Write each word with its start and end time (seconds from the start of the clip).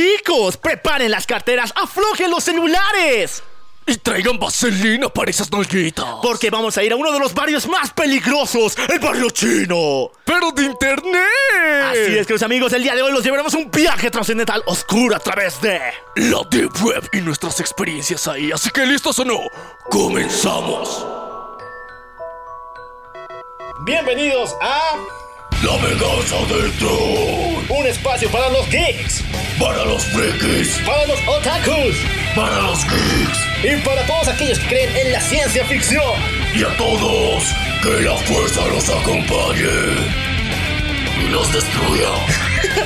chicos, 0.00 0.56
preparen 0.56 1.10
las 1.10 1.26
carteras, 1.26 1.72
aflojen 1.76 2.30
los 2.30 2.44
celulares. 2.44 3.42
Y 3.86 3.96
traigan 3.96 4.38
vaselina 4.38 5.08
para 5.08 5.30
esas 5.30 5.50
nalguitas. 5.50 6.04
Porque 6.22 6.48
vamos 6.48 6.76
a 6.78 6.82
ir 6.82 6.92
a 6.92 6.96
uno 6.96 7.12
de 7.12 7.18
los 7.18 7.34
barrios 7.34 7.66
más 7.66 7.90
peligrosos, 7.92 8.76
el 8.88 8.98
barrio 9.00 9.30
chino. 9.30 10.10
Pero 10.24 10.52
de 10.52 10.64
internet. 10.64 11.84
Así 11.90 12.16
es, 12.16 12.26
queridos 12.26 12.42
amigos, 12.42 12.72
el 12.72 12.82
día 12.82 12.94
de 12.94 13.02
hoy 13.02 13.12
los 13.12 13.24
llevaremos 13.24 13.52
un 13.54 13.70
viaje 13.70 14.10
trascendental 14.10 14.62
oscuro 14.66 15.16
a 15.16 15.18
través 15.18 15.60
de... 15.60 15.80
La 16.16 16.42
Deep 16.50 16.70
Web 16.82 17.08
y 17.12 17.20
nuestras 17.20 17.58
experiencias 17.58 18.28
ahí. 18.28 18.52
Así 18.52 18.70
que 18.70 18.86
listos 18.86 19.18
o 19.18 19.24
no, 19.24 19.40
comenzamos. 19.90 21.04
Bienvenidos 23.84 24.54
a... 24.60 25.19
La 25.62 25.76
venganza 25.76 26.36
del 26.48 26.72
troll. 26.78 27.64
Un 27.68 27.86
espacio 27.86 28.30
para 28.30 28.48
los 28.48 28.66
geeks, 28.70 29.22
Para 29.58 29.84
los 29.84 30.02
frikis. 30.06 30.78
para 30.86 31.06
los 31.06 31.20
otakus 31.28 31.96
Para 32.34 32.60
los 32.62 32.78
geeks. 32.84 33.38
y 33.62 33.76
para 33.84 34.02
todos 34.06 34.28
aquellos 34.28 34.58
que 34.60 34.68
creen 34.68 34.96
en 34.96 35.12
la 35.12 35.20
ciencia 35.20 35.64
ficción. 35.66 36.14
Y 36.54 36.62
a 36.64 36.74
todos, 36.78 37.44
que 37.82 38.00
la 38.02 38.16
fuerza 38.16 38.66
los 38.68 38.88
acompañe. 38.88 39.68
Y 41.22 41.28
los 41.28 41.52
destruya. 41.52 42.08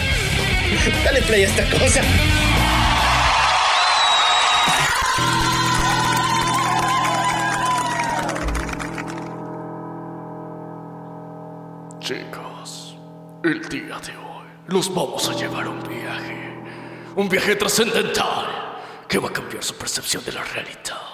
Dale 1.05 1.23
play 1.23 1.45
a 1.45 1.47
esta 1.47 1.65
cosa. 1.79 2.01
Chicos, 12.01 12.44
el 13.45 13.61
día 13.69 13.99
de 13.99 14.17
hoy 14.17 14.47
los 14.69 14.93
vamos 14.95 15.29
a 15.29 15.35
llevar 15.35 15.67
a 15.67 15.71
un 15.71 15.83
viaje. 15.83 16.55
Un 17.17 17.29
viaje 17.29 17.55
trascendental 17.57 18.47
que 19.07 19.19
va 19.19 19.29
a 19.29 19.33
cambiar 19.33 19.63
su 19.63 19.75
percepción 19.77 20.25
de 20.25 20.33
la 20.33 20.43
realidad. 20.43 21.14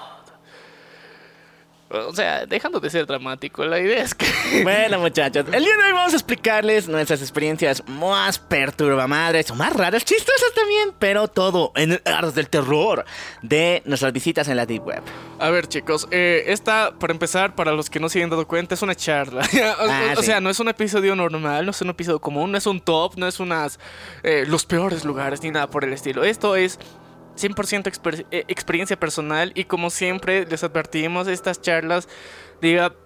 O 1.92 2.14
sea, 2.14 2.46
dejando 2.46 2.78
de 2.78 2.88
ser 2.88 3.04
dramático, 3.06 3.64
la 3.64 3.80
idea 3.80 4.02
es 4.02 4.14
que. 4.14 4.26
Bueno, 4.62 4.98
muchachos, 5.00 5.44
el 5.52 5.64
día 5.64 5.76
de 5.76 5.84
hoy 5.86 5.92
vamos 5.92 6.12
a 6.12 6.16
explicarles 6.16 6.86
nuestras 6.88 7.20
experiencias 7.20 7.82
más 7.88 8.38
perturbamadres 8.38 9.50
o 9.50 9.54
más 9.54 9.72
raras, 9.74 10.04
chistosas 10.04 10.52
también, 10.54 10.92
pero 10.98 11.28
todo 11.28 11.72
en 11.76 11.92
el 11.92 12.02
arte 12.04 12.32
del 12.32 12.48
terror 12.48 13.04
de 13.42 13.82
nuestras 13.86 14.12
visitas 14.12 14.46
en 14.48 14.56
la 14.56 14.66
Deep 14.66 14.84
Web. 14.86 15.02
A 15.40 15.50
ver, 15.50 15.66
chicos, 15.66 16.06
eh, 16.10 16.44
esta, 16.46 16.92
para 16.98 17.12
empezar, 17.12 17.54
para 17.54 17.72
los 17.72 17.90
que 17.90 17.98
no 18.00 18.08
se 18.08 18.18
hayan 18.18 18.30
dado 18.30 18.46
cuenta, 18.46 18.74
es 18.74 18.82
una 18.82 18.94
charla. 18.94 19.42
o, 19.80 19.86
Ah, 19.90 20.14
o 20.16 20.20
sí. 20.20 20.26
sea, 20.26 20.40
no 20.40 20.50
es 20.50 20.60
un 20.60 20.68
episodio 20.68 21.16
normal, 21.16 21.64
no 21.64 21.70
es 21.72 21.80
un 21.82 21.90
episodio 21.90 22.20
común, 22.20 22.52
no 22.52 22.58
es 22.58 22.66
un 22.66 22.80
top, 22.80 23.14
no 23.16 23.26
es 23.26 23.40
unas. 23.40 23.78
eh, 24.22 24.44
los 24.46 24.64
peores 24.64 25.04
lugares 25.04 25.42
ni 25.42 25.50
nada 25.50 25.68
por 25.68 25.84
el 25.84 25.92
estilo. 25.92 26.22
Esto 26.24 26.54
es. 26.56 26.78
100% 27.40 27.90
exper- 27.90 28.26
eh, 28.30 28.44
experiencia 28.48 28.98
personal 28.98 29.52
y 29.54 29.64
como 29.64 29.90
siempre 29.90 30.46
les 30.46 30.62
advertimos 30.62 31.26
estas 31.28 31.60
charlas 31.60 32.08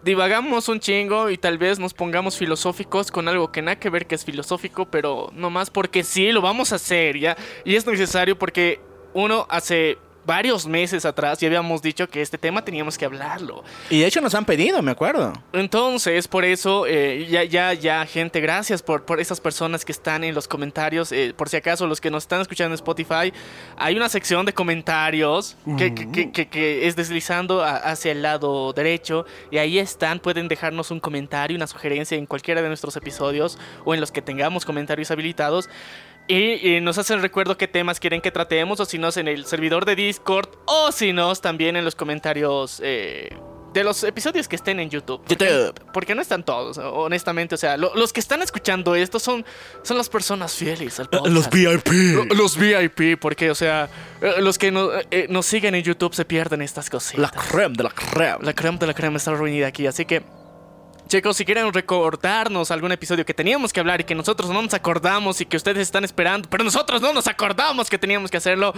divagamos 0.02 0.68
un 0.68 0.80
chingo 0.80 1.30
y 1.30 1.38
tal 1.38 1.58
vez 1.58 1.78
nos 1.78 1.94
pongamos 1.94 2.36
filosóficos 2.36 3.12
con 3.12 3.28
algo 3.28 3.52
que 3.52 3.62
nada 3.62 3.78
que 3.78 3.88
ver 3.88 4.06
que 4.06 4.16
es 4.16 4.24
filosófico 4.24 4.86
pero 4.86 5.30
no 5.32 5.48
más 5.48 5.70
porque 5.70 6.02
sí 6.02 6.32
lo 6.32 6.40
vamos 6.40 6.72
a 6.72 6.76
hacer 6.76 7.18
ya 7.18 7.36
y 7.64 7.76
es 7.76 7.86
necesario 7.86 8.36
porque 8.36 8.80
uno 9.12 9.46
hace 9.48 9.96
varios 10.26 10.66
meses 10.66 11.04
atrás 11.04 11.38
ya 11.38 11.48
habíamos 11.48 11.82
dicho 11.82 12.08
que 12.08 12.22
este 12.22 12.38
tema 12.38 12.64
teníamos 12.64 12.96
que 12.98 13.04
hablarlo 13.04 13.62
Y 13.90 14.00
de 14.00 14.06
hecho 14.06 14.20
nos 14.20 14.34
han 14.34 14.44
pedido, 14.44 14.80
me 14.82 14.90
acuerdo. 14.92 15.32
entonces, 15.52 16.28
por 16.28 16.44
eso, 16.44 16.86
eh, 16.86 17.26
ya, 17.28 17.44
ya, 17.44 17.72
ya, 17.74 18.06
gente, 18.06 18.40
gracias 18.40 18.82
por, 18.82 19.04
por 19.04 19.20
esas 19.20 19.40
personas 19.40 19.84
que 19.84 19.92
están 19.92 20.24
en 20.24 20.34
los 20.34 20.48
comentarios. 20.48 21.12
eh, 21.12 21.32
por 21.36 21.48
si 21.48 21.56
acaso, 21.56 21.86
los 21.86 22.00
que 22.00 22.10
nos 22.10 22.24
están 22.24 22.40
escuchando 22.40 22.72
en 22.72 22.74
Spotify, 22.74 23.32
hay 23.76 23.96
una 23.96 24.08
sección 24.08 24.46
de 24.46 24.52
comentarios 24.52 25.56
que, 25.78 25.94
que- 25.94 26.10
que- 26.10 26.32
que- 26.32 26.48
que 26.48 26.86
es 26.86 26.96
deslizando 26.96 27.62
a- 27.62 27.76
hacia 27.76 28.12
el 28.12 28.22
lado 28.22 28.72
derecho. 28.72 29.26
Y 29.50 29.58
ahí 29.58 29.78
están, 29.78 30.18
pueden 30.20 30.48
dejarnos 30.48 30.90
un 30.90 31.00
comentario, 31.00 31.56
una 31.56 31.66
sugerencia 31.66 32.16
en 32.16 32.26
cualquiera 32.26 32.62
de 32.62 32.68
nuestros 32.68 32.96
episodios 32.96 33.58
o 33.84 33.94
en 33.94 34.00
los 34.00 34.10
que 34.12 34.22
tengamos 34.22 34.64
comentarios 34.64 35.10
habilitados. 35.10 35.68
Y, 36.26 36.76
y 36.76 36.80
nos 36.80 36.96
hacen 36.98 37.20
recuerdo 37.20 37.56
qué 37.58 37.68
temas 37.68 38.00
quieren 38.00 38.20
que 38.22 38.30
tratemos, 38.30 38.80
o 38.80 38.84
si 38.86 38.96
no, 38.98 39.10
en 39.14 39.28
el 39.28 39.44
servidor 39.44 39.84
de 39.84 39.94
Discord, 39.94 40.48
o 40.66 40.90
si 40.90 41.12
no, 41.12 41.34
también 41.36 41.76
en 41.76 41.84
los 41.84 41.94
comentarios 41.94 42.80
eh, 42.82 43.36
de 43.74 43.84
los 43.84 44.02
episodios 44.04 44.48
que 44.48 44.56
estén 44.56 44.80
en 44.80 44.88
YouTube. 44.88 45.20
Porque- 45.26 45.44
YouTube. 45.44 45.92
Porque 45.92 46.14
no 46.14 46.22
están 46.22 46.42
todos, 46.42 46.78
honestamente. 46.78 47.56
O 47.56 47.58
sea, 47.58 47.76
lo- 47.76 47.94
los 47.94 48.12
que 48.14 48.20
están 48.20 48.40
escuchando 48.40 48.94
esto 48.94 49.18
son, 49.18 49.44
son 49.82 49.98
las 49.98 50.08
personas 50.08 50.54
fieles 50.54 50.98
al 50.98 51.10
podcast. 51.10 51.34
Los 51.34 51.50
VIP. 51.50 51.88
Lo- 52.14 52.24
Los 52.34 52.56
VIP, 52.56 53.18
porque, 53.20 53.50
o 53.50 53.54
sea, 53.54 53.90
eh, 54.22 54.34
los 54.40 54.56
que 54.56 54.70
no- 54.70 54.90
eh, 55.10 55.26
nos 55.28 55.44
siguen 55.44 55.74
en 55.74 55.82
YouTube 55.82 56.14
se 56.14 56.24
pierden 56.24 56.62
estas 56.62 56.88
cositas. 56.88 57.20
La 57.20 57.30
creme 57.30 57.74
de 57.76 57.82
la 57.82 57.90
creme. 57.90 58.38
La 58.40 58.54
crema 58.54 58.78
de 58.78 58.86
la 58.86 58.94
crema 58.94 59.18
está 59.18 59.32
reunida 59.32 59.66
aquí, 59.66 59.86
así 59.86 60.04
que. 60.06 60.22
Chicos, 61.06 61.36
si 61.36 61.44
quieren 61.44 61.72
recordarnos 61.72 62.70
algún 62.70 62.90
episodio 62.90 63.26
que 63.26 63.34
teníamos 63.34 63.72
que 63.72 63.80
hablar 63.80 64.00
y 64.00 64.04
que 64.04 64.14
nosotros 64.14 64.50
no 64.50 64.62
nos 64.62 64.72
acordamos 64.74 65.40
y 65.40 65.46
que 65.46 65.56
ustedes 65.56 65.82
están 65.82 66.02
esperando, 66.02 66.48
pero 66.48 66.64
nosotros 66.64 67.02
no 67.02 67.12
nos 67.12 67.26
acordamos 67.26 67.90
que 67.90 67.98
teníamos 67.98 68.30
que 68.30 68.38
hacerlo, 68.38 68.72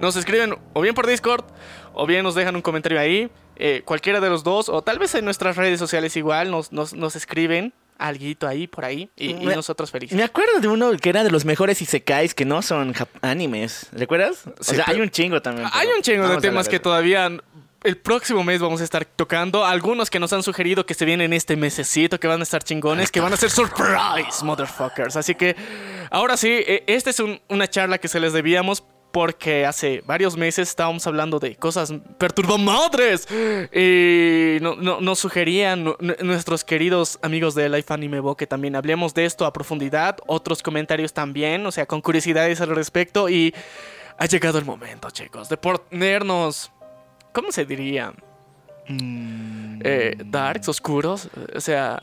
nos 0.00 0.16
escriben 0.16 0.54
o 0.72 0.80
bien 0.80 0.94
por 0.94 1.06
Discord 1.06 1.44
o 1.92 2.06
bien 2.06 2.22
nos 2.22 2.34
dejan 2.34 2.54
un 2.54 2.62
comentario 2.62 3.00
ahí, 3.00 3.30
eh, 3.56 3.82
cualquiera 3.84 4.20
de 4.20 4.30
los 4.30 4.44
dos, 4.44 4.68
o 4.68 4.82
tal 4.82 4.98
vez 4.98 5.14
en 5.16 5.24
nuestras 5.24 5.56
redes 5.56 5.78
sociales 5.78 6.16
igual 6.16 6.50
nos, 6.50 6.72
nos, 6.72 6.94
nos 6.94 7.16
escriben 7.16 7.74
alguito 7.98 8.46
ahí 8.46 8.66
por 8.66 8.84
ahí 8.84 9.10
y, 9.16 9.34
nosotros 9.34 9.90
felices. 9.90 10.16
Me 10.16 10.24
acuerdo 10.24 10.60
de 10.60 10.68
uno 10.68 10.90
que 10.96 11.08
era 11.08 11.24
de 11.24 11.30
los 11.30 11.44
mejores 11.44 11.80
isekais 11.82 12.34
que 12.34 12.44
no 12.44 12.62
son 12.62 12.94
animes. 13.20 13.86
¿Recuerdas? 13.92 14.46
O 14.46 14.64
Sí, 14.64 14.76
sea, 14.76 14.84
hay 14.88 15.00
un 15.00 15.10
chingo 15.10 15.40
también. 15.40 15.68
Hay 15.72 15.88
un 15.96 16.02
chingo 16.02 16.28
de 16.28 16.38
temas 16.38 16.68
que 16.68 16.80
todavía 16.80 17.30
el 17.84 17.96
próximo 17.98 18.44
mes 18.44 18.60
vamos 18.60 18.80
a 18.80 18.84
estar 18.84 19.04
tocando. 19.04 19.64
Algunos 19.64 20.10
que 20.10 20.18
nos 20.20 20.32
han 20.32 20.42
sugerido 20.42 20.86
que 20.86 20.94
se 20.94 21.04
vienen 21.04 21.32
este 21.32 21.56
mesecito, 21.56 22.18
que 22.20 22.28
van 22.28 22.40
a 22.40 22.42
estar 22.44 22.62
chingones, 22.62 23.10
que 23.10 23.20
van 23.20 23.32
a 23.32 23.36
ser 23.36 23.50
surprise, 23.50 24.44
motherfuckers. 24.44 25.16
Así 25.16 25.34
que 25.34 25.56
ahora 26.10 26.36
sí, 26.36 26.48
eh, 26.50 26.84
esta 26.86 27.10
es 27.10 27.18
un- 27.20 27.40
una 27.48 27.68
charla 27.68 27.98
que 27.98 28.08
se 28.08 28.20
les 28.20 28.32
debíamos. 28.32 28.84
Porque 29.12 29.66
hace 29.66 30.02
varios 30.06 30.38
meses 30.38 30.70
estábamos 30.70 31.06
hablando 31.06 31.38
de 31.38 31.54
cosas 31.56 31.92
perturbamadres. 32.16 33.28
Y 33.70 34.56
no- 34.62 34.74
no- 34.74 35.02
nos 35.02 35.18
sugerían 35.18 35.84
nu- 35.84 35.96
nuestros 36.22 36.64
queridos 36.64 37.18
amigos 37.20 37.54
de 37.54 37.68
Life 37.68 37.92
Anime 37.92 38.20
Bo 38.20 38.38
que 38.38 38.46
también 38.46 38.74
hablemos 38.74 39.12
de 39.12 39.26
esto 39.26 39.44
a 39.44 39.52
profundidad. 39.52 40.16
Otros 40.26 40.62
comentarios 40.62 41.12
también, 41.12 41.66
o 41.66 41.70
sea, 41.72 41.84
con 41.84 42.00
curiosidades 42.00 42.62
al 42.62 42.74
respecto. 42.74 43.28
Y 43.28 43.54
ha 44.16 44.24
llegado 44.24 44.58
el 44.58 44.64
momento, 44.64 45.10
chicos, 45.10 45.50
de 45.50 45.58
ponernos. 45.58 46.72
¿Cómo 47.32 47.50
se 47.52 47.64
diría? 47.64 48.12
Eh, 48.88 50.16
darks, 50.24 50.68
oscuros. 50.68 51.28
O 51.54 51.60
sea. 51.60 52.00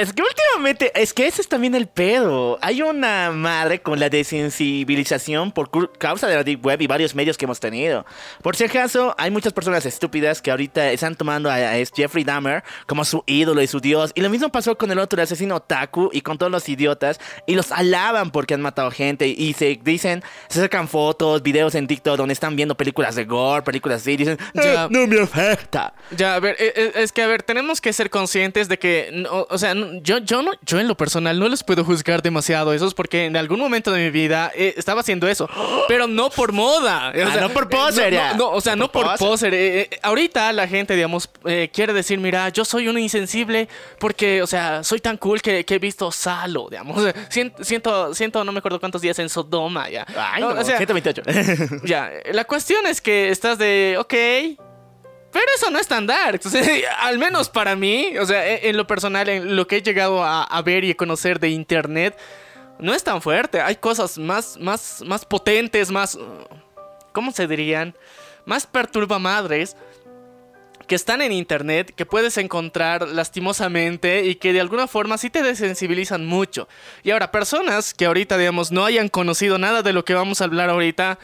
Es 0.00 0.12
que 0.12 0.22
últimamente, 0.22 0.92
es 0.94 1.12
que 1.12 1.26
ese 1.26 1.40
es 1.42 1.48
también 1.48 1.74
el 1.74 1.86
pedo. 1.86 2.58
Hay 2.62 2.82
una 2.82 3.30
madre 3.30 3.80
con 3.80 3.98
la 4.00 4.08
desensibilización 4.08 5.52
por 5.52 5.70
causa 5.98 6.26
de 6.28 6.36
la 6.36 6.44
Deep 6.44 6.64
Web 6.64 6.82
y 6.82 6.86
varios 6.86 7.14
medios 7.14 7.36
que 7.36 7.44
hemos 7.44 7.60
tenido. 7.60 8.04
Por 8.42 8.56
si 8.56 8.64
acaso, 8.64 9.14
hay 9.18 9.30
muchas 9.30 9.52
personas 9.52 9.84
estúpidas 9.86 10.40
que 10.42 10.50
ahorita 10.50 10.90
están 10.92 11.14
tomando 11.14 11.50
a, 11.50 11.54
a 11.56 11.74
Jeffrey 11.94 12.24
Dahmer 12.24 12.62
como 12.86 13.04
su 13.04 13.22
ídolo 13.26 13.62
y 13.62 13.66
su 13.66 13.80
dios. 13.80 14.12
Y 14.14 14.20
lo 14.20 14.30
mismo 14.30 14.48
pasó 14.50 14.76
con 14.76 14.90
el 14.90 14.98
otro 14.98 15.18
el 15.18 15.24
asesino 15.24 15.60
Taku 15.60 16.10
y 16.12 16.20
con 16.22 16.38
todos 16.38 16.50
los 16.52 16.68
idiotas. 16.68 17.20
Y 17.46 17.54
los 17.54 17.72
alaban 17.72 18.30
porque 18.30 18.54
han 18.54 18.62
matado 18.62 18.90
gente. 18.90 19.26
Y 19.28 19.52
se 19.54 19.78
dicen, 19.82 20.22
se 20.48 20.60
sacan 20.60 20.88
fotos, 20.88 21.42
videos 21.42 21.74
en 21.74 21.86
TikTok 21.86 22.16
donde 22.16 22.32
están 22.34 22.56
viendo 22.56 22.76
películas 22.76 23.14
de 23.14 23.24
gore, 23.24 23.62
películas 23.62 24.02
así. 24.02 24.12
Y 24.12 24.16
dicen, 24.16 24.38
Ya. 24.54 24.84
"Eh, 24.84 24.88
no 24.90 25.06
me 25.06 25.20
afecta. 25.20 25.94
Ya, 26.10 26.34
a 26.34 26.40
ver, 26.40 26.56
eh, 26.58 26.72
eh, 26.76 26.92
es 26.96 27.12
que 27.12 27.22
a 27.22 27.26
ver, 27.26 27.42
tenemos 27.42 27.80
que 27.80 27.92
ser 27.92 28.10
conscientes 28.10 28.68
de 28.68 28.78
que, 28.78 29.10
no, 29.12 29.46
o 29.48 29.58
sea, 29.58 29.74
yo, 30.02 30.18
yo, 30.18 30.42
no, 30.42 30.52
yo 30.62 30.80
en 30.80 30.88
lo 30.88 30.96
personal 30.96 31.38
no 31.38 31.48
les 31.48 31.62
puedo 31.64 31.84
juzgar 31.84 32.22
demasiado 32.22 32.70
a 32.70 32.76
esos 32.76 32.94
porque 32.94 33.26
en 33.26 33.36
algún 33.36 33.58
momento 33.60 33.92
de 33.92 34.04
mi 34.04 34.10
vida 34.10 34.50
eh, 34.54 34.74
estaba 34.76 35.00
haciendo 35.00 35.28
eso, 35.28 35.48
pero 35.88 36.06
no 36.06 36.30
por 36.30 36.52
moda. 36.52 37.12
O 37.16 37.28
Ah, 37.28 37.36
no 37.40 37.50
por 37.50 37.68
poser, 37.68 38.12
no, 38.12 38.18
ya. 38.18 38.32
no, 38.32 38.38
no, 38.38 38.50
o 38.50 38.60
sea, 38.60 38.76
no 38.76 38.90
Por 38.90 39.06
por 39.06 39.18
poser. 39.18 39.54
eh, 39.54 39.80
eh, 39.82 39.98
ahorita 40.02 40.52
la 40.52 40.66
gente, 40.68 40.94
digamos, 40.94 41.28
eh, 41.44 41.70
quiere 41.72 41.92
decir, 41.92 42.18
mira, 42.18 42.48
yo 42.50 42.64
soy 42.64 42.88
un 42.88 42.98
insensible 42.98 43.68
porque, 43.98 44.42
o 44.42 44.46
sea, 44.46 44.82
soy 44.84 45.00
tan 45.00 45.16
cool 45.16 45.40
que, 45.42 45.64
que 45.64 45.74
he 45.76 45.78
visto 45.78 46.10
Salo, 46.12 46.68
digamos. 46.70 47.02
Sea, 47.30 47.52
Siento, 47.60 48.14
siento, 48.14 48.44
no 48.44 48.52
me 48.52 48.58
acuerdo 48.58 48.78
cuántos 48.80 49.00
días 49.02 49.18
en 49.18 49.28
Sodoma, 49.28 49.88
ya. 49.88 50.06
Ay, 50.16 50.40
No, 50.40 50.54
no, 50.54 50.60
o 50.60 50.64
sea, 50.64 50.76
128. 50.76 51.22
ya, 51.84 52.10
la 52.32 52.44
cuestión 52.44 52.86
es 52.86 53.00
que 53.00 53.30
estás 53.30 53.58
de, 53.58 53.96
ok, 53.98 54.14
pero 55.32 55.46
eso 55.56 55.70
no 55.70 55.78
es 55.78 55.88
tan 55.88 56.06
dark. 56.06 56.40
O 56.44 56.48
sea, 56.48 56.62
al 57.00 57.18
menos 57.18 57.48
para 57.48 57.74
mí, 57.74 58.16
o 58.18 58.26
sea, 58.26 58.46
en, 58.46 58.70
en 58.70 58.76
lo 58.76 58.86
personal, 58.86 59.28
en 59.28 59.56
lo 59.56 59.66
que 59.66 59.78
he 59.78 59.82
llegado 59.82 60.22
a, 60.22 60.62
ver 60.62 60.84
y 60.84 60.90
a 60.90 60.96
conocer 60.96 61.40
de 61.40 61.48
internet, 61.48 62.16
no 62.78 62.94
es 62.94 63.02
tan 63.02 63.22
fuerte. 63.22 63.60
Hay 63.60 63.76
cosas 63.76 64.18
más, 64.18 64.58
más, 64.60 65.02
más 65.06 65.24
potentes, 65.24 65.90
más, 65.90 66.18
¿cómo 67.12 67.32
se 67.32 67.46
dirían? 67.46 67.96
Más 68.44 68.66
perturbamadres. 68.66 69.76
que 70.86 70.96
están 70.96 71.22
en 71.22 71.32
internet, 71.32 71.94
que 71.96 72.04
puedes 72.04 72.36
encontrar 72.36 73.08
lastimosamente 73.08 74.24
y 74.26 74.34
que 74.34 74.52
de 74.52 74.60
alguna 74.60 74.86
forma 74.88 75.16
sí 75.16 75.30
te 75.30 75.42
desensibilizan 75.42 76.26
mucho. 76.26 76.68
Y 77.02 77.12
ahora, 77.12 77.30
personas 77.30 77.94
que 77.94 78.04
ahorita, 78.04 78.36
digamos, 78.36 78.72
no 78.72 78.84
hayan 78.84 79.08
conocido 79.08 79.56
nada 79.58 79.82
de 79.82 79.94
lo 79.94 80.04
que 80.04 80.12
vamos 80.12 80.40
a 80.40 80.44
hablar 80.44 80.68
ahorita, 80.68 81.18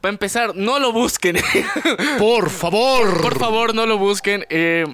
para 0.00 0.12
empezar, 0.12 0.54
no 0.56 0.78
lo 0.78 0.92
busquen. 0.92 1.36
Por 2.18 2.50
favor. 2.50 3.20
Por 3.20 3.38
favor, 3.38 3.74
no 3.74 3.86
lo 3.86 3.98
busquen. 3.98 4.46
Eh, 4.48 4.86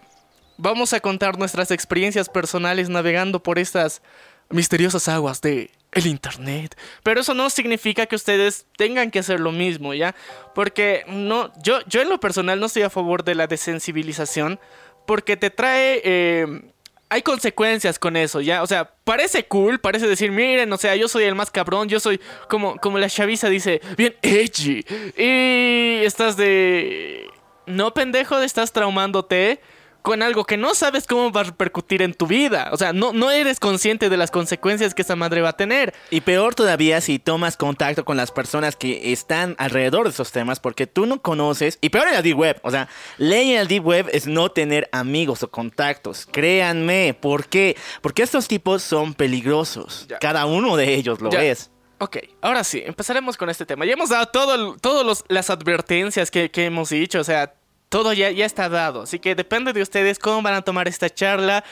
vamos 0.56 0.92
a 0.92 1.00
contar 1.00 1.38
nuestras 1.38 1.70
experiencias 1.70 2.28
personales 2.28 2.88
navegando 2.88 3.42
por 3.42 3.58
estas 3.58 4.02
misteriosas 4.48 5.08
aguas 5.08 5.40
de 5.40 5.70
el 5.92 6.06
internet. 6.06 6.76
Pero 7.02 7.20
eso 7.20 7.34
no 7.34 7.50
significa 7.50 8.06
que 8.06 8.16
ustedes 8.16 8.66
tengan 8.76 9.10
que 9.10 9.20
hacer 9.20 9.40
lo 9.40 9.52
mismo, 9.52 9.94
¿ya? 9.94 10.14
Porque 10.54 11.04
no, 11.08 11.52
yo, 11.62 11.78
yo 11.86 12.02
en 12.02 12.08
lo 12.08 12.20
personal 12.20 12.60
no 12.60 12.66
estoy 12.66 12.82
a 12.82 12.90
favor 12.90 13.24
de 13.24 13.34
la 13.34 13.46
desensibilización 13.46 14.60
porque 15.06 15.36
te 15.36 15.50
trae... 15.50 16.00
Eh, 16.04 16.72
hay 17.08 17.22
consecuencias 17.22 17.98
con 17.98 18.16
eso, 18.16 18.40
¿ya? 18.40 18.62
O 18.62 18.66
sea, 18.66 18.90
parece 19.04 19.44
cool, 19.46 19.78
parece 19.78 20.08
decir, 20.08 20.32
miren, 20.32 20.72
o 20.72 20.76
sea, 20.76 20.96
yo 20.96 21.08
soy 21.08 21.24
el 21.24 21.34
más 21.34 21.50
cabrón, 21.50 21.88
yo 21.88 22.00
soy 22.00 22.20
como, 22.48 22.76
como 22.76 22.98
la 22.98 23.08
chaviza 23.08 23.48
dice, 23.48 23.80
bien 23.96 24.16
edgy. 24.22 24.84
Y 25.16 26.04
estás 26.04 26.36
de... 26.36 27.28
No, 27.66 27.92
pendejo, 27.94 28.38
estás 28.38 28.72
traumándote 28.72 29.60
con 30.06 30.22
algo 30.22 30.44
que 30.44 30.56
no 30.56 30.76
sabes 30.76 31.04
cómo 31.04 31.32
va 31.32 31.40
a 31.40 31.44
repercutir 31.44 32.00
en 32.00 32.14
tu 32.14 32.28
vida. 32.28 32.68
O 32.70 32.76
sea, 32.76 32.92
no, 32.92 33.12
no 33.12 33.32
eres 33.32 33.58
consciente 33.58 34.08
de 34.08 34.16
las 34.16 34.30
consecuencias 34.30 34.94
que 34.94 35.02
esa 35.02 35.16
madre 35.16 35.40
va 35.40 35.48
a 35.48 35.56
tener. 35.56 35.94
Y 36.10 36.20
peor 36.20 36.54
todavía 36.54 37.00
si 37.00 37.18
tomas 37.18 37.56
contacto 37.56 38.04
con 38.04 38.16
las 38.16 38.30
personas 38.30 38.76
que 38.76 39.10
están 39.12 39.56
alrededor 39.58 40.04
de 40.04 40.10
esos 40.10 40.30
temas 40.30 40.60
porque 40.60 40.86
tú 40.86 41.06
no 41.06 41.20
conoces. 41.20 41.78
Y 41.80 41.88
peor 41.88 42.06
en 42.06 42.14
la 42.14 42.22
Deep 42.22 42.38
Web. 42.38 42.60
O 42.62 42.70
sea, 42.70 42.88
ley 43.18 43.50
en 43.50 43.56
la 43.56 43.64
Deep 43.64 43.84
Web 43.84 44.08
es 44.12 44.28
no 44.28 44.48
tener 44.48 44.88
amigos 44.92 45.42
o 45.42 45.50
contactos. 45.50 46.28
Créanme. 46.30 47.18
¿Por 47.20 47.48
qué? 47.48 47.76
Porque 48.00 48.22
estos 48.22 48.46
tipos 48.46 48.84
son 48.84 49.12
peligrosos. 49.12 50.06
Cada 50.20 50.46
uno 50.46 50.76
de 50.76 50.94
ellos 50.94 51.20
lo 51.20 51.32
es. 51.32 51.72
Ok, 51.98 52.18
ahora 52.42 52.62
sí, 52.62 52.80
empezaremos 52.86 53.36
con 53.36 53.50
este 53.50 53.66
tema. 53.66 53.84
Ya 53.84 53.94
hemos 53.94 54.10
dado 54.10 54.26
todas 54.28 55.24
las 55.26 55.50
advertencias 55.50 56.30
que, 56.30 56.48
que 56.52 56.66
hemos 56.66 56.90
dicho. 56.90 57.18
O 57.18 57.24
sea, 57.24 57.54
todo 57.96 58.12
ya, 58.12 58.30
ya 58.30 58.44
está 58.44 58.68
dado. 58.68 59.02
Así 59.02 59.18
que 59.18 59.34
depende 59.34 59.72
de 59.72 59.80
ustedes 59.80 60.18
cómo 60.18 60.42
van 60.42 60.52
a 60.52 60.60
tomar 60.60 60.86
esta 60.86 61.08
charla. 61.08 61.64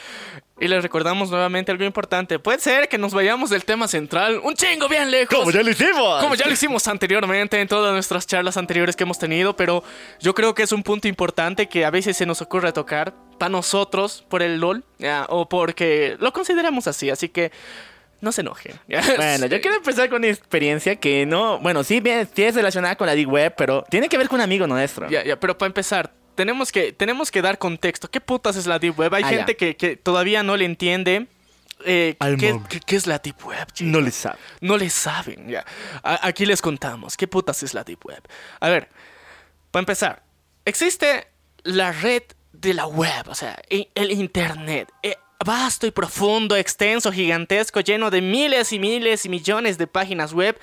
Y 0.59 0.67
les 0.67 0.81
recordamos 0.81 1.29
nuevamente 1.29 1.71
algo 1.71 1.83
importante. 1.83 2.39
Puede 2.39 2.57
ser 2.57 2.89
que 2.89 2.97
nos 2.97 3.13
vayamos 3.13 3.51
del 3.51 3.63
tema 3.63 3.87
central 3.87 4.41
un 4.43 4.55
chingo 4.55 4.87
bien 4.89 5.11
lejos. 5.11 5.37
Como 5.37 5.51
ya 5.51 5.61
lo 5.61 5.69
hicimos. 5.69 6.23
Como 6.23 6.33
ya 6.33 6.47
lo 6.47 6.53
hicimos 6.53 6.87
anteriormente 6.87 7.61
en 7.61 7.67
todas 7.67 7.93
nuestras 7.93 8.25
charlas 8.25 8.57
anteriores 8.57 8.95
que 8.95 9.03
hemos 9.03 9.19
tenido. 9.19 9.55
Pero 9.55 9.83
yo 10.19 10.33
creo 10.33 10.55
que 10.55 10.63
es 10.63 10.71
un 10.71 10.81
punto 10.81 11.07
importante 11.07 11.69
que 11.69 11.85
a 11.85 11.91
veces 11.91 12.17
se 12.17 12.25
nos 12.25 12.41
ocurre 12.41 12.71
tocar. 12.71 13.13
Para 13.37 13.49
nosotros, 13.49 14.25
por 14.27 14.41
el 14.41 14.59
LOL. 14.59 14.83
o 15.27 15.47
porque 15.47 16.15
lo 16.19 16.33
consideramos 16.33 16.87
así. 16.87 17.11
Así 17.11 17.29
que 17.29 17.51
no 18.21 18.31
se 18.31 18.41
enoje. 18.41 18.75
Bueno, 19.17 19.45
yo 19.47 19.61
quiero 19.61 19.77
empezar 19.77 20.09
con 20.09 20.19
una 20.19 20.27
experiencia 20.27 20.95
que 20.95 21.25
no, 21.25 21.59
bueno, 21.59 21.83
sí, 21.83 21.99
bien, 21.99 22.27
sí 22.33 22.43
es 22.43 22.55
relacionada 22.55 22.95
con 22.95 23.07
la 23.07 23.15
Deep 23.15 23.29
Web, 23.29 23.55
pero 23.57 23.83
tiene 23.89 24.09
que 24.09 24.17
ver 24.17 24.27
con 24.27 24.37
un 24.37 24.41
amigo 24.41 24.67
nuestro. 24.67 25.09
Ya, 25.09 25.23
ya, 25.23 25.39
pero 25.39 25.57
para 25.57 25.67
empezar, 25.67 26.11
tenemos 26.35 26.71
que, 26.71 26.91
tenemos 26.91 27.31
que 27.31 27.41
dar 27.41 27.57
contexto. 27.57 28.09
¿Qué 28.09 28.21
putas 28.21 28.55
es 28.55 28.67
la 28.67 28.79
Deep 28.79 28.99
Web? 28.99 29.13
Hay 29.13 29.23
ah, 29.23 29.29
gente 29.29 29.55
que, 29.55 29.75
que, 29.75 29.95
todavía 29.95 30.43
no 30.43 30.57
le 30.57 30.65
entiende. 30.65 31.27
Eh, 31.85 32.15
¿qué, 32.39 32.79
qué, 32.85 32.95
es 32.95 33.05
la 33.05 33.19
Deep 33.19 33.45
Web? 33.45 33.67
No 33.81 34.01
le 34.01 34.11
saben. 34.11 34.39
No 34.61 34.77
le 34.77 34.89
saben, 34.89 35.47
ya. 35.47 35.65
aquí 36.03 36.45
les 36.45 36.61
contamos. 36.61 37.17
¿Qué 37.17 37.27
putas 37.27 37.63
es 37.63 37.73
la 37.73 37.83
Deep 37.83 38.05
Web? 38.05 38.23
A 38.59 38.69
ver, 38.69 38.89
para 39.71 39.81
empezar, 39.81 40.23
existe 40.63 41.27
la 41.63 41.91
red 41.91 42.23
de 42.53 42.73
la 42.73 42.87
web, 42.87 43.27
o 43.27 43.35
sea, 43.35 43.61
el 43.69 44.11
Internet. 44.11 44.89
Eh, 45.03 45.15
vasto 45.43 45.87
y 45.87 45.91
profundo, 45.91 46.55
extenso, 46.55 47.11
gigantesco, 47.11 47.79
lleno 47.79 48.09
de 48.11 48.21
miles 48.21 48.71
y 48.71 48.79
miles 48.79 49.25
y 49.25 49.29
millones 49.29 49.77
de 49.77 49.87
páginas 49.87 50.33
web 50.33 50.59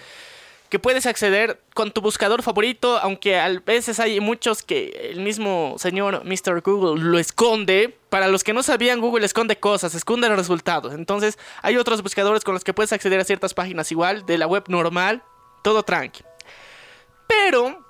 que 0.72 0.78
puedes 0.78 1.04
acceder 1.04 1.60
con 1.74 1.90
tu 1.92 2.00
buscador 2.00 2.42
favorito, 2.42 2.96
aunque 2.96 3.38
a 3.38 3.46
veces 3.60 4.00
hay 4.00 4.20
muchos 4.20 4.62
que 4.62 5.10
el 5.12 5.20
mismo 5.20 5.74
señor 5.76 6.24
Mr. 6.24 6.62
Google 6.62 6.98
lo 7.02 7.18
esconde. 7.18 7.94
Para 8.08 8.28
los 8.28 8.42
que 8.42 8.54
no 8.54 8.62
sabían, 8.62 8.98
Google 8.98 9.26
esconde 9.26 9.56
cosas, 9.56 9.94
esconde 9.94 10.30
los 10.30 10.38
resultados. 10.38 10.94
Entonces, 10.94 11.38
hay 11.60 11.76
otros 11.76 12.02
buscadores 12.02 12.42
con 12.42 12.54
los 12.54 12.64
que 12.64 12.72
puedes 12.72 12.90
acceder 12.90 13.20
a 13.20 13.24
ciertas 13.24 13.52
páginas 13.52 13.92
igual, 13.92 14.24
de 14.24 14.38
la 14.38 14.46
web 14.46 14.64
normal, 14.68 15.22
todo 15.62 15.82
tranqui. 15.82 16.24
Pero, 17.26 17.84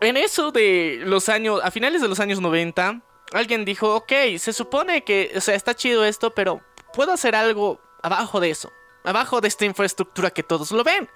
en 0.00 0.16
eso 0.16 0.50
de 0.50 1.02
los 1.04 1.28
años, 1.28 1.60
a 1.62 1.70
finales 1.70 2.02
de 2.02 2.08
los 2.08 2.18
años 2.18 2.40
90, 2.40 3.00
alguien 3.32 3.64
dijo, 3.64 3.94
ok, 3.94 4.12
se 4.38 4.52
supone 4.52 5.02
que, 5.02 5.32
o 5.36 5.40
sea, 5.40 5.54
está 5.54 5.74
chido 5.74 6.04
esto, 6.04 6.34
pero 6.34 6.60
puedo 6.92 7.12
hacer 7.12 7.34
algo 7.34 7.80
abajo 8.02 8.40
de 8.40 8.50
eso, 8.50 8.72
abajo 9.04 9.40
de 9.40 9.48
esta 9.48 9.64
infraestructura 9.64 10.30
que 10.30 10.42
todos 10.42 10.70
lo 10.72 10.84
ven. 10.84 11.08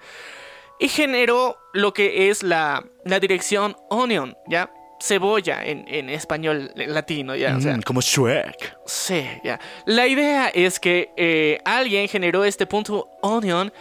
Y 0.79 0.89
generó 0.89 1.59
lo 1.73 1.95
que 1.95 2.29
es 2.29 2.43
la, 2.43 2.85
la 3.05 3.19
dirección 3.19 3.77
Onion, 3.89 4.37
¿ya? 4.47 4.71
Cebolla 5.01 5.63
en, 5.63 6.09
español 6.09 6.71
latino, 6.75 7.35
¿ya? 7.37 7.53
Mm, 7.53 7.83
como 7.83 8.01
Shrek. 8.01 8.77
Sí, 8.87 9.27
ya. 9.45 9.61
La 9.85 10.07
idea 10.07 10.49
es 10.49 10.81
que 10.81 11.13
eh, 11.17 11.59
alguien 11.65 12.09
generó 12.09 12.45
este 12.45 12.67
punto 12.67 13.11
Onion 13.23 13.73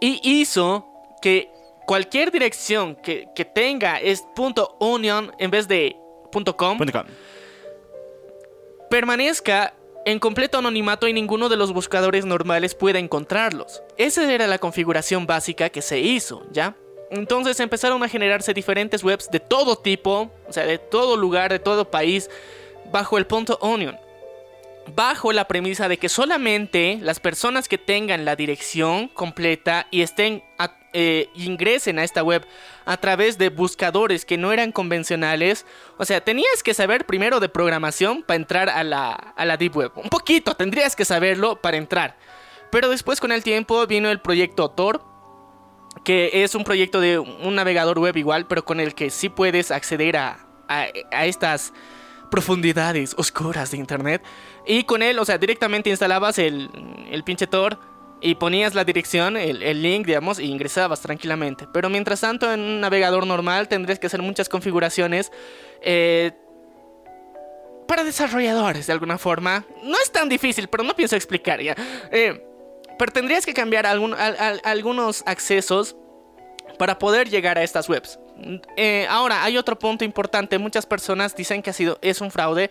y 0.00 0.20
hizo 0.22 0.86
que 1.22 1.50
cualquier 1.86 2.30
dirección 2.30 2.96
que, 2.96 3.28
que 3.34 3.46
tenga 3.46 3.98
es 3.98 4.22
punto 4.34 4.76
.onion 4.78 5.32
en 5.38 5.50
vez 5.50 5.66
de 5.66 5.96
punto 6.30 6.56
.com 6.56 6.78
permanezca 8.90 9.74
en 10.04 10.18
completo 10.18 10.58
anonimato 10.58 11.06
y 11.06 11.12
ninguno 11.12 11.48
de 11.48 11.56
los 11.56 11.72
buscadores 11.72 12.24
normales 12.24 12.74
pueda 12.74 12.98
encontrarlos. 12.98 13.82
Esa 13.96 14.32
era 14.32 14.46
la 14.46 14.58
configuración 14.58 15.26
básica 15.26 15.68
que 15.68 15.82
se 15.82 16.00
hizo, 16.00 16.46
¿ya? 16.50 16.76
Entonces 17.10 17.60
empezaron 17.60 18.02
a 18.02 18.08
generarse 18.08 18.54
diferentes 18.54 19.02
webs 19.02 19.30
de 19.30 19.40
todo 19.40 19.76
tipo, 19.76 20.30
o 20.46 20.52
sea, 20.52 20.64
de 20.64 20.78
todo 20.78 21.16
lugar, 21.16 21.50
de 21.50 21.58
todo 21.58 21.90
país, 21.90 22.30
bajo 22.90 23.18
el 23.18 23.26
punto 23.26 23.58
Onion 23.60 23.98
bajo 24.94 25.32
la 25.32 25.46
premisa 25.46 25.88
de 25.88 25.98
que 25.98 26.08
solamente 26.08 26.98
las 27.02 27.20
personas 27.20 27.68
que 27.68 27.78
tengan 27.78 28.24
la 28.24 28.36
dirección 28.36 29.08
completa 29.08 29.86
y 29.90 30.02
estén 30.02 30.42
eh, 30.92 31.30
ingresen 31.34 31.98
a 31.98 32.04
esta 32.04 32.22
web 32.22 32.46
a 32.84 32.96
través 32.96 33.38
de 33.38 33.50
buscadores 33.50 34.24
que 34.24 34.38
no 34.38 34.52
eran 34.52 34.72
convencionales. 34.72 35.66
O 35.98 36.04
sea, 36.04 36.22
tenías 36.22 36.62
que 36.62 36.74
saber 36.74 37.06
primero 37.06 37.40
de 37.40 37.48
programación 37.48 38.22
para 38.22 38.36
entrar 38.36 38.68
a 38.70 38.82
la, 38.84 39.12
a 39.12 39.44
la 39.44 39.56
Deep 39.56 39.76
Web. 39.76 39.92
Un 39.96 40.08
poquito, 40.08 40.54
tendrías 40.54 40.96
que 40.96 41.04
saberlo 41.04 41.60
para 41.60 41.76
entrar. 41.76 42.16
Pero 42.70 42.88
después 42.88 43.20
con 43.20 43.32
el 43.32 43.42
tiempo 43.42 43.86
vino 43.86 44.10
el 44.10 44.20
proyecto 44.20 44.70
Tor, 44.70 45.02
que 46.04 46.44
es 46.44 46.54
un 46.54 46.64
proyecto 46.64 47.00
de 47.00 47.18
un 47.18 47.54
navegador 47.54 47.98
web 47.98 48.16
igual, 48.16 48.46
pero 48.46 48.64
con 48.64 48.78
el 48.80 48.94
que 48.94 49.10
sí 49.10 49.28
puedes 49.28 49.70
acceder 49.70 50.16
a, 50.16 50.46
a, 50.68 50.86
a 51.10 51.26
estas 51.26 51.72
profundidades 52.30 53.14
oscuras 53.16 53.70
de 53.70 53.78
internet. 53.78 54.22
Y 54.66 54.84
con 54.84 55.02
él, 55.02 55.18
o 55.18 55.24
sea, 55.24 55.38
directamente 55.38 55.90
instalabas 55.90 56.38
el, 56.38 56.70
el 57.10 57.24
pinche 57.24 57.46
Tor 57.46 57.78
y 58.20 58.34
ponías 58.34 58.74
la 58.74 58.84
dirección, 58.84 59.36
el, 59.36 59.82
link, 59.82 60.06
digamos, 60.06 60.38
y 60.38 60.44
ingresabas 60.44 61.00
tranquilamente. 61.00 61.66
Pero 61.72 61.88
mientras 61.88 62.20
tanto, 62.20 62.52
en 62.52 62.60
un 62.60 62.80
navegador 62.80 63.26
normal 63.26 63.68
tendrías 63.68 63.98
que 63.98 64.08
hacer 64.08 64.22
muchas 64.22 64.48
configuraciones 64.48 65.30
eh, 65.80 66.32
para 67.86 68.04
desarrolladores, 68.04 68.86
de 68.86 68.92
alguna 68.92 69.18
forma. 69.18 69.64
No 69.82 69.96
es 70.02 70.10
tan 70.10 70.28
difícil, 70.28 70.68
pero 70.68 70.82
no 70.82 70.94
pienso 70.94 71.16
explicar 71.16 71.60
ya. 71.60 71.76
Eh, 72.10 72.44
pero 72.98 73.12
tendrías 73.12 73.46
que 73.46 73.54
cambiar 73.54 73.86
algunos 73.86 75.22
accesos 75.24 75.96
para 76.78 76.98
poder 76.98 77.28
llegar 77.30 77.56
a 77.56 77.62
estas 77.62 77.88
webs. 77.88 78.18
Eh, 78.76 79.06
ahora, 79.08 79.44
hay 79.44 79.56
otro 79.56 79.78
punto 79.78 80.04
importante. 80.04 80.58
Muchas 80.58 80.84
personas 80.86 81.34
dicen 81.34 81.62
que 81.62 81.70
ha 81.70 81.72
sido, 81.72 81.98
es 82.02 82.20
un 82.20 82.30
fraude. 82.30 82.70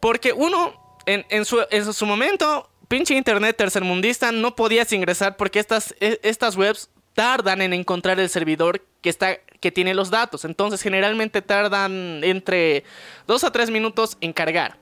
Porque 0.00 0.32
uno, 0.32 0.74
en, 1.06 1.44
su, 1.46 1.64
en 1.70 1.92
su 1.92 2.06
momento, 2.06 2.68
pinche 2.88 3.14
internet 3.14 3.56
tercermundista, 3.56 4.32
no 4.32 4.56
podías 4.56 4.92
ingresar 4.92 5.36
porque 5.36 5.58
estas, 5.58 5.94
e, 6.00 6.20
estas 6.22 6.56
webs 6.56 6.90
tardan 7.14 7.62
en 7.62 7.72
encontrar 7.72 8.18
el 8.20 8.28
servidor 8.28 8.82
que, 9.00 9.10
está, 9.10 9.36
que 9.60 9.70
tiene 9.70 9.94
los 9.94 10.10
datos. 10.10 10.44
Entonces, 10.44 10.82
generalmente 10.82 11.42
tardan 11.42 12.22
entre 12.22 12.84
2 13.26 13.44
a 13.44 13.52
3 13.52 13.70
minutos 13.70 14.16
en 14.20 14.32
cargar. 14.32 14.76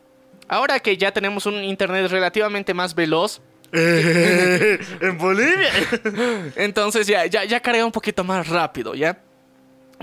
Ahora 0.48 0.80
que 0.80 0.96
ya 0.96 1.12
tenemos 1.12 1.46
un 1.46 1.62
internet 1.64 2.10
relativamente 2.10 2.74
más 2.74 2.94
veloz, 2.94 3.40
en 3.72 5.18
Bolivia. 5.18 5.70
Entonces 6.56 7.06
ya, 7.06 7.24
ya, 7.24 7.44
ya 7.44 7.60
carga 7.60 7.84
un 7.86 7.92
poquito 7.92 8.22
más 8.22 8.46
rápido, 8.48 8.94
¿ya? 8.94 9.18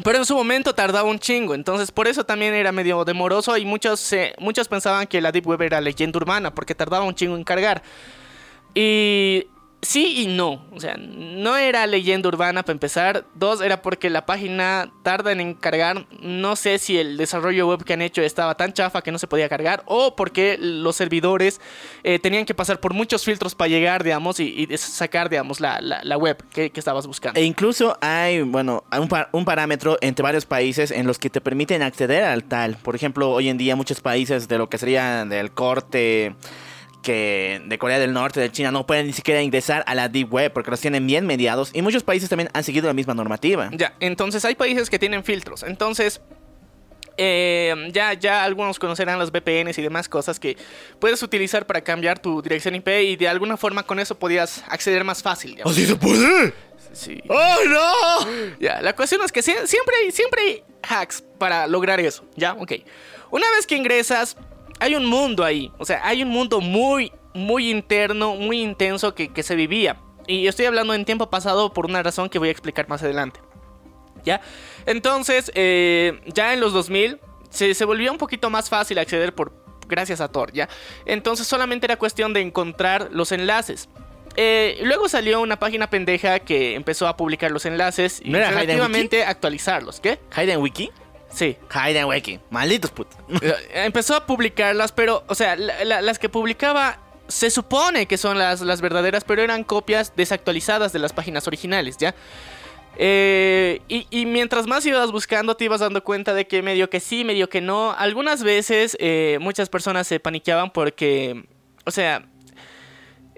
Pero 0.03 0.17
en 0.17 0.25
su 0.25 0.35
momento 0.35 0.73
tardaba 0.73 1.09
un 1.09 1.19
chingo, 1.19 1.55
entonces 1.55 1.91
por 1.91 2.07
eso 2.07 2.23
también 2.23 2.53
era 2.53 2.71
medio 2.71 3.03
demoroso 3.05 3.57
y 3.57 3.65
muchos, 3.65 4.13
muchos 4.39 4.67
pensaban 4.67 5.07
que 5.07 5.21
la 5.21 5.31
Deep 5.31 5.47
Web 5.47 5.61
era 5.63 5.81
leyenda 5.81 6.17
urbana 6.17 6.53
porque 6.53 6.75
tardaba 6.75 7.05
un 7.05 7.15
chingo 7.15 7.35
en 7.35 7.43
cargar. 7.43 7.81
Y 8.73 9.47
sí 9.81 10.23
y 10.23 10.27
no. 10.27 10.65
O 10.71 10.79
sea, 10.79 10.95
no 10.97 11.57
era 11.57 11.87
leyenda 11.87 12.27
urbana 12.27 12.63
para 12.63 12.73
empezar. 12.73 13.25
Dos, 13.35 13.61
era 13.61 13.81
porque 13.81 14.09
la 14.09 14.25
página 14.25 14.91
tarda 15.03 15.31
en 15.31 15.39
encargar. 15.41 16.05
No 16.21 16.55
sé 16.55 16.79
si 16.79 16.97
el 16.97 17.17
desarrollo 17.17 17.67
web 17.67 17.83
que 17.83 17.93
han 17.93 18.01
hecho 18.01 18.21
estaba 18.21 18.55
tan 18.55 18.73
chafa 18.73 19.01
que 19.01 19.11
no 19.11 19.19
se 19.19 19.27
podía 19.27 19.49
cargar. 19.49 19.83
O 19.85 20.15
porque 20.15 20.57
los 20.59 20.95
servidores 20.95 21.61
eh, 22.03 22.19
tenían 22.19 22.45
que 22.45 22.53
pasar 22.53 22.79
por 22.79 22.93
muchos 22.93 23.23
filtros 23.23 23.55
para 23.55 23.69
llegar, 23.69 24.03
digamos, 24.03 24.39
y, 24.39 24.67
y 24.69 24.77
sacar, 24.77 25.29
digamos, 25.29 25.59
la, 25.59 25.79
la, 25.81 26.17
web 26.17 26.43
que, 26.51 26.71
estabas 26.75 27.07
buscando. 27.07 27.39
E 27.39 27.43
incluso 27.43 27.97
hay, 28.01 28.41
bueno, 28.41 28.83
un, 28.97 29.07
par, 29.07 29.29
un 29.31 29.43
parámetro 29.43 29.97
entre 30.01 30.23
varios 30.23 30.45
países 30.45 30.91
en 30.91 31.07
los 31.07 31.19
que 31.19 31.29
te 31.29 31.41
permiten 31.41 31.81
acceder 31.81 32.23
al 32.23 32.43
tal. 32.43 32.77
Por 32.77 32.95
ejemplo, 32.95 33.31
hoy 33.31 33.49
en 33.49 33.57
día 33.57 33.75
muchos 33.75 34.01
países 34.01 34.47
de 34.47 34.57
lo 34.57 34.69
que 34.69 34.77
sería 34.77 35.25
del 35.25 35.51
corte 35.51 36.35
que 37.09 37.59
de 37.65 37.79
Corea 37.79 37.97
del 37.97 38.13
Norte, 38.13 38.39
de 38.39 38.51
China, 38.51 38.69
no 38.69 38.85
pueden 38.85 39.07
ni 39.07 39.13
siquiera 39.13 39.41
ingresar 39.41 39.83
a 39.87 39.95
la 39.95 40.09
Deep 40.09 40.31
Web 40.31 40.53
porque 40.53 40.69
los 40.69 40.79
tienen 40.79 41.07
bien 41.07 41.25
mediados 41.25 41.71
y 41.73 41.81
muchos 41.81 42.03
países 42.03 42.29
también 42.29 42.51
han 42.53 42.63
seguido 42.63 42.85
la 42.85 42.93
misma 42.93 43.15
normativa. 43.15 43.71
Ya, 43.73 43.95
entonces 43.99 44.45
hay 44.45 44.53
países 44.53 44.91
que 44.91 44.99
tienen 44.99 45.23
filtros. 45.23 45.63
Entonces, 45.63 46.21
eh, 47.17 47.89
ya, 47.91 48.13
ya 48.13 48.43
algunos 48.43 48.77
conocerán 48.77 49.17
los 49.17 49.31
VPNs 49.31 49.75
y 49.79 49.81
demás 49.81 50.07
cosas 50.07 50.39
que 50.39 50.55
puedes 50.99 51.23
utilizar 51.23 51.65
para 51.65 51.81
cambiar 51.81 52.19
tu 52.19 52.43
dirección 52.43 52.75
IP 52.75 52.87
y 52.89 53.15
de 53.15 53.27
alguna 53.27 53.57
forma 53.57 53.81
con 53.81 53.97
eso 53.97 54.19
podías 54.19 54.63
acceder 54.67 55.03
más 55.03 55.23
fácil. 55.23 55.55
Digamos. 55.55 55.73
¿Así 55.73 55.87
se 55.87 55.95
puede? 55.95 56.53
Sí. 56.93 57.19
¡Oh, 57.27 57.57
no! 57.65 58.55
Ya, 58.59 58.83
la 58.83 58.95
cuestión 58.95 59.23
es 59.23 59.31
que 59.31 59.41
siempre 59.41 59.95
hay, 60.03 60.11
siempre 60.11 60.41
hay 60.41 60.63
hacks 60.83 61.23
para 61.39 61.65
lograr 61.65 61.99
eso. 61.99 62.23
Ya, 62.35 62.53
ok. 62.53 62.73
Una 63.31 63.49
vez 63.55 63.65
que 63.65 63.75
ingresas, 63.75 64.37
hay 64.79 64.95
un 64.95 65.05
mundo 65.05 65.43
ahí. 65.43 65.71
O 65.77 65.85
sea, 65.85 66.01
hay 66.03 66.23
un 66.23 66.29
mundo 66.29 66.61
muy, 66.61 67.11
muy 67.33 67.69
interno, 67.69 68.35
muy 68.35 68.61
intenso 68.61 69.13
que, 69.13 69.29
que 69.29 69.43
se 69.43 69.55
vivía. 69.55 69.97
Y 70.27 70.47
estoy 70.47 70.65
hablando 70.65 70.93
en 70.93 71.05
tiempo 71.05 71.29
pasado 71.29 71.73
por 71.73 71.85
una 71.85 72.03
razón 72.03 72.29
que 72.29 72.39
voy 72.39 72.49
a 72.49 72.51
explicar 72.51 72.87
más 72.87 73.01
adelante. 73.03 73.39
¿Ya? 74.23 74.41
Entonces, 74.85 75.51
eh, 75.55 76.21
ya 76.27 76.53
en 76.53 76.59
los 76.59 76.73
2000 76.73 77.19
se, 77.49 77.73
se 77.73 77.85
volvió 77.85 78.11
un 78.11 78.17
poquito 78.17 78.49
más 78.49 78.69
fácil 78.69 78.99
acceder 78.99 79.33
por 79.33 79.53
gracias 79.87 80.21
a 80.21 80.27
Tor, 80.29 80.53
¿ya? 80.53 80.69
Entonces 81.05 81.47
solamente 81.47 81.85
era 81.87 81.97
cuestión 81.97 82.33
de 82.33 82.41
encontrar 82.41 83.09
los 83.11 83.31
enlaces. 83.31 83.89
Eh, 84.35 84.79
luego 84.83 85.09
salió 85.09 85.41
una 85.41 85.57
página 85.59 85.89
pendeja 85.89 86.39
que 86.39 86.75
empezó 86.75 87.07
a 87.07 87.17
publicar 87.17 87.51
los 87.51 87.65
enlaces 87.65 88.21
y 88.23 88.29
¿No 88.29 88.37
era 88.37 88.51
relativamente 88.51 89.25
actualizarlos. 89.25 89.99
¿Qué? 89.99 90.19
¿Hayden 90.31 90.59
Wiki? 90.61 90.91
Sí. 91.31 91.57
Hayden 91.71 92.05
Wiki. 92.05 92.39
Malditos 92.49 92.91
putos. 92.91 93.17
Eh, 93.41 93.53
Empezó 93.85 94.15
a 94.15 94.25
publicarlas, 94.25 94.91
pero, 94.91 95.23
o 95.27 95.35
sea, 95.35 95.55
la- 95.55 95.83
la- 95.85 96.01
las 96.01 96.17
que 96.19 96.29
publicaba 96.29 96.99
se 97.27 97.49
supone 97.51 98.07
que 98.07 98.17
son 98.17 98.39
las, 98.39 98.61
las 98.61 98.81
verdaderas, 98.81 99.23
pero 99.23 99.43
eran 99.43 99.63
copias 99.63 100.13
desactualizadas 100.15 100.91
de 100.93 100.99
las 100.99 101.13
páginas 101.13 101.45
originales, 101.47 101.97
¿ya? 101.97 102.15
Eh, 102.97 103.81
y, 103.87 104.07
y 104.09 104.25
mientras 104.25 104.67
más 104.67 104.85
ibas 104.85 105.11
buscando, 105.11 105.55
te 105.55 105.65
ibas 105.65 105.79
dando 105.79 106.03
cuenta 106.03 106.33
de 106.33 106.47
que 106.47 106.61
medio 106.61 106.89
que 106.89 106.99
sí, 106.99 107.23
medio 107.23 107.47
que 107.49 107.61
no. 107.61 107.93
Algunas 107.97 108.43
veces 108.43 108.97
eh, 108.99 109.37
muchas 109.39 109.69
personas 109.69 110.07
se 110.07 110.19
paniqueaban 110.19 110.71
porque, 110.71 111.45
o 111.85 111.91
sea, 111.91 112.25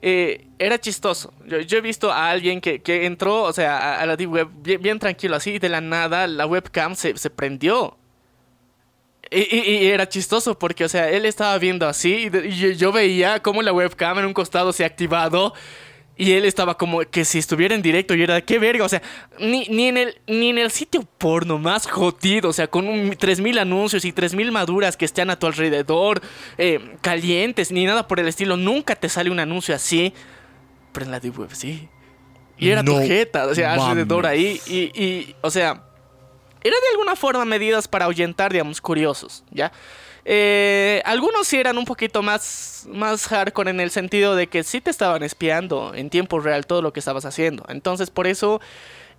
eh, 0.01 0.47
era 0.57 0.79
chistoso. 0.79 1.33
Yo, 1.45 1.77
he 1.77 1.81
visto 1.81 2.11
a 2.11 2.29
alguien 2.29 2.59
que, 2.61 2.81
que 2.81 3.05
entró, 3.05 3.43
o 3.43 3.53
sea, 3.53 3.99
a, 3.99 4.05
la 4.05 4.15
Deep 4.15 4.31
Web 4.31 4.47
bien, 4.61 4.99
tranquilo, 4.99 5.35
así, 5.35 5.51
y 5.51 5.59
de 5.59 5.69
la 5.69 5.81
nada 5.81 6.27
la 6.27 6.45
webcam 6.45 6.95
se, 6.95 7.17
se 7.17 7.29
prendió. 7.29 7.97
Y, 9.29 9.85
era 9.87 10.09
chistoso 10.09 10.59
porque, 10.59 10.83
o 10.83 10.89
sea, 10.89 11.09
él 11.09 11.25
estaba 11.25 11.57
viendo 11.57 11.87
así 11.87 12.29
y 12.43 12.49
yo- 12.57 12.69
yo 12.71 12.91
veía 12.91 13.39
cómo 13.41 13.61
la 13.61 13.71
webcam 13.71 14.19
en 14.19 14.25
un 14.25 14.33
costado 14.33 14.73
se 14.73 14.83
ha 14.83 14.87
activado 14.87 15.53
y 16.21 16.33
él 16.33 16.45
estaba 16.45 16.77
como 16.77 16.99
que 16.99 17.25
si 17.25 17.39
estuviera 17.39 17.73
en 17.73 17.81
directo 17.81 18.13
y 18.13 18.21
era, 18.21 18.39
qué 18.41 18.59
verga, 18.59 18.85
o 18.85 18.89
sea, 18.89 19.01
ni, 19.39 19.65
ni, 19.69 19.87
en, 19.87 19.97
el, 19.97 20.21
ni 20.27 20.51
en 20.51 20.59
el 20.59 20.69
sitio 20.69 21.01
porno 21.17 21.57
más 21.57 21.87
jodido, 21.87 22.49
o 22.49 22.53
sea, 22.53 22.67
con 22.67 22.87
un 22.87 23.15
3000 23.17 23.57
anuncios 23.57 24.05
y 24.05 24.11
3000 24.11 24.51
maduras 24.51 24.97
que 24.97 25.05
estén 25.05 25.31
a 25.31 25.39
tu 25.39 25.47
alrededor, 25.47 26.21
eh, 26.59 26.95
calientes, 27.01 27.71
ni 27.71 27.85
nada 27.85 28.07
por 28.07 28.19
el 28.19 28.27
estilo, 28.27 28.55
nunca 28.55 28.93
te 28.95 29.09
sale 29.09 29.31
un 29.31 29.39
anuncio 29.39 29.73
así, 29.73 30.13
pero 30.91 31.07
en 31.07 31.11
la 31.11 31.19
deep 31.19 31.39
web 31.39 31.49
sí. 31.53 31.89
Y 32.55 32.69
era 32.69 32.83
No 32.83 32.99
tu 32.99 32.99
jeta, 32.99 33.47
o 33.47 33.55
sea, 33.55 33.73
alrededor 33.73 34.27
ahí 34.27 34.61
y, 34.67 34.77
y, 34.93 35.35
o 35.41 35.49
sea, 35.49 35.85
era 36.63 36.75
de 36.75 36.87
alguna 36.91 37.15
forma 37.15 37.45
medidas 37.45 37.87
para 37.87 38.05
ahuyentar, 38.05 38.51
digamos, 38.51 38.79
curiosos, 38.79 39.43
¿ya? 39.49 39.71
Eh, 40.23 41.01
algunos 41.05 41.47
sí 41.47 41.57
eran 41.57 41.77
un 41.77 41.85
poquito 41.85 42.21
más, 42.21 42.87
más 42.91 43.27
hardcore 43.27 43.71
en 43.71 43.79
el 43.79 43.91
sentido 43.91 44.35
de 44.35 44.47
que 44.47 44.63
sí 44.63 44.81
te 44.81 44.91
estaban 44.91 45.23
espiando 45.23 45.93
en 45.95 46.09
tiempo 46.09 46.39
real 46.39 46.65
todo 46.65 46.81
lo 46.81 46.93
que 46.93 46.99
estabas 46.99 47.25
haciendo. 47.25 47.65
Entonces, 47.69 48.09
por 48.09 48.27
eso, 48.27 48.61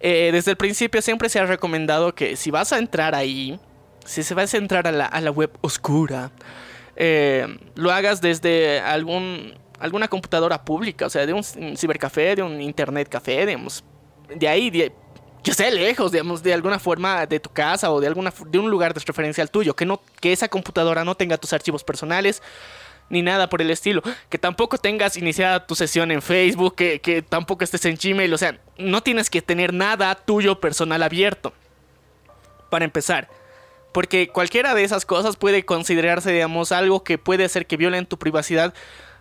eh, 0.00 0.30
desde 0.32 0.52
el 0.52 0.56
principio 0.56 1.02
siempre 1.02 1.28
se 1.28 1.40
ha 1.40 1.46
recomendado 1.46 2.14
que 2.14 2.36
si 2.36 2.50
vas 2.50 2.72
a 2.72 2.78
entrar 2.78 3.14
ahí, 3.14 3.58
si 4.04 4.22
se 4.22 4.34
vas 4.34 4.54
a 4.54 4.58
entrar 4.58 4.86
a 4.86 4.92
la, 4.92 5.06
a 5.06 5.20
la 5.20 5.30
web 5.30 5.50
oscura, 5.60 6.30
eh, 6.96 7.46
lo 7.74 7.90
hagas 7.90 8.20
desde 8.20 8.80
algún, 8.80 9.54
alguna 9.78 10.08
computadora 10.08 10.64
pública, 10.64 11.06
o 11.06 11.10
sea, 11.10 11.26
de 11.26 11.32
un 11.32 11.42
cibercafé, 11.76 12.36
de 12.36 12.42
un 12.42 12.60
internet 12.60 13.08
café, 13.08 13.46
digamos, 13.46 13.82
de 14.34 14.48
ahí, 14.48 14.70
de, 14.70 14.92
yo 15.42 15.54
sé, 15.54 15.70
lejos, 15.70 16.12
digamos, 16.12 16.42
de 16.42 16.54
alguna 16.54 16.78
forma 16.78 17.26
de 17.26 17.40
tu 17.40 17.50
casa 17.50 17.90
o 17.90 18.00
de 18.00 18.06
alguna 18.06 18.32
de 18.46 18.58
un 18.58 18.70
lugar 18.70 18.94
de 18.94 19.00
referencia 19.04 19.42
al 19.42 19.50
tuyo, 19.50 19.74
que 19.74 19.84
no 19.86 20.00
que 20.20 20.32
esa 20.32 20.48
computadora 20.48 21.04
no 21.04 21.14
tenga 21.14 21.36
tus 21.36 21.52
archivos 21.52 21.82
personales 21.84 22.42
ni 23.08 23.20
nada 23.20 23.48
por 23.48 23.60
el 23.60 23.70
estilo, 23.70 24.02
que 24.30 24.38
tampoco 24.38 24.78
tengas 24.78 25.16
iniciada 25.16 25.66
tu 25.66 25.74
sesión 25.74 26.10
en 26.10 26.22
Facebook, 26.22 26.76
que, 26.76 27.00
que 27.00 27.20
tampoco 27.20 27.62
estés 27.62 27.84
en 27.84 27.98
Gmail, 28.02 28.32
o 28.32 28.38
sea, 28.38 28.58
no 28.78 29.02
tienes 29.02 29.28
que 29.28 29.42
tener 29.42 29.74
nada 29.74 30.14
tuyo 30.14 30.60
personal 30.60 31.02
abierto. 31.02 31.52
Para 32.70 32.86
empezar, 32.86 33.28
porque 33.92 34.28
cualquiera 34.28 34.74
de 34.74 34.82
esas 34.82 35.04
cosas 35.04 35.36
puede 35.36 35.64
considerarse, 35.64 36.32
digamos, 36.32 36.72
algo 36.72 37.04
que 37.04 37.18
puede 37.18 37.44
hacer 37.44 37.66
que 37.66 37.76
violen 37.76 38.06
tu 38.06 38.18
privacidad 38.18 38.72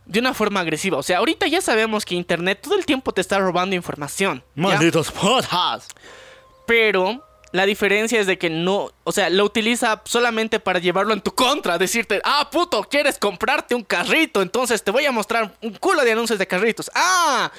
de 0.05 0.19
una 0.19 0.33
forma 0.33 0.59
agresiva. 0.59 0.97
O 0.97 1.03
sea, 1.03 1.19
ahorita 1.19 1.47
ya 1.47 1.61
sabemos 1.61 2.05
que 2.05 2.15
Internet 2.15 2.59
todo 2.61 2.75
el 2.75 2.85
tiempo 2.85 3.13
te 3.13 3.21
está 3.21 3.39
robando 3.39 3.75
información. 3.75 4.43
¿ya? 4.55 4.63
Malditos 4.63 5.11
putas. 5.11 5.87
Pero 6.65 7.23
la 7.51 7.65
diferencia 7.65 8.19
es 8.19 8.27
de 8.27 8.37
que 8.37 8.49
no, 8.49 8.91
o 9.03 9.11
sea, 9.11 9.29
lo 9.29 9.43
utiliza 9.43 10.01
solamente 10.05 10.59
para 10.59 10.79
llevarlo 10.79 11.13
en 11.13 11.21
tu 11.21 11.33
contra, 11.33 11.77
decirte, 11.77 12.21
ah, 12.23 12.49
puto, 12.49 12.83
quieres 12.83 13.17
comprarte 13.17 13.75
un 13.75 13.83
carrito, 13.83 14.41
entonces 14.41 14.83
te 14.83 14.91
voy 14.91 15.05
a 15.05 15.11
mostrar 15.11 15.53
un 15.61 15.73
culo 15.73 16.03
de 16.03 16.13
anuncios 16.13 16.39
de 16.39 16.47
carritos. 16.47 16.89
Ah, 16.95 17.51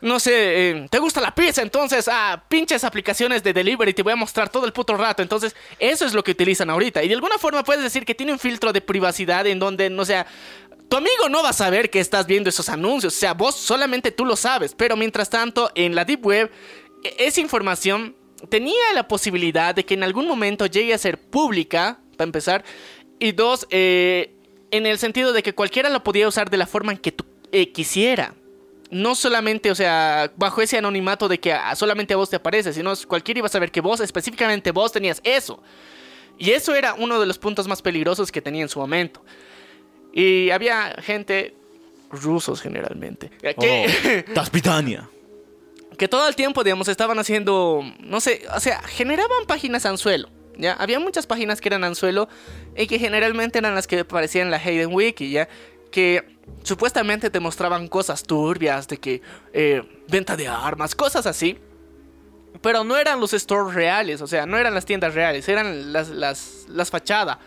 no 0.00 0.18
sé, 0.18 0.70
eh, 0.70 0.86
te 0.90 0.98
gusta 0.98 1.20
la 1.20 1.34
pizza, 1.34 1.62
entonces, 1.62 2.08
ah, 2.08 2.42
pinches 2.48 2.84
aplicaciones 2.84 3.42
de 3.42 3.52
delivery, 3.52 3.94
te 3.94 4.02
voy 4.02 4.12
a 4.12 4.16
mostrar 4.16 4.48
todo 4.48 4.66
el 4.66 4.72
puto 4.72 4.96
rato. 4.96 5.22
Entonces, 5.22 5.54
eso 5.78 6.04
es 6.04 6.12
lo 6.12 6.24
que 6.24 6.32
utilizan 6.32 6.70
ahorita. 6.70 7.02
Y 7.02 7.08
de 7.08 7.14
alguna 7.14 7.38
forma 7.38 7.62
puedes 7.62 7.82
decir 7.82 8.04
que 8.04 8.14
tiene 8.14 8.32
un 8.32 8.40
filtro 8.40 8.72
de 8.72 8.80
privacidad 8.80 9.46
en 9.46 9.60
donde, 9.60 9.90
no 9.90 10.04
sea, 10.04 10.26
tu 10.92 10.98
amigo 10.98 11.30
no 11.30 11.42
va 11.42 11.48
a 11.48 11.54
saber 11.54 11.88
que 11.88 12.00
estás 12.00 12.26
viendo 12.26 12.50
esos 12.50 12.68
anuncios, 12.68 13.16
o 13.16 13.18
sea, 13.18 13.32
vos 13.32 13.54
solamente 13.54 14.10
tú 14.10 14.26
lo 14.26 14.36
sabes, 14.36 14.74
pero 14.76 14.94
mientras 14.94 15.30
tanto, 15.30 15.70
en 15.74 15.94
la 15.94 16.04
Deep 16.04 16.26
Web, 16.26 16.50
e- 17.02 17.14
esa 17.18 17.40
información 17.40 18.14
tenía 18.50 18.92
la 18.94 19.08
posibilidad 19.08 19.74
de 19.74 19.86
que 19.86 19.94
en 19.94 20.02
algún 20.02 20.28
momento 20.28 20.66
llegue 20.66 20.92
a 20.92 20.98
ser 20.98 21.18
pública, 21.18 21.98
para 22.18 22.28
empezar, 22.28 22.62
y 23.18 23.32
dos, 23.32 23.66
eh, 23.70 24.34
en 24.70 24.84
el 24.84 24.98
sentido 24.98 25.32
de 25.32 25.42
que 25.42 25.54
cualquiera 25.54 25.88
lo 25.88 26.04
podía 26.04 26.28
usar 26.28 26.50
de 26.50 26.58
la 26.58 26.66
forma 26.66 26.92
en 26.92 26.98
que 26.98 27.12
tú 27.12 27.24
eh, 27.52 27.72
quisiera. 27.72 28.34
No 28.90 29.14
solamente, 29.14 29.70
o 29.70 29.74
sea, 29.74 30.30
bajo 30.36 30.60
ese 30.60 30.76
anonimato 30.76 31.26
de 31.26 31.40
que 31.40 31.54
ah, 31.54 31.74
solamente 31.74 32.12
a 32.12 32.18
vos 32.18 32.28
te 32.28 32.36
aparece, 32.36 32.74
sino 32.74 32.92
cualquiera 33.08 33.38
iba 33.38 33.46
a 33.46 33.50
saber 33.50 33.72
que 33.72 33.80
vos, 33.80 34.00
específicamente 34.00 34.72
vos, 34.72 34.92
tenías 34.92 35.22
eso. 35.24 35.62
Y 36.36 36.50
eso 36.50 36.74
era 36.74 36.92
uno 36.92 37.18
de 37.18 37.24
los 37.24 37.38
puntos 37.38 37.66
más 37.66 37.80
peligrosos 37.80 38.30
que 38.30 38.42
tenía 38.42 38.60
en 38.60 38.68
su 38.68 38.78
momento. 38.78 39.22
Y 40.12 40.50
había 40.50 40.94
gente, 41.02 41.54
rusos 42.10 42.60
generalmente, 42.60 43.30
que, 43.40 43.54
Oh, 44.28 44.32
Taspitania. 44.34 45.08
que 45.96 46.08
todo 46.08 46.28
el 46.28 46.36
tiempo, 46.36 46.62
digamos, 46.64 46.88
estaban 46.88 47.18
haciendo, 47.18 47.82
no 48.00 48.20
sé, 48.20 48.42
o 48.54 48.60
sea, 48.60 48.82
generaban 48.82 49.46
páginas 49.46 49.86
anzuelo. 49.86 50.28
¿Ya? 50.58 50.74
Había 50.74 51.00
muchas 51.00 51.26
páginas 51.26 51.62
que 51.62 51.70
eran 51.70 51.82
anzuelo 51.82 52.28
y 52.76 52.86
que 52.86 52.98
generalmente 52.98 53.58
eran 53.58 53.74
las 53.74 53.86
que 53.86 54.00
aparecían 54.00 54.48
en 54.48 54.50
la 54.50 54.58
Hayden 54.58 54.92
Wiki, 54.92 55.30
¿ya? 55.30 55.48
Que 55.90 56.36
supuestamente 56.62 57.30
te 57.30 57.40
mostraban 57.40 57.88
cosas 57.88 58.22
turbias, 58.22 58.86
de 58.86 58.98
que 58.98 59.22
eh, 59.54 59.82
venta 60.08 60.36
de 60.36 60.48
armas, 60.48 60.94
cosas 60.94 61.24
así. 61.24 61.56
Pero 62.60 62.84
no 62.84 62.98
eran 62.98 63.18
los 63.18 63.30
stores 63.30 63.74
reales, 63.74 64.20
o 64.20 64.26
sea, 64.26 64.44
no 64.44 64.58
eran 64.58 64.74
las 64.74 64.84
tiendas 64.84 65.14
reales, 65.14 65.48
eran 65.48 65.90
las, 65.90 66.10
las, 66.10 66.66
las 66.68 66.90
fachadas. 66.90 67.38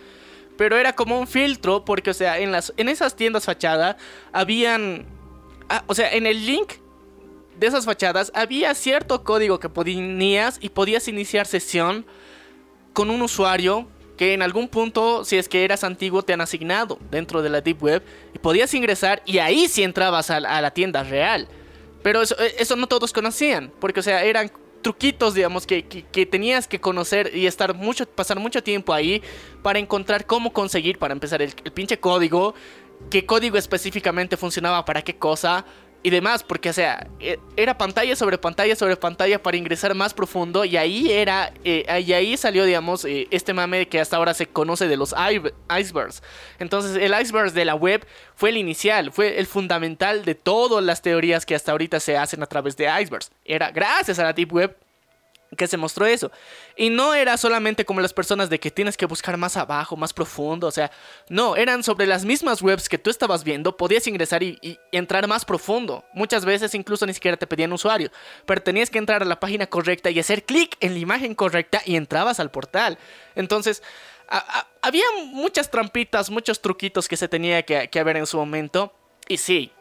Pero 0.57 0.77
era 0.77 0.93
como 0.93 1.19
un 1.19 1.27
filtro, 1.27 1.83
porque, 1.83 2.11
o 2.11 2.13
sea, 2.13 2.39
en, 2.39 2.51
las, 2.51 2.73
en 2.77 2.89
esas 2.89 3.15
tiendas 3.15 3.45
fachada 3.45 3.97
habían... 4.31 5.05
ah, 5.69 5.83
o 5.87 5.95
sea, 5.95 6.11
en 6.13 6.25
el 6.25 6.45
link 6.45 6.73
de 7.59 7.67
esas 7.67 7.85
fachadas 7.85 8.31
había 8.35 8.73
cierto 8.73 9.23
código 9.23 9.59
que 9.59 9.69
ponías 9.69 10.57
y 10.61 10.69
podías 10.69 11.07
iniciar 11.07 11.47
sesión 11.47 12.05
con 12.93 13.09
un 13.09 13.21
usuario 13.21 13.87
que 14.17 14.33
en 14.33 14.41
algún 14.41 14.69
punto, 14.69 15.25
si 15.25 15.37
es 15.37 15.49
que 15.49 15.65
eras 15.65 15.83
antiguo, 15.83 16.23
te 16.23 16.31
han 16.31 16.41
asignado 16.41 16.97
dentro 17.11 17.41
de 17.41 17.49
la 17.49 17.59
Deep 17.61 17.83
Web 17.83 18.03
y 18.33 18.39
podías 18.39 18.73
ingresar 18.73 19.21
y 19.25 19.39
ahí 19.39 19.67
sí 19.67 19.83
entrabas 19.83 20.29
a, 20.29 20.37
a 20.37 20.61
la 20.61 20.71
tienda 20.71 21.03
real. 21.03 21.47
Pero 22.01 22.21
eso, 22.21 22.39
eh, 22.39 22.55
eso 22.59 22.75
no 22.75 22.87
todos 22.87 23.11
conocían, 23.11 23.71
porque, 23.79 23.99
o 23.99 24.03
sea, 24.03 24.23
eran 24.23 24.51
truquitos, 24.85 25.33
digamos, 25.33 25.65
que, 25.65 25.87
que, 25.87 26.03
que 26.03 26.27
tenías 26.27 26.67
que 26.67 26.79
conocer 26.79 27.35
y 27.35 27.47
estar 27.47 27.73
mucho, 27.73 28.05
pasar 28.05 28.39
mucho 28.39 28.61
tiempo 28.61 28.93
ahí 28.93 29.23
para 29.63 29.79
encontrar 29.79 30.27
cómo 30.27 30.53
conseguir, 30.53 30.99
para 30.99 31.11
empezar, 31.11 31.41
el, 31.41 31.51
el 31.63 31.71
pinche 31.71 31.99
código, 31.99 32.53
qué 33.09 33.25
código 33.25 33.57
específicamente 33.57 34.37
funcionaba 34.37 34.85
para 34.85 35.01
qué 35.01 35.15
cosa 35.15 35.65
y 36.05 36.11
demás, 36.11 36.43
porque, 36.43 36.69
o 36.69 36.73
sea, 36.73 37.07
e- 37.19 37.39
era 37.57 37.79
pantalla 37.79 38.15
sobre 38.15 38.37
pantalla 38.37 38.75
sobre 38.75 38.95
pantalla 38.95 39.41
para 39.41 39.57
ingresar 39.57 39.95
más 39.95 40.13
profundo 40.13 40.63
y 40.63 40.77
ahí 40.77 41.11
era, 41.11 41.51
eh, 41.63 42.03
y 42.05 42.13
ahí 42.13 42.37
salió, 42.37 42.63
digamos, 42.63 43.05
eh, 43.05 43.27
este 43.31 43.55
mame 43.55 43.87
que 43.87 43.99
hasta 43.99 44.17
ahora 44.17 44.35
se 44.35 44.45
conoce 44.45 44.87
de 44.87 44.97
los 44.97 45.15
icebergs. 45.67 46.21
Entonces, 46.59 46.95
el 47.01 47.19
iceberg 47.19 47.53
de 47.53 47.65
la 47.65 47.73
web 47.73 48.05
fue 48.35 48.49
el 48.49 48.57
inicial, 48.57 49.11
fue 49.11 49.39
el 49.39 49.47
fundamental 49.47 50.25
de 50.25 50.35
todas 50.35 50.83
las 50.83 51.01
teorías 51.01 51.43
que 51.43 51.55
hasta 51.55 51.71
ahorita 51.71 51.99
se 51.99 52.15
hacen 52.17 52.43
a 52.43 52.45
través 52.45 52.77
de 52.77 52.85
icebergs. 53.01 53.31
Era 53.43 53.71
gracias 53.71 54.19
a 54.19 54.25
la 54.25 54.33
Deep 54.33 54.53
Web 54.53 54.77
que 55.55 55.67
se 55.67 55.77
mostró 55.77 56.05
eso. 56.05 56.31
Y 56.75 56.89
no 56.89 57.13
era 57.13 57.37
solamente 57.37 57.85
como 57.85 58.01
las 58.01 58.13
personas 58.13 58.49
de 58.49 58.59
que 58.59 58.71
tienes 58.71 58.97
que 58.97 59.05
buscar 59.05 59.37
más 59.37 59.57
abajo, 59.57 59.95
más 59.95 60.13
profundo, 60.13 60.67
o 60.67 60.71
sea, 60.71 60.91
no, 61.29 61.55
eran 61.55 61.83
sobre 61.83 62.07
las 62.07 62.25
mismas 62.25 62.61
webs 62.61 62.89
que 62.89 62.97
tú 62.97 63.09
estabas 63.09 63.43
viendo, 63.43 63.77
podías 63.77 64.07
ingresar 64.07 64.43
y, 64.43 64.79
entrar 64.91 65.27
más 65.27 65.45
profundo. 65.45 66.03
Muchas 66.13 66.45
veces 66.45 66.73
incluso 66.75 67.05
ni 67.05 67.13
siquiera 67.13 67.37
te 67.37 67.47
pedían 67.47 67.73
usuario, 67.73 68.11
pero 68.45 68.61
tenías 68.61 68.89
que 68.89 68.97
entrar 68.97 69.21
a 69.21 69.25
la 69.25 69.39
página 69.39 69.67
correcta 69.67 70.09
y 70.09 70.19
hacer 70.19 70.43
clic 70.43 70.77
en 70.79 70.93
la 70.93 70.99
imagen 70.99 71.35
correcta 71.35 71.81
y 71.85 71.95
entrabas 71.95 72.39
al 72.39 72.51
portal. 72.51 72.97
Entonces, 73.35 73.83
había 74.81 75.05
muchas 75.27 75.69
trampitas, 75.69 76.29
muchos 76.29 76.61
truquitos 76.61 77.07
que 77.07 77.17
se 77.17 77.27
tenía 77.27 77.63
que, 77.63 77.89
que 77.89 77.99
haber 77.99 78.17
en 78.17 78.25
su 78.25 78.37
momento. 78.37 78.93
Y 79.27 79.37
sí, 79.37 79.71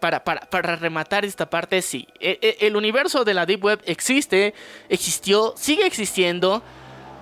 para, 0.00 0.24
para, 0.24 0.40
para 0.40 0.76
rematar 0.76 1.24
esta 1.24 1.48
parte, 1.48 1.82
sí. 1.82 2.08
E- 2.18 2.38
e- 2.42 2.66
El 2.66 2.74
universo 2.76 3.24
de 3.24 3.34
la 3.34 3.46
Deep 3.46 3.62
Web 3.64 3.80
existe, 3.84 4.54
existió, 4.88 5.54
sigue 5.56 5.86
existiendo, 5.86 6.62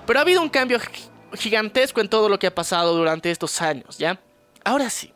pero 0.06 0.18
ha 0.20 0.22
habido 0.22 0.40
un 0.40 0.48
cambio 0.48 0.78
gi- 0.80 1.10
gigantesco 1.36 2.00
en 2.00 2.08
todo 2.08 2.28
lo 2.28 2.38
que 2.38 2.46
ha 2.46 2.54
pasado 2.54 2.96
durante 2.96 3.30
estos 3.30 3.60
años, 3.60 3.98
¿ya? 3.98 4.18
Ahora 4.64 4.88
sí. 4.90 5.12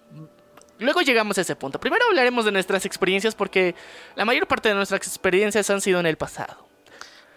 Luego 0.79 1.01
llegamos 1.03 1.39
a 1.39 1.43
ese 1.43 1.55
punto. 1.55 1.79
Primero 1.79 2.05
hablaremos 2.09 2.45
de 2.45 2.51
nuestras 2.51 2.85
experiencias 2.85 3.35
porque 3.37 3.75
la 4.17 4.25
mayor 4.25 4.49
parte 4.49 4.69
de 4.69 4.75
nuestras 4.75 5.07
experiencias 5.07 5.71
han 5.71 5.81
sido 5.81 6.01
en 6.01 6.07
el 6.07 6.17
pasado. 6.17 6.67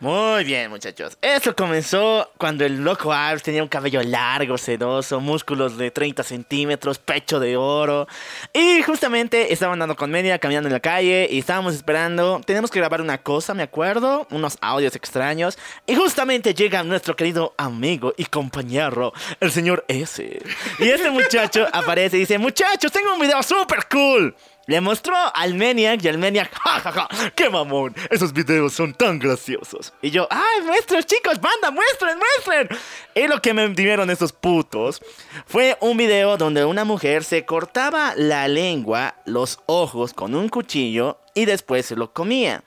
Muy 0.05 0.43
bien, 0.43 0.69
muchachos. 0.69 1.17
Esto 1.19 1.55
comenzó 1.55 2.29
cuando 2.37 2.63
el 2.63 2.83
loco 2.83 3.11
Ars 3.11 3.41
tenía 3.41 3.63
un 3.63 3.67
cabello 3.67 4.03
largo, 4.03 4.55
sedoso, 4.55 5.19
músculos 5.19 5.79
de 5.79 5.89
30 5.89 6.21
centímetros, 6.21 6.99
pecho 6.99 7.39
de 7.39 7.57
oro. 7.57 8.07
Y 8.53 8.83
justamente 8.83 9.51
estaba 9.51 9.73
andando 9.73 9.95
con 9.95 10.11
media, 10.11 10.37
caminando 10.37 10.67
en 10.67 10.73
la 10.73 10.79
calle 10.79 11.27
y 11.31 11.39
estábamos 11.39 11.73
esperando. 11.73 12.39
Tenemos 12.45 12.69
que 12.69 12.77
grabar 12.77 13.01
una 13.01 13.17
cosa, 13.17 13.55
me 13.55 13.63
acuerdo, 13.63 14.27
unos 14.29 14.59
audios 14.61 14.95
extraños. 14.95 15.57
Y 15.87 15.95
justamente 15.95 16.53
llega 16.53 16.83
nuestro 16.83 17.15
querido 17.15 17.55
amigo 17.57 18.13
y 18.15 18.25
compañero, 18.25 19.11
el 19.39 19.51
señor 19.51 19.85
S. 19.87 20.39
Y 20.77 20.87
este 20.87 21.09
muchacho 21.09 21.65
aparece 21.73 22.17
y 22.17 22.19
dice: 22.19 22.37
Muchachos, 22.37 22.91
tengo 22.91 23.11
un 23.11 23.21
video 23.21 23.41
súper 23.41 23.87
cool. 23.89 24.35
Le 24.67 24.81
mostró 24.81 25.15
al 25.33 25.53
Maniac 25.53 26.03
y 26.03 26.07
al 26.07 26.17
Maniac, 26.17 26.51
jajaja, 26.53 27.07
qué 27.35 27.49
mamón, 27.49 27.95
esos 28.09 28.33
videos 28.33 28.73
son 28.73 28.93
tan 28.93 29.19
graciosos. 29.19 29.93
Y 30.01 30.09
yo, 30.09 30.27
ay, 30.31 30.61
muestren 30.63 31.03
chicos, 31.03 31.39
banda, 31.39 31.69
muestren, 31.69 32.17
muestren. 32.17 32.69
Y 33.13 33.27
lo 33.27 33.41
que 33.41 33.53
me 33.53 33.67
dieron 33.69 34.09
esos 34.09 34.33
putos 34.33 35.01
fue 35.45 35.77
un 35.81 35.97
video 35.97 36.37
donde 36.37 36.65
una 36.65 36.83
mujer 36.83 37.23
se 37.23 37.45
cortaba 37.45 38.13
la 38.15 38.47
lengua, 38.47 39.15
los 39.25 39.59
ojos 39.67 40.13
con 40.13 40.33
un 40.33 40.49
cuchillo 40.49 41.19
y 41.35 41.45
después 41.45 41.85
se 41.85 41.95
lo 41.95 42.11
comía. 42.11 42.63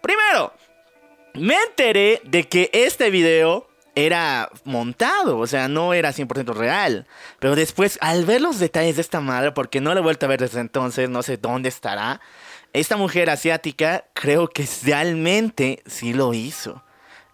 Primero, 0.00 0.52
me 1.34 1.56
enteré 1.68 2.20
de 2.24 2.48
que 2.48 2.70
este 2.72 3.10
video 3.10 3.69
era 4.06 4.50
montado, 4.64 5.38
o 5.38 5.46
sea, 5.46 5.68
no 5.68 5.94
era 5.94 6.12
100% 6.12 6.54
real. 6.54 7.06
Pero 7.38 7.54
después, 7.56 7.98
al 8.00 8.24
ver 8.24 8.40
los 8.40 8.58
detalles 8.58 8.96
de 8.96 9.02
esta 9.02 9.20
madre, 9.20 9.52
porque 9.52 9.80
no 9.80 9.92
la 9.94 10.00
he 10.00 10.02
vuelto 10.02 10.26
a 10.26 10.28
ver 10.28 10.40
desde 10.40 10.60
entonces, 10.60 11.08
no 11.08 11.22
sé 11.22 11.36
dónde 11.36 11.68
estará, 11.68 12.20
esta 12.72 12.96
mujer 12.96 13.30
asiática 13.30 14.04
creo 14.12 14.48
que 14.48 14.68
realmente 14.84 15.82
sí 15.86 16.12
lo 16.12 16.34
hizo. 16.34 16.82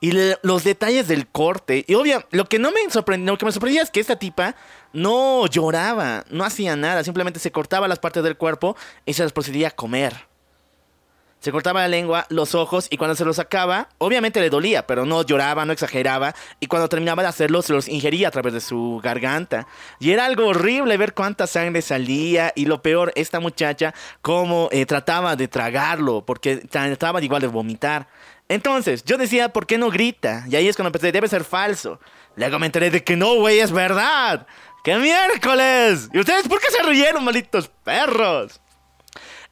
Y 0.01 0.13
los 0.43 0.65
detalles 0.65 1.09
del 1.09 1.27
corte, 1.27 1.85
y 1.89 1.95
obvio, 1.95 2.25
lo 2.31 2.45
que 2.45 2.59
no 2.59 2.71
me 2.71 2.91
sorprendió, 2.91 3.33
lo 3.33 3.39
que 3.39 3.47
me 3.47 3.53
sorprendía 3.53 3.83
es 3.83 3.91
que 3.91 4.01
esta 4.01 4.17
tipa 4.17 4.55
no 4.93 5.47
lloraba, 5.47 6.25
no 6.31 6.45
hacía 6.45 6.77
nada, 6.77 7.03
simplemente 7.03 7.41
se 7.41 7.51
cortaba 7.51 7.89
las 7.89 7.99
partes 7.99 8.23
del 8.23 8.37
cuerpo 8.37 8.77
y 9.07 9.15
se 9.15 9.23
las 9.23 9.33
procedía 9.33 9.69
a 9.69 9.71
comer. 9.71 10.15
Se 11.47 11.53
cortaba 11.53 11.83
la 11.83 11.87
lengua, 11.87 12.27
los 12.29 12.57
ojos 12.57 12.89
y 12.91 12.97
cuando 12.97 13.15
se 13.15 13.25
los 13.25 13.37
sacaba, 13.37 13.89
obviamente 13.99 14.41
le 14.41 14.51
dolía, 14.51 14.85
pero 14.85 15.07
no 15.07 15.23
lloraba, 15.23 15.65
no 15.65 15.73
exageraba. 15.73 16.35
Y 16.59 16.67
cuando 16.67 16.89
terminaba 16.89 17.23
de 17.23 17.29
hacerlo, 17.29 17.63
se 17.63 17.73
los 17.73 17.87
ingería 17.87 18.27
a 18.27 18.31
través 18.33 18.53
de 18.53 18.61
su 18.61 19.01
garganta. 19.01 19.69
Y 20.01 20.11
era 20.11 20.25
algo 20.25 20.49
horrible 20.49 20.97
ver 20.97 21.15
cuánta 21.15 21.47
sangre 21.47 21.83
salía. 21.83 22.53
Y 22.57 22.65
lo 22.65 22.83
peor, 22.83 23.13
esta 23.15 23.39
muchacha, 23.39 23.95
cómo 24.23 24.69
eh, 24.73 24.87
trataba 24.87 25.37
de 25.37 25.47
tragarlo, 25.47 26.27
porque 26.27 26.57
trataba 26.57 27.23
igual 27.23 27.43
de 27.43 27.47
vomitar. 27.47 28.09
Entonces, 28.49 29.05
yo 29.05 29.17
decía, 29.17 29.51
¿por 29.51 29.69
qué 29.69 29.79
no 29.79 29.89
grita? 29.89 30.47
Y 30.51 30.57
ahí 30.57 30.67
es 30.67 30.75
cuando 30.75 30.89
empecé, 30.89 31.13
debe 31.13 31.29
ser 31.29 31.45
falso. 31.45 32.01
Luego 32.35 32.59
me 32.59 32.67
enteré 32.67 32.91
de 32.91 33.05
que 33.05 33.15
no, 33.15 33.37
güey, 33.37 33.61
es 33.61 33.71
verdad. 33.71 34.49
¡Qué 34.83 34.97
miércoles! 34.97 36.09
¿Y 36.13 36.19
ustedes 36.19 36.49
por 36.49 36.59
qué 36.59 36.73
se 36.73 36.83
rieron, 36.83 37.23
malditos 37.23 37.71
perros? 37.85 38.61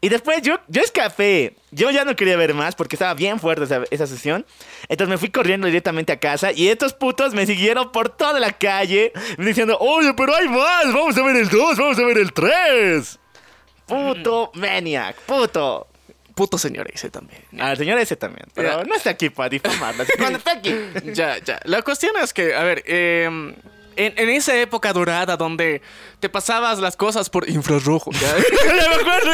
Y 0.01 0.09
después 0.09 0.43
yo, 0.43 0.59
yo 0.69 0.83
escapé. 0.83 1.57
Yo 1.71 1.91
ya 1.91 2.05
no 2.05 2.15
quería 2.15 2.37
ver 2.37 2.55
más 2.55 2.75
porque 2.75 2.97
estaba 2.97 3.15
bien 3.15 3.41
fuerte 3.41 3.65
esa, 3.65 3.85
esa 3.91 4.07
sesión. 4.07 4.45
Entonces 4.89 5.09
me 5.09 5.19
fui 5.19 5.31
corriendo 5.31 5.67
directamente 5.67 6.13
a 6.13 6.21
casa 6.21 6.53
y 6.53 6.69
estos 6.69 6.93
putos 6.93 7.35
me 7.35 7.47
siguieron 7.47 7.91
por 7.93 8.11
toda 8.11 8.39
la 8.39 8.53
calle 8.53 9.13
diciendo, 9.39 9.77
oye, 9.81 10.13
pero 10.15 10.35
hay 10.35 10.49
más, 10.49 10.93
vamos 10.93 11.17
a 11.17 11.23
ver 11.23 11.37
el 11.37 11.49
2, 11.49 11.77
vamos 11.79 11.99
a 11.99 12.05
ver 12.05 12.19
el 12.19 12.33
3. 12.33 13.19
Puto 13.87 14.51
maniac, 14.55 15.17
puto. 15.23 15.89
Puto 16.35 16.59
señor 16.59 16.91
ese 16.93 17.11
también. 17.11 17.43
Al 17.61 17.77
señor 17.77 17.97
ese 17.99 18.17
también, 18.17 18.49
pero 18.55 18.83
no 18.85 18.95
está 18.97 19.11
aquí 19.11 19.31
para 19.31 19.51
que 19.51 19.61
Cuando 19.61 20.39
está 20.39 20.53
aquí. 20.53 20.75
ya, 21.13 21.39
ya. 21.39 21.61
La 21.65 21.83
cuestión 21.83 22.13
es 22.21 22.33
que, 22.33 22.55
a 22.55 22.65
ver, 22.65 22.83
eh, 22.87 23.55
en, 23.97 24.15
en 24.17 24.29
esa 24.31 24.59
época 24.61 24.93
dorada 24.93 25.37
donde 25.37 25.83
te 26.21 26.29
pasabas 26.29 26.79
las 26.79 26.97
cosas 26.97 27.29
por 27.29 27.49
infrarrojo. 27.49 28.11
¿ya? 28.13 28.35
Me 28.67 28.95
acuerdo. 28.95 29.33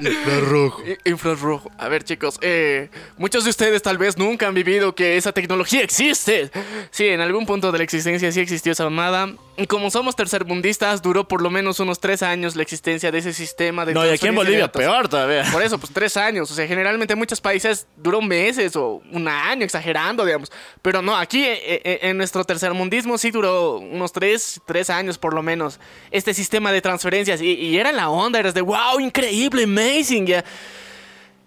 Infrarrojo. 0.00 0.82
Infrarrojo. 1.04 1.70
A 1.78 1.88
ver, 1.88 2.04
chicos, 2.04 2.38
eh, 2.42 2.90
muchos 3.16 3.44
de 3.44 3.50
ustedes 3.50 3.82
tal 3.82 3.98
vez 3.98 4.18
nunca 4.18 4.46
han 4.46 4.54
vivido 4.54 4.94
que 4.94 5.16
esa 5.16 5.32
tecnología 5.32 5.82
existe. 5.82 6.50
Sí, 6.90 7.08
en 7.08 7.20
algún 7.20 7.46
punto 7.46 7.72
de 7.72 7.78
la 7.78 7.84
existencia 7.84 8.30
sí 8.30 8.40
existió 8.40 8.72
esa 8.72 8.84
mamada. 8.84 9.32
Y 9.56 9.66
como 9.66 9.90
somos 9.90 10.14
tercermundistas, 10.14 11.00
duró 11.00 11.26
por 11.26 11.40
lo 11.40 11.48
menos 11.48 11.80
unos 11.80 11.98
tres 11.98 12.22
años 12.22 12.56
la 12.56 12.62
existencia 12.62 13.10
de 13.10 13.18
ese 13.18 13.32
sistema 13.32 13.86
de 13.86 13.94
No, 13.94 14.04
y 14.04 14.10
aquí 14.10 14.26
en 14.26 14.34
Bolivia 14.34 14.70
peor 14.70 15.08
todavía. 15.08 15.44
Por 15.50 15.62
eso, 15.62 15.78
pues 15.78 15.92
tres 15.92 16.16
años. 16.18 16.50
O 16.50 16.54
sea, 16.54 16.66
generalmente 16.66 17.14
en 17.14 17.18
muchos 17.18 17.40
países 17.40 17.86
duró 17.96 18.20
meses 18.20 18.76
o 18.76 19.02
un 19.10 19.28
año, 19.28 19.64
exagerando, 19.64 20.26
digamos. 20.26 20.52
Pero 20.82 21.00
no, 21.00 21.16
aquí 21.16 21.42
eh, 21.42 21.58
eh, 21.62 21.98
en 22.02 22.18
nuestro 22.18 22.44
tercermundismo 22.44 23.16
sí 23.16 23.30
duró 23.30 23.55
unos 23.56 24.12
tres, 24.12 24.60
tres 24.66 24.90
años 24.90 25.18
por 25.18 25.34
lo 25.34 25.42
menos. 25.42 25.80
Este 26.10 26.34
sistema 26.34 26.72
de 26.72 26.80
transferencias. 26.80 27.40
Y, 27.40 27.78
era 27.78 27.92
la 27.92 28.08
onda, 28.08 28.38
eras 28.38 28.54
de 28.54 28.60
wow, 28.60 29.00
increíble, 29.00 29.64
amazing. 29.64 30.26
Ya. 30.26 30.44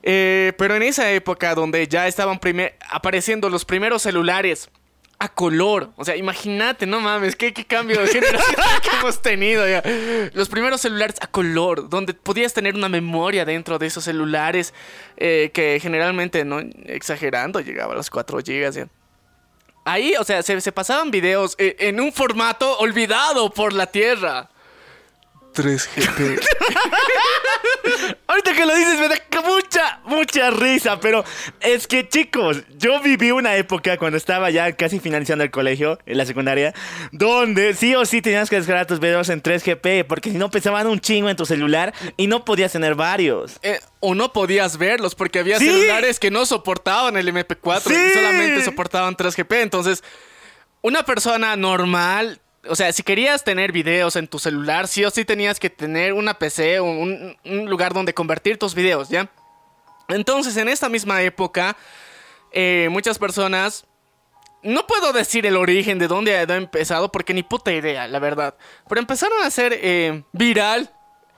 Eh, 0.04 0.54
pero 0.58 0.76
en 0.76 0.84
esa 0.84 1.12
época 1.12 1.56
donde 1.56 1.88
ya 1.88 2.08
estaban 2.08 2.40
apareciendo 2.90 3.50
los 3.50 3.66
primeros 3.66 4.02
celulares 4.02 4.70
a 5.22 5.28
color, 5.28 5.92
o 5.98 6.06
sea, 6.06 6.16
imagínate, 6.16 6.86
no 6.86 7.02
mames, 7.02 7.36
qué, 7.36 7.54
qué 7.54 7.66
cambio 7.66 8.00
de 8.00 8.08
generación 8.14 8.56
que 8.82 8.98
hemos 8.98 9.22
tenido 9.22 9.68
ya. 9.68 9.84
Los 10.34 10.48
primeros 10.48 10.80
celulares 10.82 11.18
a 11.20 11.28
color, 11.28 11.90
donde 11.90 12.14
podías 12.14 12.54
tener 12.54 12.76
una 12.76 12.88
memoria 12.88 13.44
dentro 13.44 13.78
de 13.78 13.88
esos 13.88 14.06
celulares 14.06 14.74
eh, 15.18 15.52
que 15.54 15.80
generalmente, 15.82 16.46
no 16.46 16.60
exagerando, 16.60 17.60
llegaba 17.60 17.94
a 17.94 17.98
los 17.98 18.10
4 18.10 18.40
gigas 18.40 18.76
ya. 18.76 18.88
Ahí, 19.92 20.14
o 20.20 20.24
sea, 20.24 20.44
se, 20.44 20.62
se 20.62 20.72
pasaban 20.72 21.10
videos 21.10 21.56
eh, 21.58 21.76
en 21.80 22.00
un 22.00 22.14
formato 22.14 22.78
olvidado 22.78 23.50
por 23.50 23.74
la 23.74 23.88
Tierra. 23.88 24.48
3GP. 25.54 26.40
Ahorita 28.28 28.54
que 28.54 28.66
lo 28.66 28.76
dices 28.76 29.00
me 29.00 29.08
da 29.08 29.16
mucha, 29.46 30.00
mucha 30.06 30.52
risa, 30.52 31.00
pero 31.00 31.24
es 31.62 31.88
que 31.88 32.08
chicos, 32.08 32.58
yo 32.78 33.00
viví 33.02 33.32
una 33.32 33.56
época 33.56 33.98
cuando 33.98 34.18
estaba 34.18 34.50
ya 34.52 34.72
casi 34.74 35.00
finalizando 35.00 35.44
el 35.44 35.52
colegio, 35.52 35.98
en 36.06 36.18
la 36.18 36.26
secundaria, 36.26 36.74
donde 37.12 37.74
sí 37.74 37.96
o 37.96 38.06
sí 38.06 38.22
tenías 38.22 38.50
que 38.50 38.58
descargar 38.58 38.86
tus 38.86 39.00
videos 39.00 39.30
en 39.30 39.42
3GP, 39.42 40.06
porque 40.06 40.32
si 40.32 40.38
no 40.38 40.52
pesaban 40.52 40.88
un 40.88 41.00
chingo 41.00 41.30
en 41.30 41.36
tu 41.38 41.46
celular 41.46 41.94
y 42.18 42.28
no 42.28 42.46
podías 42.46 42.72
tener 42.72 42.96
varios. 42.96 43.58
Eh, 43.64 43.80
o 44.02 44.14
no 44.14 44.32
podías 44.34 44.78
verlos 44.78 45.16
porque 45.16 45.40
había 45.40 45.58
Sí. 45.58 45.66
celulares 45.66 46.20
que 46.20 46.32
no 46.32 46.46
soportaban 46.46 47.18
el 47.18 47.28
MP4 47.30 47.92
y 47.92 47.96
Sí. 47.96 48.14
solamente 48.14 48.64
soportaban 48.64 49.16
3GP. 49.16 49.62
Entonces, 49.62 50.04
una 50.82 51.04
persona 51.04 51.56
normal, 51.56 52.40
o 52.68 52.76
sea, 52.76 52.92
si 52.92 53.04
querías 53.04 53.44
tener 53.44 53.72
videos 53.72 54.16
en 54.16 54.28
tu 54.28 54.40
celular, 54.40 54.88
sí 54.88 55.04
o 55.06 55.10
sí 55.10 55.26
tenías 55.26 55.60
que 55.60 55.70
tener 55.70 56.14
una 56.14 56.34
PC 56.34 56.80
o 56.80 56.86
un, 56.86 57.38
lugar 57.68 57.94
donde 57.94 58.14
convertir 58.14 58.58
tus 58.58 58.76
videos, 58.76 59.10
¿ya? 59.10 59.30
Entonces, 60.10 60.58
en 60.58 60.70
esta 60.70 60.90
misma 60.90 61.22
época, 61.22 61.78
eh, 62.52 62.88
muchas 62.92 63.18
personas... 63.20 63.86
No 64.62 64.86
puedo 64.86 65.14
decir 65.14 65.46
el 65.46 65.56
origen 65.56 66.00
de 66.00 66.10
dónde 66.10 66.36
ha 66.36 66.42
empezado 66.42 67.14
porque 67.14 67.34
ni 67.34 67.44
puta 67.44 67.72
idea, 67.72 68.10
la 68.10 68.20
verdad. 68.20 68.58
Pero 68.90 69.00
empezaron 69.00 69.42
a 69.42 69.48
hacer 69.48 69.72
eh, 69.82 70.24
viral 70.34 70.92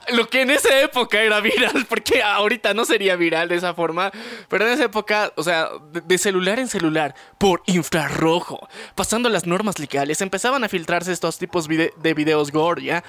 lo 0.08 0.28
que 0.28 0.42
en 0.42 0.50
esa 0.50 0.80
época 0.80 1.20
era 1.22 1.40
viral, 1.40 1.86
porque 1.88 2.22
ahorita 2.22 2.74
no 2.74 2.84
sería 2.84 3.16
viral 3.16 3.48
de 3.48 3.56
esa 3.56 3.74
forma, 3.74 4.10
pero 4.48 4.66
en 4.66 4.72
esa 4.72 4.84
época, 4.84 5.32
o 5.36 5.42
sea, 5.42 5.68
de, 5.92 6.18
celular 6.18 6.58
en 6.58 6.68
celular, 6.68 7.14
por 7.38 7.62
infrarrojo, 7.66 8.68
pasando 8.94 9.28
las 9.28 9.46
normas 9.46 9.78
legales, 9.78 10.20
empezaban 10.20 10.64
a 10.64 10.68
filtrarse 10.68 11.12
estos 11.12 11.38
tipos 11.38 11.68
vide- 11.68 11.92
de 11.96 12.14
videos 12.14 12.50
gore, 12.50 12.82
¿ya? 12.82 13.04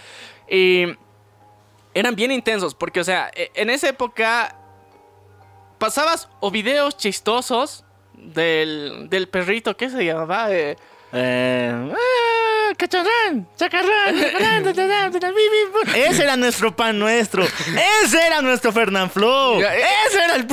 Y 0.50 0.86
eran 1.94 2.16
bien 2.16 2.32
intensos, 2.32 2.74
porque, 2.76 3.00
o 3.00 3.04
sea, 3.04 3.30
e- 3.36 3.52
en 3.56 3.70
esa 3.70 3.90
época 3.90 4.56
pasabas 5.78 6.30
o 6.40 6.52
videos 6.52 6.98
chistosos 6.98 7.84
del, 8.14 9.08
del 9.10 9.28
perrito, 9.28 9.76
¿qué 9.78 9.90
se 9.90 10.04
llamaba? 10.06 10.52
Eh, 10.52 10.76
Eh, 11.16 11.72
ah, 11.72 11.96
cacharrán, 12.76 13.48
chacarrán, 13.58 14.16
chacarrán. 14.64 15.14
Ese 15.96 16.24
era 16.24 16.36
nuestro 16.38 16.76
pan 16.76 16.98
nuestro. 17.00 17.44
Ese 18.04 18.26
era 18.26 18.42
nuestro 18.42 18.72
Fernand 18.72 19.12
Flow. 19.12 19.62
Eh. 19.62 19.84
Ese 20.08 20.24
era 20.24 20.36
el. 20.36 20.48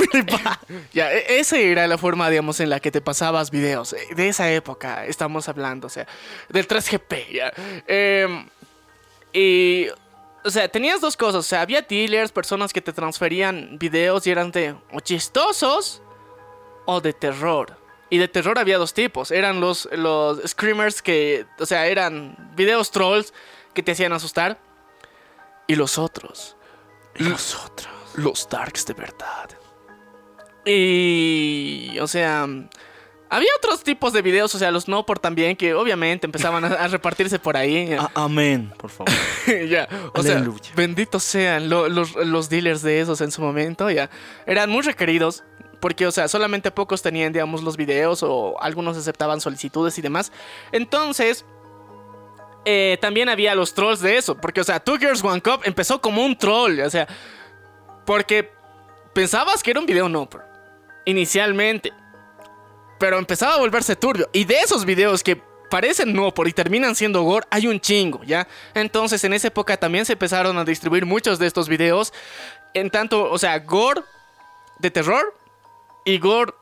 Ya, 0.93 1.11
e- 1.13 1.39
esa 1.39 1.57
era 1.57 1.87
la 1.87 1.97
forma, 1.97 2.29
digamos, 2.29 2.59
en 2.59 2.69
la 2.69 2.79
que 2.79 2.91
te 2.91 3.01
pasabas 3.01 3.51
videos. 3.51 3.93
eh, 3.93 4.07
De 4.15 4.27
esa 4.29 4.49
época 4.51 5.05
estamos 5.05 5.47
hablando, 5.49 5.87
o 5.87 5.89
sea, 5.89 6.07
del 6.49 6.67
3GP, 6.67 7.31
ya. 7.33 7.53
Em, 7.87 8.45
y, 9.33 9.87
o 10.43 10.49
sea, 10.49 10.67
tenías 10.67 11.01
dos 11.01 11.15
cosas. 11.17 11.35
O 11.39 11.43
sea, 11.43 11.61
había 11.61 11.81
dealers, 11.81 12.31
personas 12.31 12.73
que 12.73 12.81
te 12.81 12.93
transferían 12.93 13.77
videos 13.77 14.25
y 14.27 14.31
eran 14.31 14.51
de 14.51 14.75
o 14.91 14.99
chistosos 14.99 16.01
o 16.85 16.99
de 17.01 17.13
terror. 17.13 17.77
Y 18.11 18.17
de 18.19 18.27
terror 18.27 18.59
había 18.59 18.77
dos 18.77 18.93
tipos. 18.93 19.31
Eran 19.31 19.59
los, 19.59 19.89
los 19.93 20.39
screamers 20.47 21.01
que, 21.01 21.47
o 21.59 21.65
sea, 21.65 21.87
eran 21.87 22.35
videos 22.55 22.91
trolls 22.91 23.33
que 23.73 23.81
te 23.81 23.93
hacían 23.93 24.13
asustar. 24.13 24.59
Y 25.65 25.75
los 25.75 25.97
otros. 25.97 26.55
Los 27.15 27.55
otros. 27.55 27.89
Los 28.15 28.47
darks 28.49 28.85
de 28.85 28.93
verdad. 28.93 29.49
Y, 30.65 31.97
o 31.99 32.07
sea, 32.07 32.43
había 33.29 33.49
otros 33.57 33.83
tipos 33.83 34.13
de 34.13 34.21
videos, 34.21 34.53
o 34.53 34.59
sea, 34.59 34.71
los 34.71 34.87
no 34.87 35.05
por 35.05 35.17
también, 35.19 35.55
que 35.55 35.73
obviamente 35.73 36.27
empezaban 36.27 36.63
a, 36.65 36.67
a 36.67 36.87
repartirse 36.87 37.39
por 37.39 37.57
ahí. 37.57 37.93
A- 37.99 38.11
amén, 38.13 38.73
por 38.77 38.89
favor. 38.89 39.11
ya, 39.69 39.87
o 40.13 40.21
sea, 40.21 40.43
benditos 40.75 41.23
sean 41.23 41.69
lo- 41.69 41.89
los, 41.89 42.15
los 42.15 42.49
dealers 42.49 42.81
de 42.81 42.99
esos 43.01 43.21
en 43.21 43.31
su 43.31 43.41
momento, 43.41 43.89
ya. 43.89 44.09
Eran 44.45 44.69
muy 44.69 44.81
requeridos. 44.83 45.43
Porque, 45.81 46.07
o 46.07 46.11
sea, 46.11 46.29
solamente 46.29 46.71
pocos 46.71 47.01
tenían, 47.01 47.33
digamos, 47.33 47.63
los 47.63 47.75
videos 47.75 48.23
o 48.23 48.55
algunos 48.61 48.95
aceptaban 48.95 49.41
solicitudes 49.41 49.97
y 49.97 50.01
demás. 50.01 50.31
Entonces, 50.71 51.43
eh, 52.63 52.97
también 53.01 53.27
había 53.27 53.55
los 53.55 53.73
trolls 53.73 53.99
de 53.99 54.15
eso. 54.15 54.37
Porque, 54.37 54.61
o 54.61 54.63
sea, 54.63 54.79
Two 54.79 54.97
Girls 54.97 55.23
One 55.23 55.41
Cup 55.41 55.61
empezó 55.63 55.99
como 55.99 56.23
un 56.23 56.37
troll. 56.37 56.79
O 56.79 56.89
sea, 56.89 57.07
porque 58.05 58.49
pensabas 59.13 59.61
que 59.63 59.71
era 59.71 59.79
un 59.79 59.85
video 59.85 60.07
no, 60.07 60.29
pero 60.29 60.43
inicialmente. 61.05 61.91
Pero 62.99 63.17
empezaba 63.17 63.55
a 63.55 63.57
volverse 63.57 63.95
turbio. 63.95 64.29
Y 64.31 64.45
de 64.45 64.59
esos 64.59 64.85
videos 64.85 65.23
que 65.23 65.41
parecen 65.71 66.13
no 66.13 66.33
por 66.33 66.47
y 66.47 66.53
terminan 66.53 66.95
siendo 66.95 67.23
gore, 67.23 67.47
hay 67.49 67.65
un 67.65 67.79
chingo, 67.79 68.21
¿ya? 68.23 68.47
Entonces 68.75 69.23
en 69.23 69.33
esa 69.33 69.47
época 69.47 69.77
también 69.77 70.05
se 70.05 70.13
empezaron 70.13 70.57
a 70.57 70.65
distribuir 70.65 71.05
muchos 71.05 71.39
de 71.39 71.47
estos 71.47 71.67
videos. 71.67 72.13
En 72.73 72.91
tanto, 72.91 73.31
o 73.31 73.37
sea, 73.39 73.57
gore 73.59 74.03
de 74.79 74.91
terror 74.91 75.33
y 76.05 76.17
gore 76.17 76.53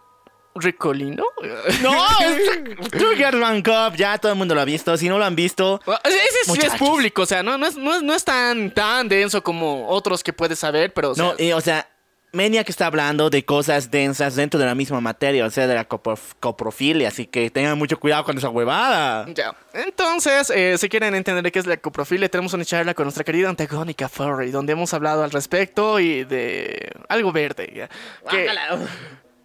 ricolino. 0.56 1.23
No, 1.82 1.91
Two 2.91 3.15
Girls 3.15 3.41
One 3.41 3.63
Cup, 3.63 3.95
ya 3.95 4.17
todo 4.17 4.32
el 4.32 4.38
mundo 4.38 4.56
lo 4.56 4.62
ha 4.62 4.65
visto. 4.65 4.95
Si 4.97 5.08
no 5.08 5.17
lo 5.17 5.25
han 5.25 5.36
visto, 5.36 5.80
Ese 6.04 6.52
sí 6.54 6.60
es 6.65 6.75
público, 6.75 7.21
o 7.21 7.25
sea, 7.25 7.43
no, 7.43 7.58
no, 7.58 7.67
es, 7.67 7.78
no, 7.78 7.95
es, 7.95 8.02
no 8.04 8.13
es 8.13 8.23
tan, 8.25 8.71
tan 8.73 9.08
denso 9.08 9.41
como 9.43 9.88
otros 9.88 10.23
que 10.23 10.34
puedes 10.34 10.60
saber, 10.60 10.93
pero... 10.93 11.12
O 11.12 11.15
sea, 11.15 11.23
no, 11.25 11.34
y, 11.38 11.52
o 11.54 11.62
sea, 11.62 11.88
Maniac 12.32 12.69
está 12.69 12.88
hablando 12.88 13.30
de 13.30 13.43
cosas 13.45 13.89
densas 13.89 14.36
dentro 14.36 14.60
de 14.60 14.65
la 14.65 14.75
misma 14.75 14.99
materia, 15.02 15.45
o 15.45 15.49
sea, 15.49 15.65
de 15.67 15.75
la 15.75 15.88
coprof- 15.88 16.36
coprofilia, 16.39 17.08
así 17.08 17.25
que 17.25 17.49
tengan 17.49 17.78
mucho 17.78 17.99
cuidado 17.99 18.23
con 18.23 18.38
esa 18.38 18.49
huevada. 18.49 19.25
Ya. 19.34 19.56
Entonces, 19.73 20.49
eh, 20.52 20.78
si 20.78 20.89
quieren 20.89 21.15
entender 21.15 21.52
qué 21.52 21.60
es 21.60 21.65
la 21.65 21.78
coprofilia, 21.78 22.30
tenemos 22.30 22.54
una 22.54 22.65
charla 22.65 22.93
con 22.93 23.06
nuestra 23.06 23.23
querida 23.23 23.49
antagónica 23.49 24.10
Furry, 24.10 24.52
donde 24.52 24.73
hemos 24.73 24.93
hablado 24.93 25.23
al 25.23 25.32
respecto 25.32 25.99
y 25.99 26.23
de 26.23 26.91
algo 27.08 27.32
verde. 27.32 27.89
Que, 28.30 28.47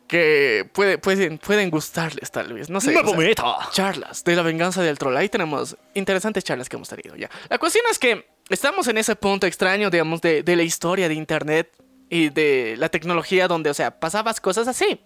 que 0.07 0.69
puede, 0.73 0.99
pueden, 0.99 1.39
pueden 1.39 1.71
gustarles 1.71 2.31
tal 2.31 2.53
vez, 2.53 2.69
no 2.69 2.81
sé. 2.81 2.91
Me 2.93 3.01
o 3.01 3.33
sea, 3.33 3.71
charlas 3.71 4.25
de 4.25 4.37
la 4.37 4.43
venganza 4.43 4.83
del 4.83 4.99
troll. 4.99 5.17
Ahí 5.17 5.29
tenemos 5.29 5.77
interesantes 5.95 6.45
charlas 6.45 6.69
que 6.69 6.77
hemos 6.77 6.89
tenido 6.89 7.17
ya. 7.17 7.31
La 7.49 7.59
cuestión 7.59 7.85
es 7.91 7.99
que 7.99 8.27
estamos 8.49 8.87
en 8.89 8.99
ese 8.99 9.17
punto 9.17 9.47
extraño, 9.47 9.91
digamos, 9.91 10.21
de, 10.21 10.43
de 10.43 10.57
la 10.57 10.63
historia 10.63 11.09
de 11.09 11.15
Internet 11.15 11.73
y 12.11 12.29
de 12.29 12.77
la 12.79 12.89
tecnología 12.91 13.49
donde, 13.49 13.71
o 13.71 13.75
sea, 13.75 13.99
pasabas 13.99 14.41
cosas 14.41 14.69
así. 14.69 15.01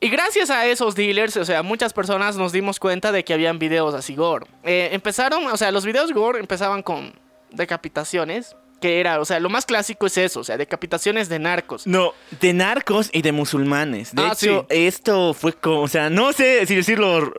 Y 0.00 0.10
gracias 0.10 0.50
a 0.50 0.66
esos 0.66 0.94
dealers, 0.94 1.36
o 1.36 1.44
sea, 1.44 1.62
muchas 1.62 1.92
personas 1.92 2.36
nos 2.36 2.52
dimos 2.52 2.78
cuenta 2.78 3.10
de 3.10 3.24
que 3.24 3.34
habían 3.34 3.58
videos 3.58 3.94
así 3.94 4.14
gore. 4.14 4.46
Eh, 4.62 4.90
empezaron, 4.92 5.46
o 5.46 5.56
sea, 5.56 5.72
los 5.72 5.84
videos 5.84 6.12
gore 6.12 6.38
empezaban 6.38 6.82
con 6.82 7.18
decapitaciones, 7.50 8.54
que 8.80 9.00
era, 9.00 9.20
o 9.20 9.24
sea, 9.24 9.40
lo 9.40 9.48
más 9.48 9.66
clásico 9.66 10.06
es 10.06 10.16
eso, 10.18 10.40
o 10.40 10.44
sea, 10.44 10.56
decapitaciones 10.56 11.28
de 11.28 11.38
narcos. 11.38 11.86
No, 11.86 12.12
de 12.40 12.52
narcos 12.52 13.10
y 13.12 13.22
de 13.22 13.32
musulmanes. 13.32 14.14
De 14.14 14.22
Ah, 14.22 14.32
hecho, 14.34 14.66
esto 14.68 15.34
fue 15.34 15.52
como, 15.52 15.82
o 15.82 15.88
sea, 15.88 16.10
no 16.10 16.32
sé 16.32 16.64
si 16.66 16.74
decirlo. 16.74 17.32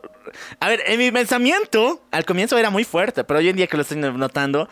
A 0.60 0.68
ver, 0.68 0.82
en 0.86 0.98
mi 0.98 1.10
pensamiento, 1.10 2.02
al 2.10 2.24
comienzo 2.24 2.56
era 2.58 2.70
muy 2.70 2.84
fuerte, 2.84 3.24
pero 3.24 3.40
hoy 3.40 3.48
en 3.48 3.56
día 3.56 3.66
que 3.66 3.76
lo 3.76 3.82
estoy 3.82 3.98
notando, 3.98 4.68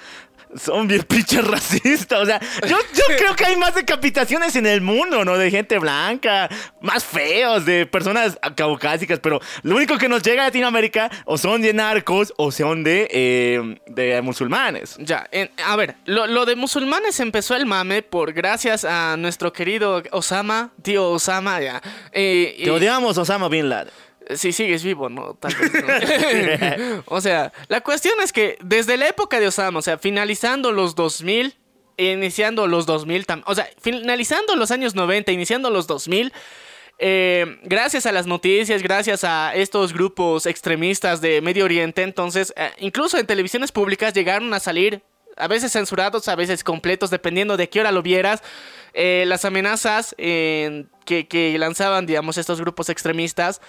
son 0.57 0.89
bien 0.89 1.03
pinches 1.03 1.45
racistas. 1.47 2.21
O 2.21 2.27
sea, 2.27 2.41
yo, 2.67 2.77
yo 2.95 3.05
creo 3.19 3.35
que 3.37 3.45
hay 3.45 3.57
más 3.57 3.75
decapitaciones 3.75 4.57
en 4.57 4.67
el 4.67 4.81
mundo, 4.81 5.25
¿no? 5.25 5.37
De 5.39 5.51
gente 5.51 5.79
blanca, 5.79 6.49
más 6.81 7.05
feos, 7.05 7.65
de 7.67 7.87
personas 7.87 8.39
caucásicas, 8.55 9.19
pero 9.21 9.41
lo 9.63 9.77
único 9.77 9.99
que 9.99 10.09
nos 10.09 10.23
llega 10.23 10.43
a 10.43 10.47
Latinoamérica 10.47 11.11
o 11.25 11.39
son 11.39 11.63
de 11.63 11.73
narcos 11.73 12.33
o 12.37 12.51
son 12.53 12.85
de, 12.85 13.09
eh, 13.11 13.79
de 13.87 14.21
musulmanes. 14.23 14.97
Ya, 14.99 15.27
en- 15.33 15.51
a 15.65 15.77
ver, 15.77 15.97
lo, 16.05 16.27
lo 16.27 16.47
de 16.47 16.57
musulmanes 16.57 17.21
empezó 17.21 17.55
el 17.57 17.67
mame 17.67 18.03
por 18.03 18.33
gracias 18.33 18.85
a 18.85 19.17
nuestro 19.19 19.53
querido 19.53 20.03
Osama, 20.13 20.71
tío 20.83 21.11
Osama, 21.11 21.61
ya. 21.61 21.83
Eh, 22.13 22.61
Te 22.65 22.71
odiamos, 22.71 23.19
Osama 23.19 23.49
Bin 23.49 23.69
Laden. 23.69 23.93
Si 24.37 24.53
sigues 24.53 24.83
vivo, 24.85 25.09
no, 25.09 25.35
tal 25.35 25.55
vez 25.55 25.73
no. 25.75 27.03
o 27.07 27.21
sea, 27.21 27.53
la 27.69 27.81
cuestión 27.81 28.15
es 28.23 28.33
que 28.33 28.59
desde 28.63 28.97
la 28.97 29.09
época 29.09 29.41
de 29.41 29.47
Osama, 29.49 29.79
o 29.79 29.83
sea, 29.83 29.97
finalizando 29.99 30.71
los 30.73 30.95
2000, 30.95 31.55
iniciando 31.97 32.67
los 32.67 32.85
2000, 32.87 33.27
tam- 33.27 33.43
o 33.47 33.55
sea, 33.55 33.69
finalizando 33.81 34.55
los 34.57 34.71
años 34.71 34.95
90, 34.95 35.33
iniciando 35.33 35.71
los 35.71 35.87
2000, 35.87 36.33
eh, 37.01 37.59
gracias 37.63 38.07
a 38.07 38.13
las 38.13 38.27
noticias, 38.27 38.83
gracias 38.83 39.25
a 39.25 39.55
estos 39.55 39.93
grupos 39.93 40.47
extremistas 40.47 41.21
de 41.21 41.41
Medio 41.41 41.65
Oriente, 41.65 42.03
entonces, 42.03 42.53
eh, 42.57 42.71
incluso 42.79 43.19
en 43.19 43.27
televisiones 43.27 43.73
públicas 43.73 44.13
llegaron 44.13 44.53
a 44.53 44.61
salir, 44.61 45.03
a 45.37 45.47
veces 45.47 45.71
censurados, 45.73 46.27
a 46.29 46.35
veces 46.35 46.65
completos, 46.65 47.11
dependiendo 47.11 47.57
de 47.57 47.69
qué 47.69 47.81
hora 47.81 47.93
lo 47.93 48.03
vieras, 48.03 48.43
eh, 48.95 49.25
las 49.29 49.45
amenazas 49.45 50.15
eh, 50.19 50.87
que, 51.07 51.29
que 51.29 51.57
lanzaban, 51.59 52.07
digamos, 52.07 52.37
estos 52.39 52.61
grupos 52.61 52.89
extremistas. 52.89 53.61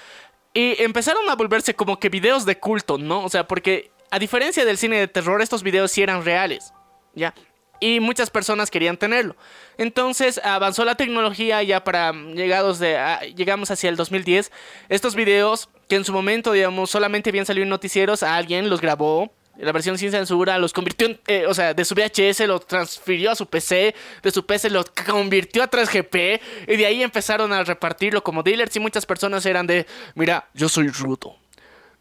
Y 0.53 0.81
empezaron 0.81 1.29
a 1.29 1.35
volverse 1.35 1.75
como 1.75 1.99
que 1.99 2.09
videos 2.09 2.45
de 2.45 2.57
culto, 2.59 2.97
¿no? 2.97 3.23
O 3.23 3.29
sea, 3.29 3.47
porque 3.47 3.91
a 4.11 4.19
diferencia 4.19 4.65
del 4.65 4.77
cine 4.77 4.97
de 4.99 5.07
terror, 5.07 5.41
estos 5.41 5.61
videos 5.63 5.91
sí 5.91 6.01
eran 6.01 6.25
reales, 6.25 6.73
¿ya? 7.13 7.33
Y 7.81 7.99
muchas 8.01 8.29
personas 8.29 8.69
querían 8.71 8.97
tenerlo. 8.97 9.35
Entonces 9.77 10.41
avanzó 10.43 10.83
la 10.83 10.95
tecnología 10.95 11.63
ya 11.63 11.83
para 11.83 12.11
llegados 12.11 12.79
de, 12.79 12.97
a- 12.97 13.21
llegamos 13.21 13.71
hacia 13.71 13.89
el 13.89 13.95
2010. 13.95 14.51
Estos 14.89 15.15
videos 15.15 15.69
que 15.87 15.95
en 15.95 16.03
su 16.03 16.11
momento, 16.11 16.51
digamos, 16.51 16.89
solamente 16.89 17.29
habían 17.29 17.45
salido 17.45 17.63
en 17.63 17.69
noticieros, 17.69 18.21
a 18.23 18.35
alguien 18.35 18.69
los 18.69 18.81
grabó. 18.81 19.31
La 19.59 19.71
versión 19.71 19.97
sin 19.97 20.11
censura 20.11 20.57
los 20.57 20.73
convirtió 20.73 21.07
en, 21.07 21.19
eh, 21.27 21.45
o 21.45 21.53
sea, 21.53 21.73
de 21.73 21.83
su 21.83 21.93
VHS 21.93 22.47
lo 22.47 22.59
transfirió 22.59 23.31
a 23.31 23.35
su 23.35 23.45
PC, 23.45 23.93
de 24.23 24.31
su 24.31 24.45
PC 24.45 24.69
lo 24.69 24.85
convirtió 25.05 25.63
a 25.63 25.69
3GP 25.69 26.39
y 26.67 26.77
de 26.77 26.85
ahí 26.85 27.03
empezaron 27.03 27.51
a 27.51 27.63
repartirlo 27.63 28.23
como 28.23 28.41
dealers 28.41 28.75
y 28.75 28.79
muchas 28.79 29.05
personas 29.05 29.45
eran 29.45 29.67
de, 29.67 29.85
mira, 30.15 30.47
yo 30.53 30.69
soy 30.69 30.87
rudo, 30.87 31.35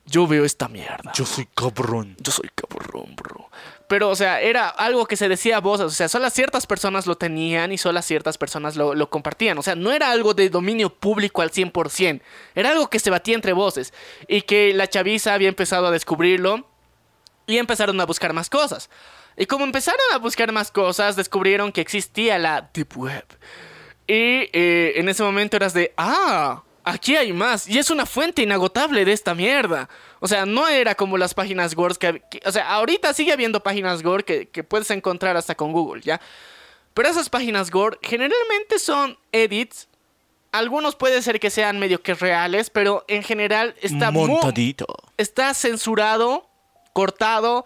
yo 0.08 0.26
veo 0.26 0.44
esta 0.44 0.68
mierda. 0.68 1.12
Yo 1.14 1.26
soy 1.26 1.46
cabrón. 1.54 2.16
Yo 2.20 2.32
soy 2.32 2.48
cabrón, 2.54 3.14
bro. 3.14 3.50
Pero, 3.88 4.08
o 4.08 4.16
sea, 4.16 4.40
era 4.40 4.68
algo 4.68 5.06
que 5.06 5.16
se 5.16 5.28
decía 5.28 5.58
a 5.58 5.60
voces. 5.60 5.86
O 5.86 5.90
sea, 5.90 6.08
solo 6.08 6.28
ciertas 6.30 6.66
personas 6.66 7.06
lo 7.06 7.16
tenían 7.16 7.72
y 7.72 7.78
solo 7.78 8.00
ciertas 8.00 8.38
personas 8.38 8.76
lo, 8.76 8.94
lo 8.94 9.10
compartían. 9.10 9.58
O 9.58 9.62
sea, 9.62 9.74
no 9.74 9.92
era 9.92 10.10
algo 10.10 10.32
de 10.32 10.48
dominio 10.48 10.90
público 10.94 11.42
al 11.42 11.50
100%. 11.50 12.20
Era 12.54 12.70
algo 12.70 12.88
que 12.88 12.98
se 12.98 13.10
batía 13.10 13.34
entre 13.34 13.52
voces. 13.52 13.92
Y 14.26 14.42
que 14.42 14.72
la 14.72 14.88
chaviza 14.88 15.34
había 15.34 15.48
empezado 15.48 15.86
a 15.86 15.90
descubrirlo. 15.90 16.66
Y 17.48 17.58
empezaron 17.58 18.00
a 18.00 18.06
buscar 18.06 18.32
más 18.32 18.48
cosas. 18.48 18.88
Y 19.36 19.46
como 19.46 19.64
empezaron 19.64 20.00
a 20.12 20.18
buscar 20.18 20.52
más 20.52 20.70
cosas, 20.70 21.16
descubrieron 21.16 21.72
que 21.72 21.80
existía 21.80 22.38
la 22.38 22.70
Deep 22.72 22.96
Web. 22.96 23.24
Y 24.06 24.48
eh, 24.52 24.92
en 24.96 25.08
ese 25.08 25.22
momento 25.22 25.56
eras 25.56 25.74
de, 25.74 25.92
ah, 25.96 26.62
aquí 26.84 27.16
hay 27.16 27.32
más. 27.32 27.68
Y 27.68 27.78
es 27.78 27.90
una 27.90 28.06
fuente 28.06 28.42
inagotable 28.42 29.04
de 29.04 29.12
esta 29.12 29.34
mierda. 29.34 29.88
O 30.20 30.28
sea, 30.28 30.46
no 30.46 30.68
era 30.68 30.94
como 30.94 31.16
las 31.18 31.34
páginas 31.34 31.74
Gore 31.74 31.94
que, 31.96 32.22
que- 32.30 32.40
O 32.46 32.52
sea, 32.52 32.68
ahorita 32.70 33.12
sigue 33.14 33.32
habiendo 33.32 33.62
páginas 33.62 34.02
Gore 34.02 34.24
que, 34.24 34.48
que 34.48 34.64
puedes 34.64 34.90
encontrar 34.90 35.36
hasta 35.36 35.54
con 35.54 35.72
Google, 35.72 36.02
¿ya? 36.02 36.20
Pero 36.94 37.08
esas 37.08 37.28
páginas 37.30 37.70
Gore 37.70 37.98
generalmente 38.02 38.78
son 38.78 39.18
edits. 39.32 39.88
Algunos 40.50 40.96
puede 40.96 41.20
ser 41.22 41.38
que 41.38 41.50
sean 41.50 41.78
medio 41.78 42.02
que 42.02 42.14
reales, 42.14 42.70
pero 42.70 43.04
en 43.06 43.22
general 43.22 43.74
está 43.82 44.10
muy, 44.10 44.28
Montadito. 44.28 44.86
está 45.18 45.52
censurado, 45.52 46.47
cortado, 46.92 47.64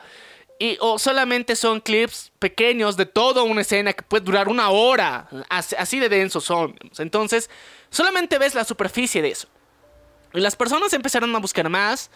y 0.58 0.76
o 0.80 0.98
solamente 0.98 1.56
son 1.56 1.80
clips 1.80 2.30
pequeños 2.38 2.96
de 2.96 3.06
toda 3.06 3.42
una 3.42 3.62
escena 3.62 3.92
que 3.92 4.02
puede 4.02 4.24
durar 4.24 4.48
una 4.48 4.70
hora. 4.70 5.28
Así, 5.48 5.98
de 5.98 6.08
densos 6.08 6.44
son. 6.44 6.78
Entonces, 6.98 7.50
solamente 7.90 8.38
ves 8.38 8.54
la 8.54 8.64
superficie 8.64 9.22
de 9.22 9.30
eso. 9.30 9.48
Y 10.32 10.40
las 10.40 10.54
personas 10.54 10.92
empezaron 10.92 11.34
a 11.34 11.38
buscar 11.40 11.68
más 11.68 12.10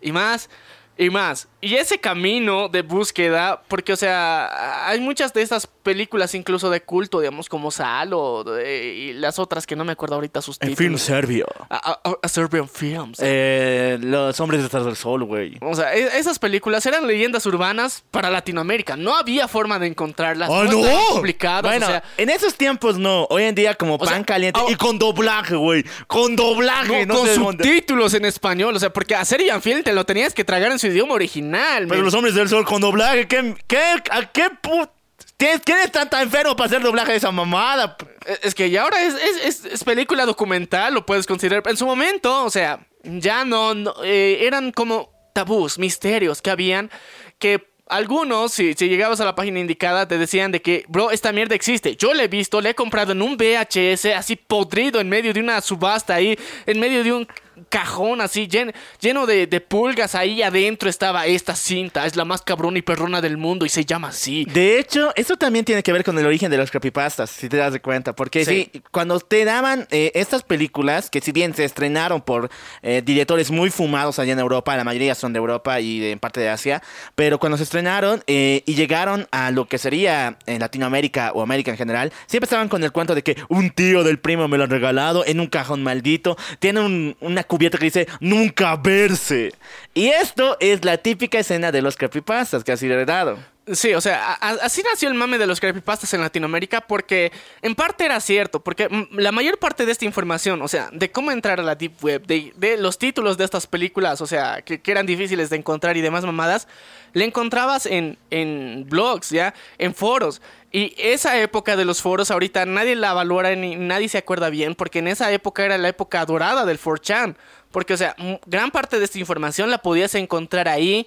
y 0.00 0.10
más 0.10 0.50
y 0.98 1.10
más. 1.10 1.48
Y 1.64 1.76
ese 1.76 1.98
camino 1.98 2.68
de 2.68 2.82
búsqueda, 2.82 3.62
porque, 3.68 3.92
o 3.92 3.96
sea, 3.96 4.88
hay 4.88 4.98
muchas 4.98 5.32
de 5.32 5.42
estas 5.42 5.68
películas 5.68 6.34
incluso 6.34 6.70
de 6.70 6.80
culto, 6.82 7.20
digamos, 7.20 7.48
como 7.48 7.70
Sal 7.70 8.10
o 8.14 8.42
de- 8.42 8.92
y 8.94 9.12
las 9.12 9.38
otras 9.38 9.64
que 9.64 9.76
no 9.76 9.84
me 9.84 9.92
acuerdo 9.92 10.16
ahorita 10.16 10.42
sus 10.42 10.58
títulos. 10.58 10.78
film 10.78 10.98
serbio. 10.98 11.46
A, 11.70 12.00
a- 12.04 12.16
a 12.20 12.28
Serbian 12.28 12.68
Films. 12.68 13.18
Eh, 13.22 13.96
los 14.00 14.40
hombres 14.40 14.60
detrás 14.60 14.84
del 14.84 14.96
sol, 14.96 15.22
güey. 15.22 15.56
O 15.60 15.74
sea, 15.76 15.94
e- 15.94 16.18
esas 16.18 16.40
películas 16.40 16.84
eran 16.84 17.06
leyendas 17.06 17.46
urbanas 17.46 18.02
para 18.10 18.28
Latinoamérica. 18.28 18.96
No 18.96 19.16
había 19.16 19.46
forma 19.46 19.78
de 19.78 19.86
encontrarlas. 19.86 20.48
¡Oh, 20.50 20.64
no! 20.64 20.82
publicadas, 21.16 21.62
Bueno, 21.62 21.86
o 21.86 21.88
sea, 21.90 22.02
en 22.16 22.28
esos 22.30 22.54
tiempos 22.56 22.98
no. 22.98 23.26
Hoy 23.30 23.44
en 23.44 23.54
día 23.54 23.74
como 23.76 23.98
pan 23.98 24.08
sea, 24.08 24.24
caliente 24.24 24.58
y 24.68 24.74
con 24.74 24.98
doblaje, 24.98 25.54
güey. 25.54 25.84
Con 26.08 26.34
doblaje. 26.34 27.06
no, 27.06 27.14
no 27.14 27.20
con 27.20 27.34
subtítulos 27.34 28.14
en 28.14 28.24
español. 28.24 28.74
O 28.74 28.80
sea, 28.80 28.92
porque 28.92 29.14
a 29.14 29.24
Serbian 29.24 29.62
Film 29.62 29.84
te 29.84 29.92
lo 29.92 30.04
tenías 30.04 30.34
que 30.34 30.42
tragar 30.44 30.72
en 30.72 30.80
su 30.80 30.88
idioma 30.88 31.14
original. 31.14 31.51
Pero 31.52 31.86
men. 31.88 32.04
los 32.04 32.14
hombres 32.14 32.34
del 32.34 32.48
sol 32.48 32.64
con 32.64 32.80
doblaje, 32.80 33.26
¿qué, 33.28 33.54
qué, 33.66 33.78
a 34.10 34.30
qué 34.32 34.48
pu- 34.62 34.88
¿Quién 35.36 35.58
quién 35.64 35.78
es 35.78 35.90
tan, 35.90 36.08
tan 36.08 36.22
enfermo 36.22 36.54
para 36.54 36.66
hacer 36.68 36.82
doblaje 36.82 37.12
de 37.12 37.18
esa 37.18 37.30
mamada? 37.32 37.96
Eh, 38.26 38.38
Es 38.42 38.54
que 38.54 38.70
ya 38.70 38.82
ahora 38.82 39.02
es, 39.02 39.14
es- 39.14 39.44
es- 39.44 39.64
es 39.64 39.84
película 39.84 40.24
documental, 40.24 40.94
lo 40.94 41.04
puedes 41.04 41.26
considerar. 41.26 41.62
En 41.66 41.76
su 41.76 41.84
momento, 41.86 42.44
o 42.44 42.50
sea, 42.50 42.86
ya 43.02 43.44
no, 43.44 43.74
no, 43.74 43.94
eh, 44.04 44.38
eran 44.46 44.70
como 44.72 45.10
tabús, 45.34 45.78
misterios 45.78 46.40
que 46.42 46.50
habían 46.50 46.90
que 47.38 47.72
algunos, 47.88 48.52
si, 48.52 48.74
si 48.74 48.88
llegabas 48.88 49.20
a 49.20 49.24
la 49.24 49.34
página 49.34 49.58
indicada, 49.58 50.06
te 50.08 50.16
decían 50.16 50.50
de 50.52 50.62
que, 50.62 50.84
bro, 50.88 51.10
esta 51.10 51.30
mierda 51.32 51.54
existe. 51.54 51.96
Yo 51.96 52.14
la 52.14 52.22
he 52.22 52.28
visto, 52.28 52.60
la 52.60 52.70
he 52.70 52.74
comprado 52.74 53.12
en 53.12 53.20
un 53.20 53.36
VHS 53.36 54.14
así 54.14 54.36
podrido 54.36 55.00
en 55.00 55.08
medio 55.08 55.32
de 55.34 55.40
una 55.40 55.60
subasta 55.60 56.14
ahí, 56.14 56.38
en 56.66 56.80
medio 56.80 57.02
de 57.04 57.12
un 57.12 57.28
cajón 57.72 58.20
así 58.20 58.46
llen- 58.48 58.74
lleno 59.00 59.24
de, 59.26 59.46
de 59.46 59.60
pulgas. 59.62 60.14
Ahí 60.14 60.42
adentro 60.42 60.90
estaba 60.90 61.24
esta 61.26 61.56
cinta, 61.56 62.04
es 62.04 62.16
la 62.16 62.26
más 62.26 62.42
cabrona 62.42 62.78
y 62.78 62.82
perrona 62.82 63.22
del 63.22 63.38
mundo 63.38 63.64
y 63.64 63.70
se 63.70 63.84
llama 63.86 64.08
así. 64.08 64.44
De 64.44 64.78
hecho, 64.78 65.10
eso 65.16 65.36
también 65.38 65.64
tiene 65.64 65.82
que 65.82 65.90
ver 65.92 66.04
con 66.04 66.18
el 66.18 66.26
origen 66.26 66.50
de 66.50 66.58
los 66.58 66.70
creepypastas, 66.70 67.30
si 67.30 67.48
te 67.48 67.56
das 67.56 67.72
de 67.72 67.80
cuenta. 67.80 68.14
Porque 68.14 68.44
sí, 68.44 68.68
Sí. 68.72 68.82
cuando 68.90 69.18
te 69.20 69.44
daban 69.46 69.88
eh, 69.90 70.12
estas 70.14 70.42
películas, 70.42 71.08
que 71.08 71.22
si 71.22 71.32
bien 71.32 71.54
se 71.54 71.64
estrenaron 71.64 72.20
por 72.20 72.50
eh, 72.82 73.00
directores 73.02 73.50
muy 73.50 73.70
fumados 73.70 74.18
allá 74.18 74.34
en 74.34 74.38
Europa, 74.38 74.76
la 74.76 74.84
mayoría 74.84 75.14
son 75.14 75.32
de 75.32 75.38
Europa 75.38 75.80
y 75.80 75.98
de, 76.00 76.10
en 76.12 76.18
parte 76.18 76.40
de 76.40 76.50
Asia, 76.50 76.82
pero 77.14 77.38
cuando 77.38 77.56
se 77.56 77.62
estrenaron 77.64 78.22
eh, 78.26 78.62
y 78.66 78.74
llegaron 78.74 79.26
a 79.30 79.50
lo 79.50 79.66
que 79.66 79.78
sería 79.78 80.36
en 80.44 80.60
Latinoamérica 80.60 81.32
o 81.34 81.40
América 81.40 81.70
en 81.70 81.78
general, 81.78 82.12
siempre 82.26 82.44
estaban 82.44 82.68
con 82.68 82.84
el 82.84 82.92
cuento 82.92 83.14
de 83.14 83.22
que 83.22 83.36
un 83.48 83.70
tío 83.70 84.04
del 84.04 84.18
primo 84.18 84.46
me 84.48 84.58
lo 84.58 84.64
han 84.64 84.70
regalado 84.70 85.24
en 85.24 85.40
un 85.40 85.46
cajón 85.46 85.82
maldito, 85.82 86.36
tiene 86.58 86.80
un- 86.80 87.16
una 87.20 87.44
cubierta 87.44 87.61
que 87.70 87.84
dice 87.86 88.08
nunca 88.20 88.76
verse. 88.76 89.52
Y 89.94 90.08
esto 90.08 90.56
es 90.60 90.84
la 90.84 90.98
típica 90.98 91.38
escena 91.38 91.72
de 91.72 91.82
los 91.82 91.96
creepypastas 91.96 92.64
que 92.64 92.72
ha 92.72 92.76
sido 92.76 92.94
heredado. 92.94 93.38
Sí, 93.66 93.94
o 93.94 94.00
sea, 94.00 94.32
así 94.32 94.82
nació 94.82 95.08
el 95.08 95.14
mame 95.14 95.38
de 95.38 95.46
los 95.46 95.60
creepypastas 95.60 96.12
en 96.14 96.20
Latinoamérica 96.20 96.80
porque 96.80 97.30
en 97.62 97.76
parte 97.76 98.04
era 98.04 98.18
cierto, 98.18 98.58
porque 98.58 98.88
mm, 98.88 99.18
la 99.18 99.30
mayor 99.30 99.58
parte 99.58 99.86
de 99.86 99.92
esta 99.92 100.04
información, 100.04 100.60
o 100.62 100.68
sea, 100.68 100.90
de 100.92 101.12
cómo 101.12 101.30
entrar 101.30 101.60
a 101.60 101.62
la 101.62 101.76
Deep 101.76 101.92
Web, 102.02 102.26
de, 102.26 102.76
los 102.78 102.98
títulos 102.98 103.38
de 103.38 103.44
estas 103.44 103.68
películas, 103.68 104.20
o 104.20 104.26
sea, 104.26 104.62
que 104.62 104.80
eran 104.84 105.06
difíciles 105.06 105.48
de 105.48 105.58
encontrar 105.58 105.96
y 105.96 106.00
demás 106.00 106.24
mamadas, 106.24 106.66
le 107.12 107.24
encontrabas 107.24 107.86
en, 107.86 108.18
en 108.30 108.86
blogs, 108.88 109.30
¿ya? 109.30 109.54
En 109.78 109.94
foros. 109.94 110.40
Y 110.70 110.94
esa 110.96 111.38
época 111.38 111.76
de 111.76 111.84
los 111.84 112.00
foros 112.00 112.30
ahorita 112.30 112.64
nadie 112.64 112.96
la 112.96 113.12
valora 113.12 113.54
ni 113.54 113.76
nadie 113.76 114.08
se 114.08 114.18
acuerda 114.18 114.48
bien 114.48 114.74
porque 114.74 115.00
en 115.00 115.08
esa 115.08 115.30
época 115.30 115.64
era 115.64 115.76
la 115.76 115.88
época 115.88 116.24
dorada 116.24 116.64
del 116.64 116.80
4chan. 116.80 117.36
Porque, 117.70 117.94
o 117.94 117.96
sea, 117.96 118.14
gran 118.46 118.70
parte 118.70 118.98
de 118.98 119.04
esta 119.04 119.18
información 119.18 119.70
la 119.70 119.78
podías 119.78 120.14
encontrar 120.14 120.68
ahí 120.68 121.06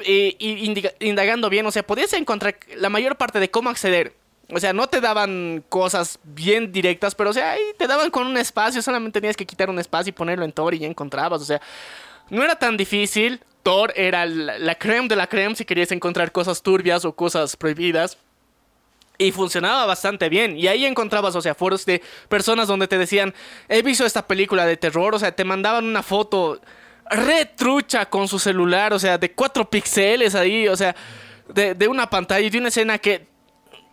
y 0.00 0.86
indagando 1.00 1.48
bien, 1.50 1.66
o 1.66 1.70
sea, 1.70 1.84
podías 1.84 2.12
encontrar 2.12 2.56
la 2.76 2.88
mayor 2.88 3.16
parte 3.16 3.40
de 3.40 3.50
cómo 3.50 3.70
acceder. 3.70 4.14
O 4.50 4.60
sea, 4.60 4.72
no 4.72 4.86
te 4.88 5.00
daban 5.00 5.64
cosas 5.68 6.18
bien 6.22 6.70
directas, 6.70 7.14
pero 7.14 7.30
o 7.30 7.32
sea, 7.32 7.52
ahí 7.52 7.62
te 7.78 7.86
daban 7.86 8.10
con 8.10 8.26
un 8.26 8.36
espacio, 8.36 8.82
solamente 8.82 9.20
tenías 9.20 9.36
que 9.36 9.46
quitar 9.46 9.70
un 9.70 9.78
espacio 9.78 10.10
y 10.10 10.12
ponerlo 10.12 10.44
en 10.44 10.52
Tor 10.52 10.74
y 10.74 10.80
ya 10.80 10.86
encontrabas. 10.86 11.40
O 11.40 11.44
sea, 11.44 11.60
no 12.30 12.42
era 12.42 12.56
tan 12.56 12.76
difícil. 12.76 13.40
Era 13.96 14.26
la, 14.26 14.58
la 14.58 14.74
creme 14.76 15.08
de 15.08 15.16
la 15.16 15.26
creme 15.26 15.56
si 15.56 15.64
querías 15.64 15.90
encontrar 15.92 16.30
cosas 16.32 16.62
turbias 16.62 17.04
o 17.04 17.14
cosas 17.14 17.56
prohibidas. 17.56 18.18
Y 19.16 19.30
funcionaba 19.30 19.86
bastante 19.86 20.28
bien. 20.28 20.56
Y 20.58 20.66
ahí 20.66 20.84
encontrabas, 20.84 21.36
o 21.36 21.40
sea, 21.40 21.54
foros 21.54 21.86
de 21.86 22.02
personas 22.28 22.66
donde 22.66 22.88
te 22.88 22.98
decían, 22.98 23.32
he 23.68 23.80
visto 23.82 24.04
esta 24.04 24.26
película 24.26 24.66
de 24.66 24.76
terror, 24.76 25.14
o 25.14 25.18
sea, 25.20 25.30
te 25.34 25.44
mandaban 25.44 25.84
una 25.84 26.02
foto 26.02 26.60
retrucha 27.08 28.06
con 28.06 28.28
su 28.28 28.38
celular, 28.38 28.92
o 28.92 28.98
sea, 28.98 29.18
de 29.18 29.30
cuatro 29.32 29.68
píxeles 29.68 30.34
ahí, 30.34 30.66
o 30.68 30.76
sea, 30.76 30.96
de, 31.48 31.74
de 31.74 31.86
una 31.88 32.08
pantalla 32.10 32.44
y 32.46 32.50
de 32.50 32.58
una 32.58 32.68
escena 32.68 32.98
que, 32.98 33.26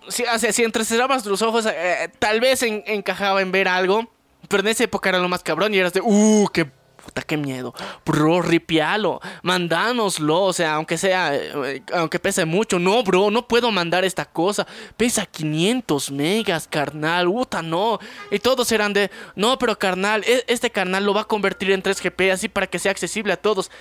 si, 0.08 0.24
o 0.24 0.40
sea, 0.40 0.52
si 0.52 0.64
entrecerrabas 0.64 1.26
los 1.26 1.42
ojos, 1.42 1.66
eh, 1.68 2.10
tal 2.20 2.40
vez 2.40 2.64
en- 2.64 2.84
encajaba 2.88 3.42
en 3.42 3.52
ver 3.52 3.68
algo, 3.68 4.10
pero 4.48 4.62
en 4.62 4.70
esa 4.70 4.86
época 4.86 5.10
era 5.10 5.20
lo 5.20 5.30
más 5.30 5.44
cabrón 5.44 5.74
y 5.74 5.78
eras 5.78 5.94
de, 5.94 6.02
uh, 6.02 6.48
qué 6.54 6.68
puta, 7.04 7.22
qué 7.22 7.38
miedo. 7.38 7.74
Bro, 8.06 8.42
ripialo, 8.42 9.20
mandánoslo, 9.44 10.44
o 10.44 10.54
sea, 10.54 10.76
aunque 10.76 10.98
sea, 10.98 11.36
eh, 11.36 11.82
aunque 11.94 12.20
pese 12.20 12.46
mucho. 12.46 12.80
No, 12.80 13.04
bro, 13.04 13.32
no 13.32 13.48
puedo 13.48 13.72
mandar 13.72 14.06
esta 14.06 14.26
cosa. 14.26 14.66
Pesa 14.98 15.26
500 15.26 16.12
megas, 16.12 16.68
carnal, 16.68 17.28
puta, 17.28 17.62
no. 17.62 18.00
Y 18.30 18.40
todos 18.40 18.72
eran 18.72 18.94
de, 18.94 19.12
no, 19.36 19.58
pero 19.58 19.78
carnal, 19.78 20.24
e- 20.26 20.46
este 20.48 20.70
carnal 20.70 21.06
lo 21.06 21.14
va 21.14 21.22
a 21.22 21.26
convertir 21.28 21.72
en 21.72 21.84
3GP 21.84 22.32
así 22.32 22.50
para 22.50 22.68
que 22.68 22.80
sea 22.80 22.92
accesible 22.92 23.34
a 23.34 23.38
todos. 23.38 23.72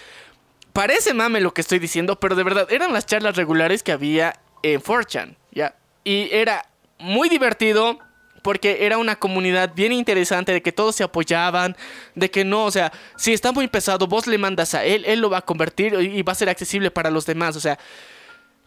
Parece 0.73 1.15
mame 1.15 1.41
lo 1.41 1.53
que 1.53 1.61
estoy 1.63 1.79
diciendo, 1.79 2.21
pero 2.21 2.37
de 2.37 2.45
verdad 2.45 2.67
eran 2.71 2.93
las 2.93 3.07
charlas 3.07 3.37
regulares 3.37 3.83
que 3.83 3.93
había 3.93 4.41
en 4.63 4.81
4chan, 4.81 5.37
¿ya? 5.51 5.75
Y 6.05 6.29
era 6.33 6.67
muy 6.99 7.29
divertido 7.29 7.99
porque 8.43 8.85
era 8.85 8.99
una 8.99 9.17
comunidad 9.17 9.73
bien 9.75 9.93
interesante 9.93 10.53
de 10.53 10.63
que 10.63 10.73
todos 10.73 10.97
se 10.97 11.05
apoyaban, 11.05 11.77
de 12.15 12.31
que 12.31 12.45
no, 12.45 12.65
o 12.65 12.71
sea, 12.71 12.93
si 13.17 13.33
está 13.33 13.53
muy 13.53 13.69
pesado, 13.69 14.07
vos 14.07 14.27
le 14.27 14.39
mandas 14.39 14.75
a 14.75 14.85
él, 14.85 15.05
él 15.07 15.21
lo 15.21 15.31
va 15.31 15.39
a 15.39 15.43
convertir 15.43 15.95
y 15.95 16.23
va 16.23 16.33
a 16.33 16.37
ser 16.37 16.49
accesible 16.49 16.91
para 16.91 17.11
los 17.11 17.27
demás, 17.27 17.57
o 17.57 17.61
sea, 17.61 17.79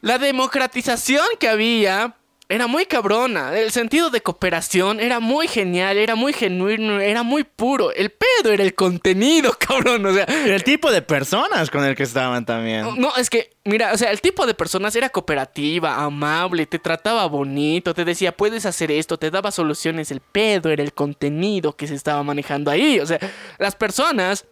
la 0.02 0.18
democratización 0.18 1.26
que 1.40 1.48
había 1.48 2.16
era 2.50 2.68
muy 2.68 2.86
cabrona. 2.86 3.58
El 3.58 3.72
sentido 3.72 4.10
de 4.10 4.22
cooperación 4.22 5.00
era 5.00 5.20
muy 5.20 5.48
genial, 5.48 5.98
era 5.98 6.16
muy 6.16 6.34
genuino, 6.34 7.00
era 7.00 7.24
muy 7.24 7.44
puro. 7.44 7.92
El 7.94 8.12
pedo 8.12 8.52
era 8.52 8.64
el 8.64 8.76
contenido, 8.76 9.54
cabrón. 9.60 10.06
O 10.06 10.14
sea, 10.14 10.26
el 10.26 10.64
tipo 10.64 10.92
de 10.92 11.02
personas 11.02 11.70
con 11.70 11.84
el 11.86 11.96
que 11.96 12.04
estaban 12.04 12.46
también. 12.46 12.86
no, 12.98 13.16
es 13.16 13.30
que, 13.30 13.52
mira, 13.64 13.94
o 13.94 13.98
sea, 13.98 14.12
el 14.12 14.22
tipo 14.22 14.46
de 14.46 14.54
personas 14.54 14.96
era 14.96 15.10
cooperativa, 15.10 16.04
amable, 16.04 16.66
te 16.66 16.80
trataba 16.80 17.26
bonito, 17.28 17.94
te 17.94 18.06
decía, 18.06 18.36
puedes 18.36 18.66
hacer 18.66 18.92
esto, 18.92 19.18
te 19.18 19.32
daba 19.32 19.52
soluciones. 19.52 20.12
El 20.12 20.20
pedo 20.20 20.70
era 20.70 20.84
el 20.84 20.94
contenido 20.94 21.76
que 21.76 21.88
se 21.88 21.96
estaba 21.96 22.22
manejando 22.24 22.70
ahí. 22.70 23.00
O 23.00 23.06
sea, 23.06 23.20
las 23.58 23.76
personas 23.76 24.46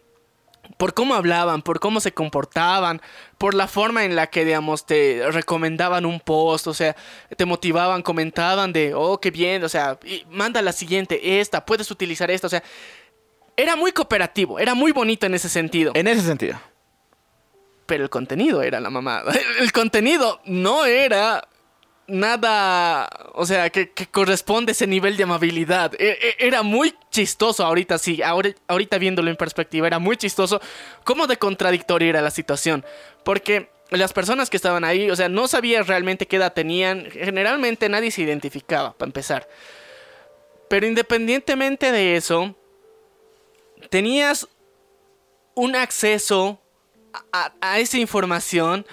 por 0.78 0.94
cómo 0.94 1.16
hablaban, 1.16 1.62
por 1.62 1.80
cómo 1.80 2.00
se 2.00 2.14
comportaban, 2.14 3.02
por 3.38 3.54
la 3.54 3.68
forma 3.68 4.06
en 4.06 4.16
la 4.16 4.28
que, 4.28 4.46
digamos, 4.46 4.86
te 4.86 5.24
recomendaban 5.32 6.06
un 6.06 6.20
post, 6.20 6.68
o 6.68 6.74
sea, 6.74 6.96
te 7.36 7.46
motivaban, 7.46 8.02
comentaban 8.02 8.74
de, 8.74 8.94
oh, 8.94 9.20
qué 9.20 9.32
bien, 9.32 9.64
o 9.64 9.70
sea, 9.70 9.98
y 10.06 10.26
manda 10.30 10.62
la 10.62 10.72
siguiente, 10.72 11.40
esta, 11.40 11.66
puedes 11.66 11.90
utilizar 11.92 12.30
esta, 12.32 12.48
o 12.48 12.50
sea, 12.50 12.64
era 13.58 13.76
muy 13.76 13.92
cooperativo, 13.92 14.60
era 14.60 14.74
muy 14.74 14.92
bonito 14.92 15.26
en 15.26 15.34
ese 15.34 15.50
sentido, 15.50 15.92
En 15.96 16.08
ese 16.08 16.22
sentido. 16.22 16.60
pero 17.86 18.04
el 18.04 18.10
contenido 18.10 18.62
era 18.64 18.80
la 18.80 18.90
mamada. 18.90 19.34
El 19.60 19.72
contenido 19.72 20.42
no 20.46 20.86
era 20.86 21.48
nada, 22.12 23.10
o 23.34 23.46
sea, 23.46 23.70
que, 23.70 23.92
corresponde 24.12 24.74
ese 24.74 24.86
nivel 24.88 25.18
de 25.18 25.24
amabilidad. 25.24 25.94
E- 26.00 26.18
e- 26.40 26.48
Era 26.48 26.62
muy 26.64 26.94
chistoso 27.10 27.66
ahorita, 27.66 27.98
sí, 27.98 28.22
ahora, 28.22 28.52
ahorita 28.68 28.98
viéndolo 28.98 29.30
en 29.30 29.36
perspectiva, 29.38 29.88
era 29.88 30.00
muy 30.00 30.18
chistoso 30.18 30.62
cómo 31.04 31.28
de 31.28 31.38
contradictoria 31.38 32.10
era 32.10 32.22
la 32.22 32.32
situación. 32.32 32.86
Porque 33.24 33.70
las 33.90 34.14
personas 34.14 34.50
que 34.50 34.58
estaban 34.58 34.84
ahí, 34.84 35.10
o 35.10 35.16
sea, 35.16 35.30
no 35.30 35.48
sabías 35.48 35.88
realmente 35.88 36.28
qué 36.28 36.36
edad 36.38 36.54
tenían, 36.54 37.10
generalmente 37.12 37.90
nadie 37.90 38.12
se 38.12 38.22
identificaba, 38.22 38.94
para 38.94 39.08
empezar. 39.10 39.48
Pero 40.70 40.88
independientemente 40.88 41.92
de 41.92 42.16
eso, 42.16 42.56
tenías 43.90 44.48
un 45.56 45.76
acceso 45.76 46.62
a- 47.34 47.54
a 47.60 47.80
esa 47.80 47.98
información 47.98 48.86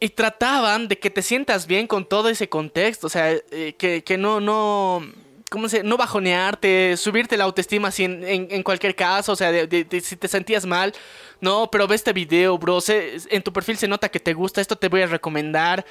y 0.00 0.10
trataban 0.10 0.88
de 0.88 0.98
que 0.98 1.10
te 1.10 1.22
sientas 1.22 1.66
bien 1.66 1.86
con 1.86 2.06
todo 2.08 2.28
ese 2.28 2.48
contexto. 2.48 3.06
O 3.06 3.10
sea, 3.10 3.32
eh, 3.32 3.74
que, 3.78 4.04
que 4.04 4.18
no, 4.18 4.40
no, 4.40 5.02
¿cómo 5.50 5.68
se? 5.68 5.82
No 5.82 5.96
bajonearte, 5.96 6.96
subirte 6.96 7.36
la 7.36 7.44
autoestima 7.44 7.90
en, 7.98 8.24
en- 8.24 8.48
en 8.50 8.62
cualquier 8.62 8.94
caso. 8.94 9.32
O 9.32 9.36
sea, 9.36 9.50
de, 9.52 9.66
de- 9.66 9.84
de 9.84 10.00
si 10.00 10.16
te 10.16 10.28
sentías 10.28 10.66
mal. 10.66 10.92
No, 11.40 11.68
pero 11.70 11.86
ve 11.86 11.94
este 11.96 12.12
video, 12.12 12.58
bro. 12.58 12.80
se- 12.80 13.16
en 13.30 13.42
tu 13.42 13.52
perfil 13.52 13.76
se 13.76 13.88
nota 13.88 14.08
que 14.08 14.20
te 14.20 14.34
gusta. 14.34 14.60
Esto 14.60 14.76
te 14.76 14.88
voy 14.88 15.02
a 15.02 15.06
recomendar. 15.06 15.84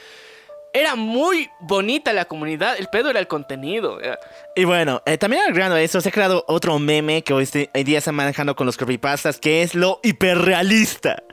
Era 0.75 0.95
muy 0.95 1.49
bonita 1.61 2.11
la 2.11 2.25
comunidad. 2.25 2.75
El 2.77 2.87
pedo 2.87 3.09
era 3.09 3.21
el 3.21 3.27
contenido. 3.27 3.97
Y 4.57 4.65
bueno, 4.65 5.01
eh, 5.05 5.17
también 5.17 5.43
agregando 5.43 5.77
eso, 5.77 6.01
se 6.01 6.09
ha 6.09 6.11
creado 6.11 6.43
otro 6.49 6.77
meme 6.79 7.23
que 7.23 7.33
hoy, 7.33 7.47
hoy 7.73 7.83
día 7.85 7.99
están 7.99 8.15
manejando 8.15 8.57
con 8.57 8.65
los 8.65 8.75
creepypastas, 8.75 9.39
que 9.39 9.61
es 9.61 9.73
lo 9.73 10.01
hiperrealista. 10.03 11.23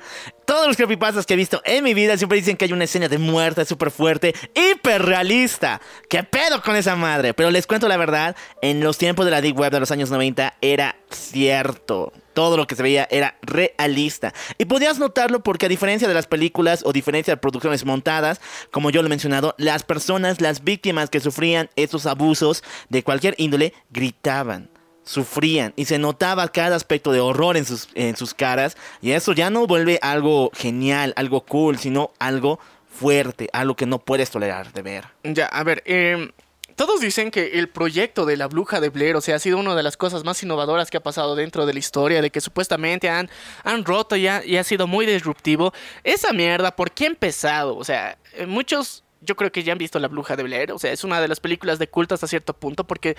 Todos 0.44 0.68
los 0.68 0.76
creepypastas 0.76 1.26
que 1.26 1.35
he 1.35 1.37
visto 1.37 1.61
en 1.64 1.83
mi 1.83 1.92
vida 1.92 2.16
siempre 2.16 2.38
dicen 2.38 2.57
que 2.57 2.66
hay 2.66 2.72
una 2.72 2.85
escena 2.85 3.09
de 3.09 3.18
muerte 3.18 3.64
súper 3.64 3.90
fuerte, 3.90 4.33
hiperrealista. 4.55 5.81
¿Qué 6.09 6.22
pedo 6.22 6.62
con 6.62 6.76
esa 6.76 6.94
madre? 6.94 7.35
Pero 7.35 7.50
les 7.50 7.66
cuento 7.66 7.88
la 7.88 7.96
verdad, 7.96 8.37
en 8.61 8.78
los 8.78 8.96
tiempos 8.96 9.24
de 9.24 9.33
la 9.33 9.40
Deep 9.40 9.59
Web 9.59 9.72
de 9.72 9.81
los 9.81 9.90
años 9.90 10.09
90 10.09 10.55
era 10.61 10.94
cierto. 11.11 12.12
Todo 12.33 12.57
lo 12.57 12.66
que 12.66 12.75
se 12.75 12.83
veía 12.83 13.07
era 13.11 13.37
realista. 13.42 14.33
Y 14.59 14.64
podías 14.64 14.99
notarlo 14.99 15.42
porque 15.42 15.66
a 15.66 15.68
diferencia 15.68 16.09
de 16.09 16.14
las 16.14 16.27
películas 16.27 16.83
o 16.85 16.92
diferencia 16.92 17.35
de 17.35 17.38
producciones 17.38 17.85
montadas, 17.85 18.40
como 18.71 18.90
yo 18.90 19.03
lo 19.03 19.07
he 19.07 19.11
mencionado, 19.11 19.55
las 19.59 19.83
personas, 19.83 20.40
las 20.40 20.64
víctimas 20.64 21.11
que 21.11 21.21
sufrían 21.21 21.71
estos 21.77 22.07
abusos 22.07 22.62
de 22.88 23.03
cualquier 23.03 23.35
índole, 23.38 23.75
gritaban 23.90 24.71
sufrían 25.05 25.73
y 25.75 25.87
se 25.87 25.99
notaba 25.99 26.47
cada 26.49 26.77
aspecto 26.77 27.11
de 27.11 27.18
horror 27.18 27.57
en 27.57 27.64
sus, 27.64 27.88
en 27.95 28.16
sus 28.16 28.35
caras 28.35 28.77
y 29.01 29.11
eso 29.11 29.33
ya 29.33 29.51
no 29.51 29.66
vuelve 29.66 29.99
algo 30.01 30.51
genial, 30.55 31.12
algo 31.16 31.40
cool, 31.40 31.79
sino 31.79 32.12
algo 32.21 32.61
fuerte, 32.88 33.49
algo 33.53 33.75
que 33.75 33.87
no 33.87 33.99
puedes 33.99 34.31
tolerar 34.31 34.73
de 34.73 34.83
ver. 34.83 35.05
Ya, 35.25 35.47
a 35.47 35.64
ver, 35.64 35.83
eh, 35.87 36.31
todos 36.76 37.00
dicen 37.00 37.30
que 37.30 37.58
el 37.58 37.68
proyecto 37.68 38.26
de 38.26 38.37
la 38.37 38.46
bruja 38.46 38.80
de 38.80 38.88
Blair, 38.88 39.16
o 39.16 39.20
sea, 39.20 39.37
ha 39.37 39.38
sido 39.38 39.58
una 39.58 39.74
de 39.74 39.82
las 39.82 39.96
cosas 39.96 40.24
más 40.24 40.42
innovadoras 40.42 40.90
que 40.90 40.96
ha 40.96 41.02
pasado 41.02 41.35
dentro 41.35 41.66
de 41.66 41.72
la 41.72 41.78
historia, 41.78 42.22
de 42.22 42.30
que 42.30 42.40
supuestamente 42.40 43.08
han, 43.08 43.30
han 43.64 43.85
roto 43.85 44.16
ya 44.16 44.44
y 44.44 44.56
ha 44.56 44.64
sido 44.64 44.87
muy 44.87 45.06
disruptivo. 45.06 45.72
Esa 46.04 46.32
mierda, 46.32 46.74
¿por 46.74 46.92
qué 46.92 47.04
ha 47.04 47.08
empezado? 47.08 47.76
O 47.76 47.85
sea, 47.85 48.18
eh, 48.35 48.46
muchos, 48.46 49.04
yo 49.20 49.37
creo 49.37 49.52
que 49.52 49.62
ya 49.62 49.72
han 49.72 49.78
visto 49.78 49.98
la 49.98 50.08
bruja 50.08 50.37
de 50.37 50.42
Blair, 50.42 50.72
o 50.72 50.78
sea, 50.78 50.92
es 50.92 51.04
una 51.04 51.20
de 51.20 51.28
las 51.28 51.40
películas 51.40 51.78
de 51.78 51.88
culto 51.88 52.14
hasta 52.14 52.26
cierto 52.26 52.54
punto, 52.54 52.85
porque 52.85 53.16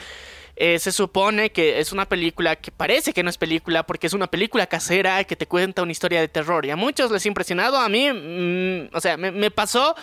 eh, 0.55 0.79
se 0.79 0.91
supone 0.91 1.51
que 1.51 1.79
es 1.79 1.91
una 1.91 2.07
película 2.07 2.55
que 2.55 2.71
parece 2.71 3.13
que 3.13 3.23
no 3.23 3.29
es 3.29 3.37
película, 3.37 3.85
porque 3.85 4.07
es 4.07 4.13
una 4.13 4.27
película 4.27 4.67
casera 4.67 5.23
que 5.23 5.35
te 5.35 5.47
cuenta 5.47 5.81
una 5.81 5.91
historia 5.91 6.19
de 6.19 6.27
terror. 6.27 6.65
Y 6.65 6.71
a 6.71 6.75
muchos 6.75 7.11
les 7.11 7.25
ha 7.25 7.27
impresionado, 7.27 7.77
a 7.77 7.89
mí, 7.89 8.11
mm, 8.11 8.95
o 8.95 9.01
sea, 9.01 9.17
me 9.17 9.51
pasó 9.51 9.95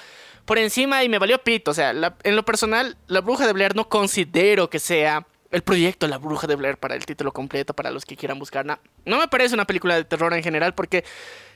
por 0.51 0.59
encima 0.59 1.05
y 1.05 1.09
me 1.09 1.21
valió 1.21 1.39
pito. 1.39 1.71
O 1.71 1.75
sea, 1.75 1.93
en 2.25 2.35
lo 2.35 2.45
personal, 2.45 2.97
La 3.07 3.21
Bruja 3.21 3.47
de 3.47 3.53
Blair 3.53 3.77
no 3.77 3.89
considero 3.89 4.69
que 4.69 4.81
sea 4.81 5.25
el 5.53 5.63
proyecto 5.63 6.09
La 6.09 6.19
Bruja 6.19 6.49
de 6.49 6.57
Blair 6.57 6.77
para 6.77 6.97
el 6.97 7.07
título 7.07 7.31
completo, 7.31 7.73
para 7.73 7.93
los 7.93 8.05
que 8.05 8.17
quieran 8.17 8.41
buscarla. 8.41 8.81
No 9.05 9.19
me 9.19 9.29
parece 9.29 9.55
una 9.55 9.65
película 9.65 9.95
de 9.95 10.03
terror 10.03 10.35
en 10.35 10.43
general 10.43 10.75
porque 10.75 11.05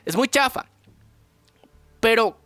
es 0.05 0.15
muy 0.15 0.29
chafa. 0.29 0.67
Pero 1.99 2.39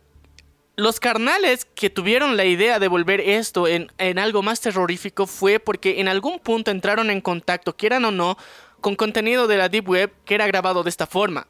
los 0.75 0.99
carnales 0.99 1.65
que 1.75 1.91
tuvieron 1.91 2.35
la 2.35 2.45
idea 2.45 2.79
de 2.79 2.87
volver 2.87 3.21
esto 3.21 3.67
en, 3.67 3.91
en 3.99 4.17
algo 4.17 4.41
más 4.41 4.59
terrorífico 4.59 5.27
fue 5.27 5.59
porque 5.59 5.99
en 5.99 6.07
algún 6.07 6.39
punto 6.39 6.71
entraron 6.71 7.11
en 7.11 7.21
contacto, 7.21 7.77
quieran 7.77 8.05
o 8.05 8.11
no, 8.11 8.39
con 8.81 8.95
contenido 8.95 9.45
de 9.45 9.57
la 9.57 9.69
Deep 9.69 9.87
Web 9.87 10.13
que 10.25 10.33
era 10.33 10.47
grabado 10.47 10.81
de 10.81 10.89
esta 10.89 11.05
forma. 11.05 11.45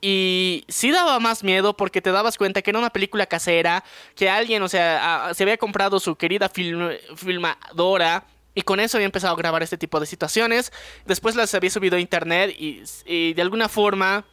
Y 0.00 0.64
sí 0.68 0.90
daba 0.90 1.20
más 1.20 1.44
miedo 1.44 1.76
porque 1.76 2.00
te 2.00 2.10
dabas 2.10 2.38
cuenta 2.38 2.62
que 2.62 2.70
era 2.70 2.78
una 2.78 2.90
película 2.90 3.26
casera, 3.26 3.84
que 4.14 4.30
alguien, 4.30 4.62
o 4.62 4.68
sea, 4.68 5.30
se 5.34 5.42
había 5.42 5.58
comprado 5.58 6.00
su 6.00 6.16
querida 6.16 6.48
film- 6.48 6.98
filmadora 7.16 8.24
y 8.54 8.62
con 8.62 8.80
eso 8.80 8.96
había 8.96 9.04
empezado 9.06 9.34
a 9.34 9.36
grabar 9.36 9.62
este 9.62 9.76
tipo 9.76 10.00
de 10.00 10.06
situaciones. 10.06 10.72
Después 11.04 11.36
las 11.36 11.54
había 11.54 11.70
subido 11.70 11.96
a 11.96 12.00
internet 12.00 12.54
y, 12.58 12.82
y 13.04 13.34
de 13.34 13.42
alguna 13.42 13.68
forma 13.68 14.24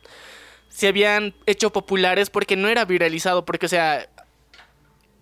se 0.70 0.88
habían 0.88 1.36
hecho 1.46 1.72
populares 1.72 2.30
porque 2.30 2.56
no 2.56 2.70
era 2.70 2.86
viralizado, 2.86 3.44
porque, 3.44 3.66
o 3.66 3.70
sea, 3.70 4.08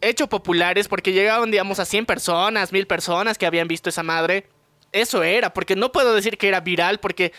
hecho 0.01 0.27
populares 0.27 0.87
porque 0.87 1.11
llegaban, 1.11 1.49
digamos, 1.49 1.79
a 1.79 1.85
100 1.85 2.05
personas, 2.05 2.71
1000 2.71 2.85
personas 2.87 3.37
que 3.37 3.45
habían 3.45 3.67
visto 3.67 3.89
esa 3.89 4.03
madre. 4.03 4.47
Eso 4.91 5.23
era, 5.23 5.53
porque 5.53 5.75
no 5.75 5.91
puedo 5.91 6.13
decir 6.13 6.37
que 6.37 6.47
era 6.47 6.61
viral 6.61 6.99
porque 6.99 7.33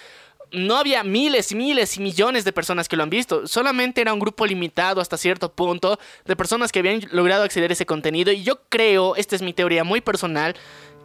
no 0.53 0.77
había 0.77 1.03
miles 1.03 1.51
y 1.53 1.55
miles 1.57 1.97
y 1.97 2.01
millones 2.01 2.45
de 2.45 2.53
personas 2.53 2.89
que 2.89 2.97
lo 2.97 3.03
han 3.03 3.11
visto. 3.11 3.47
Solamente 3.47 4.01
era 4.01 4.13
un 4.13 4.21
grupo 4.21 4.47
limitado 4.47 5.01
hasta 5.01 5.17
cierto 5.17 5.53
punto 5.53 5.99
de 6.25 6.37
personas 6.37 6.73
que 6.73 6.79
habían 6.79 7.01
logrado 7.11 7.43
acceder 7.43 7.71
a 7.71 7.75
ese 7.75 7.87
contenido. 7.87 8.31
Y 8.33 8.43
yo 8.45 8.61
creo, 8.69 9.17
esta 9.17 9.35
es 9.37 9.43
mi 9.43 9.53
teoría 9.53 9.85
muy 9.85 10.01
personal, 10.01 10.55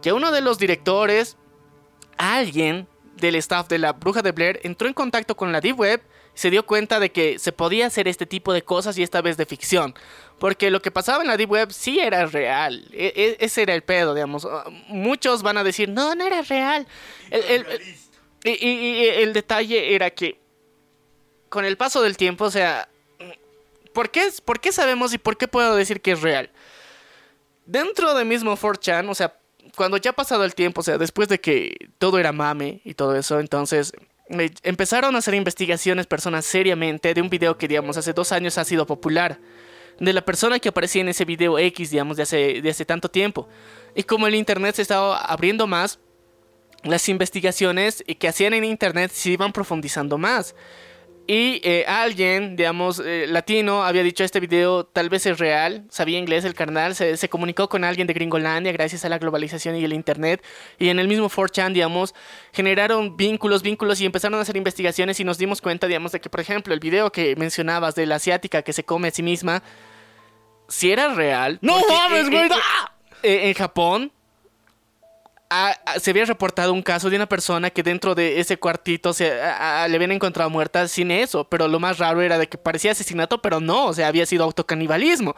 que 0.00 0.12
uno 0.12 0.30
de 0.30 0.40
los 0.40 0.58
directores, 0.58 1.36
alguien 2.16 2.86
del 3.16 3.34
staff 3.36 3.68
de 3.68 3.78
la 3.78 3.92
Bruja 3.92 4.22
de 4.22 4.32
Blair, 4.32 4.60
entró 4.62 4.88
en 4.88 4.94
contacto 4.94 5.36
con 5.36 5.52
la 5.52 5.60
Deep 5.60 5.78
Web 5.78 6.02
y 6.34 6.38
se 6.38 6.50
dio 6.50 6.64
cuenta 6.64 6.98
de 6.98 7.12
que 7.12 7.38
se 7.38 7.52
podía 7.52 7.86
hacer 7.86 8.08
este 8.08 8.26
tipo 8.26 8.52
de 8.52 8.62
cosas 8.62 8.96
y 8.96 9.02
esta 9.02 9.20
vez 9.20 9.36
de 9.36 9.44
ficción. 9.46 9.94
Porque 10.38 10.70
lo 10.70 10.80
que 10.80 10.90
pasaba 10.90 11.22
en 11.22 11.28
la 11.28 11.36
Deep 11.36 11.50
Web 11.50 11.72
sí 11.72 12.00
era 12.00 12.26
real. 12.26 12.88
E- 12.92 13.12
e- 13.14 13.44
ese 13.44 13.62
era 13.62 13.74
el 13.74 13.82
pedo, 13.82 14.14
digamos. 14.14 14.44
Ah, 14.44 14.64
Muchos 14.88 15.42
van 15.42 15.58
a 15.58 15.62
decir, 15.64 15.88
no, 15.88 16.14
no 16.14 16.26
era 16.26 16.42
real. 16.42 16.86
Y, 18.44 19.04
el 19.06 19.32
detalle 19.32 19.94
era 19.94 20.10
que 20.10 20.40
con 21.48 21.64
el 21.64 21.76
paso 21.76 22.02
del 22.02 22.16
tiempo, 22.16 22.46
o 22.46 22.50
sea, 22.50 22.88
¿por 23.92 24.10
qué, 24.10 24.28
¿por 24.44 24.60
qué 24.60 24.72
sabemos 24.72 25.12
y 25.12 25.18
por 25.18 25.36
qué 25.36 25.48
puedo 25.48 25.76
decir 25.76 26.00
que 26.00 26.12
es 26.12 26.22
real? 26.22 26.50
Dentro 27.66 28.14
de 28.14 28.24
mismo 28.24 28.56
4chan, 28.56 29.08
o 29.08 29.14
sea, 29.14 29.36
cuando 29.76 29.96
ya 29.96 30.10
ha 30.10 30.14
pasado 30.14 30.44
el 30.44 30.54
tiempo, 30.54 30.80
o 30.80 30.84
sea, 30.84 30.98
después 30.98 31.28
de 31.28 31.40
que 31.40 31.90
todo 31.98 32.18
era 32.18 32.32
mame 32.32 32.80
y 32.84 32.94
todo 32.94 33.16
eso, 33.16 33.38
entonces 33.38 33.92
empezaron 34.62 35.14
a 35.14 35.18
hacer 35.18 35.34
investigaciones 35.34 36.06
personas 36.06 36.44
seriamente 36.44 37.14
de 37.14 37.20
un 37.20 37.28
video 37.28 37.58
que, 37.58 37.68
digamos, 37.68 37.96
hace 37.96 38.12
dos 38.12 38.32
años 38.32 38.58
ha 38.58 38.64
sido 38.64 38.86
popular. 38.86 39.38
De 40.00 40.12
la 40.12 40.24
persona 40.24 40.58
que 40.58 40.70
aparecía 40.70 41.02
en 41.02 41.08
ese 41.08 41.24
video 41.24 41.58
X, 41.58 41.90
digamos, 41.90 42.16
de 42.16 42.22
hace, 42.22 42.62
de 42.62 42.70
hace 42.70 42.84
tanto 42.84 43.10
tiempo. 43.10 43.48
Y 43.94 44.02
como 44.04 44.26
el 44.26 44.34
internet 44.34 44.76
se 44.76 44.82
estaba 44.82 45.18
abriendo 45.18 45.66
más, 45.66 45.98
las 46.84 47.08
investigaciones 47.08 48.04
que 48.18 48.28
hacían 48.28 48.54
en 48.54 48.64
internet 48.64 49.10
se 49.12 49.30
iban 49.30 49.52
profundizando 49.52 50.18
más. 50.18 50.54
Y 51.24 51.60
eh, 51.62 51.84
alguien, 51.86 52.56
digamos, 52.56 53.00
eh, 53.04 53.26
latino, 53.28 53.84
había 53.84 54.02
dicho 54.02 54.24
este 54.24 54.40
video 54.40 54.84
tal 54.84 55.08
vez 55.08 55.24
es 55.24 55.38
real, 55.38 55.86
sabía 55.88 56.18
inglés 56.18 56.44
el 56.44 56.54
carnal, 56.54 56.96
se, 56.96 57.16
se 57.16 57.28
comunicó 57.28 57.68
con 57.68 57.84
alguien 57.84 58.08
de 58.08 58.12
Gringolandia 58.12 58.72
gracias 58.72 59.04
a 59.04 59.08
la 59.08 59.18
globalización 59.18 59.76
y 59.76 59.84
el 59.84 59.92
internet. 59.92 60.44
Y 60.80 60.88
en 60.88 60.98
el 60.98 61.06
mismo 61.06 61.30
4chan, 61.30 61.74
digamos, 61.74 62.12
generaron 62.52 63.16
vínculos, 63.16 63.62
vínculos 63.62 64.00
y 64.00 64.06
empezaron 64.06 64.40
a 64.40 64.42
hacer 64.42 64.56
investigaciones 64.56 65.20
y 65.20 65.24
nos 65.24 65.38
dimos 65.38 65.60
cuenta, 65.60 65.86
digamos, 65.86 66.10
de 66.10 66.20
que, 66.20 66.28
por 66.28 66.40
ejemplo, 66.40 66.74
el 66.74 66.80
video 66.80 67.12
que 67.12 67.36
mencionabas 67.36 67.94
de 67.94 68.06
la 68.06 68.16
asiática 68.16 68.62
que 68.62 68.72
se 68.72 68.84
come 68.84 69.08
a 69.08 69.10
sí 69.12 69.22
misma, 69.22 69.62
si 70.66 70.90
era 70.90 71.14
real. 71.14 71.58
¡No 71.62 71.78
mames, 71.88 72.26
eh, 72.26 72.30
güey! 72.30 72.46
eh, 72.46 72.50
¡Ah! 72.52 72.92
eh, 73.22 73.40
en 73.48 73.54
Japón 73.54 74.12
a- 75.54 75.76
a- 75.86 75.98
se 76.00 76.10
había 76.10 76.24
reportado 76.24 76.72
un 76.72 76.82
caso 76.82 77.10
de 77.10 77.16
una 77.16 77.26
persona 77.28 77.68
que 77.70 77.82
dentro 77.82 78.14
de 78.14 78.40
ese 78.40 78.56
cuartito 78.58 79.12
se, 79.12 79.30
a- 79.40 79.86
le 79.88 79.96
habían 79.96 80.12
encontrado 80.12 80.48
muerta 80.50 80.88
sin 80.88 81.10
eso, 81.10 81.44
pero 81.48 81.68
lo 81.68 81.78
más 81.78 81.98
raro 81.98 82.22
era 82.22 82.38
de 82.38 82.48
que 82.48 82.56
parecía 82.58 82.92
asesinato, 82.92 83.42
pero 83.42 83.60
no, 83.60 83.86
o 83.86 83.92
sea, 83.92 84.08
había 84.08 84.24
sido 84.26 84.44
autocanibalismo. 84.44 85.34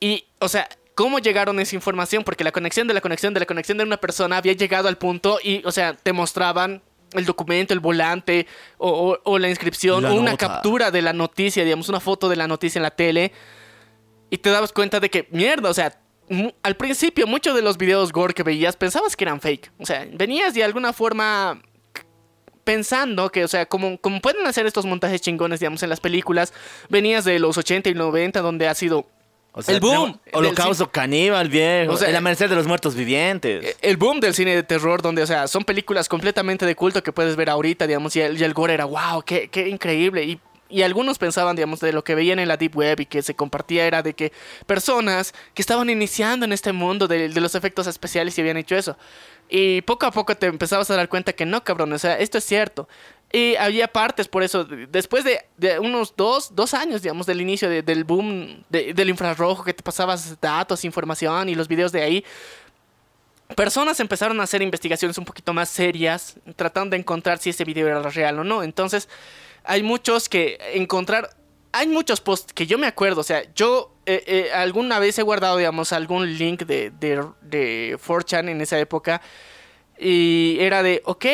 Y, 0.00 0.24
o 0.38 0.48
sea, 0.48 0.68
¿cómo 0.94 1.18
llegaron 1.18 1.58
a 1.58 1.62
esa 1.62 1.74
información? 1.74 2.24
Porque 2.24 2.44
la 2.44 2.52
conexión 2.52 2.86
de 2.88 2.94
la 2.94 3.00
conexión 3.00 3.34
de 3.34 3.40
la 3.40 3.46
conexión 3.46 3.78
de 3.78 3.84
una 3.84 3.96
persona 3.96 4.36
había 4.36 4.52
llegado 4.52 4.88
al 4.88 4.96
punto 4.98 5.38
y, 5.42 5.62
o 5.64 5.72
sea, 5.72 5.94
te 5.94 6.12
mostraban 6.12 6.82
el 7.12 7.24
documento, 7.26 7.72
el 7.74 7.80
volante 7.80 8.46
o, 8.78 8.88
o- 8.90 9.20
o 9.24 9.38
la 9.38 9.48
inscripción 9.48 10.02
La 10.02 10.12
o 10.12 10.14
una 10.14 10.32
nota. 10.32 10.48
captura 10.48 10.90
de 10.90 11.02
la 11.02 11.12
noticia, 11.12 11.62
digamos, 11.64 11.88
una 11.88 12.00
foto 12.00 12.28
de 12.28 12.36
la 12.36 12.48
noticia 12.48 12.78
en 12.78 12.82
la 12.84 12.90
tele 12.90 13.32
y 14.30 14.38
te 14.38 14.50
dabas 14.50 14.72
cuenta 14.72 14.98
de 14.98 15.10
que, 15.10 15.28
mierda, 15.30 15.70
o 15.70 15.74
sea, 15.74 15.96
al 16.62 16.76
principio 16.76 17.26
muchos 17.26 17.54
de 17.54 17.62
los 17.62 17.76
videos 17.76 18.12
gore 18.12 18.34
que 18.34 18.42
veías 18.42 18.76
pensabas 18.76 19.16
que 19.16 19.24
eran 19.24 19.40
fake. 19.40 19.72
O 19.78 19.86
sea, 19.86 20.06
venías 20.12 20.54
de 20.54 20.64
alguna 20.64 20.92
forma 20.92 21.60
pensando 22.64 23.30
que, 23.30 23.44
o 23.44 23.48
sea, 23.48 23.66
como, 23.66 23.98
como 23.98 24.20
pueden 24.20 24.46
hacer 24.46 24.66
estos 24.66 24.86
montajes 24.86 25.20
chingones, 25.20 25.60
digamos, 25.60 25.82
en 25.82 25.90
las 25.90 26.00
películas, 26.00 26.52
venías 26.88 27.24
de 27.24 27.38
los 27.38 27.56
80 27.58 27.90
y 27.90 27.94
90 27.94 28.40
donde 28.40 28.66
ha 28.66 28.74
sido 28.74 29.06
O 29.52 29.62
sea, 29.62 29.74
El 29.74 29.80
boom 29.80 30.18
del 30.24 30.34
Holocausto 30.34 30.90
caníbal, 30.90 31.48
viejo. 31.48 31.92
O 31.92 31.96
sea, 31.96 32.08
el 32.08 32.16
amanecer 32.16 32.48
de 32.48 32.56
los 32.56 32.66
muertos 32.66 32.94
vivientes. 32.94 33.76
el 33.82 33.96
boom 33.96 34.20
del 34.20 34.34
cine 34.34 34.56
de 34.56 34.62
terror, 34.62 35.02
donde, 35.02 35.22
o 35.22 35.26
sea, 35.26 35.46
son 35.46 35.64
películas 35.64 36.08
completamente 36.08 36.66
de 36.66 36.74
culto 36.74 37.02
que 37.02 37.12
puedes 37.12 37.36
ver 37.36 37.50
ahorita, 37.50 37.86
digamos, 37.86 38.16
y 38.16 38.20
el, 38.20 38.40
y 38.40 38.44
el 38.44 38.54
gore 38.54 38.74
era, 38.74 38.86
wow, 38.86 39.22
qué, 39.24 39.48
qué 39.48 39.68
increíble. 39.68 40.24
Y 40.24 40.40
y 40.68 40.82
algunos 40.82 41.18
pensaban, 41.18 41.56
digamos, 41.56 41.80
de 41.80 41.92
lo 41.92 42.02
que 42.04 42.14
veían 42.14 42.38
en 42.38 42.48
la 42.48 42.56
Deep 42.56 42.76
Web 42.76 43.00
y 43.00 43.06
que 43.06 43.22
se 43.22 43.34
compartía 43.34 43.86
era 43.86 44.02
de 44.02 44.14
que 44.14 44.32
personas 44.66 45.34
que 45.52 45.62
estaban 45.62 45.90
iniciando 45.90 46.46
en 46.46 46.52
este 46.52 46.72
mundo 46.72 47.06
de, 47.06 47.28
los 47.28 47.54
efectos 47.54 47.86
especiales 47.86 48.36
y 48.36 48.40
habían 48.40 48.56
hecho 48.56 48.74
eso. 48.74 48.96
Y 49.48 49.82
poco 49.82 50.06
a 50.06 50.10
poco 50.10 50.34
te 50.36 50.46
empezabas 50.46 50.90
a 50.90 50.96
dar 50.96 51.08
cuenta 51.08 51.32
que 51.34 51.44
no, 51.44 51.62
cabrón, 51.62 51.92
o 51.92 51.98
sea, 51.98 52.18
esto 52.18 52.38
es 52.38 52.44
cierto. 52.44 52.88
Y 53.30 53.56
había 53.56 53.88
partes, 53.88 54.26
por 54.28 54.42
eso, 54.42 54.64
después 54.64 55.24
de, 55.24 55.78
unos 55.80 56.14
dos, 56.16 56.54
dos 56.54 56.72
años, 56.72 57.02
digamos, 57.02 57.26
del 57.26 57.40
inicio 57.40 57.68
de- 57.68 57.82
del 57.82 58.04
boom 58.04 58.64
de- 58.70 58.94
del 58.94 59.10
infrarrojo, 59.10 59.64
que 59.64 59.74
te 59.74 59.82
pasabas 59.82 60.40
datos, 60.40 60.84
información 60.84 61.48
y 61.48 61.54
los 61.54 61.68
videos 61.68 61.92
de 61.92 62.02
ahí, 62.02 62.24
personas 63.56 64.00
empezaron 64.00 64.40
a 64.40 64.44
hacer 64.44 64.62
investigaciones 64.62 65.18
un 65.18 65.24
poquito 65.24 65.52
más 65.52 65.68
serias, 65.68 66.36
tratando 66.56 66.94
de 66.94 67.00
encontrar 67.00 67.38
si 67.38 67.50
ese 67.50 67.64
video 67.64 67.86
era 67.86 68.00
real 68.02 68.38
o 68.38 68.44
no. 68.44 68.62
Entonces, 68.62 69.08
hay 69.64 69.82
muchos 69.82 70.28
que 70.28 70.58
encontrar... 70.74 71.30
Hay 71.76 71.88
muchos 71.88 72.20
posts 72.20 72.52
que 72.52 72.68
yo 72.68 72.78
me 72.78 72.86
acuerdo, 72.86 73.22
o 73.22 73.24
sea, 73.24 73.42
yo 73.52 73.96
eh, 74.06 74.22
eh, 74.28 74.50
alguna 74.54 75.00
vez 75.00 75.18
he 75.18 75.22
guardado, 75.22 75.56
digamos, 75.56 75.92
algún 75.92 76.38
link 76.38 76.62
de, 76.62 76.90
de, 76.90 77.26
de 77.40 77.98
4chan 77.98 78.48
en 78.48 78.60
esa 78.60 78.78
época 78.78 79.20
y 79.98 80.56
era 80.60 80.84
de, 80.84 81.02
ok, 81.04 81.26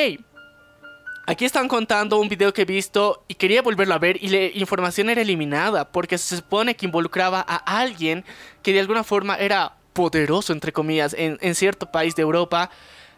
aquí 1.27 1.45
están 1.45 1.69
contando 1.69 2.19
un 2.19 2.29
video 2.29 2.55
que 2.55 2.63
he 2.63 2.65
visto 2.65 3.25
y 3.29 3.35
quería 3.35 3.61
volverlo 3.61 3.93
a 3.95 3.99
ver 3.99 4.17
y 4.23 4.29
la 4.29 4.47
información 4.59 5.11
era 5.11 5.21
eliminada 5.21 5.93
porque 5.93 6.17
se 6.17 6.37
supone 6.37 6.75
que 6.75 6.87
involucraba 6.87 7.45
a 7.47 7.57
alguien 7.79 8.25
que 8.63 8.73
de 8.73 8.81
alguna 8.81 9.05
forma 9.05 9.37
era 9.37 9.77
poderoso, 9.93 10.53
entre 10.53 10.73
comillas, 10.73 11.15
en, 11.19 11.39
en 11.41 11.55
cierto 11.55 11.91
país 11.91 12.17
de 12.17 12.23
Europa 12.23 12.71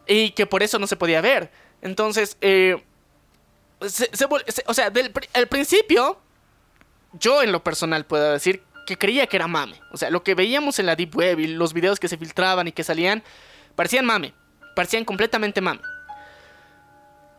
y 0.07 0.31
que 0.31 0.47
por 0.47 0.63
eso 0.63 0.79
no 0.79 0.87
se 0.87 0.97
podía 0.97 1.21
ver. 1.21 1.51
Entonces, 1.83 2.37
eh, 2.41 2.83
o 4.67 4.75
sea, 4.75 4.91
del 4.91 5.13
al 5.35 5.47
principio, 5.49 6.21
yo 7.13 7.43
en 7.43 7.53
lo 7.53 7.63
personal 7.63 8.05
puedo 8.05 8.33
decir 8.33 8.63
que 8.87 8.99
creía 8.99 9.27
que 9.27 9.37
era 9.37 9.47
mame. 9.47 9.81
O 9.93 9.97
sea, 9.97 10.11
lo 10.11 10.23
que 10.23 10.35
veíamos 10.35 10.79
en 10.79 10.87
la 10.87 10.97
Deep 10.97 11.15
Web 11.17 11.41
y 11.41 11.47
los 11.49 11.73
videos 11.73 12.01
que 12.01 12.09
se 12.09 12.17
filtraban 12.19 12.67
y 12.69 12.73
que 12.73 12.85
salían, 12.85 13.23
parecían 13.77 14.05
mame. 14.05 14.35
Parecían 14.75 15.05
completamente 15.05 15.61
mame. 15.61 15.81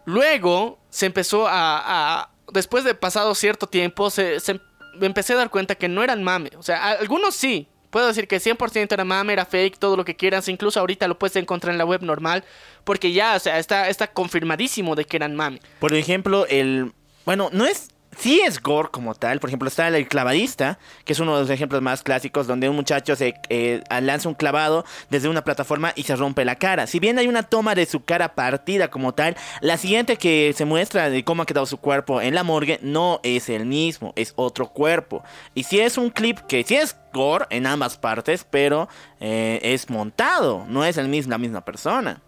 Luego 0.05 0.79
se 0.89 1.05
empezó 1.05 1.45
a... 1.49 2.29
después 2.51 2.83
de 2.83 2.93
pasado 2.93 3.33
cierto 3.35 3.67
tiempo, 3.67 4.09
se, 4.09 4.39
se- 4.39 4.59
empecé 5.01 5.33
a 5.33 5.37
dar 5.37 5.49
cuenta 5.49 5.75
que 5.75 5.87
no 5.87 6.03
eran 6.03 6.23
mame. 6.23 6.51
O 6.57 6.63
sea, 6.63 6.91
algunos 6.91 7.35
sí. 7.35 7.67
Puedo 7.93 8.07
decir 8.07 8.27
que 8.27 8.37
100% 8.37 8.91
era 8.91 9.05
mame, 9.05 9.33
era 9.33 9.45
fake, 9.45 9.77
todo 9.77 9.95
lo 9.95 10.03
que 10.03 10.15
quieras. 10.15 10.47
Incluso 10.47 10.79
ahorita 10.79 11.07
lo 11.07 11.19
puedes 11.19 11.35
encontrar 11.35 11.73
en 11.73 11.77
la 11.77 11.85
web 11.85 12.01
normal. 12.01 12.43
Porque 12.83 13.11
ya, 13.11 13.35
o 13.35 13.39
sea, 13.39 13.59
está, 13.59 13.87
está 13.87 14.07
confirmadísimo 14.07 14.95
de 14.95 15.05
que 15.05 15.15
eran 15.15 15.35
mame. 15.35 15.61
Por 15.79 15.93
ejemplo, 15.93 16.47
el. 16.47 16.91
Bueno, 17.23 17.49
no 17.53 17.67
es. 17.67 17.89
Sí 18.17 18.41
es 18.41 18.61
gore 18.61 18.89
como 18.91 19.15
tal. 19.15 19.39
Por 19.39 19.49
ejemplo, 19.49 19.67
está 19.67 19.87
el 19.87 20.07
clavadista, 20.07 20.79
que 21.05 21.13
es 21.13 21.19
uno 21.19 21.35
de 21.35 21.41
los 21.41 21.49
ejemplos 21.49 21.81
más 21.81 22.03
clásicos, 22.03 22.47
donde 22.47 22.69
un 22.69 22.75
muchacho 22.75 23.15
se 23.15 23.35
eh, 23.49 23.81
lanza 24.01 24.29
un 24.29 24.35
clavado 24.35 24.85
desde 25.09 25.29
una 25.29 25.43
plataforma 25.43 25.93
y 25.95 26.03
se 26.03 26.15
rompe 26.15 26.45
la 26.45 26.55
cara. 26.55 26.87
Si 26.87 26.99
bien 26.99 27.17
hay 27.17 27.27
una 27.27 27.43
toma 27.43 27.75
de 27.75 27.85
su 27.85 28.03
cara 28.03 28.35
partida 28.35 28.89
como 28.89 29.13
tal, 29.13 29.35
la 29.61 29.77
siguiente 29.77 30.17
que 30.17 30.53
se 30.55 30.65
muestra 30.65 31.09
de 31.09 31.23
cómo 31.23 31.43
ha 31.43 31.45
quedado 31.45 31.65
su 31.65 31.77
cuerpo 31.77 32.21
en 32.21 32.35
la 32.35 32.43
morgue 32.43 32.79
no 32.81 33.19
es 33.23 33.49
el 33.49 33.65
mismo, 33.65 34.13
es 34.15 34.33
otro 34.35 34.69
cuerpo. 34.69 35.23
Y 35.53 35.63
si 35.63 35.79
es 35.79 35.97
un 35.97 36.09
clip 36.09 36.39
que 36.41 36.63
sí 36.63 36.75
es 36.75 36.95
gore 37.13 37.45
en 37.49 37.65
ambas 37.65 37.97
partes, 37.97 38.45
pero 38.49 38.89
eh, 39.19 39.59
es 39.63 39.89
montado, 39.89 40.65
no 40.67 40.85
es 40.85 40.97
el 40.97 41.07
mismo, 41.07 41.31
la 41.31 41.37
misma 41.37 41.63
persona. 41.63 42.21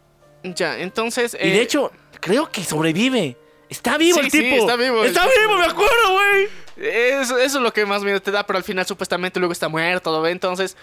Ya, 0.43 0.77
entonces... 0.77 1.35
Y 1.39 1.47
eh, 1.47 1.51
de 1.51 1.61
hecho, 1.61 1.91
creo 2.19 2.51
que 2.51 2.63
sobrevive. 2.63 3.37
Está 3.75 3.97
vivo 3.97 4.19
Sí, 4.19 4.25
el 4.25 4.31
sí, 4.31 4.39
tipo. 4.41 4.55
está 4.57 4.75
vivo 4.75 5.03
Está 5.03 5.25
vivo, 5.25 5.57
me 5.57 5.65
acuerdo, 5.65 6.11
güey. 6.13 6.47
Eso, 6.77 7.37
eso 7.37 7.57
es 7.57 7.63
lo 7.63 7.71
que 7.73 7.85
más 7.85 8.03
miedo 8.03 8.21
te 8.21 8.31
da, 8.31 8.45
pero 8.45 8.57
al 8.57 8.63
final 8.63 8.85
supuestamente 8.85 9.39
luego 9.39 9.53
está 9.53 9.69
muerto, 9.69 10.11
¿lo 10.11 10.21
ve? 10.21 10.31
Entonces, 10.31 10.75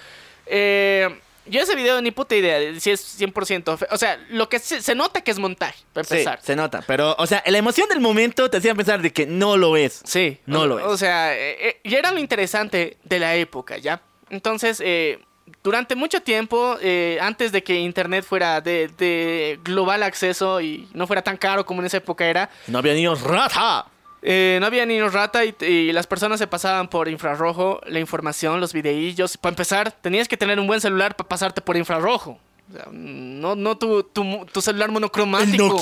eh, 0.46 1.08
yo 1.46 1.60
ese 1.60 1.74
video 1.74 2.00
ni 2.00 2.10
puta 2.12 2.34
idea 2.36 2.58
de 2.58 2.78
si 2.80 2.90
es 2.90 3.00
100%. 3.20 3.76
fe- 3.76 3.88
O 3.90 3.98
sea, 3.98 4.18
lo 4.30 4.48
que 4.48 4.58
se, 4.58 4.80
se 4.80 4.94
nota 4.94 5.20
que 5.22 5.30
es 5.32 5.38
montaje, 5.38 5.82
para 5.92 6.04
Sí, 6.04 6.14
empezar. 6.14 6.40
se 6.42 6.54
nota. 6.56 6.82
Pero, 6.86 7.14
o 7.18 7.26
sea, 7.26 7.42
la 7.46 7.58
emoción 7.58 7.88
del 7.88 8.00
momento 8.00 8.48
te 8.48 8.58
hacía 8.58 8.74
pensar 8.74 9.02
de 9.02 9.12
que 9.12 9.26
no 9.26 9.56
lo 9.56 9.76
es. 9.76 10.00
Sí. 10.04 10.38
No 10.46 10.60
o, 10.62 10.66
lo 10.66 10.78
es. 10.78 10.84
O 10.86 10.96
sea, 10.96 11.34
eh, 11.36 11.56
eh, 11.68 11.80
y 11.82 11.94
era 11.94 12.10
lo 12.12 12.18
interesante 12.20 12.96
de 13.02 13.18
la 13.18 13.34
época, 13.34 13.76
¿ya? 13.78 14.00
Entonces, 14.30 14.80
eh, 14.84 15.18
durante 15.62 15.94
mucho 15.94 16.20
tiempo, 16.22 16.76
eh, 16.80 17.18
antes 17.20 17.52
de 17.52 17.62
que 17.62 17.76
Internet 17.78 18.24
fuera 18.24 18.60
de, 18.60 18.88
de 18.98 19.60
global 19.64 20.02
acceso 20.02 20.60
y 20.60 20.88
no 20.92 21.06
fuera 21.06 21.22
tan 21.22 21.36
caro 21.36 21.64
como 21.64 21.80
en 21.80 21.86
esa 21.86 21.98
época 21.98 22.26
era, 22.26 22.50
No 22.66 22.78
había 22.78 22.94
niños 22.94 23.20
rata. 23.22 23.86
Eh, 24.24 24.58
no 24.60 24.66
había 24.66 24.86
niños 24.86 25.12
rata 25.12 25.44
y, 25.44 25.54
y 25.60 25.92
las 25.92 26.06
personas 26.06 26.38
se 26.38 26.46
pasaban 26.46 26.86
por 26.88 27.08
infrarrojo 27.08 27.80
la 27.86 27.98
información, 27.98 28.60
los 28.60 28.72
videillos. 28.72 29.36
Para 29.36 29.50
empezar, 29.52 29.90
tenías 29.92 30.28
que 30.28 30.36
tener 30.36 30.60
un 30.60 30.66
buen 30.68 30.80
celular 30.80 31.16
para 31.16 31.28
pasarte 31.28 31.60
por 31.60 31.76
infrarrojo. 31.76 32.38
O 32.70 32.72
sea, 32.72 32.86
no, 32.92 33.56
no 33.56 33.76
tu, 33.76 34.04
tu, 34.04 34.46
tu 34.52 34.60
celular 34.62 34.90
monocromático. 34.92 35.76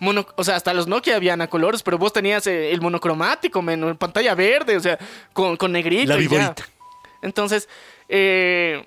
Mono- 0.00 0.26
o 0.36 0.44
sea, 0.44 0.56
hasta 0.56 0.74
los 0.74 0.86
Nokia 0.86 1.16
habían 1.16 1.40
a 1.40 1.48
colores, 1.48 1.82
pero 1.82 1.98
vos 1.98 2.12
tenías 2.12 2.46
eh, 2.46 2.72
el 2.72 2.80
monocromático, 2.80 3.62
men, 3.62 3.96
pantalla 3.96 4.34
verde, 4.34 4.76
o 4.76 4.80
sea, 4.80 4.98
con, 5.32 5.56
con 5.56 5.72
negrito. 5.72 6.14
La 6.14 6.20
y 6.20 6.28
ya. 6.28 6.54
Entonces, 7.22 7.68
eh, 8.08 8.84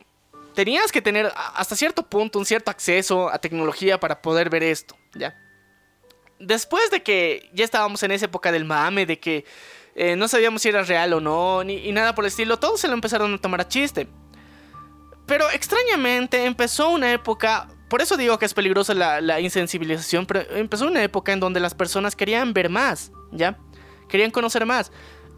tenías 0.54 0.92
que 0.92 1.02
tener 1.02 1.32
hasta 1.56 1.76
cierto 1.76 2.04
punto 2.04 2.40
un 2.40 2.46
cierto 2.46 2.72
acceso 2.72 3.30
a 3.30 3.40
tecnología 3.40 4.00
para 4.00 4.22
poder 4.22 4.50
ver 4.50 4.64
esto, 4.64 4.96
¿ya? 5.14 5.36
Después 6.40 6.90
de 6.90 7.04
que 7.04 7.50
ya 7.54 7.64
estábamos 7.64 8.02
en 8.04 8.12
esa 8.12 8.26
época 8.26 8.52
del 8.52 8.66
mame, 8.66 9.06
de 9.06 9.20
que 9.20 9.46
eh, 9.96 10.16
no 10.16 10.28
sabíamos 10.28 10.62
si 10.62 10.70
era 10.70 10.84
real 10.84 11.14
o 11.14 11.22
no, 11.22 11.64
ni 11.64 11.78
y 11.78 11.92
nada 11.92 12.16
por 12.16 12.26
el 12.26 12.30
estilo, 12.30 12.58
todos 12.58 12.80
se 12.80 12.88
lo 12.88 12.94
empezaron 12.94 13.34
a 13.34 13.38
tomar 13.38 13.62
a 13.62 13.68
chiste. 13.68 14.08
Pero 15.28 15.50
extrañamente 15.52 16.46
empezó 16.46 16.90
una 16.90 17.12
época, 17.12 17.70
por 17.90 18.02
eso 18.02 18.18
digo 18.18 18.40
que 18.40 18.46
es 18.46 18.54
peligrosa 18.54 18.94
la 18.94 19.40
insensibilización, 19.40 20.26
pero 20.26 20.42
empezó 20.56 20.88
una 20.88 21.04
época 21.04 21.32
en 21.32 21.40
donde 21.40 21.60
las 21.60 21.76
personas 21.76 22.16
querían 22.16 22.54
ver 22.54 22.70
más, 22.70 23.12
¿ya? 23.32 23.58
Querían 24.10 24.32
conocer 24.32 24.66
más. 24.66 24.92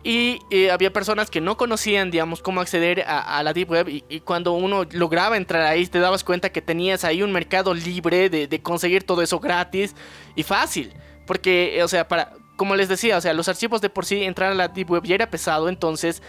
Y 0.04 0.42
eh, 0.50 0.70
había 0.70 0.92
personas 0.92 1.30
que 1.30 1.40
no 1.40 1.56
conocían, 1.56 2.12
digamos, 2.12 2.42
cómo 2.42 2.60
acceder 2.60 3.06
a, 3.08 3.42
la 3.42 3.54
Deep 3.54 3.72
Web. 3.72 3.88
Y, 3.88 4.20
cuando 4.20 4.52
uno 4.52 4.84
lograba 4.92 5.38
entrar 5.38 5.62
ahí, 5.62 5.86
te 5.88 6.00
dabas 6.00 6.26
cuenta 6.26 6.52
que 6.52 6.62
tenías 6.62 7.06
ahí 7.06 7.24
un 7.24 7.32
mercado 7.32 7.74
libre 7.74 8.30
de, 8.30 8.48
de 8.48 8.62
conseguir 8.62 9.04
todo 9.04 9.22
eso 9.22 9.40
gratis 9.40 9.96
y 10.36 10.44
fácil. 10.44 10.94
Porque, 11.26 11.80
o 11.82 11.88
sea, 11.88 12.06
para, 12.10 12.34
como 12.58 12.76
les 12.76 12.90
decía, 12.90 13.18
o 13.18 13.22
sea, 13.22 13.34
los 13.34 13.48
archivos 13.48 13.80
de 13.80 13.90
por 13.90 14.06
sí, 14.06 14.24
entrar 14.24 14.52
a 14.52 14.56
la 14.56 14.68
Deep 14.68 14.92
Web 14.92 15.04
ya 15.06 15.16
era 15.16 15.30
pesado. 15.30 15.70
Entonces, 15.70 16.22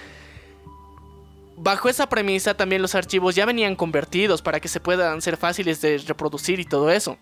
bajo 1.57 1.89
esa 1.89 2.09
premisa, 2.09 2.55
también 2.55 2.81
los 2.81 2.95
archivos 2.95 3.35
ya 3.35 3.45
venían 3.45 3.75
convertidos 3.75 4.41
para 4.41 4.61
que 4.61 4.69
se 4.69 4.79
puedan 4.79 5.21
ser 5.21 5.37
fáciles 5.37 5.81
de 5.81 5.99
reproducir 5.99 6.61
y 6.61 6.65
todo 6.65 6.91
eso. 6.91 7.19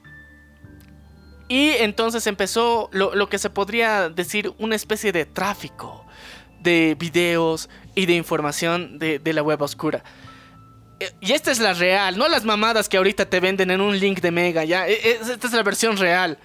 Y 1.49 1.71
entonces 1.79 2.27
empezó 2.27 2.91
lo, 2.93 3.15
lo 3.15 3.31
que 3.31 3.39
se 3.39 3.49
podría 3.49 4.11
decir 4.11 4.53
una 4.59 4.77
especie 4.77 5.13
de 5.13 5.25
tráfico 5.25 6.02
de 6.63 6.97
videos 6.99 7.69
y 7.95 8.07
de 8.07 8.15
información 8.15 8.99
de, 8.99 9.19
de 9.19 9.33
la 9.33 9.43
web 9.43 9.61
oscura. 9.63 10.03
Eh, 11.01 11.11
Y 11.21 11.33
esta 11.33 11.51
es 11.51 11.59
la 11.59 11.75
real, 11.75 12.17
no 12.17 12.29
las 12.29 12.45
mamadas 12.45 12.89
que 12.89 12.97
ahorita 12.97 13.27
te 13.27 13.41
venden 13.41 13.71
en 13.71 13.81
un 13.81 13.99
link 13.99 14.21
de 14.21 14.31
Mega, 14.31 14.65
ya. 14.65 14.87
E- 14.89 14.93
e- 14.93 15.19
Esta 15.21 15.47
es 15.47 15.53
la 15.53 15.63
versión 15.63 15.97
real. 15.97 16.39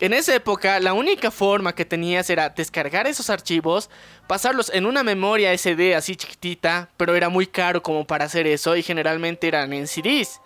En 0.00 0.12
esa 0.12 0.34
época, 0.34 0.80
la 0.80 0.92
única 0.92 1.30
forma 1.30 1.72
que 1.72 1.84
tenías 1.84 2.28
era 2.28 2.48
descargar 2.48 3.06
esos 3.06 3.30
archivos, 3.30 3.90
pasarlos 4.26 4.68
en 4.74 4.86
una 4.86 5.04
memoria 5.04 5.52
SD 5.56 5.94
así 5.94 6.16
chiquitita, 6.16 6.90
pero 6.96 7.14
era 7.14 7.28
muy 7.28 7.46
caro 7.46 7.80
como 7.80 8.04
para 8.04 8.24
hacer 8.24 8.46
eso 8.48 8.76
y 8.76 8.82
generalmente 8.82 9.46
eran 9.46 9.72
en 9.72 9.86
CDs 9.86 10.40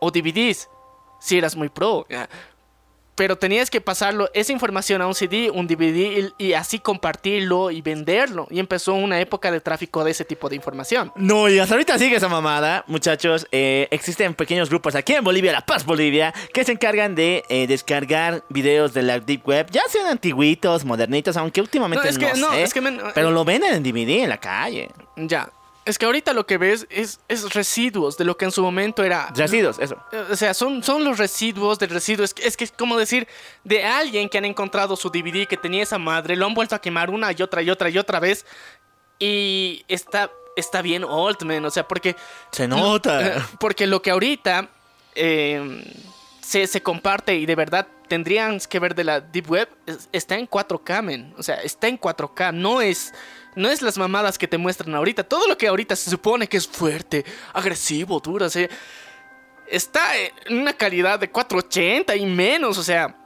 o 0.00 0.10
DVDs, 0.10 0.68
si 1.20 1.36
eras 1.36 1.54
muy 1.54 1.68
pro. 1.68 2.06
Pero 3.14 3.36
tenías 3.36 3.70
que 3.70 3.80
pasarlo, 3.80 4.28
esa 4.34 4.50
información 4.52 5.00
a 5.00 5.06
un 5.06 5.14
CD, 5.14 5.50
un 5.50 5.66
DVD 5.66 6.32
y, 6.38 6.46
y 6.48 6.52
así 6.54 6.78
compartirlo 6.80 7.70
y 7.70 7.80
venderlo. 7.80 8.46
Y 8.50 8.58
empezó 8.58 8.94
una 8.94 9.20
época 9.20 9.50
de 9.52 9.60
tráfico 9.60 10.02
de 10.04 10.10
ese 10.10 10.24
tipo 10.24 10.48
de 10.48 10.56
información. 10.56 11.12
No, 11.16 11.48
y 11.48 11.58
hasta 11.58 11.74
ahorita 11.74 11.96
sigue 11.98 12.16
esa 12.16 12.28
mamada, 12.28 12.84
muchachos. 12.88 13.46
Eh, 13.52 13.86
existen 13.90 14.34
pequeños 14.34 14.68
grupos 14.68 14.94
aquí 14.94 15.12
en 15.14 15.22
Bolivia, 15.22 15.52
La 15.52 15.60
Paz 15.60 15.84
Bolivia, 15.84 16.34
que 16.52 16.64
se 16.64 16.72
encargan 16.72 17.14
de 17.14 17.44
eh, 17.48 17.66
descargar 17.66 18.42
videos 18.48 18.94
de 18.94 19.02
la 19.02 19.20
Deep 19.20 19.46
Web, 19.46 19.68
ya 19.70 19.82
sean 19.88 20.06
antiguitos, 20.06 20.84
modernitos, 20.84 21.36
aunque 21.36 21.60
últimamente 21.60 22.10
No, 22.10 22.18
no, 22.18 22.26
es 22.28 22.38
no, 22.38 22.50
sé, 22.52 22.62
es 22.62 22.74
que 22.74 22.80
men- 22.80 23.00
pero 23.14 23.30
lo 23.30 23.44
venden 23.44 23.74
en 23.74 23.82
DVD 23.82 24.24
en 24.24 24.28
la 24.28 24.38
calle. 24.38 24.88
Ya. 25.16 25.48
Es 25.84 25.98
que 25.98 26.06
ahorita 26.06 26.32
lo 26.32 26.46
que 26.46 26.56
ves 26.56 26.86
es, 26.88 27.20
es 27.28 27.52
residuos 27.52 28.16
de 28.16 28.24
lo 28.24 28.36
que 28.38 28.46
en 28.46 28.50
su 28.52 28.62
momento 28.62 29.04
era 29.04 29.28
Residuos, 29.34 29.78
eso. 29.78 29.96
Eh, 30.12 30.24
O 30.30 30.36
sea, 30.36 30.54
son, 30.54 30.82
son 30.82 31.04
los 31.04 31.18
residuos 31.18 31.78
del 31.78 31.90
residuo. 31.90 32.24
Es 32.24 32.32
que, 32.32 32.46
es 32.46 32.56
que 32.56 32.64
es 32.64 32.72
como 32.72 32.96
decir 32.96 33.28
de 33.64 33.84
alguien 33.84 34.28
que 34.30 34.38
han 34.38 34.46
encontrado 34.46 34.96
su 34.96 35.10
DVD 35.10 35.46
que 35.46 35.56
tenía 35.58 35.82
esa 35.82 35.98
madre, 35.98 36.36
lo 36.36 36.46
han 36.46 36.54
vuelto 36.54 36.74
a 36.74 36.80
quemar 36.80 37.10
una 37.10 37.32
y 37.32 37.42
otra 37.42 37.60
y 37.60 37.68
otra 37.70 37.90
y 37.90 37.98
otra 37.98 38.18
vez. 38.18 38.46
Y 39.18 39.84
está, 39.88 40.30
está 40.56 40.80
bien 40.82 41.04
old, 41.04 41.42
man. 41.42 41.64
O 41.64 41.70
sea, 41.70 41.86
porque. 41.86 42.16
Se 42.50 42.66
nota. 42.66 43.46
Porque 43.60 43.86
lo 43.86 44.00
que 44.02 44.10
ahorita. 44.10 44.68
eh, 45.14 45.84
se, 46.42 46.66
se 46.66 46.82
comparte 46.82 47.36
y 47.36 47.46
de 47.46 47.54
verdad 47.54 47.86
tendrían 48.06 48.60
que 48.60 48.78
ver 48.78 48.94
de 48.94 49.02
la 49.04 49.20
Deep 49.22 49.50
Web, 49.50 49.68
es- 49.86 50.10
está 50.12 50.36
en 50.36 50.46
4K, 50.46 51.00
men. 51.02 51.34
O 51.38 51.42
sea, 51.42 51.54
está 51.62 51.88
en 51.88 51.98
4K, 51.98 52.52
no 52.52 52.82
es... 52.82 53.14
No 53.56 53.68
es 53.68 53.82
las 53.82 53.98
mamadas 53.98 54.38
que 54.38 54.48
te 54.48 54.58
muestran 54.58 54.94
ahorita. 54.94 55.24
Todo 55.24 55.46
lo 55.46 55.56
que 55.56 55.68
ahorita 55.68 55.96
se 55.96 56.10
supone 56.10 56.48
que 56.48 56.56
es 56.56 56.66
fuerte, 56.66 57.24
agresivo, 57.52 58.20
duro, 58.20 58.46
o 58.46 58.50
sea, 58.50 58.68
está 59.66 60.16
en 60.18 60.58
una 60.58 60.72
calidad 60.72 61.18
de 61.18 61.30
480 61.30 62.16
y 62.16 62.26
menos, 62.26 62.78
o 62.78 62.82
sea, 62.82 63.16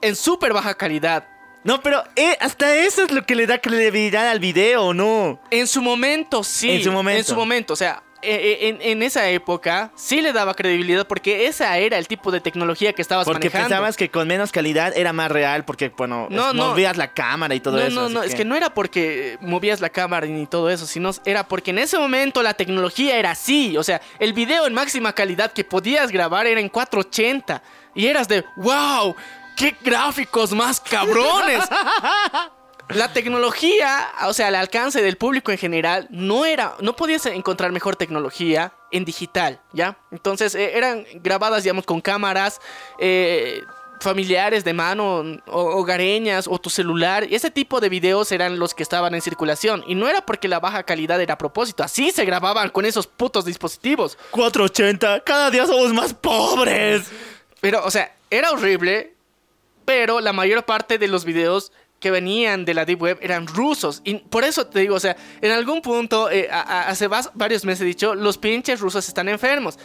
en 0.00 0.16
súper 0.16 0.52
baja 0.52 0.74
calidad. 0.74 1.26
No, 1.64 1.82
pero 1.82 2.04
eh, 2.14 2.36
hasta 2.40 2.76
eso 2.76 3.02
es 3.02 3.10
lo 3.10 3.26
que 3.26 3.34
le 3.34 3.46
da 3.46 3.58
credibilidad 3.58 4.28
al 4.28 4.38
video, 4.38 4.94
¿no? 4.94 5.40
En 5.50 5.66
su 5.66 5.82
momento, 5.82 6.44
sí. 6.44 6.70
En 6.70 6.84
su 6.84 6.92
momento. 6.92 7.18
En 7.18 7.24
su 7.24 7.34
momento, 7.34 7.72
o 7.72 7.76
sea, 7.76 8.04
en, 8.26 8.78
en 8.82 9.02
esa 9.02 9.28
época 9.30 9.90
sí 9.94 10.20
le 10.20 10.32
daba 10.32 10.54
credibilidad 10.54 11.06
porque 11.06 11.46
esa 11.46 11.78
era 11.78 11.98
el 11.98 12.08
tipo 12.08 12.30
de 12.30 12.40
tecnología 12.40 12.92
que 12.92 13.02
estabas 13.02 13.24
Porque 13.24 13.48
manejando. 13.48 13.68
pensabas 13.68 13.96
que 13.96 14.10
con 14.10 14.26
menos 14.28 14.52
calidad 14.52 14.96
era 14.96 15.12
más 15.12 15.30
real, 15.30 15.64
porque, 15.64 15.88
bueno, 15.96 16.26
No, 16.30 16.52
no. 16.52 16.68
movías 16.68 16.96
la 16.96 17.12
cámara 17.12 17.54
y 17.54 17.60
todo 17.60 17.76
no, 17.76 17.82
eso. 17.82 17.94
no, 18.00 18.08
no, 18.08 18.22
es 18.22 18.34
que 18.34 18.44
no 18.44 18.56
era 18.56 18.70
porque 18.70 19.38
movías 19.40 19.80
la 19.80 19.90
cámara 19.90 20.26
ni 20.26 20.46
todo 20.46 20.70
eso, 20.70 20.86
sino 20.86 21.10
era 21.24 21.46
porque 21.46 21.70
en 21.70 21.78
ese 21.78 21.98
momento 21.98 22.42
la 22.42 22.54
tecnología 22.54 23.16
era 23.16 23.30
así. 23.32 23.76
O 23.76 23.82
sea, 23.84 24.00
el 24.18 24.32
video 24.32 24.66
en 24.66 24.74
máxima 24.74 25.12
calidad 25.12 25.52
que 25.52 25.64
podías 25.64 26.10
grabar 26.10 26.46
era 26.46 26.60
en 26.60 26.68
480. 26.68 27.62
Y 27.94 28.06
eras 28.08 28.28
de, 28.28 28.44
wow, 28.56 29.14
qué 29.56 29.74
gráficos 29.82 30.52
más 30.52 30.80
cabrones. 30.80 31.62
La 32.88 33.12
tecnología, 33.12 34.08
o 34.26 34.32
sea, 34.32 34.48
el 34.48 34.54
alcance 34.54 35.02
del 35.02 35.16
público 35.16 35.50
en 35.50 35.58
general, 35.58 36.06
no 36.10 36.44
era, 36.44 36.76
no 36.80 36.94
podías 36.94 37.26
encontrar 37.26 37.72
mejor 37.72 37.96
tecnología 37.96 38.72
en 38.92 39.04
digital, 39.04 39.60
¿ya? 39.72 39.98
Entonces 40.12 40.54
eh, 40.54 40.76
eran 40.76 41.04
grabadas, 41.14 41.64
digamos, 41.64 41.84
con 41.84 42.00
cámaras 42.00 42.60
eh, 43.00 43.60
familiares 44.00 44.62
de 44.62 44.72
mano, 44.72 45.24
o, 45.46 45.60
hogareñas, 45.80 46.46
o 46.46 46.60
tu 46.60 46.70
celular. 46.70 47.26
Y 47.28 47.34
ese 47.34 47.50
tipo 47.50 47.80
de 47.80 47.88
videos 47.88 48.30
eran 48.30 48.58
los 48.58 48.72
que 48.72 48.84
estaban 48.84 49.14
en 49.16 49.20
circulación. 49.20 49.82
Y 49.88 49.96
no 49.96 50.08
era 50.08 50.24
porque 50.24 50.46
la 50.46 50.60
baja 50.60 50.84
calidad 50.84 51.20
era 51.20 51.34
a 51.34 51.38
propósito, 51.38 51.82
así 51.82 52.12
se 52.12 52.24
grababan 52.24 52.70
con 52.70 52.84
esos 52.84 53.08
putos 53.08 53.44
dispositivos. 53.44 54.16
480, 54.30 55.20
cada 55.24 55.50
día 55.50 55.66
somos 55.66 55.92
más 55.92 56.14
pobres. 56.14 57.10
Pero, 57.60 57.84
o 57.84 57.90
sea, 57.90 58.14
era 58.30 58.52
horrible, 58.52 59.14
pero 59.84 60.20
la 60.20 60.32
mayor 60.32 60.64
parte 60.64 60.98
de 60.98 61.08
los 61.08 61.24
videos 61.24 61.72
que 62.06 62.10
venían 62.12 62.64
de 62.64 62.72
la 62.72 62.84
Deep 62.84 63.02
Web 63.02 63.18
eran 63.20 63.48
rusos. 63.48 64.00
Y 64.04 64.14
por 64.14 64.44
eso 64.44 64.64
te 64.68 64.78
digo, 64.78 64.94
o 64.94 65.00
sea, 65.00 65.16
en 65.40 65.50
algún 65.50 65.82
punto, 65.82 66.30
eh, 66.30 66.48
hace 66.48 67.08
varios 67.08 67.64
meses 67.64 67.80
he 67.80 67.84
dicho, 67.84 68.14
los 68.14 68.38
pinches 68.38 68.78
rusos 68.78 69.08
están 69.08 69.28
enfermos. 69.28 69.76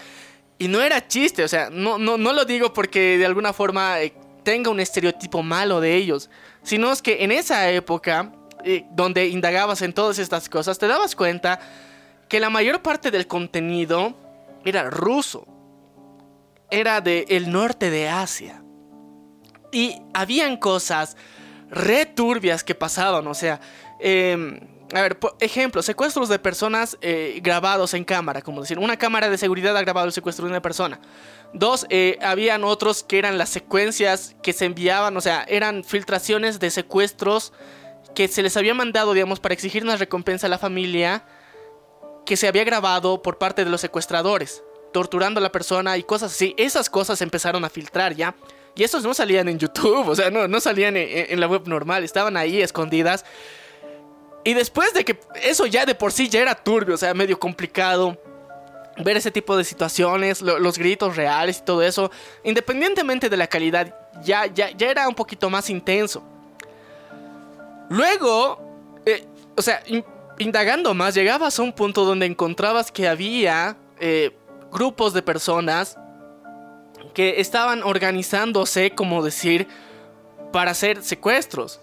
Y 0.59 0.67
no 0.67 0.83
era 0.83 1.07
chiste, 1.07 1.43
o 1.43 1.47
sea, 1.47 1.71
no, 1.71 1.97
no, 1.97 2.19
no 2.19 2.31
lo 2.31 2.45
digo 2.45 2.73
porque 2.73 3.17
de 3.17 3.25
alguna 3.25 3.53
forma 3.53 3.99
eh, 4.01 4.13
tenga 4.43 4.69
un 4.69 4.79
estereotipo 4.79 5.41
malo 5.41 5.81
de 5.81 5.95
ellos, 5.95 6.29
sino 6.61 6.91
es 6.91 7.01
que 7.01 7.23
en 7.23 7.31
esa 7.31 7.71
época, 7.71 8.31
eh, 8.63 8.85
donde 8.91 9.27
indagabas 9.27 9.81
en 9.81 9.91
todas 9.91 10.19
estas 10.19 10.47
cosas, 10.47 10.77
te 10.77 10.87
dabas 10.87 11.15
cuenta 11.15 11.59
que 12.29 12.39
la 12.39 12.51
mayor 12.51 12.83
parte 12.83 13.09
del 13.09 13.25
contenido 13.25 14.15
era 14.63 14.91
ruso 14.91 15.47
era 16.69 17.01
del 17.01 17.51
norte 17.51 17.89
de 17.89 18.07
Asia. 18.07 18.63
Y 19.71 20.01
habían 20.13 20.57
cosas 20.57 21.17
re 21.71 22.05
turbias 22.05 22.63
que 22.63 22.75
pasaban, 22.75 23.25
o 23.25 23.33
sea, 23.33 23.59
em, 23.99 24.59
a 24.93 25.01
ver, 25.01 25.17
por 25.17 25.37
ejemplo, 25.39 25.81
secuestros 25.81 26.27
de 26.27 26.37
personas 26.37 26.97
eh, 27.01 27.39
grabados 27.41 27.93
en 27.93 28.03
cámara, 28.03 28.41
como 28.41 28.61
decir, 28.61 28.77
una 28.77 28.97
cámara 28.97 29.29
de 29.29 29.37
seguridad 29.37 29.75
ha 29.77 29.81
grabado 29.81 30.07
el 30.07 30.13
secuestro 30.13 30.45
de 30.45 30.51
una 30.51 30.61
persona. 30.61 30.99
Dos, 31.53 31.85
eh, 31.89 32.17
habían 32.21 32.65
otros 32.65 33.03
que 33.03 33.17
eran 33.17 33.37
las 33.37 33.49
secuencias 33.49 34.35
que 34.43 34.51
se 34.51 34.65
enviaban, 34.65 35.15
o 35.15 35.21
sea, 35.21 35.45
eran 35.47 35.85
filtraciones 35.85 36.59
de 36.59 36.71
secuestros 36.71 37.53
que 38.13 38.27
se 38.27 38.43
les 38.43 38.57
había 38.57 38.73
mandado, 38.73 39.13
digamos, 39.13 39.39
para 39.39 39.53
exigir 39.53 39.83
una 39.83 39.95
recompensa 39.95 40.47
a 40.47 40.49
la 40.49 40.57
familia 40.57 41.23
que 42.25 42.35
se 42.35 42.49
había 42.49 42.65
grabado 42.65 43.21
por 43.21 43.37
parte 43.37 43.63
de 43.63 43.71
los 43.71 43.79
secuestradores, 43.79 44.61
torturando 44.91 45.39
a 45.39 45.43
la 45.43 45.53
persona 45.53 45.97
y 45.97 46.03
cosas 46.03 46.33
así. 46.33 46.53
Esas 46.57 46.89
cosas 46.89 47.21
empezaron 47.21 47.63
a 47.63 47.69
filtrar 47.69 48.13
ya. 48.13 48.35
Y 48.75 48.83
esos 48.83 49.03
no 49.03 49.13
salían 49.13 49.47
en 49.49 49.59
YouTube, 49.59 50.07
o 50.07 50.15
sea, 50.15 50.29
no, 50.31 50.47
no 50.47 50.59
salían 50.59 50.95
en, 50.97 51.39
la 51.39 51.47
web 51.47 51.67
normal, 51.67 52.03
estaban 52.03 52.37
ahí 52.37 52.61
escondidas. 52.61 53.25
Y 54.43 54.53
después 54.53 54.93
de 54.93 55.03
que 55.05 55.19
eso 55.43 55.65
ya 55.65 55.85
de 55.85 55.93
por 55.93 56.11
sí 56.11 56.29
ya 56.29 56.41
era 56.41 56.55
turbio, 56.55 56.95
o 56.95 56.97
sea, 56.97 57.13
medio 57.13 57.37
complicado 57.37 58.17
ver 58.97 59.17
ese 59.17 59.29
tipo 59.31 59.55
de 59.57 59.63
situaciones, 59.63 60.41
lo- 60.41 60.59
los 60.59 60.77
gritos 60.77 61.15
reales 61.15 61.59
y 61.59 61.61
todo 61.63 61.81
eso, 61.81 62.11
independientemente 62.43 63.29
de 63.29 63.37
la 63.37 63.47
calidad, 63.47 63.95
ya, 64.23 64.45
ya, 64.47 64.71
ya 64.71 64.89
era 64.89 65.07
un 65.07 65.15
poquito 65.15 65.49
más 65.49 65.69
intenso. 65.69 66.23
Luego, 67.89 68.59
eh, 69.05 69.25
o 69.55 69.61
sea, 69.61 69.81
in- 69.87 70.05
indagando 70.39 70.93
más, 70.93 71.13
llegabas 71.13 71.59
a 71.59 71.61
un 71.61 71.73
punto 71.73 72.05
donde 72.05 72.25
encontrabas 72.25 72.91
que 72.91 73.07
había 73.07 73.75
eh, 73.99 74.31
grupos 74.71 75.13
de 75.13 75.21
personas 75.21 75.97
que 77.13 77.41
estaban 77.41 77.83
organizándose, 77.83 78.91
como 78.91 79.23
decir, 79.23 79.67
para 80.51 80.71
hacer 80.71 81.03
secuestros. 81.03 81.79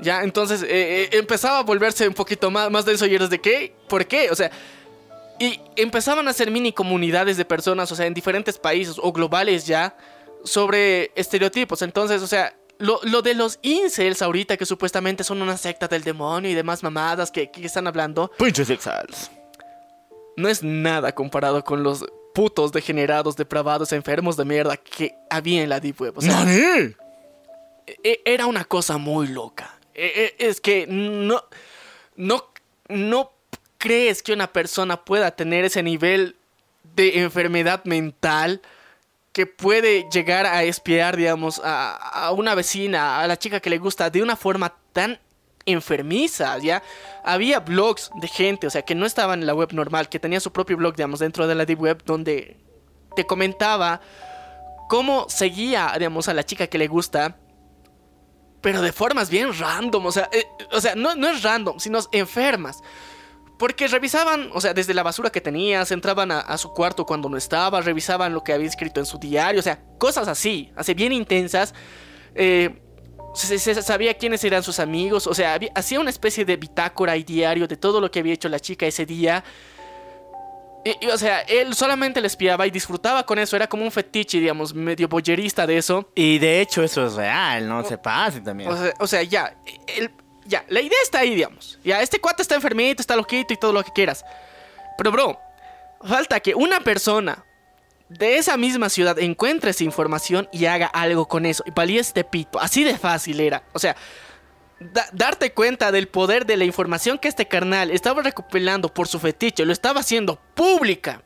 Ya, 0.00 0.22
entonces 0.22 0.62
eh, 0.62 0.68
eh, 0.70 1.08
empezaba 1.12 1.58
a 1.58 1.62
volverse 1.62 2.08
un 2.08 2.14
poquito 2.14 2.50
más, 2.50 2.70
más 2.70 2.84
denso 2.84 3.06
y 3.06 3.14
eres 3.14 3.28
de 3.30 3.40
qué, 3.40 3.74
¿por 3.88 4.06
qué? 4.06 4.30
O 4.30 4.34
sea, 4.34 4.50
y 5.38 5.60
empezaban 5.76 6.26
a 6.26 6.30
hacer 6.30 6.50
mini 6.50 6.72
comunidades 6.72 7.36
de 7.36 7.44
personas, 7.44 7.90
o 7.92 7.96
sea, 7.96 8.06
en 8.06 8.14
diferentes 8.14 8.58
países 8.58 8.96
o 9.00 9.12
globales 9.12 9.66
ya, 9.66 9.96
sobre 10.44 11.12
estereotipos. 11.14 11.82
Entonces, 11.82 12.22
o 12.22 12.26
sea, 12.26 12.54
lo, 12.78 12.98
lo 13.02 13.20
de 13.20 13.34
los 13.34 13.58
incels 13.60 14.22
ahorita, 14.22 14.56
que 14.56 14.64
supuestamente 14.64 15.22
son 15.22 15.42
una 15.42 15.58
secta 15.58 15.86
del 15.86 16.02
demonio 16.02 16.50
y 16.50 16.54
demás 16.54 16.82
mamadas 16.82 17.30
que, 17.30 17.50
que 17.50 17.66
están 17.66 17.86
hablando, 17.86 18.30
Pinches 18.38 18.70
exals. 18.70 19.30
no 20.36 20.48
es 20.48 20.62
nada 20.62 21.14
comparado 21.14 21.62
con 21.62 21.82
los 21.82 22.06
putos 22.34 22.72
degenerados, 22.72 23.36
depravados, 23.36 23.92
enfermos 23.92 24.36
de 24.36 24.44
mierda 24.44 24.76
que 24.76 25.14
había 25.28 25.62
en 25.62 25.68
la 25.68 25.80
Deep 25.80 26.00
Web. 26.00 26.18
O 26.18 26.20
sea, 26.20 26.44
¡Nani! 26.44 26.94
e- 28.02 28.20
era 28.24 28.46
una 28.46 28.64
cosa 28.64 28.96
muy 28.98 29.26
loca. 29.28 29.78
E- 29.94 30.34
e- 30.38 30.46
Es 30.48 30.60
que 30.60 30.86
no, 30.88 31.42
no, 32.16 32.44
no 32.88 33.32
crees 33.78 34.22
que 34.22 34.32
una 34.32 34.52
persona 34.52 35.04
pueda 35.04 35.30
tener 35.32 35.64
ese 35.64 35.82
nivel 35.82 36.36
de 36.94 37.20
enfermedad 37.20 37.84
mental 37.84 38.60
que 39.32 39.46
puede 39.46 40.06
llegar 40.12 40.44
a 40.46 40.64
espiar, 40.64 41.16
digamos, 41.16 41.60
a, 41.64 41.94
a 41.96 42.32
una 42.32 42.54
vecina, 42.54 43.20
a 43.20 43.26
la 43.28 43.38
chica 43.38 43.60
que 43.60 43.70
le 43.70 43.78
gusta, 43.78 44.10
de 44.10 44.22
una 44.22 44.36
forma 44.36 44.74
tan 44.92 45.18
enfermiza, 45.70 46.58
¿ya? 46.58 46.82
Había 47.24 47.60
blogs 47.60 48.10
de 48.20 48.28
gente, 48.28 48.66
o 48.66 48.70
sea, 48.70 48.82
que 48.82 48.94
no 48.94 49.06
estaban 49.06 49.40
en 49.40 49.46
la 49.46 49.54
web 49.54 49.72
normal, 49.72 50.08
que 50.08 50.18
tenía 50.18 50.40
su 50.40 50.52
propio 50.52 50.76
blog, 50.76 50.96
digamos, 50.96 51.20
dentro 51.20 51.46
de 51.46 51.54
la 51.54 51.64
deep 51.64 51.80
web, 51.80 52.02
donde 52.04 52.56
te 53.16 53.26
comentaba 53.26 54.00
cómo 54.88 55.26
seguía, 55.28 55.92
digamos, 55.96 56.28
a 56.28 56.34
la 56.34 56.44
chica 56.44 56.66
que 56.66 56.78
le 56.78 56.88
gusta, 56.88 57.36
pero 58.60 58.82
de 58.82 58.92
formas 58.92 59.30
bien 59.30 59.56
random, 59.58 60.06
o 60.06 60.12
sea, 60.12 60.28
eh, 60.32 60.44
o 60.72 60.80
sea, 60.80 60.94
no, 60.94 61.14
no 61.14 61.28
es 61.28 61.42
random, 61.42 61.78
sino 61.78 62.00
enfermas. 62.12 62.82
Porque 63.58 63.88
revisaban, 63.88 64.50
o 64.54 64.60
sea, 64.60 64.72
desde 64.72 64.94
la 64.94 65.02
basura 65.02 65.30
que 65.30 65.40
tenías, 65.40 65.90
entraban 65.92 66.32
a, 66.32 66.40
a 66.40 66.56
su 66.56 66.72
cuarto 66.72 67.04
cuando 67.04 67.28
no 67.28 67.36
estaba, 67.36 67.80
revisaban 67.82 68.32
lo 68.32 68.42
que 68.42 68.54
había 68.54 68.66
escrito 68.66 69.00
en 69.00 69.06
su 69.06 69.18
diario, 69.18 69.60
o 69.60 69.62
sea, 69.62 69.82
cosas 69.98 70.28
así, 70.28 70.72
así 70.76 70.94
bien 70.94 71.12
intensas. 71.12 71.74
Eh, 72.34 72.80
se, 73.34 73.58
se 73.58 73.80
sabía 73.82 74.14
quiénes 74.14 74.42
eran 74.44 74.62
sus 74.62 74.78
amigos, 74.80 75.26
o 75.26 75.34
sea, 75.34 75.54
había- 75.54 75.70
hacía 75.74 76.00
una 76.00 76.10
especie 76.10 76.44
de 76.44 76.56
bitácora 76.56 77.16
y 77.16 77.22
diario 77.24 77.66
de 77.68 77.76
todo 77.76 78.00
lo 78.00 78.10
que 78.10 78.20
había 78.20 78.34
hecho 78.34 78.48
la 78.48 78.58
chica 78.60 78.86
ese 78.86 79.06
día. 79.06 79.44
Y, 80.84 80.96
y, 81.04 81.08
o 81.10 81.18
sea, 81.18 81.40
él 81.42 81.74
solamente 81.74 82.20
le 82.22 82.26
espiaba 82.26 82.66
y 82.66 82.70
disfrutaba 82.70 83.24
con 83.24 83.38
eso, 83.38 83.54
era 83.54 83.66
como 83.68 83.84
un 83.84 83.92
fetiche, 83.92 84.38
digamos, 84.40 84.74
medio 84.74 85.08
boyerista 85.08 85.66
de 85.66 85.76
eso. 85.78 86.10
Y 86.14 86.38
de 86.38 86.60
hecho 86.62 86.82
eso 86.82 87.06
es 87.06 87.14
real, 87.14 87.68
no 87.68 87.84
se 87.84 87.98
pase 87.98 88.40
también. 88.40 88.70
O 88.70 88.76
sea, 88.76 88.94
o 88.98 89.06
sea, 89.06 89.22
ya, 89.22 89.54
el- 89.96 90.10
ya, 90.46 90.64
la 90.68 90.80
idea 90.80 90.98
está 91.02 91.18
ahí, 91.18 91.34
digamos. 91.34 91.78
Ya, 91.84 92.00
este 92.00 92.18
cuate 92.18 92.42
está 92.42 92.54
enfermito, 92.54 93.02
está 93.02 93.14
loquito 93.14 93.52
y 93.52 93.58
todo 93.58 93.72
lo 93.74 93.82
que 93.84 93.92
quieras. 93.92 94.24
Pero, 94.96 95.12
bro, 95.12 95.38
falta 96.02 96.40
que 96.40 96.54
una 96.54 96.80
persona 96.80 97.44
de 98.10 98.36
esa 98.38 98.56
misma 98.56 98.88
ciudad 98.90 99.18
encuentre 99.18 99.70
esa 99.70 99.84
información 99.84 100.48
y 100.52 100.66
haga 100.66 100.86
algo 100.86 101.26
con 101.28 101.46
eso. 101.46 101.62
Y 101.66 101.70
valía 101.70 102.00
este 102.00 102.24
pito. 102.24 102.60
Así 102.60 102.84
de 102.84 102.98
fácil 102.98 103.40
era. 103.40 103.62
O 103.72 103.78
sea, 103.78 103.96
da- 104.80 105.08
darte 105.12 105.52
cuenta 105.52 105.92
del 105.92 106.08
poder 106.08 106.44
de 106.44 106.56
la 106.56 106.64
información 106.64 107.18
que 107.18 107.28
este 107.28 107.46
carnal 107.46 107.90
estaba 107.90 108.20
recopilando 108.22 108.92
por 108.92 109.06
su 109.08 109.18
fetiche, 109.18 109.64
lo 109.64 109.72
estaba 109.72 110.00
haciendo 110.00 110.38
pública. 110.54 111.22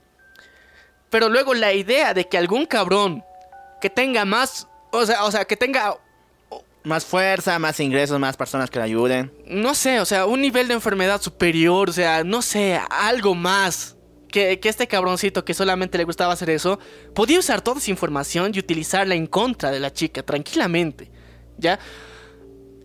Pero 1.11 1.29
luego 1.29 1.55
la 1.55 1.73
idea 1.73 2.13
de 2.15 2.29
que 2.29 2.37
algún 2.39 2.67
cabrón 2.67 3.25
que 3.81 3.89
tenga 3.91 4.25
más, 4.25 4.69
o 4.93 5.07
sea, 5.07 5.25
o 5.25 5.31
sea, 5.31 5.45
que 5.45 5.57
tenga 5.57 5.97
más 6.83 7.05
fuerza, 7.07 7.59
más 7.59 7.81
ingresos, 7.81 8.19
más 8.21 8.37
personas 8.37 8.69
que 8.69 8.79
le 8.79 8.85
ayuden. 8.85 9.33
no 9.47 9.75
sé, 9.75 10.01
o 10.01 10.05
sea, 10.05 10.27
un 10.27 10.43
nivel 10.43 10.69
de 10.69 10.75
enfermedad 10.75 11.21
superior, 11.23 11.89
o 11.89 11.93
sea, 11.95 12.25
no 12.25 12.43
sé, 12.43 12.79
algo 12.91 13.35
más 13.35 13.94
que, 14.35 14.59
este 14.65 14.89
cabroncito 14.89 15.45
que 15.45 15.55
solamente 15.55 15.97
le 15.97 16.03
gustaba 16.03 16.33
hacer 16.33 16.51
eso, 16.51 16.81
podía 17.15 17.39
usar 17.39 17.61
toda 17.61 17.79
esa 17.79 17.93
información 17.93 18.51
y 18.53 18.59
utilizarla 18.59 19.15
en 19.15 19.29
contra 19.29 19.71
de 19.71 19.79
la 19.79 19.93
chica 19.93 20.25
tranquilamente. 20.25 21.09
¿Ya? 21.57 21.79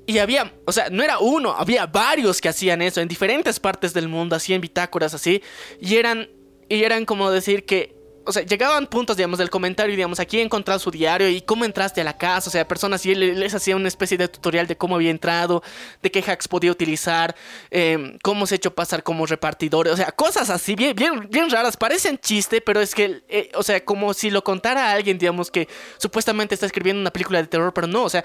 Y 0.06 0.20
había, 0.20 0.54
o 0.66 0.72
sea, 0.72 0.89
no 0.91 1.02
era 1.02 1.18
uno, 1.18 1.56
había 1.58 1.88
varios 1.88 2.39
que 2.39 2.50
hacían 2.50 2.84
eso 2.84 3.02
en 3.02 3.08
diferentes 3.08 3.60
partes 3.60 3.95
del 3.95 4.08
mundo, 4.08 4.36
hacían 4.36 4.62
bitácoras 4.62 5.16
así, 5.16 5.41
y 5.82 5.95
eran, 5.95 6.30
y 6.68 6.84
eran 6.84 7.06
como 7.06 7.32
decir 7.32 7.66
que, 7.66 7.95
o 8.30 8.32
sea, 8.32 8.43
llegaban 8.43 8.86
puntos, 8.88 9.17
digamos, 9.17 9.39
del 9.39 9.49
comentario, 9.49 9.95
digamos, 9.95 10.19
aquí 10.19 10.39
he 10.39 10.41
encontrado 10.43 10.80
su 10.80 10.91
diario 10.91 11.27
y 11.27 11.41
cómo 11.41 11.65
entraste 11.65 11.99
a 12.01 12.03
la 12.03 12.17
casa, 12.17 12.49
o 12.49 12.51
sea, 12.51 12.67
personas 12.67 13.05
y 13.05 13.11
él 13.11 13.39
les 13.39 13.55
hacía 13.55 13.75
una 13.75 13.88
especie 13.88 14.17
de 14.17 14.27
tutorial 14.27 14.67
de 14.67 14.77
cómo 14.77 14.95
había 14.95 15.09
entrado, 15.09 15.63
de 16.01 16.11
qué 16.11 16.19
hacks 16.19 16.47
podía 16.47 16.71
utilizar, 16.71 17.36
eh, 17.71 18.17
cómo 18.21 18.45
se 18.45 18.55
ha 18.55 18.57
hecho 18.57 18.75
pasar 18.75 19.01
como 19.01 19.25
repartidor, 19.25 19.88
o 19.88 19.97
sea, 19.97 20.11
cosas 20.11 20.51
así, 20.51 20.75
bien, 20.75 20.95
bien, 20.95 21.27
bien 21.30 21.49
raras, 21.49 21.75
parecen 21.75 22.19
chiste, 22.19 22.61
pero 22.61 22.80
es 22.82 22.93
que, 22.93 23.23
eh, 23.27 23.49
o 23.55 23.63
sea, 23.63 23.84
como 23.84 24.13
si 24.13 24.30
lo 24.30 24.43
contara 24.43 24.89
a 24.89 24.93
alguien, 24.93 25.17
digamos, 25.17 25.49
que 25.49 25.67
supuestamente 25.97 26.53
está 26.53 26.67
escribiendo 26.67 27.01
una 27.01 27.11
película 27.11 27.41
de 27.41 27.47
terror, 27.47 27.73
pero 27.73 27.88
no, 27.88 28.03
o 28.03 28.09
sea... 28.09 28.23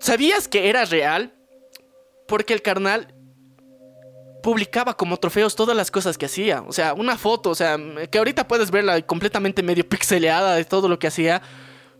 ¿Sabías 0.00 0.48
que 0.48 0.70
era 0.70 0.86
real? 0.86 1.34
Porque 2.26 2.54
el 2.54 2.62
carnal 2.62 3.14
publicaba 4.42 4.96
como 4.96 5.16
trofeos 5.16 5.54
todas 5.54 5.76
las 5.76 5.90
cosas 5.90 6.18
que 6.18 6.26
hacía. 6.26 6.62
O 6.66 6.72
sea, 6.72 6.94
una 6.94 7.16
foto, 7.16 7.50
o 7.50 7.54
sea, 7.54 7.76
que 8.10 8.18
ahorita 8.18 8.46
puedes 8.48 8.70
verla 8.70 9.00
completamente 9.02 9.62
medio 9.62 9.84
pixeleada 9.88 10.54
de 10.54 10.64
todo 10.64 10.88
lo 10.88 10.98
que 10.98 11.06
hacía. 11.06 11.42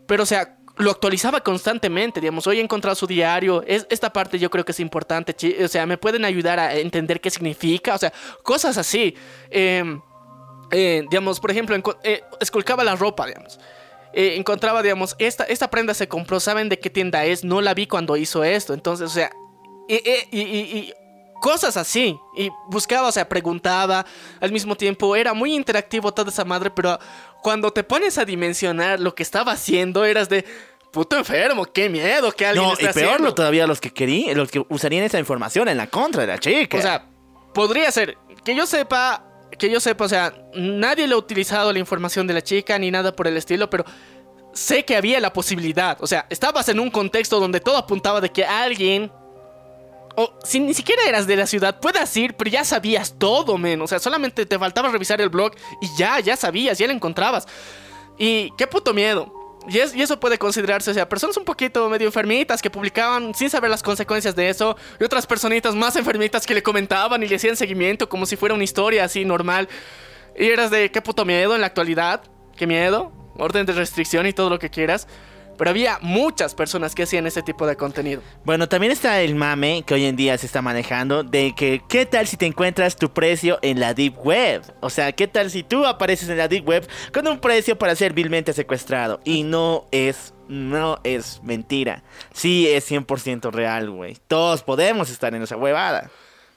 Pero, 0.07 0.23
o 0.23 0.25
sea, 0.25 0.57
lo 0.77 0.91
actualizaba 0.91 1.41
constantemente, 1.41 2.19
digamos, 2.19 2.47
hoy 2.47 2.59
he 2.59 2.61
encontrado 2.61 2.95
su 2.95 3.05
diario, 3.05 3.63
es, 3.67 3.85
esta 3.89 4.11
parte 4.11 4.39
yo 4.39 4.49
creo 4.49 4.65
que 4.65 4.71
es 4.71 4.79
importante, 4.79 5.35
o 5.63 5.67
sea, 5.67 5.85
me 5.85 5.97
pueden 5.97 6.25
ayudar 6.25 6.59
a 6.59 6.75
entender 6.75 7.21
qué 7.21 7.29
significa, 7.29 7.93
o 7.93 7.97
sea, 7.97 8.11
cosas 8.43 8.77
así. 8.77 9.15
Eh, 9.49 9.83
eh, 10.71 11.03
digamos, 11.09 11.39
por 11.39 11.51
ejemplo, 11.51 11.75
eh, 12.03 12.23
esculcaba 12.39 12.83
la 12.83 12.95
ropa, 12.95 13.27
digamos. 13.27 13.59
Eh, 14.13 14.35
encontraba, 14.37 14.81
digamos, 14.81 15.15
esta, 15.19 15.43
esta 15.43 15.69
prenda 15.69 15.93
se 15.93 16.07
compró, 16.07 16.39
¿saben 16.39 16.69
de 16.69 16.79
qué 16.79 16.89
tienda 16.89 17.25
es? 17.25 17.43
No 17.43 17.61
la 17.61 17.73
vi 17.73 17.87
cuando 17.87 18.15
hizo 18.17 18.43
esto. 18.43 18.73
Entonces, 18.73 19.09
o 19.09 19.13
sea, 19.13 19.31
y, 19.87 20.93
cosas 21.41 21.75
así. 21.75 22.17
Y 22.33 22.49
buscaba, 22.69 23.09
o 23.09 23.11
sea, 23.11 23.27
preguntaba. 23.27 24.05
Al 24.39 24.53
mismo 24.53 24.77
tiempo, 24.77 25.13
era 25.17 25.33
muy 25.33 25.53
interactivo 25.53 26.13
toda 26.13 26.31
esa 26.31 26.45
madre, 26.45 26.69
pero 26.69 26.97
cuando 27.43 27.71
te 27.71 27.83
pones 27.83 28.17
a 28.17 28.23
dimensionar 28.23 29.01
lo 29.01 29.13
que 29.13 29.23
estaba 29.23 29.51
haciendo, 29.51 30.05
eras 30.05 30.29
de... 30.29 30.45
Puto 30.91 31.17
enfermo, 31.17 31.65
qué 31.65 31.87
miedo 31.89 32.33
que 32.33 32.45
alguien 32.45 32.65
No, 32.65 32.73
esté 32.73 32.83
y 32.83 32.87
peor 32.89 33.05
haciendo. 33.05 33.29
lo 33.29 33.33
todavía 33.33 33.65
los 33.65 33.79
que 33.79 33.91
querían, 33.91 34.37
los 34.37 34.51
que 34.51 34.61
usarían 34.67 35.05
esa 35.05 35.19
información 35.19 35.69
en 35.69 35.77
la 35.77 35.87
contra 35.87 36.21
de 36.21 36.27
la 36.27 36.37
chica. 36.37 36.77
O 36.77 36.81
sea, 36.81 37.07
podría 37.53 37.89
ser. 37.91 38.17
Que 38.43 38.53
yo 38.53 38.65
sepa, 38.65 39.23
que 39.57 39.69
yo 39.69 39.79
sepa, 39.79 40.03
o 40.03 40.09
sea, 40.09 40.33
nadie 40.53 41.07
le 41.07 41.13
ha 41.13 41.17
utilizado 41.17 41.71
la 41.71 41.79
información 41.79 42.27
de 42.27 42.33
la 42.33 42.41
chica 42.41 42.77
ni 42.77 42.91
nada 42.91 43.15
por 43.15 43.25
el 43.27 43.37
estilo, 43.37 43.69
pero 43.69 43.85
sé 44.53 44.83
que 44.83 44.97
había 44.97 45.21
la 45.21 45.31
posibilidad. 45.31 45.97
O 46.01 46.07
sea, 46.07 46.27
estabas 46.29 46.67
en 46.67 46.77
un 46.77 46.91
contexto 46.91 47.39
donde 47.39 47.61
todo 47.61 47.77
apuntaba 47.77 48.19
de 48.19 48.29
que 48.29 48.43
alguien. 48.43 49.09
O 50.23 50.37
si 50.43 50.59
ni 50.59 50.73
siquiera 50.73 51.01
eras 51.07 51.25
de 51.25 51.35
la 51.35 51.47
ciudad, 51.47 51.79
puedas 51.79 52.15
ir, 52.17 52.35
pero 52.35 52.49
ya 52.49 52.63
sabías 52.63 53.15
todo, 53.17 53.57
men. 53.57 53.81
O 53.81 53.87
sea, 53.87 53.97
solamente 53.99 54.45
te 54.45 54.59
faltaba 54.59 54.89
revisar 54.89 55.19
el 55.21 55.29
blog 55.29 55.53
y 55.81 55.87
ya, 55.97 56.19
ya 56.19 56.35
sabías, 56.35 56.77
ya 56.77 56.85
lo 56.87 56.93
encontrabas. 56.93 57.47
Y 58.17 58.51
qué 58.57 58.67
puto 58.67 58.93
miedo. 58.93 59.33
Y, 59.67 59.77
es- 59.79 59.95
y 59.95 60.01
eso 60.01 60.19
puede 60.19 60.37
considerarse, 60.37 60.91
o 60.91 60.93
sea, 60.93 61.07
personas 61.07 61.37
un 61.37 61.45
poquito 61.45 61.87
medio 61.89 62.07
enfermitas 62.07 62.61
que 62.61 62.69
publicaban 62.69 63.33
sin 63.35 63.49
saber 63.49 63.69
las 63.69 63.83
consecuencias 63.83 64.35
de 64.35 64.49
eso, 64.49 64.75
y 64.99 65.03
otras 65.03 65.25
personitas 65.27 65.75
más 65.75 65.95
enfermitas 65.95 66.45
que 66.45 66.53
le 66.55 66.63
comentaban 66.63 67.21
y 67.23 67.27
le 67.27 67.35
hacían 67.35 67.55
seguimiento 67.55 68.09
como 68.09 68.25
si 68.25 68.35
fuera 68.35 68.55
una 68.55 68.63
historia 68.63 69.03
así 69.05 69.23
normal. 69.23 69.69
Y 70.37 70.47
eras 70.47 70.71
de 70.71 70.91
qué 70.91 71.01
puto 71.01 71.25
miedo 71.25 71.53
en 71.55 71.61
la 71.61 71.67
actualidad, 71.67 72.23
qué 72.55 72.65
miedo, 72.67 73.11
orden 73.37 73.65
de 73.65 73.73
restricción 73.73 74.25
y 74.25 74.33
todo 74.33 74.49
lo 74.49 74.57
que 74.59 74.69
quieras. 74.69 75.07
Pero 75.61 75.69
había 75.69 75.99
muchas 76.01 76.55
personas 76.55 76.95
que 76.95 77.03
hacían 77.03 77.27
ese 77.27 77.43
tipo 77.43 77.67
de 77.67 77.75
contenido. 77.75 78.23
Bueno, 78.43 78.67
también 78.67 78.91
está 78.91 79.21
el 79.21 79.35
mame 79.35 79.83
que 79.85 79.93
hoy 79.93 80.05
en 80.05 80.15
día 80.15 80.35
se 80.39 80.47
está 80.47 80.63
manejando 80.63 81.21
de 81.21 81.53
que 81.55 81.83
qué 81.87 82.07
tal 82.07 82.25
si 82.25 82.35
te 82.35 82.47
encuentras 82.47 82.95
tu 82.95 83.13
precio 83.13 83.59
en 83.61 83.79
la 83.79 83.93
deep 83.93 84.17
web. 84.25 84.63
O 84.79 84.89
sea, 84.89 85.11
qué 85.11 85.27
tal 85.27 85.51
si 85.51 85.61
tú 85.61 85.85
apareces 85.85 86.29
en 86.29 86.39
la 86.39 86.47
deep 86.47 86.67
web 86.67 86.89
con 87.13 87.27
un 87.27 87.39
precio 87.39 87.77
para 87.77 87.95
ser 87.95 88.13
vilmente 88.13 88.53
secuestrado 88.53 89.21
y 89.23 89.43
no 89.43 89.85
es 89.91 90.33
no 90.47 90.99
es 91.03 91.43
mentira. 91.43 92.03
Sí 92.33 92.67
es 92.67 92.89
100% 92.89 93.51
real, 93.51 93.91
güey. 93.91 94.17
Todos 94.27 94.63
podemos 94.63 95.11
estar 95.11 95.35
en 95.35 95.43
esa 95.43 95.57
huevada. 95.57 96.09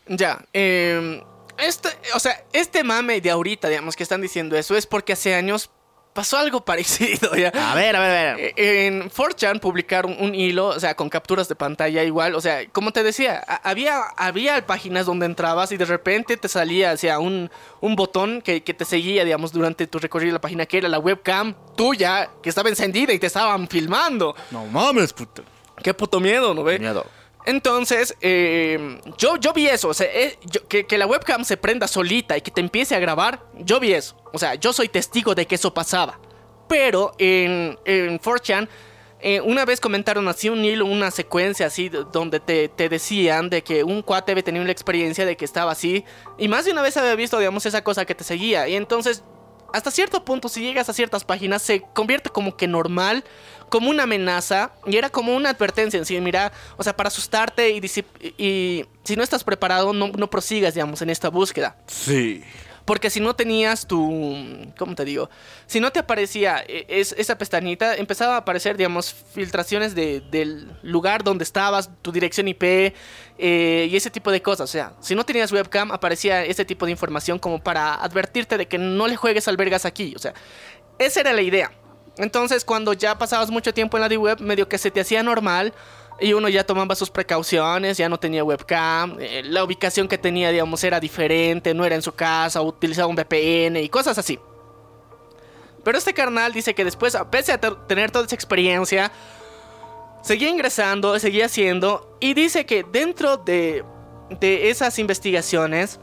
Ya, 0.07 0.43
eh, 0.55 1.23
este, 1.59 1.91
o 2.15 2.19
sea, 2.19 2.43
este 2.55 2.83
mame 2.85 3.21
de 3.21 3.31
ahorita, 3.31 3.69
digamos, 3.69 3.97
que 3.97 4.03
están 4.03 4.23
diciendo 4.23 4.57
eso, 4.57 4.75
es 4.79 4.87
porque 4.87 5.13
hace 5.13 5.35
años 5.35 5.71
pasó 6.15 6.39
algo 6.39 6.65
parecido, 6.65 7.35
¿ya? 7.37 7.49
A 7.49 7.75
ver, 7.75 7.95
a 7.97 8.01
ver, 8.01 8.11
a 8.29 8.35
ver. 8.37 8.53
Eh, 8.57 8.87
En 8.87 9.11
4chan 9.11 9.61
publicaron 9.61 10.17
un 10.19 10.35
hilo, 10.35 10.69
o 10.69 10.81
sea, 10.81 10.95
con 10.95 11.11
capturas 11.11 11.49
de 11.49 11.57
pantalla 11.57 12.03
igual, 12.03 12.35
o 12.35 12.41
sea, 12.41 12.67
como 12.71 12.93
te 12.93 13.03
decía, 13.03 13.41
había, 13.63 14.01
había 14.17 14.65
páginas 14.67 15.05
donde 15.05 15.27
entrabas 15.27 15.73
y 15.73 15.77
de 15.77 15.85
repente 15.85 16.37
te 16.39 16.49
salía, 16.49 16.93
o 16.93 16.97
sea, 16.97 17.19
un, 17.19 17.51
un 17.81 17.97
botón 17.97 18.41
que, 18.41 18.63
que 18.63 18.73
te 18.73 18.85
seguía, 18.87 19.25
digamos, 19.25 19.53
durante 19.53 19.87
tu 19.87 19.99
recorrido 19.99 20.29
de 20.31 20.35
la 20.35 20.41
página, 20.41 20.65
que 20.65 20.79
era 20.79 20.89
la 20.89 20.99
webcam 20.99 21.55
tuya, 21.77 22.31
que 22.43 22.49
estaba 22.49 22.69
encendida 22.71 23.13
y 23.13 23.19
te 23.19 23.27
estaban 23.27 23.69
filmando. 23.69 24.35
No 24.51 24.65
mames, 24.67 25.13
puto. 25.13 25.43
Qué 25.83 25.93
puto 25.93 26.21
miedo, 26.21 26.55
¿no 26.55 26.63
ve? 26.63 26.79
Miedo. 26.79 27.05
Entonces, 27.45 28.17
eh, 28.21 29.01
yo, 29.19 29.37
yo 29.37 29.53
vi 29.53 29.67
eso, 29.67 29.89
o 29.89 29.95
sea, 29.95 30.07
eh, 30.11 30.39
que, 30.69 30.87
que 30.87 30.99
la 30.99 31.07
webcam 31.07 31.45
se 31.45 31.57
prenda 31.57 31.87
solita 31.87 32.37
y 32.37 32.41
que 32.41 32.51
te 32.51 32.61
empiece 32.61 32.95
a 32.95 32.99
grabar, 32.99 33.43
yo 33.59 33.81
vi 33.81 33.93
eso. 33.93 34.17
O 34.33 34.39
sea, 34.39 34.55
yo 34.55 34.73
soy 34.73 34.89
testigo 34.89 35.35
de 35.35 35.47
que 35.47 35.57
eso 35.57 35.75
pasaba. 35.75 36.19
Pero 36.69 37.13
en, 37.19 37.79
en 37.85 38.19
4chan, 38.19 38.69
eh, 39.21 39.41
una 39.41 39.65
vez 39.65 39.81
comentaron 39.81 40.27
así 40.29 40.49
un 40.49 40.65
hilo, 40.65 40.87
una 40.87 41.11
secuencia 41.11 41.67
así, 41.67 41.89
donde 41.89 42.41
te, 42.41 42.69
te 42.69 42.89
decían 42.89 43.49
de 43.51 43.63
que 43.63 43.85
un 43.85 44.03
cuate 44.03 44.33
había 44.33 44.45
tenido 44.45 44.65
la 44.65 44.73
experiencia 44.73 45.27
de 45.27 45.37
que 45.37 45.45
estaba 45.45 45.73
así. 45.73 46.05
Y 46.39 46.49
más 46.49 46.65
de 46.65 46.73
una 46.73 46.83
vez 46.83 46.97
había 46.97 47.15
visto, 47.15 47.39
digamos, 47.39 47.67
esa 47.67 47.85
cosa 47.85 48.05
que 48.05 48.15
te 48.15 48.25
seguía. 48.25 48.69
Y 48.69 48.77
entonces, 48.77 49.23
hasta 49.75 49.91
cierto 49.91 50.25
punto, 50.25 50.49
si 50.49 50.61
llegas 50.61 50.89
a 50.89 50.93
ciertas 50.93 51.25
páginas, 51.25 51.61
se 51.61 51.83
convierte 51.83 52.31
como 52.31 52.57
que 52.57 52.69
normal, 52.69 53.25
como 53.69 53.91
una 53.91 54.05
amenaza. 54.05 54.71
Y 54.87 54.97
era 54.97 55.11
como 55.11 55.35
una 55.35 55.51
advertencia 55.51 55.99
en 55.99 56.07
sí, 56.07 56.21
mira, 56.21 56.53
o 56.77 56.85
sea, 56.85 56.97
para 56.97 57.09
asustarte 57.09 57.71
y, 57.71 57.81
y 58.39 58.87
si 59.03 59.17
no 59.17 59.25
estás 59.25 59.43
preparado, 59.43 59.93
no, 59.93 60.09
no 60.17 60.31
prosigas, 60.31 60.75
digamos, 60.75 61.03
en 61.03 61.11
esta 61.11 61.29
búsqueda. 61.29 61.77
Sí. 61.89 62.45
Porque 62.85 63.09
si 63.09 63.19
no 63.21 63.35
tenías 63.35 63.87
tu. 63.87 63.97
¿Cómo 64.79 64.95
te 64.95 65.07
digo? 65.07 65.31
Si 65.67 65.81
no 65.81 65.91
te 65.91 66.01
aparecía 66.01 66.59
es- 66.69 67.15
esa 67.17 67.39
pestañita, 67.39 67.97
empezaba 67.97 68.35
a 68.35 68.39
aparecer, 68.39 68.77
digamos, 68.77 69.15
filtraciones 69.33 69.95
de- 69.95 70.21
del 70.31 70.71
lugar 70.83 71.25
donde 71.25 71.45
estabas, 71.45 71.89
tu 72.03 72.13
dirección 72.13 72.47
IP 72.47 72.93
eh, 73.39 73.89
y 73.91 73.97
ese 73.97 74.11
tipo 74.11 74.31
de 74.31 74.43
cosas. 74.43 74.69
O 74.69 74.73
sea, 74.73 74.93
si 75.01 75.15
no 75.15 75.25
tenías 75.25 75.51
webcam, 75.51 75.93
aparecía 75.93 76.45
ese 76.45 76.65
tipo 76.67 76.85
de 76.85 76.93
información 76.93 77.39
como 77.39 77.59
para 77.63 77.95
advertirte 77.95 78.59
de 78.59 78.67
que 78.69 78.77
no 78.77 79.07
le 79.09 79.17
juegues 79.17 79.49
al 79.49 79.57
vergas 79.57 79.87
aquí. 79.87 80.13
O 80.15 80.19
sea, 80.19 80.35
esa 80.99 81.21
era 81.21 81.33
la 81.33 81.41
idea. 81.43 81.73
Entonces, 82.19 82.65
cuando 82.65 82.93
ya 82.93 83.19
pasabas 83.19 83.51
mucho 83.51 83.75
tiempo 83.75 83.97
en 83.97 84.03
la 84.03 84.09
D-Web, 84.09 84.41
medio 84.41 84.69
que 84.69 84.79
se 84.79 84.91
te 84.91 85.01
hacía 85.01 85.23
normal. 85.23 85.73
Y 86.21 86.33
uno 86.33 86.49
ya 86.49 86.65
tomaba 86.65 86.95
sus 86.95 87.11
precauciones, 87.11 87.97
ya 87.97 88.09
no 88.09 88.19
tenía 88.19 88.45
webcam, 88.45 89.17
eh, 89.19 89.43
la 89.45 89.65
ubicación 89.65 90.07
que 90.07 90.17
tenía, 90.17 90.51
digamos, 90.51 90.85
era 90.85 91.01
diferente, 91.01 91.75
no 91.75 91.85
era 91.85 91.97
en 91.97 92.03
su 92.03 92.13
casa, 92.13 92.63
utilizaba 92.63 93.09
un 93.09 93.17
VPN 93.17 93.77
y 93.83 93.89
cosas 93.89 94.17
así. 94.17 94.39
Pero 95.83 95.99
este 95.99 96.15
carnal 96.15 96.53
dice 96.53 96.75
que 96.75 96.85
después, 96.85 97.15
a 97.15 97.31
pese 97.31 97.53
a 97.53 97.59
tener 97.59 98.11
toda 98.11 98.25
esa 98.25 98.35
experiencia, 98.35 99.11
seguía 100.23 100.49
ingresando, 100.49 101.19
seguía 101.19 101.47
haciendo, 101.47 102.17
y 102.21 102.33
dice 102.35 102.65
que 102.65 102.85
dentro 102.85 103.37
de, 103.37 103.85
de 104.41 104.71
esas 104.71 104.99
investigaciones, 104.99 105.99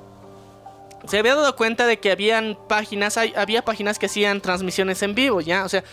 se 1.08 1.18
había 1.18 1.36
dado 1.36 1.56
cuenta 1.56 1.88
de 1.88 2.00
que 2.00 2.12
habían 2.12 2.58
páginas, 2.68 3.18
había 3.18 3.64
páginas 3.64 3.98
que 3.98 4.06
hacían 4.06 4.42
transmisiones 4.42 5.02
en 5.02 5.16
vivo, 5.16 5.42
¿ya? 5.42 5.66
O 5.66 5.70
sea, 5.70 5.84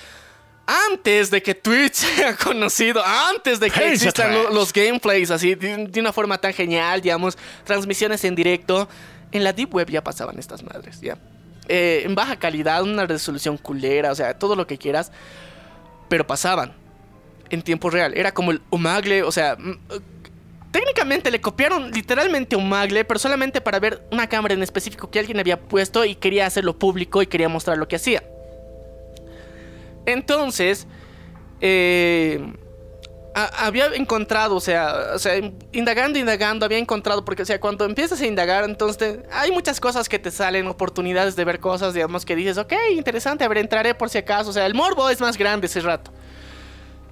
antes 0.68 1.30
de 1.30 1.42
que 1.42 1.54
Twitch 1.54 1.94
sea 1.94 2.36
conocido, 2.36 3.02
antes 3.04 3.58
de 3.58 3.70
que 3.70 3.92
existan 3.92 4.32
los 4.54 4.72
gameplays 4.72 5.30
así, 5.30 5.54
de, 5.54 5.86
de 5.86 6.00
una 6.00 6.12
forma 6.12 6.38
tan 6.38 6.52
genial, 6.52 7.00
digamos, 7.00 7.38
transmisiones 7.64 8.22
en 8.24 8.34
directo, 8.34 8.88
en 9.32 9.44
la 9.44 9.52
Deep 9.52 9.74
Web 9.74 9.90
ya 9.90 10.04
pasaban 10.04 10.38
estas 10.38 10.62
madres, 10.62 11.00
¿ya? 11.00 11.16
Eh, 11.68 12.02
en 12.04 12.14
baja 12.14 12.36
calidad, 12.36 12.82
una 12.82 13.06
resolución 13.06 13.56
culera, 13.56 14.12
o 14.12 14.14
sea, 14.14 14.38
todo 14.38 14.56
lo 14.56 14.66
que 14.66 14.78
quieras, 14.78 15.10
pero 16.08 16.26
pasaban 16.26 16.74
en 17.50 17.62
tiempo 17.62 17.88
real. 17.90 18.12
Era 18.16 18.32
como 18.32 18.50
el 18.50 18.60
Omagle, 18.70 19.22
o 19.22 19.32
sea, 19.32 19.56
técnicamente 20.70 21.30
le 21.30 21.40
copiaron 21.40 21.90
literalmente 21.90 22.56
Omagle, 22.56 23.04
pero 23.04 23.18
solamente 23.18 23.60
para 23.60 23.80
ver 23.80 24.06
una 24.10 24.28
cámara 24.28 24.54
en 24.54 24.62
específico 24.62 25.10
que 25.10 25.18
alguien 25.18 25.38
había 25.40 25.60
puesto 25.60 26.04
y 26.04 26.14
quería 26.14 26.46
hacerlo 26.46 26.78
público 26.78 27.22
y 27.22 27.26
quería 27.26 27.48
mostrar 27.48 27.78
lo 27.78 27.88
que 27.88 27.96
hacía. 27.96 28.22
Entonces, 30.08 30.86
eh, 31.60 32.54
había 33.34 33.86
encontrado, 33.94 34.56
o 34.56 34.60
sea, 34.60 35.12
o 35.14 35.18
sea, 35.18 35.36
indagando, 35.72 36.18
indagando, 36.18 36.64
había 36.64 36.78
encontrado, 36.78 37.24
porque, 37.24 37.42
o 37.42 37.44
sea, 37.44 37.60
cuando 37.60 37.84
empiezas 37.84 38.20
a 38.20 38.26
indagar, 38.26 38.64
entonces 38.64 39.18
hay 39.30 39.52
muchas 39.52 39.78
cosas 39.80 40.08
que 40.08 40.18
te 40.18 40.30
salen, 40.30 40.66
oportunidades 40.66 41.36
de 41.36 41.44
ver 41.44 41.60
cosas, 41.60 41.92
digamos, 41.92 42.24
que 42.24 42.34
dices, 42.34 42.56
ok, 42.56 42.72
interesante, 42.92 43.44
a 43.44 43.48
ver, 43.48 43.58
entraré 43.58 43.94
por 43.94 44.08
si 44.08 44.18
acaso, 44.18 44.50
o 44.50 44.52
sea, 44.52 44.66
el 44.66 44.74
morbo 44.74 45.08
es 45.10 45.20
más 45.20 45.36
grande 45.36 45.66
ese 45.66 45.80
rato. 45.80 46.10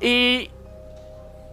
Y 0.00 0.50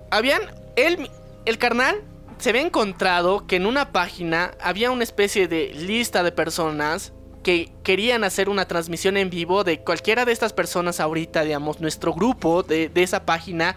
habían, 0.09 0.41
él, 0.77 1.09
el 1.45 1.57
carnal 1.57 2.01
se 2.39 2.49
había 2.49 2.61
encontrado 2.61 3.45
que 3.45 3.57
en 3.57 3.65
una 3.65 3.91
página 3.91 4.53
había 4.61 4.91
una 4.91 5.03
especie 5.03 5.47
de 5.49 5.73
lista 5.73 6.23
de 6.23 6.31
personas 6.31 7.11
que 7.43 7.71
querían 7.83 8.23
hacer 8.23 8.49
una 8.49 8.65
transmisión 8.65 9.17
en 9.17 9.29
vivo 9.29 9.63
de 9.63 9.79
cualquiera 9.79 10.25
de 10.25 10.31
estas 10.31 10.53
personas 10.53 10.99
ahorita, 10.99 11.43
digamos, 11.43 11.79
nuestro 11.79 12.13
grupo 12.13 12.63
de, 12.63 12.89
de 12.89 13.03
esa 13.03 13.25
página, 13.25 13.75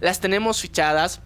las 0.00 0.20
tenemos 0.20 0.60
fichadas 0.60 1.20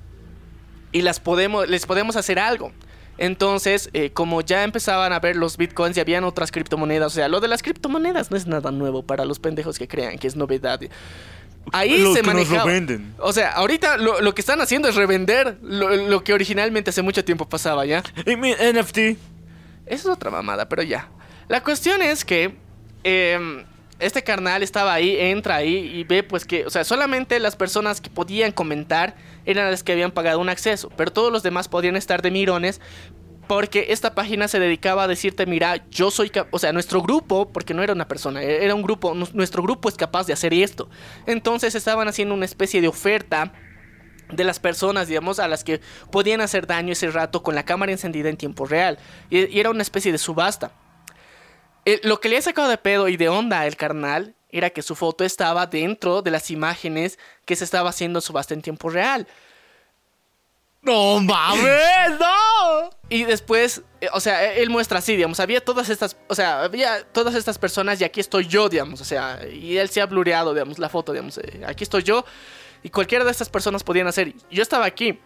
y 0.91 1.03
las 1.03 1.20
podemos, 1.20 1.68
les 1.68 1.87
podemos 1.87 2.16
hacer 2.16 2.39
algo. 2.39 2.72
Entonces, 3.16 3.91
eh, 3.93 4.11
como 4.11 4.41
ya 4.41 4.64
empezaban 4.64 5.12
a 5.12 5.20
ver 5.20 5.37
los 5.37 5.57
bitcoins 5.57 5.97
y 5.97 6.01
habían 6.01 6.24
otras 6.24 6.51
criptomonedas, 6.51 7.12
o 7.12 7.14
sea, 7.14 7.28
lo 7.28 7.41
de 7.41 7.49
las 7.49 7.62
criptomonedas 7.62 8.30
no 8.30 8.37
es 8.37 8.47
nada 8.47 8.72
nuevo 8.72 9.05
para 9.05 9.24
los 9.24 9.39
pendejos 9.39 9.78
que 9.78 9.87
crean 9.87 10.18
que 10.18 10.26
es 10.26 10.35
novedad. 10.35 10.80
Ahí 11.72 11.91
se 11.91 11.97
que 11.97 12.03
nos 12.03 12.16
lo 12.16 12.22
manejaba. 12.24 12.64
venden. 12.64 13.14
O 13.18 13.32
sea, 13.32 13.53
ahorita 13.53 13.97
lo, 13.97 14.20
lo 14.20 14.35
que 14.35 14.41
están 14.41 14.61
haciendo 14.61 14.89
es 14.89 14.97
revender 14.97 15.59
lo, 15.62 15.95
lo 15.95 16.24
que 16.24 16.32
originalmente 16.32 16.91
hace 16.91 17.03
mucho 17.03 17.24
tiempo 17.24 17.49
pasaba, 17.49 17.87
¿ya? 17.87 18.03
Y 18.26 18.37
mi 18.37 18.53
NFT. 18.53 18.99
Esa 18.99 19.16
es 19.87 20.07
otra 20.07 20.30
mamada, 20.30 20.68
pero 20.68 20.82
ya. 20.82 21.09
La 21.49 21.62
cuestión 21.62 22.03
es 22.03 22.24
que 22.24 22.57
eh, 23.05 23.64
este 23.99 24.22
carnal 24.22 24.62
estaba 24.62 24.92
ahí, 24.95 25.16
entra 25.18 25.57
ahí 25.57 25.76
y 25.76 26.05
ve 26.05 26.22
pues 26.22 26.45
que, 26.45 26.66
o 26.66 26.70
sea, 26.70 26.84
solamente 26.84 27.38
las 27.38 27.57
personas 27.57 28.01
que 28.01 28.11
podían 28.11 28.53
comentar 28.53 29.14
eran 29.45 29.70
las 29.70 29.82
que 29.82 29.92
habían 29.92 30.11
pagado 30.12 30.38
un 30.40 30.49
acceso, 30.49 30.90
pero 30.97 31.12
todos 31.12 31.30
los 31.32 31.42
demás 31.42 31.68
podían 31.68 31.97
estar 31.97 32.22
de 32.22 32.30
mirones 32.30 32.80
porque 33.47 33.86
esta 33.90 34.14
página 34.14 34.49
se 34.49 34.59
dedicaba 34.59 35.03
a 35.03 35.07
decirte, 35.09 35.45
mira, 35.45 35.84
yo 35.90 36.11
soy, 36.11 36.32
o 36.51 36.59
sea, 36.59 36.72
nuestro 36.72 37.03
grupo, 37.03 37.53
porque 37.53 37.74
no 37.74 37.82
era 37.82 37.92
una 37.92 38.09
persona, 38.09 38.42
e- 38.42 38.64
era 38.64 38.74
un 38.74 38.80
grupo, 38.82 39.14
nu- 39.14 39.28
nuestro 39.34 39.62
grupo 39.62 39.90
es 39.90 39.97
capaz 39.97 40.26
de 40.26 40.32
hacer 40.32 40.55
esto. 40.55 40.88
Entonces 41.26 41.74
estaban 41.74 42.09
haciendo 42.09 42.34
una 42.34 42.47
especie 42.47 42.80
de 42.80 42.88
oferta 42.88 43.53
de 44.32 44.45
las 44.45 44.59
personas, 44.61 45.09
digamos, 45.09 45.38
a 45.40 45.47
las 45.49 45.62
que 45.62 45.82
podían 46.11 46.40
hacer 46.40 46.66
daño 46.66 46.92
ese 46.95 47.11
rato 47.11 47.42
con 47.42 47.55
la 47.55 47.66
cámara 47.66 47.92
encendida 47.92 48.30
en 48.30 48.38
tiempo 48.38 48.64
real. 48.64 48.99
Y 49.28 49.59
era 49.61 49.68
una 49.68 49.82
especie 49.82 50.11
de 50.11 50.16
subasta. 50.16 50.72
Eh, 51.85 52.01
lo 52.03 52.20
que 52.20 52.28
le 52.28 52.39
ha 52.39 52.43
sacado 52.43 52.68
de 52.68 52.78
pedo 52.78 53.09
y 53.09 53.16
de 53.16 53.28
onda 53.28 53.61
al 53.61 53.76
carnal 53.76 54.35
era 54.51 54.70
que 54.70 54.82
su 54.82 54.95
foto 54.95 55.24
estaba 55.24 55.66
dentro 55.66 56.22
de 56.22 56.30
las 56.30 56.51
imágenes 56.51 57.18
que 57.45 57.57
se 57.57 57.64
estaba 57.64 57.91
haciendo 57.91 58.20
subasta 58.20 58.55
en 58.55 58.62
tiempo 58.62 58.89
real. 58.89 59.26
¡No 60.80 61.18
mames! 61.20 62.11
¡No! 62.20 62.91
Y 63.09 63.24
después, 63.24 63.82
eh, 64.01 64.09
o 64.12 64.20
sea, 64.20 64.53
él 64.53 64.70
muestra 64.70 64.99
así, 64.99 65.16
digamos, 65.16 65.41
había 65.41 65.62
todas 65.62 65.89
estas, 65.89 66.16
o 66.28 66.35
sea, 66.35 66.62
había 66.62 67.05
todas 67.05 67.35
estas 67.35 67.59
personas 67.59 68.01
y 68.01 68.05
aquí 68.05 68.20
estoy 68.20 68.47
yo, 68.47 68.68
digamos, 68.68 69.01
o 69.01 69.05
sea, 69.05 69.41
y 69.51 69.78
él 69.78 69.89
se 69.89 70.01
ha 70.01 70.07
blureado, 70.07 70.53
digamos, 70.53 70.78
la 70.78 70.89
foto, 70.89 71.12
digamos, 71.12 71.39
eh, 71.39 71.62
aquí 71.66 71.85
estoy 71.85 72.03
yo 72.03 72.24
y 72.85 72.91
cualquiera 72.91 73.24
de 73.24 73.30
estas 73.30 73.49
personas 73.49 73.82
podían 73.82 74.07
hacer. 74.07 74.35
Yo 74.51 74.62
estaba 74.62 74.85
aquí. 74.85 75.18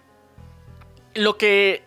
Lo 1.14 1.36
que, 1.36 1.82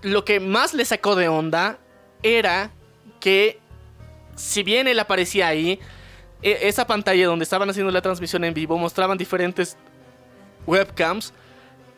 lo 0.00 0.24
que 0.24 0.40
más 0.40 0.72
le 0.72 0.84
sacó 0.86 1.14
de 1.14 1.28
onda 1.28 1.78
era 2.22 2.72
que, 3.20 3.60
si 4.40 4.62
bien 4.62 4.88
él 4.88 4.98
aparecía 4.98 5.48
ahí, 5.48 5.78
e- 6.42 6.58
esa 6.62 6.86
pantalla 6.86 7.26
donde 7.26 7.42
estaban 7.42 7.68
haciendo 7.68 7.92
la 7.92 8.02
transmisión 8.02 8.44
en 8.44 8.54
vivo 8.54 8.78
mostraban 8.78 9.18
diferentes 9.18 9.76
webcams 10.66 11.32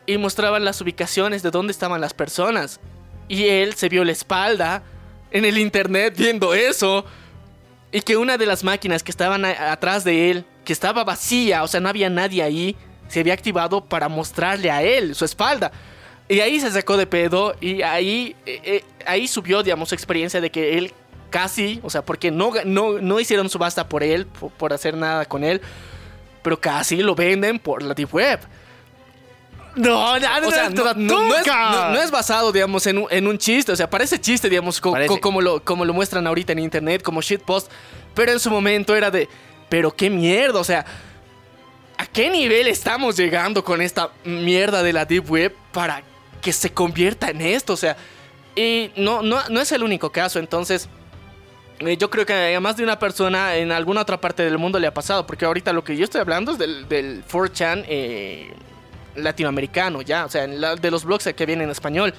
y 0.05 0.17
mostraban 0.17 0.65
las 0.65 0.81
ubicaciones 0.81 1.43
de 1.43 1.51
dónde 1.51 1.71
estaban 1.71 2.01
las 2.01 2.13
personas. 2.13 2.79
Y 3.27 3.45
él 3.45 3.73
se 3.73 3.89
vio 3.89 4.03
la 4.03 4.11
espalda 4.11 4.83
en 5.31 5.45
el 5.45 5.57
internet 5.57 6.15
viendo 6.17 6.53
eso. 6.53 7.05
Y 7.91 8.01
que 8.01 8.17
una 8.17 8.37
de 8.37 8.45
las 8.45 8.63
máquinas 8.63 9.03
que 9.03 9.11
estaban 9.11 9.45
atrás 9.45 10.03
de 10.03 10.31
él, 10.31 10.45
que 10.65 10.73
estaba 10.73 11.03
vacía, 11.03 11.63
o 11.63 11.67
sea, 11.67 11.79
no 11.79 11.89
había 11.89 12.09
nadie 12.09 12.43
ahí, 12.43 12.75
se 13.07 13.19
había 13.19 13.33
activado 13.33 13.85
para 13.85 14.09
mostrarle 14.09 14.71
a 14.71 14.81
él 14.81 15.15
su 15.15 15.23
espalda. 15.25 15.71
Y 16.27 16.39
ahí 16.39 16.59
se 16.59 16.71
sacó 16.71 16.97
de 16.97 17.05
pedo 17.05 17.55
y 17.61 17.81
ahí, 17.81 18.35
eh, 18.45 18.61
eh, 18.63 18.83
ahí 19.05 19.27
subió, 19.27 19.61
digamos, 19.61 19.89
su 19.89 19.95
experiencia 19.95 20.41
de 20.41 20.49
que 20.49 20.77
él 20.77 20.93
casi, 21.33 21.79
o 21.81 21.89
sea, 21.89 22.05
porque 22.05 22.29
no, 22.29 22.51
no, 22.63 22.99
no 22.99 23.19
hicieron 23.19 23.49
subasta 23.49 23.89
por 23.89 24.03
él, 24.03 24.27
por, 24.27 24.51
por 24.51 24.71
hacer 24.71 24.95
nada 24.95 25.25
con 25.25 25.43
él, 25.43 25.61
pero 26.43 26.61
casi 26.61 26.97
lo 26.97 27.15
venden 27.15 27.57
por 27.57 27.81
la 27.81 27.95
Deep 27.95 28.13
Web. 28.13 28.39
No, 29.75 30.19
no, 30.19 30.39
no, 30.41 30.47
O 30.47 30.51
sea, 30.51 30.69
no, 30.69 30.91
es, 30.91 30.95
nunca. 30.97 31.71
no- 31.71 31.89
no 31.93 32.01
es 32.03 32.11
basado, 32.11 32.51
digamos, 32.51 32.85
en 32.85 32.99
un, 32.99 33.07
en 33.09 33.25
un 33.25 33.39
chiste. 33.39 33.71
O 33.71 33.75
sea, 33.75 33.89
parece 33.89 34.21
chiste, 34.21 34.47
digamos, 34.47 34.79
co- 34.79 34.91
Parece. 34.91 35.07
co- 35.07 35.19
como, 35.19 35.41
lo, 35.41 35.63
como 35.65 35.83
lo 35.83 35.93
muestran 35.93 36.27
ahorita 36.27 36.51
en 36.51 36.59
internet, 36.59 37.01
como 37.01 37.21
shitpost. 37.21 37.71
Pero 38.13 38.31
en 38.31 38.39
su 38.39 38.51
momento 38.51 38.95
era 38.95 39.09
de, 39.09 39.27
pero 39.69 39.89
qué 39.95 40.11
mierda, 40.11 40.59
o 40.59 40.63
sea, 40.63 40.85
¿a 41.97 42.05
qué 42.05 42.29
nivel 42.29 42.67
estamos 42.67 43.17
llegando 43.17 43.63
con 43.63 43.81
esta 43.81 44.11
mierda 44.23 44.83
de 44.83 44.93
la 44.93 45.05
Deep 45.05 45.27
Web 45.31 45.55
para 45.71 46.03
que 46.43 46.53
se 46.53 46.71
convierta 46.71 47.29
en 47.31 47.41
esto? 47.41 47.73
O 47.73 47.77
sea, 47.77 47.97
y 48.55 48.91
no, 48.95 49.23
no, 49.23 49.39
no 49.49 49.59
es 49.59 49.71
el 49.71 49.81
único 49.81 50.11
caso, 50.11 50.37
entonces... 50.37 50.87
eh, 51.87 51.97
Yo 51.97 52.09
creo 52.09 52.25
que 52.25 52.55
a 52.55 52.59
más 52.59 52.77
de 52.77 52.83
una 52.83 52.97
persona 52.99 53.55
en 53.55 53.71
alguna 53.71 54.01
otra 54.01 54.19
parte 54.19 54.43
del 54.43 54.57
mundo 54.57 54.79
le 54.79 54.87
ha 54.87 54.93
pasado, 54.93 55.25
porque 55.25 55.45
ahorita 55.45 55.73
lo 55.73 55.83
que 55.83 55.95
yo 55.97 56.03
estoy 56.03 56.21
hablando 56.21 56.51
es 56.53 56.57
del, 56.57 56.87
del 56.87 57.23
4chan 57.25 57.85
eh, 57.87 58.51
latinoamericano, 59.15 60.01
ya, 60.01 60.25
o 60.25 60.29
sea, 60.29 60.47
la- 60.47 60.75
de 60.75 60.91
los 60.91 61.03
blogs 61.05 61.29
que 61.35 61.45
vienen 61.45 61.65
en 61.65 61.71
español. 61.71 62.13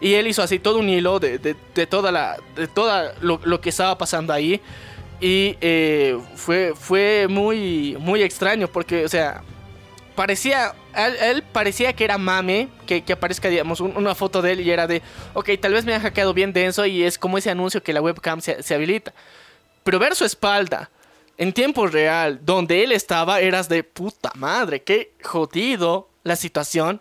Y 0.00 0.14
él 0.14 0.26
hizo 0.28 0.42
así 0.42 0.58
todo 0.58 0.78
un 0.78 0.88
hilo 0.88 1.18
de, 1.18 1.38
de- 1.38 1.56
de 1.74 1.86
toda 1.86 2.12
la, 2.12 2.36
de 2.56 2.68
toda 2.68 3.14
lo, 3.20 3.40
lo 3.44 3.60
que 3.60 3.68
estaba 3.70 3.98
pasando 3.98 4.32
ahí. 4.32 4.60
Y 5.20 5.56
eh, 5.60 6.16
fue, 6.36 6.72
fue 6.78 7.26
muy, 7.28 7.96
muy 7.98 8.22
extraño 8.22 8.68
porque, 8.68 9.04
o 9.04 9.08
sea, 9.08 9.42
parecía, 10.18 10.74
él, 10.96 11.44
parecía 11.52 11.92
que 11.92 12.02
era 12.02 12.18
mame, 12.18 12.68
que, 12.88 13.02
que 13.04 13.12
aparezca, 13.12 13.48
digamos, 13.48 13.80
un- 13.80 13.96
una 13.96 14.16
foto 14.16 14.42
de 14.42 14.50
él 14.50 14.60
y 14.62 14.70
era 14.72 14.88
de, 14.88 15.00
ok, 15.34 15.50
tal 15.60 15.74
vez 15.74 15.84
me 15.84 15.94
ha 15.94 16.00
hackeado 16.00 16.34
bien 16.34 16.52
denso 16.52 16.84
y 16.86 17.04
es 17.04 17.16
como 17.18 17.38
ese 17.38 17.50
anuncio 17.50 17.84
que 17.84 17.92
la 17.92 18.00
webcam 18.02 18.40
se, 18.40 18.60
se 18.64 18.74
habilita. 18.74 19.14
Pero 19.84 20.00
ver 20.00 20.16
su 20.16 20.24
espalda 20.24 20.90
en 21.36 21.52
tiempo 21.52 21.86
real, 21.86 22.40
donde 22.42 22.82
él 22.82 22.90
estaba, 22.90 23.38
eras 23.40 23.68
de 23.68 23.84
puta 23.84 24.32
madre, 24.34 24.82
qué 24.82 25.12
jodido 25.22 26.08
la 26.24 26.34
situación. 26.34 27.00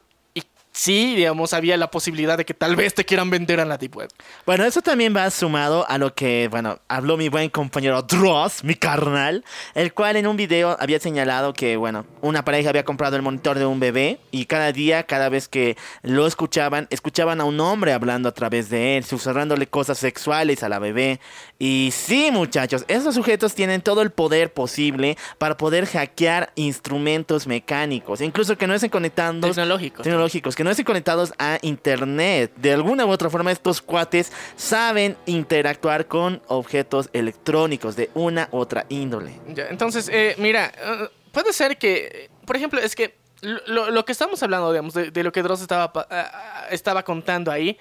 Sí, 0.78 1.16
digamos, 1.16 1.54
había 1.54 1.76
la 1.76 1.90
posibilidad 1.90 2.38
de 2.38 2.46
que 2.46 2.54
tal 2.54 2.76
vez 2.76 2.94
te 2.94 3.04
quieran 3.04 3.32
vender 3.32 3.60
a 3.60 3.66
la 3.66 3.80
Deep 3.80 3.98
Web. 3.98 4.10
Bueno, 4.46 4.64
eso 4.64 4.84
también 4.84 5.12
va 5.16 5.28
sumado 5.32 5.90
a 5.90 5.98
lo 5.98 6.14
que, 6.14 6.50
bueno, 6.52 6.78
habló 6.88 7.18
mi 7.18 7.30
buen 7.30 7.50
compañero 7.50 8.04
Dross, 8.04 8.64
mi 8.64 8.76
carnal, 8.76 9.44
el 9.74 9.92
cual 9.96 10.18
en 10.18 10.28
un 10.28 10.38
video 10.38 10.78
había 10.80 11.00
señalado 11.00 11.54
que, 11.54 11.78
bueno, 11.78 12.06
una 12.22 12.46
pareja 12.46 12.70
había 12.70 12.86
comprado 12.86 13.16
el 13.16 13.24
monitor 13.24 13.58
de 13.58 13.66
un 13.66 13.80
bebé 13.80 14.20
y 14.30 14.46
cada 14.46 14.72
día, 14.72 15.02
cada 15.02 15.30
vez 15.30 15.48
que 15.48 15.78
lo 16.04 16.28
escuchaban, 16.28 16.86
escuchaban 16.92 17.42
a 17.42 17.46
un 17.46 17.60
hombre 17.60 17.92
hablando 17.92 18.30
a 18.30 18.34
través 18.34 18.70
de 18.70 18.98
él, 18.98 19.04
susurrándole 19.04 19.66
cosas 19.66 19.98
sexuales 19.98 20.62
a 20.62 20.70
la 20.70 20.78
bebé. 20.78 21.20
Y 21.60 21.90
sí, 21.92 22.30
muchachos, 22.32 22.86
esos 22.88 23.16
sujetos 23.16 23.56
tienen 23.56 23.82
todo 23.82 24.04
el 24.04 24.12
poder 24.12 24.54
posible 24.54 25.18
para 25.40 25.58
poder 25.58 25.88
hackear 25.88 26.52
instrumentos 26.56 27.48
mecánicos, 27.48 28.22
incluso 28.22 28.58
que 28.58 28.68
no 28.68 28.76
estén 28.76 28.92
conectando 28.92 29.48
Tecnológicos. 29.48 30.04
tecnológicos 30.04 30.56
que 30.56 30.64
no 30.64 30.70
estén 30.70 30.86
conectados 30.86 31.34
a 31.40 31.58
internet. 31.64 32.54
De 32.58 32.74
alguna 32.74 33.06
u 33.06 33.10
otra 33.10 33.30
forma, 33.32 33.52
estos 33.52 33.82
cuates 33.82 34.32
saben 34.56 35.18
interactuar 35.26 36.06
con 36.06 36.42
objetos 36.48 37.10
electrónicos 37.14 37.96
de 37.96 38.12
una 38.14 38.50
u 38.52 38.58
otra 38.58 38.86
índole. 38.90 39.40
Ya, 39.48 39.68
entonces, 39.70 40.10
eh, 40.14 40.36
mira, 40.38 40.72
eh, 40.78 41.10
puede 41.32 41.54
ser 41.54 41.78
que, 41.78 42.30
por 42.46 42.56
ejemplo, 42.56 42.80
es 42.80 42.96
que 42.96 43.16
lo, 43.42 44.06
que 44.06 44.12
estamos 44.12 44.42
hablando, 44.44 44.72
digamos, 44.72 44.94
de, 44.94 45.12
de 45.12 45.24
lo 45.24 45.32
que 45.32 45.42
Dross 45.42 45.62
estaba, 45.62 45.92
ah, 46.10 46.68
estaba 46.70 47.04
contando 47.04 47.52
ahí, 47.52 47.78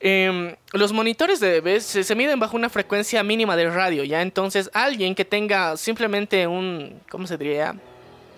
em, 0.00 0.54
los 0.72 0.92
monitores 0.92 1.40
de 1.40 1.50
bebés 1.50 1.84
se, 1.84 2.04
se 2.04 2.14
miden 2.14 2.40
bajo 2.40 2.56
una 2.56 2.68
frecuencia 2.68 3.22
mínima 3.22 3.56
de 3.56 3.70
radio, 3.70 4.04
¿ya? 4.04 4.22
Entonces, 4.22 4.70
alguien 4.72 5.14
que 5.14 5.24
tenga 5.24 5.76
simplemente 5.76 6.46
un, 6.46 7.00
¿cómo 7.10 7.26
se 7.26 7.36
diría? 7.36 7.74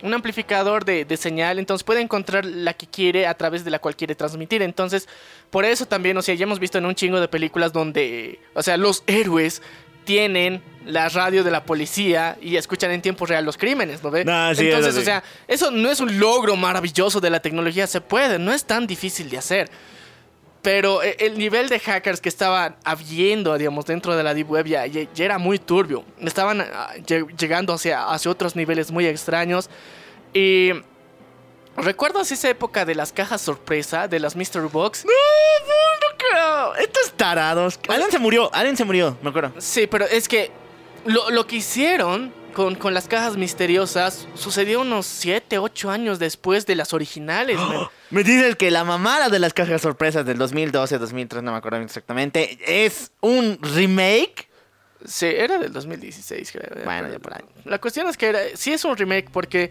Un 0.03 0.15
amplificador 0.15 0.85
de, 0.85 1.05
de 1.05 1.17
señal, 1.17 1.59
entonces 1.59 1.85
puede 1.85 2.01
encontrar 2.01 2.45
la 2.45 2.75
que 2.75 2.87
quiere 2.87 3.27
a 3.27 3.35
través 3.35 3.65
de 3.65 3.71
la 3.71 3.79
cual 3.79 3.95
quiere 3.95 4.17
transmitir. 4.17 4.61
Entonces, 4.63 5.09
por 5.51 5.65
eso 5.65 5.87
también, 5.87 6.17
o 6.17 6.23
sea, 6.23 6.35
ya 6.35 6.43
hemos 6.43 6.59
visto 6.59 6.79
en 6.79 6.87
un 6.87 6.95
chingo 6.95 7.21
de 7.21 7.29
películas 7.29 7.73
donde, 7.73 8.41
o 8.55 8.63
sea, 8.63 8.77
los 8.77 9.05
héroes 9.07 9.63
tienen 10.05 10.63
la 10.85 11.09
radio 11.09 11.45
de 11.45 11.51
la 11.51 11.65
policía 11.65 12.37
y 12.41 12.57
escuchan 12.57 12.91
en 12.91 13.03
tiempo 13.03 13.27
real 13.27 13.45
los 13.45 13.57
crímenes, 13.57 14.03
¿no 14.03 14.11
ve? 14.11 14.25
Sí, 14.57 14.67
Entonces, 14.67 14.97
o 14.97 15.03
sea, 15.03 15.23
eso 15.47 15.71
no 15.71 15.91
es 15.91 16.01
un 16.01 16.19
logro 16.19 16.57
maravilloso 16.57 17.21
de 17.21 17.31
la 17.31 17.41
tecnología, 17.41 17.87
se 17.87 18.01
puede, 18.01 18.39
no 18.39 18.53
es 18.53 18.65
tan 18.65 18.87
difícil 18.87 19.31
de 19.31 19.39
hacer. 19.39 19.71
Pero 20.63 21.03
eh, 21.03 21.17
el 21.19 21.37
nivel 21.39 21.69
de 21.69 21.81
hackers 21.81 22.21
que 22.21 22.29
estaban 22.29 22.77
habiendo, 22.85 23.59
digamos, 23.59 23.85
dentro 23.85 24.15
de 24.17 24.23
la 24.23 24.33
Deep 24.33 24.49
Web 24.51 24.67
ya, 24.67 24.85
era 25.17 25.39
muy 25.39 25.59
turbio. 25.59 26.05
Estaban 26.21 26.61
ah, 26.61 26.91
lle- 26.99 27.27
llegando 27.37 27.73
hacia, 27.73 28.09
hacia 28.09 28.31
otros 28.31 28.55
niveles 28.55 28.91
muy 28.93 29.07
extraños. 29.07 29.69
Y 30.33 30.71
¿Recuerdas 31.77 32.31
esa 32.31 32.51
época 32.51 32.85
de 32.85 32.95
las 32.95 33.13
cajas 33.13 33.41
sorpresa, 33.41 34.07
de 34.07 34.21
las 34.21 34.37
Mystery 34.37 34.69
Box? 34.71 35.05
No, 35.07 35.11
no, 35.11 36.11
no 36.13 36.19
creo. 36.19 36.75
Estos 36.85 37.13
tarados. 37.17 37.81
Allen 37.89 38.11
se 38.11 38.19
murió, 38.19 38.55
Allen 38.55 38.77
se 38.77 38.85
murió, 38.85 39.17
me 39.23 39.31
acuerdo. 39.31 39.55
Sí, 39.59 39.87
pero 39.87 40.05
es 40.05 40.29
que 40.29 40.51
lo, 41.07 41.31
lo 41.31 41.47
que 41.47 41.57
hicieron 41.57 42.31
con, 42.53 42.75
con 42.75 42.95
las 42.95 43.09
cajas 43.09 43.37
misteriosas 43.37 44.29
sucedió 44.35 44.81
unos 44.83 45.07
7, 45.07 45.59
8 45.59 45.91
años 45.91 46.19
después 46.19 46.67
de 46.67 46.77
las 46.77 46.93
originales. 46.93 47.57
man. 47.59 47.89
Me 48.11 48.23
dices 48.23 48.57
que 48.57 48.71
la 48.71 48.85
mamada 48.85 49.29
de 49.29 49.39
las 49.39 49.53
cajas 49.55 49.83
sorpresas 49.83 50.25
del 50.27 50.39
2012, 50.39 50.99
2003, 50.99 51.43
no 51.43 51.53
me 51.53 51.59
acuerdo 51.59 51.79
exactamente, 51.79 52.59
es 52.67 53.13
un 53.21 53.59
remake. 53.61 54.49
Sí, 55.05 55.27
era 55.27 55.59
del 55.59 55.73
2016, 55.73 56.53
creo. 56.53 56.85
Bueno, 56.85 57.09
ya 57.11 57.19
por 57.19 57.35
ahí. 57.35 57.43
La 57.65 57.81
cuestión 57.81 58.07
es 58.09 58.17
que 58.17 58.29
era, 58.29 58.41
sí 58.55 58.73
es 58.73 58.85
un 58.85 58.97
remake 58.97 59.31
porque 59.33 59.71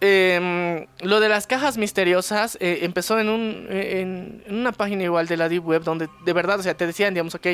em, 0.00 0.86
lo 1.00 1.20
de 1.20 1.28
las 1.28 1.46
cajas 1.46 1.78
misteriosas 1.78 2.58
eh, 2.60 2.80
empezó 2.82 3.18
en, 3.18 3.28
un, 3.30 3.66
en, 3.70 4.42
en 4.46 4.54
una 4.54 4.72
página 4.72 5.04
igual 5.04 5.26
de 5.26 5.36
la 5.36 5.48
Deep 5.48 5.66
Web 5.66 5.82
donde 5.82 6.08
de 6.24 6.32
verdad, 6.32 6.60
o 6.60 6.62
sea, 6.62 6.76
te 6.76 6.86
decían, 6.86 7.14
digamos, 7.14 7.34
ok, 7.34 7.46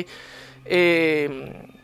em, 0.65 1.80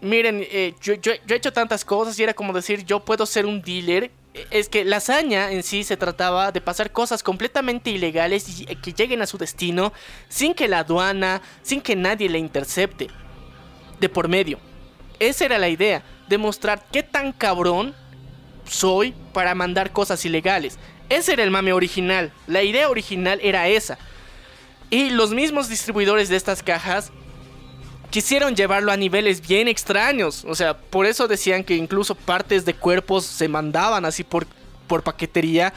miren, 0.00 0.46
eh, 0.50 0.74
yo, 0.80 0.94
yo- 0.94 1.12
he 1.12 1.34
hecho 1.34 1.52
tantas 1.52 1.84
cosas 1.84 2.18
y 2.18 2.22
era 2.22 2.34
como 2.34 2.52
decir, 2.52 2.84
yo 2.84 3.00
puedo 3.04 3.26
ser 3.26 3.46
un 3.46 3.62
dealer. 3.62 4.10
Es 4.50 4.68
que 4.68 4.84
la 4.84 4.98
hazaña 4.98 5.50
en 5.50 5.62
sí 5.62 5.82
se 5.82 5.96
trataba 5.96 6.52
de 6.52 6.60
pasar 6.60 6.92
cosas 6.92 7.22
completamente 7.22 7.88
ilegales 7.90 8.60
y 8.60 8.64
eh, 8.68 8.76
que 8.76 8.92
lleguen 8.92 9.22
a 9.22 9.26
su 9.26 9.38
destino 9.38 9.94
sin 10.28 10.52
que 10.52 10.68
la 10.68 10.80
aduana, 10.80 11.40
sin 11.62 11.80
que 11.80 11.96
nadie 11.96 12.28
le 12.28 12.38
intercepte 12.38 13.08
de 13.98 14.08
por 14.10 14.28
medio. 14.28 14.58
Esa 15.18 15.46
era 15.46 15.58
la 15.58 15.70
idea, 15.70 16.02
demostrar 16.28 16.84
qué 16.92 17.02
tan 17.02 17.32
cabrón 17.32 17.94
soy 18.68 19.14
para 19.32 19.54
mandar 19.54 19.92
cosas 19.92 20.22
ilegales. 20.26 20.78
Ese 21.08 21.32
era 21.32 21.42
el 21.42 21.50
mame 21.50 21.72
original, 21.72 22.30
la 22.46 22.62
idea 22.62 22.90
original 22.90 23.40
era 23.42 23.68
esa. 23.68 23.96
Y 24.90 25.08
los 25.10 25.30
mismos 25.32 25.70
distribuidores 25.70 26.28
de 26.28 26.36
estas 26.36 26.62
cajas 26.62 27.10
quisieron 28.10 28.54
llevarlo 28.56 28.92
a 28.92 28.96
niveles 28.96 29.40
bien 29.46 29.68
extraños. 29.68 30.44
O 30.46 30.54
sea, 30.54 30.76
por 30.76 31.06
eso 31.06 31.28
decían 31.28 31.64
que 31.64 31.74
incluso 31.76 32.14
partes 32.14 32.64
de 32.64 32.74
cuerpos 32.74 33.24
se 33.24 33.48
mandaban 33.48 34.04
así 34.04 34.24
por, 34.24 34.46
por 34.86 35.02
paquetería. 35.02 35.72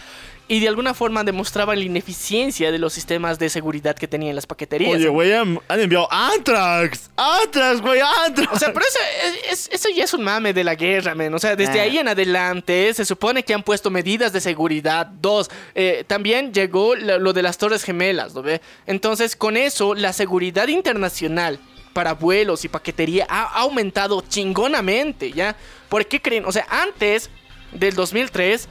Y 0.51 0.61
de 0.61 0.67
alguna 0.67 0.95
forma 0.95 1.23
demostraban 1.23 1.77
la 1.77 1.85
ineficiencia 1.85 2.71
de 2.71 2.79
los 2.79 2.91
sistemas 2.91 3.37
de 3.37 3.49
seguridad 3.51 3.95
que 3.95 4.07
tenían 4.07 4.35
las 4.35 4.47
paqueterías. 4.47 4.95
Oye, 4.95 5.07
güey, 5.07 5.31
han, 5.31 5.59
han 5.67 5.79
enviado 5.79 6.07
Antrax. 6.11 7.11
Antrax, 7.15 7.81
güey, 7.81 8.01
Antrax. 8.25 8.51
O 8.53 8.57
sea, 8.57 8.73
pero 8.73 8.83
eso, 8.83 8.97
es- 9.45 9.51
es- 9.51 9.69
eso 9.71 9.89
ya 9.95 10.05
es 10.05 10.13
un 10.15 10.23
mame 10.23 10.51
de 10.51 10.63
la 10.63 10.73
guerra, 10.73 11.13
men. 11.13 11.31
O 11.35 11.37
sea, 11.37 11.55
desde 11.55 11.79
Ah. 11.79 11.83
ahí 11.83 11.99
en 11.99 12.07
adelante 12.07 12.91
se 12.95 13.05
supone 13.05 13.43
que 13.43 13.53
han 13.53 13.61
puesto 13.61 13.91
medidas 13.91 14.33
de 14.33 14.41
seguridad. 14.41 15.05
Dos, 15.21 15.51
eh, 15.75 16.03
también 16.07 16.51
llegó 16.51 16.95
lo, 16.95 17.19
lo 17.19 17.31
de 17.31 17.43
las 17.43 17.59
Torres 17.59 17.83
Gemelas, 17.83 18.33
¿no 18.33 18.41
ve? 18.41 18.59
Entonces, 18.87 19.35
con 19.35 19.55
eso, 19.55 19.93
la 19.93 20.13
seguridad 20.13 20.67
internacional 20.67 21.59
para 21.93 22.13
vuelos 22.13 22.65
y 22.65 22.69
paquetería 22.69 23.25
ha 23.29 23.43
aumentado 23.61 24.23
chingonamente, 24.27 25.31
¿ya? 25.31 25.55
¿Por 25.89 26.05
qué 26.05 26.21
creen? 26.21 26.45
O 26.45 26.51
sea, 26.51 26.65
antes 26.69 27.29
del 27.71 27.95
2003 27.95 28.67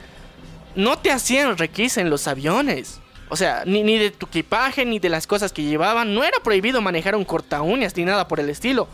no 0.74 0.98
te 0.98 1.10
hacían 1.10 1.58
requisa 1.58 2.00
en 2.00 2.10
los 2.10 2.28
aviones. 2.28 3.00
O 3.30 3.36
sea, 3.36 3.64
ni, 3.66 3.82
ni 3.82 3.98
de 3.98 4.10
tu 4.10 4.26
equipaje, 4.26 4.84
ni 4.84 4.98
de 4.98 5.08
las 5.08 5.26
cosas 5.26 5.52
que 5.52 5.62
llevaban. 5.62 6.14
No 6.14 6.24
era 6.24 6.38
prohibido 6.40 6.80
manejar 6.80 7.14
un 7.14 7.24
corta 7.24 7.62
uñas 7.62 7.96
ni 7.96 8.04
nada 8.04 8.28
por 8.28 8.40
el 8.40 8.48
estilo. 8.48 8.88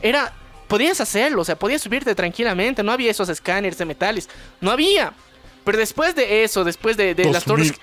Era. 0.00 0.32
Podías 0.68 0.98
hacerlo, 1.02 1.42
o 1.42 1.44
sea, 1.44 1.56
podías 1.56 1.82
subirte 1.82 2.14
tranquilamente. 2.14 2.82
No 2.82 2.90
había 2.90 3.10
esos 3.10 3.28
escáneres 3.28 3.76
de 3.76 3.84
metales. 3.84 4.30
No 4.62 4.70
había. 4.70 5.12
Pero 5.62 5.76
después 5.76 6.14
de 6.14 6.42
eso, 6.42 6.64
después 6.64 6.96
de, 6.96 7.14
de 7.14 7.30
las 7.30 7.44
torres. 7.44 7.74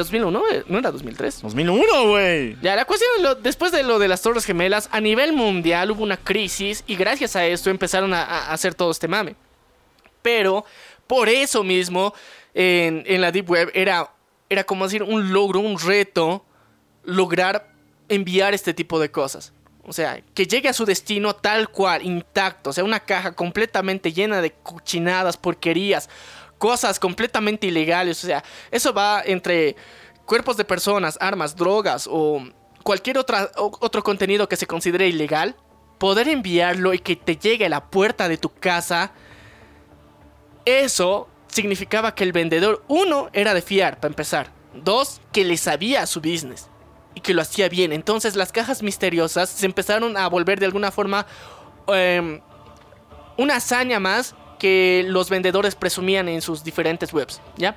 2001. 0.00 0.38
2001, 0.40 0.44
eh, 0.60 0.64
no 0.68 0.78
era 0.78 0.90
2003. 0.90 1.42
2001, 1.42 2.08
güey. 2.08 2.56
Ya, 2.62 2.76
la 2.76 2.84
cuestión 2.84 3.10
es 3.16 3.22
lo- 3.22 3.34
después 3.34 3.72
de 3.72 3.82
lo 3.82 3.98
de 3.98 4.08
las 4.08 4.22
Torres 4.22 4.44
Gemelas, 4.44 4.88
a 4.92 5.00
nivel 5.00 5.32
mundial 5.32 5.90
hubo 5.90 6.02
una 6.02 6.16
crisis 6.16 6.84
y 6.86 6.96
gracias 6.96 7.36
a 7.36 7.46
esto 7.46 7.70
empezaron 7.70 8.12
a, 8.14 8.22
a 8.22 8.52
hacer 8.52 8.74
todo 8.74 8.90
este 8.90 9.08
mame. 9.08 9.36
Pero 10.22 10.64
por 11.06 11.28
eso 11.28 11.62
mismo 11.62 12.14
en, 12.54 13.02
en 13.06 13.20
la 13.20 13.30
Deep 13.32 13.48
Web 13.50 13.70
era, 13.74 14.10
era 14.48 14.64
como 14.64 14.84
decir 14.84 15.02
un 15.02 15.32
logro, 15.32 15.60
un 15.60 15.78
reto, 15.78 16.44
lograr 17.04 17.68
enviar 18.08 18.54
este 18.54 18.74
tipo 18.74 18.98
de 18.98 19.10
cosas. 19.10 19.52
O 19.88 19.92
sea, 19.92 20.20
que 20.34 20.46
llegue 20.46 20.68
a 20.68 20.72
su 20.72 20.84
destino 20.84 21.36
tal 21.36 21.68
cual, 21.68 22.04
intacto. 22.04 22.70
O 22.70 22.72
sea, 22.72 22.82
una 22.82 22.98
caja 22.98 23.32
completamente 23.36 24.12
llena 24.12 24.40
de 24.42 24.50
cochinadas, 24.50 25.36
porquerías, 25.36 26.08
cosas 26.58 26.98
completamente 26.98 27.66
ilegales. 27.66 28.22
O 28.22 28.26
sea, 28.26 28.42
eso 28.70 28.92
va 28.92 29.22
entre 29.24 29.76
cuerpos 30.24 30.56
de 30.56 30.64
personas, 30.64 31.16
armas, 31.20 31.56
drogas 31.56 32.08
o 32.10 32.42
cualquier 32.82 33.18
otra, 33.18 33.50
otro 33.56 34.02
contenido 34.02 34.48
que 34.48 34.56
se 34.56 34.66
considere 34.66 35.08
ilegal. 35.08 35.56
Poder 35.98 36.28
enviarlo 36.28 36.92
y 36.92 36.98
que 36.98 37.16
te 37.16 37.36
llegue 37.36 37.66
a 37.66 37.70
la 37.70 37.86
puerta 37.86 38.28
de 38.28 38.36
tu 38.36 38.52
casa. 38.52 39.12
Eso 40.64 41.28
significaba 41.48 42.14
que 42.14 42.24
el 42.24 42.32
vendedor, 42.32 42.84
uno, 42.88 43.30
era 43.32 43.54
de 43.54 43.62
fiar, 43.62 43.98
para 43.98 44.12
empezar. 44.12 44.52
Dos, 44.74 45.22
que 45.32 45.44
le 45.44 45.56
sabía 45.56 46.06
su 46.06 46.20
business 46.20 46.68
y 47.14 47.20
que 47.20 47.32
lo 47.32 47.40
hacía 47.40 47.68
bien. 47.68 47.92
Entonces 47.92 48.36
las 48.36 48.52
cajas 48.52 48.82
misteriosas 48.82 49.48
se 49.48 49.64
empezaron 49.64 50.16
a 50.18 50.28
volver 50.28 50.60
de 50.60 50.66
alguna 50.66 50.92
forma 50.92 51.26
em, 51.88 52.40
una 53.38 53.56
hazaña 53.56 53.98
más 53.98 54.34
que 54.58 55.04
los 55.08 55.28
vendedores 55.30 55.74
presumían 55.74 56.28
en 56.28 56.40
sus 56.42 56.62
diferentes 56.64 57.12
webs, 57.12 57.40
¿ya? 57.56 57.76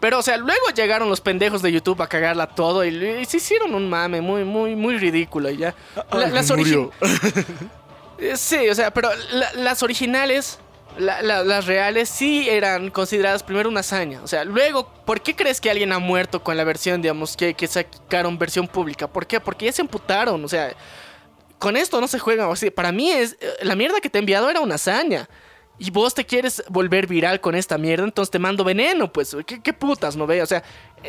Pero, 0.00 0.18
o 0.18 0.22
sea, 0.22 0.36
luego 0.36 0.66
llegaron 0.74 1.08
los 1.08 1.20
pendejos 1.20 1.62
de 1.62 1.72
YouTube 1.72 2.02
a 2.02 2.06
cagarla 2.08 2.46
todo 2.46 2.84
y, 2.84 2.88
y 2.88 3.24
se 3.24 3.38
hicieron 3.38 3.74
un 3.74 3.88
mame 3.88 4.20
muy, 4.20 4.44
muy, 4.44 4.76
muy 4.76 4.98
ridículo, 4.98 5.48
¿ya? 5.50 5.74
La- 6.12 6.26
las 6.28 6.50
origi- 6.50 6.90
Eh, 8.18 8.36
Sí, 8.36 8.68
o 8.68 8.74
sea, 8.74 8.92
pero 8.92 9.08
la- 9.32 9.52
las 9.54 9.82
originales, 9.82 10.58
la- 10.98 11.22
la- 11.22 11.42
las 11.42 11.66
reales, 11.66 12.08
sí 12.10 12.48
eran 12.48 12.90
consideradas 12.90 13.42
primero 13.42 13.68
una 13.68 13.80
hazaña. 13.80 14.20
O 14.22 14.28
sea, 14.28 14.44
luego, 14.44 14.88
¿por 15.06 15.20
qué 15.22 15.34
crees 15.34 15.60
que 15.60 15.70
alguien 15.70 15.92
ha 15.92 15.98
muerto 15.98 16.42
con 16.42 16.56
la 16.56 16.64
versión, 16.64 17.00
digamos, 17.02 17.36
que, 17.36 17.54
que 17.54 17.66
sacaron 17.66 18.38
versión 18.38 18.68
pública? 18.68 19.06
¿Por 19.08 19.26
qué? 19.26 19.40
Porque 19.40 19.66
ya 19.66 19.72
se 19.72 19.82
emputaron, 19.82 20.44
o 20.44 20.48
sea, 20.48 20.74
con 21.58 21.76
esto 21.78 21.98
no 22.00 22.06
se 22.08 22.18
juega. 22.18 22.48
O 22.48 22.56
sea, 22.56 22.70
para 22.70 22.92
mí 22.92 23.10
es, 23.10 23.36
eh, 23.40 23.48
la 23.62 23.74
mierda 23.74 24.00
que 24.00 24.10
te 24.10 24.18
he 24.18 24.20
enviado 24.20 24.48
era 24.50 24.60
una 24.60 24.74
hazaña. 24.74 25.28
Y 25.76 25.90
vos 25.90 26.14
te 26.14 26.24
quieres 26.24 26.62
volver 26.68 27.08
viral 27.08 27.40
con 27.40 27.56
esta 27.56 27.78
mierda, 27.78 28.04
entonces 28.04 28.30
te 28.30 28.38
mando 28.38 28.62
veneno, 28.62 29.12
pues. 29.12 29.36
¿Qué, 29.44 29.72
putas, 29.72 30.14
no 30.14 30.24
ve? 30.24 30.40
O 30.40 30.46
sea, 30.46 30.62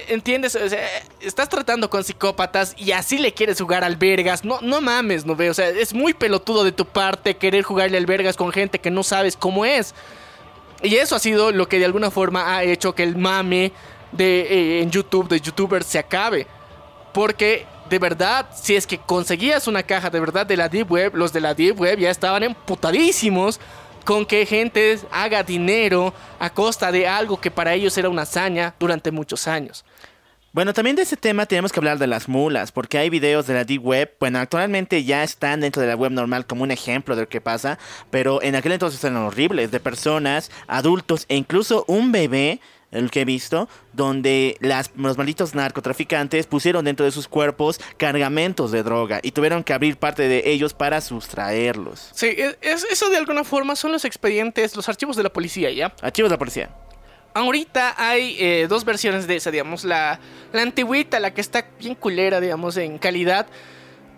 ¿entiendes? 0.08 0.56
O 0.56 0.68
sea, 0.68 0.80
estás 1.20 1.50
tratando 1.50 1.88
con 1.88 2.04
psicópatas 2.04 2.74
y 2.76 2.92
así 2.92 3.20
le 3.20 3.32
quieres 3.32 3.62
jugar 3.62 3.84
al 3.84 3.96
vergas. 3.96 4.44
No, 4.44 4.60
no 4.62 4.82
mames, 4.82 5.24
no 5.24 5.36
ve? 5.36 5.52
O 5.52 5.54
sea, 5.54 5.70
es 5.70 5.94
muy 5.94 6.16
pelotudo 6.16 6.64
de 6.64 6.72
tu 6.72 6.86
parte 6.86 7.38
querer 7.38 7.64
jugarle 7.64 7.98
al 7.98 8.08
vergas 8.08 8.36
con 8.36 8.52
gente 8.52 8.80
que 8.80 8.90
no 8.90 9.04
sabes 9.04 9.38
cómo 9.38 9.66
es. 9.66 9.94
Y 10.82 10.96
eso 10.96 11.16
ha 11.16 11.20
sido 11.20 11.52
lo 11.52 11.70
que 11.70 11.78
de 11.78 11.86
alguna 11.86 12.10
forma 12.10 12.56
ha 12.56 12.64
hecho 12.64 12.96
que 12.96 13.04
el 13.04 13.16
mame 13.16 13.72
de, 14.12 14.42
eh, 14.42 14.82
en 14.82 14.90
YouTube, 14.90 15.30
de 15.30 15.40
youtubers, 15.40 15.86
se 15.86 16.00
acabe. 16.00 16.48
Porque 17.14 17.68
de 17.88 18.00
verdad, 18.00 18.48
si 18.56 18.76
es 18.76 18.88
que 18.88 18.98
conseguías 18.98 19.68
una 19.68 19.84
caja 19.84 20.10
de 20.10 20.20
verdad 20.20 20.48
de 20.48 20.58
la 20.58 20.70
Deep 20.70 20.92
Web, 20.92 21.16
los 21.16 21.32
de 21.32 21.42
la 21.42 21.54
Deep 21.54 21.80
Web 21.80 22.00
ya 22.00 22.10
estaban 22.10 22.42
emputadísimos 22.42 23.60
con 24.06 24.26
que 24.26 24.46
gente 24.46 24.98
haga 25.12 25.44
dinero 25.44 26.14
a 26.40 26.50
costa 26.50 26.92
de 26.92 27.08
algo 27.08 27.42
que 27.42 27.52
para 27.52 27.74
ellos 27.74 27.98
era 27.98 28.08
una 28.08 28.22
hazaña 28.22 28.74
durante 28.80 29.12
muchos 29.12 29.48
años. 29.48 29.84
Bueno, 30.56 30.74
también 30.74 30.96
de 30.96 31.02
ese 31.02 31.18
tema 31.18 31.46
tenemos 31.48 31.74
que 31.74 31.82
hablar 31.82 31.98
de 31.98 32.08
las 32.08 32.30
mulas, 32.30 32.72
porque 32.72 32.98
hay 32.98 33.10
videos 33.10 33.46
de 33.46 33.56
la 33.56 33.66
Deep 33.66 33.86
Web, 33.86 34.14
bueno, 34.22 34.40
actualmente 34.40 35.04
ya 35.04 35.22
están 35.22 35.60
dentro 35.60 35.82
de 35.82 35.90
la 35.90 35.98
web 35.98 36.14
normal 36.14 36.46
como 36.46 36.64
un 36.64 36.72
ejemplo 36.72 37.18
de 37.18 37.24
lo 37.24 37.28
que 37.28 37.42
pasa, 37.42 37.78
pero 38.10 38.42
en 38.42 38.56
aquel 38.56 38.72
entonces 38.72 39.04
eran 39.04 39.18
horribles, 39.18 39.72
de 39.72 39.82
personas, 39.82 40.50
adultos 40.68 41.26
e 41.28 41.36
incluso 41.36 41.84
un 41.90 42.14
bebé, 42.14 42.62
el 42.92 43.12
que 43.12 43.22
he 43.22 43.26
visto, 43.26 43.68
donde 43.94 44.58
las, 44.62 44.92
los 44.96 45.18
malditos 45.18 45.54
narcotraficantes 45.56 46.48
pusieron 46.48 46.86
dentro 46.86 47.06
de 47.06 47.12
sus 47.12 47.28
cuerpos 47.28 47.80
cargamentos 47.98 48.72
de 48.72 48.84
droga 48.84 49.20
y 49.22 49.32
tuvieron 49.32 49.64
que 49.64 49.74
abrir 49.74 49.98
parte 49.98 50.28
de 50.28 50.44
ellos 50.46 50.74
para 50.74 51.02
sustraerlos. 51.02 52.10
Sí, 52.14 52.28
es- 52.38 52.58
es- 52.62 52.86
eso 52.90 53.10
de 53.10 53.18
alguna 53.18 53.44
forma 53.44 53.76
son 53.76 53.92
los 53.92 54.06
expedientes, 54.06 54.76
los 54.76 54.88
archivos 54.88 55.16
de 55.18 55.24
la 55.24 55.30
policía, 55.30 55.72
¿ya? 55.72 55.94
Archivos 56.02 56.30
de 56.30 56.36
la 56.36 56.40
policía. 56.40 56.70
Ahorita 57.34 57.96
hay 57.98 58.38
eh, 58.40 58.68
dos 58.70 58.86
versiones 58.86 59.28
de 59.28 59.36
esa, 59.36 59.52
digamos, 59.52 59.84
la, 59.84 60.20
la 60.54 60.62
antigüita, 60.62 61.20
la 61.20 61.34
que 61.34 61.42
está 61.42 61.66
bien 61.80 61.94
culera, 61.96 62.40
digamos, 62.40 62.78
en 62.78 62.98
calidad, 62.98 63.48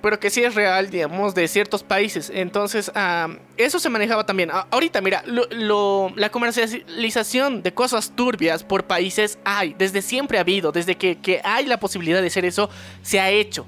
pero 0.01 0.19
que 0.19 0.29
sí 0.29 0.43
es 0.43 0.55
real, 0.55 0.89
digamos, 0.89 1.33
de 1.33 1.47
ciertos 1.47 1.83
países. 1.83 2.31
Entonces, 2.33 2.91
ah, 2.95 3.29
eso 3.57 3.79
se 3.79 3.89
manejaba 3.89 4.25
también. 4.25 4.49
Ahorita, 4.51 5.01
mira, 5.01 5.23
la 5.25 6.29
comercialización 6.29 7.63
de 7.63 7.73
cosas 7.73 8.11
turbias 8.15 8.63
por 8.63 8.85
países 8.85 9.39
hay, 9.43 9.75
desde 9.77 10.01
siempre 10.01 10.37
ha 10.37 10.41
habido, 10.41 10.71
desde 10.71 10.95
que, 10.95 11.41
hay 11.43 11.65
la 11.65 11.79
posibilidad 11.79 12.21
de 12.21 12.27
hacer 12.27 12.45
eso, 12.45 12.69
se 13.01 13.19
ha 13.19 13.29
hecho. 13.29 13.65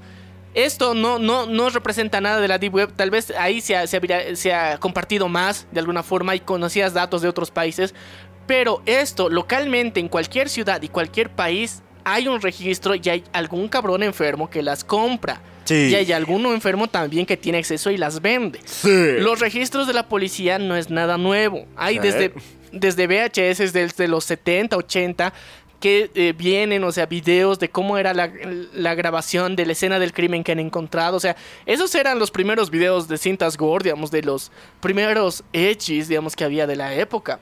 Esto 0.52 0.94
no, 0.94 1.18
no, 1.20 1.46
no 1.46 1.70
representa 1.70 2.20
nada 2.20 2.40
de 2.40 2.48
la 2.48 2.58
Deep 2.58 2.74
Web. 2.74 2.92
Tal 2.96 3.10
vez 3.10 3.32
ahí 3.38 3.60
se 3.60 3.76
ha, 3.76 3.86
se 3.86 4.52
ha 4.52 4.78
compartido 4.78 5.28
más 5.28 5.68
de 5.70 5.78
alguna 5.78 6.02
forma 6.02 6.34
y 6.34 6.40
conocías 6.40 6.92
datos 6.92 7.22
de 7.22 7.28
otros 7.28 7.52
países. 7.52 7.94
Pero 8.48 8.82
esto 8.84 9.28
localmente 9.28 10.00
en 10.00 10.08
cualquier 10.08 10.48
ciudad 10.48 10.82
y 10.82 10.88
cualquier 10.88 11.30
país 11.30 11.84
hay 12.04 12.28
un 12.28 12.40
registro 12.40 12.94
y 12.94 13.08
hay 13.08 13.24
algún 13.32 13.68
cabrón 13.68 14.02
enfermo 14.02 14.48
que 14.50 14.62
las 14.62 14.84
compra. 14.84 15.40
Sí. 15.64 15.88
Y 15.90 15.94
hay 15.94 16.10
alguno 16.12 16.52
enfermo 16.52 16.88
también 16.88 17.26
que 17.26 17.36
tiene 17.36 17.58
acceso 17.58 17.90
y 17.90 17.96
las 17.96 18.20
vende. 18.20 18.60
Sí. 18.64 19.12
Los 19.18 19.38
registros 19.40 19.86
de 19.86 19.92
la 19.92 20.08
policía 20.08 20.58
no 20.58 20.76
es 20.76 20.90
nada 20.90 21.16
nuevo. 21.16 21.66
Hay 21.76 21.96
Sí. 21.96 22.00
desde, 22.02 22.32
desde 22.72 23.06
VHS, 23.06 23.72
desde 23.72 24.08
los 24.08 24.24
70, 24.24 24.76
80, 24.76 25.32
que 25.78 26.10
eh, 26.14 26.34
vienen, 26.36 26.84
o 26.84 26.92
sea, 26.92 27.06
videos 27.06 27.58
de 27.58 27.70
cómo 27.70 27.96
era 27.96 28.12
la, 28.12 28.30
la 28.74 28.94
grabación 28.94 29.56
de 29.56 29.64
la 29.64 29.72
escena 29.72 29.98
del 29.98 30.12
crimen 30.12 30.44
que 30.44 30.52
han 30.52 30.58
encontrado. 30.58 31.16
O 31.16 31.20
sea, 31.20 31.36
esos 31.66 31.94
eran 31.94 32.18
los 32.18 32.30
primeros 32.30 32.70
videos 32.70 33.08
de 33.08 33.16
cintas 33.16 33.56
gore, 33.56 33.84
digamos, 33.84 34.10
de 34.10 34.22
los 34.22 34.50
primeros 34.80 35.42
hechis, 35.52 36.08
digamos, 36.08 36.36
que 36.36 36.44
había 36.44 36.66
de 36.66 36.76
la 36.76 36.94
época. 36.94 37.40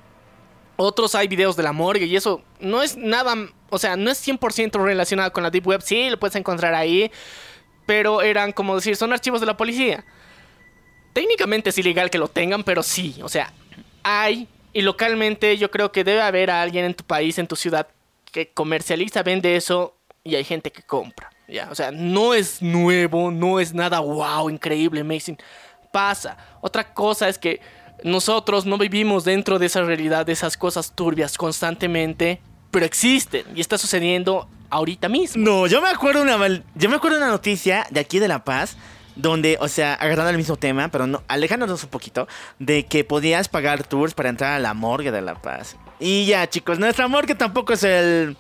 Otros 0.81 1.17
hay 1.17 1.27
videos 1.27 1.57
de 1.57 1.65
la 1.65 1.73
morgue 1.73 2.07
y 2.07 2.15
eso 2.15 2.41
no 2.61 2.85
es 2.85 2.97
nada, 2.97 3.35
o 3.69 3.79
sea, 3.79 3.97
no 3.97 4.11
es 4.11 4.27
100% 4.27 4.81
relacionado 4.81 5.33
con 5.33 5.43
la 5.43 5.51
Deep 5.51 5.67
Web. 5.67 5.83
Sí, 5.83 6.09
lo 6.09 6.21
puedes 6.21 6.37
encontrar 6.37 6.73
ahí, 6.73 7.11
pero 7.85 8.23
eran 8.23 8.53
como 8.53 8.77
decir, 8.77 8.95
son 8.95 9.13
archivos 9.13 9.41
de 9.41 9.47
la 9.47 9.57
policía. 9.57 10.05
Técnicamente 11.13 11.71
es 11.71 11.79
ilegal 11.79 12.11
que 12.11 12.19
lo 12.19 12.29
tengan, 12.29 12.63
pero 12.63 12.85
sí, 12.85 13.19
o 13.25 13.29
sea, 13.29 13.53
hay 14.05 14.47
y 14.73 14.83
localmente 14.83 15.59
yo 15.59 15.73
creo 15.73 15.91
que 15.91 16.05
debe 16.05 16.23
haber 16.23 16.53
a 16.53 16.63
alguien 16.63 16.85
en 16.85 16.95
tu 16.95 17.03
país, 17.03 17.39
en 17.39 17.49
tu 17.49 17.57
ciudad, 17.57 17.89
que 18.31 18.53
comercializa, 18.53 19.25
vende 19.25 19.57
eso 19.57 19.97
y 20.23 20.37
hay 20.37 20.45
gente 20.45 20.71
que 20.71 20.85
compra. 20.85 21.29
Ya, 21.49 21.69
o 21.73 21.75
sea, 21.75 21.91
no 21.91 22.35
es 22.35 22.63
nuevo, 22.63 23.33
no 23.33 23.59
es 23.59 23.75
nada 23.75 23.99
wow, 23.99 24.49
increíble, 24.49 25.01
amazing. 25.01 25.39
Pasa. 25.93 26.37
Otra 26.61 26.95
cosa 26.95 27.29
es 27.29 27.37
que 27.37 27.61
nosotros 28.05 28.67
no 28.67 28.79
vivimos 28.79 29.25
dentro 29.25 29.59
de 29.59 29.67
esa 29.67 29.83
realidad, 29.83 30.27
de 30.27 30.33
esas 30.33 30.57
cosas 30.57 30.93
turbias 30.95 31.37
constantemente, 31.37 32.41
pero 32.71 32.87
existen 32.87 33.45
y 33.55 33.61
está 33.61 33.79
sucediendo 33.79 34.49
ahorita 34.71 35.09
mismo. 35.09 35.43
No, 35.43 35.67
yo 35.67 35.81
me 35.81 35.89
acuerdo 35.89 36.23
una 36.23 36.37
yo 36.75 36.89
me 36.89 36.97
acuerdo 36.97 37.17
una 37.17 37.29
noticia 37.29 37.87
de 37.91 38.01
aquí 38.01 38.19
de 38.19 38.29
La 38.29 38.45
Paz 38.45 38.77
donde, 39.19 39.59
o 39.61 39.69
sea, 39.69 39.95
agarrando 39.95 40.31
el 40.31 40.39
mismo 40.39 40.57
tema, 40.57 40.89
pero 40.89 41.07
no, 41.07 41.23
alejándonos 41.29 41.83
un 41.83 41.91
poquito, 41.91 42.27
de 42.59 42.87
que 42.87 43.05
podías 43.05 43.49
pagar 43.49 43.87
tours 43.87 44.15
para 44.15 44.31
entrar 44.31 44.53
a 44.55 44.59
la 44.59 44.75
morgue 44.75 45.11
de 45.11 45.21
La 45.21 45.35
Paz. 45.35 45.77
Y 46.01 46.27
ya, 46.27 46.49
chicos, 46.49 46.79
nuestra 46.79 47.09
morgue 47.09 47.35
tampoco 47.35 47.73
es 47.73 47.83
el, 47.83 48.37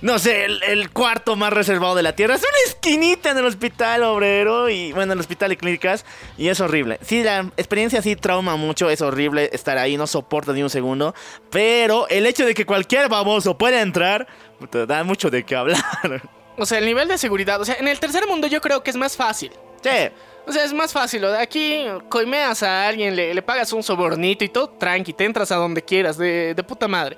no 0.00 0.20
sé, 0.20 0.44
el, 0.44 0.90
cuarto 0.90 1.34
más 1.34 1.52
reservado 1.52 1.96
de 1.96 2.04
la 2.04 2.14
tierra. 2.14 2.36
Es 2.36 2.42
una 2.42 2.70
esquinita 2.72 3.32
en 3.32 3.38
el 3.38 3.44
hospital 3.44 4.04
obrero 4.04 4.68
y, 4.70 4.92
bueno, 4.92 5.12
en 5.12 5.18
el 5.18 5.20
hospital 5.20 5.50
de 5.50 5.56
clínicas. 5.56 6.04
Y 6.38 6.48
es 6.48 6.60
horrible. 6.60 7.00
Sí, 7.02 7.24
la 7.24 7.50
experiencia 7.56 8.00
sí 8.00 8.14
trauma 8.14 8.54
mucho, 8.54 8.90
es 8.90 9.02
horrible 9.02 9.50
estar 9.52 9.76
ahí, 9.76 9.96
no 9.96 10.06
soporto 10.06 10.52
ni 10.52 10.62
un 10.62 10.70
segundo. 10.70 11.16
Pero 11.50 12.08
el 12.08 12.26
hecho 12.26 12.46
de 12.46 12.54
que 12.54 12.64
cualquier 12.64 13.08
baboso 13.08 13.58
pueda 13.58 13.82
entrar, 13.82 14.28
te 14.70 14.86
da 14.86 15.02
mucho 15.02 15.30
de 15.30 15.44
qué 15.44 15.56
hablar. 15.56 15.82
O 16.56 16.66
sea, 16.66 16.78
el 16.78 16.86
nivel 16.86 17.08
de 17.08 17.18
seguridad, 17.18 17.60
o 17.60 17.64
sea, 17.64 17.74
en 17.80 17.88
el 17.88 17.98
tercer 17.98 18.28
mundo 18.28 18.46
yo 18.46 18.60
creo 18.60 18.84
que 18.84 18.90
es 18.90 18.96
más 18.96 19.16
fácil. 19.16 19.50
Sí. 19.84 20.10
O 20.46 20.52
sea, 20.52 20.64
es 20.64 20.72
más 20.72 20.92
fácil. 20.92 21.22
de 21.22 21.38
Aquí 21.38 21.84
coimeas 22.08 22.62
a 22.62 22.88
alguien, 22.88 23.14
le, 23.14 23.32
le 23.32 23.42
pagas 23.42 23.72
un 23.72 23.82
sobornito 23.82 24.44
y 24.44 24.48
todo 24.48 24.68
tranqui, 24.70 25.12
te 25.12 25.24
entras 25.24 25.52
a 25.52 25.56
donde 25.56 25.82
quieras, 25.82 26.18
de, 26.18 26.54
de 26.54 26.62
puta 26.62 26.88
madre. 26.88 27.16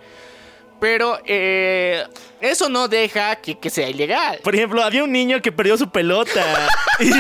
Pero 0.79 1.19
eh, 1.25 2.05
eso 2.41 2.69
no 2.69 2.87
deja 2.87 3.37
que, 3.37 3.59
que 3.59 3.71
sea 3.71 3.89
ilegal. 3.89 4.41
Por 4.45 4.55
ejemplo, 4.55 4.83
había 4.83 5.05
un 5.05 5.11
niño 5.11 5.41
que 5.41 5.51
perdió 5.51 5.77
su 5.79 5.89
pelota. 5.91 6.43
Y 6.99 7.11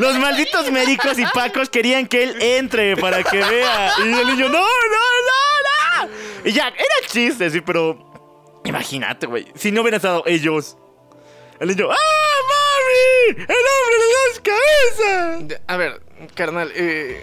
los 0.00 0.16
malditos 0.20 0.70
médicos 0.70 1.18
y 1.18 1.24
pacos 1.34 1.68
querían 1.68 2.06
que 2.06 2.22
él 2.22 2.40
entre 2.40 2.96
para 2.96 3.24
que 3.24 3.38
vea. 3.38 3.92
Y 3.98 4.02
el 4.02 4.26
niño, 4.28 4.48
no, 4.48 4.60
no, 4.60 4.66
no, 5.26 6.06
no. 6.06 6.10
Y 6.44 6.52
ya, 6.52 6.68
era 6.68 7.08
chiste, 7.08 7.50
sí, 7.50 7.60
pero. 7.60 7.98
Imagínate, 8.64 9.26
güey. 9.26 9.48
Si 9.56 9.72
no 9.72 9.80
hubieran 9.80 9.96
estado 9.96 10.22
ellos. 10.26 10.76
El 11.58 11.70
niño, 11.70 11.88
¡ah! 11.90 12.19
¡El 13.28 13.40
hombre 13.42 13.96
de 13.98 14.06
dos 14.28 14.40
cabezas! 14.42 15.60
A 15.66 15.76
ver, 15.76 16.00
carnal, 16.34 16.70
eh, 16.74 17.22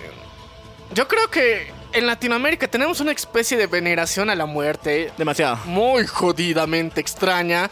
yo 0.93 1.07
creo 1.07 1.29
que 1.29 1.71
en 1.93 2.05
Latinoamérica 2.07 2.67
tenemos 2.67 2.99
una 2.99 3.11
especie 3.11 3.57
de 3.57 3.67
veneración 3.67 4.29
a 4.29 4.35
la 4.35 4.45
muerte 4.45 5.11
Demasiado. 5.17 5.57
muy 5.65 6.05
jodidamente 6.07 7.01
extraña. 7.01 7.69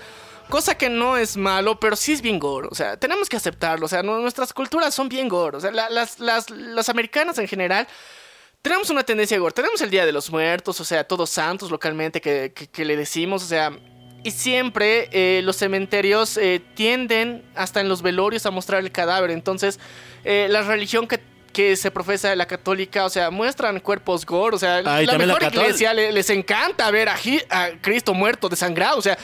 Cosa 0.49 0.77
que 0.77 0.89
no 0.89 1.17
es 1.17 1.37
malo, 1.37 1.79
pero 1.79 1.95
sí 1.95 2.13
es 2.13 2.21
bien 2.21 2.37
gore. 2.37 2.67
O 2.71 2.75
sea, 2.75 2.97
tenemos 2.97 3.27
que 3.29 3.35
aceptarlo. 3.37 3.87
O 3.87 3.89
sea, 3.89 4.03
nu- 4.03 4.19
nuestras 4.19 4.53
culturas 4.53 4.93
son 4.93 5.09
bien 5.09 5.27
gore. 5.27 5.57
O 5.57 5.59
sea, 5.59 5.71
la- 5.71 5.89
las, 5.89 6.19
las, 6.19 6.49
las 6.51 6.87
americanas 6.89 7.37
en 7.39 7.47
general 7.47 7.87
tenemos 8.61 8.89
una 8.91 9.03
tendencia 9.03 9.39
gore. 9.39 9.53
Tenemos 9.53 9.81
el 9.81 9.89
Día 9.89 10.05
de 10.05 10.11
los 10.11 10.29
Muertos, 10.29 10.79
o 10.79 10.85
sea, 10.85 11.03
todos 11.03 11.31
santos 11.31 11.71
localmente 11.71 12.21
que, 12.21 12.51
que- 12.53 12.67
que 12.67 12.85
le 12.85 12.95
decimos, 12.95 13.43
o 13.43 13.47
sea... 13.47 13.71
Y 14.25 14.31
siempre 14.31 15.07
eh, 15.11 15.41
los 15.43 15.55
cementerios 15.57 16.35
eh, 16.37 16.59
tienden, 16.73 17.43
hasta 17.55 17.79
en 17.79 17.87
los 17.87 18.01
velorios, 18.01 18.45
a 18.47 18.51
mostrar 18.51 18.81
el 18.81 18.91
cadáver. 18.91 19.29
Entonces, 19.29 19.79
eh, 20.23 20.47
la 20.49 20.63
religión 20.63 21.07
que, 21.07 21.19
que 21.53 21.75
se 21.75 21.91
profesa 21.91 22.29
de 22.31 22.35
la 22.35 22.47
católica, 22.47 23.05
o 23.05 23.09
sea, 23.09 23.29
muestran 23.29 23.79
cuerpos 23.79 24.25
gore. 24.25 24.55
O 24.55 24.59
sea, 24.59 24.81
la 24.81 25.01
la 25.03 25.17
mejor 25.27 25.41
catól- 25.43 25.61
iglesia 25.61 25.93
le- 25.93 26.11
les 26.11 26.29
encanta 26.31 26.89
ver 26.89 27.07
a, 27.09 27.15
a 27.51 27.69
Cristo 27.81 28.15
muerto, 28.15 28.49
desangrado. 28.49 28.97
O 28.97 29.01
sea, 29.03 29.15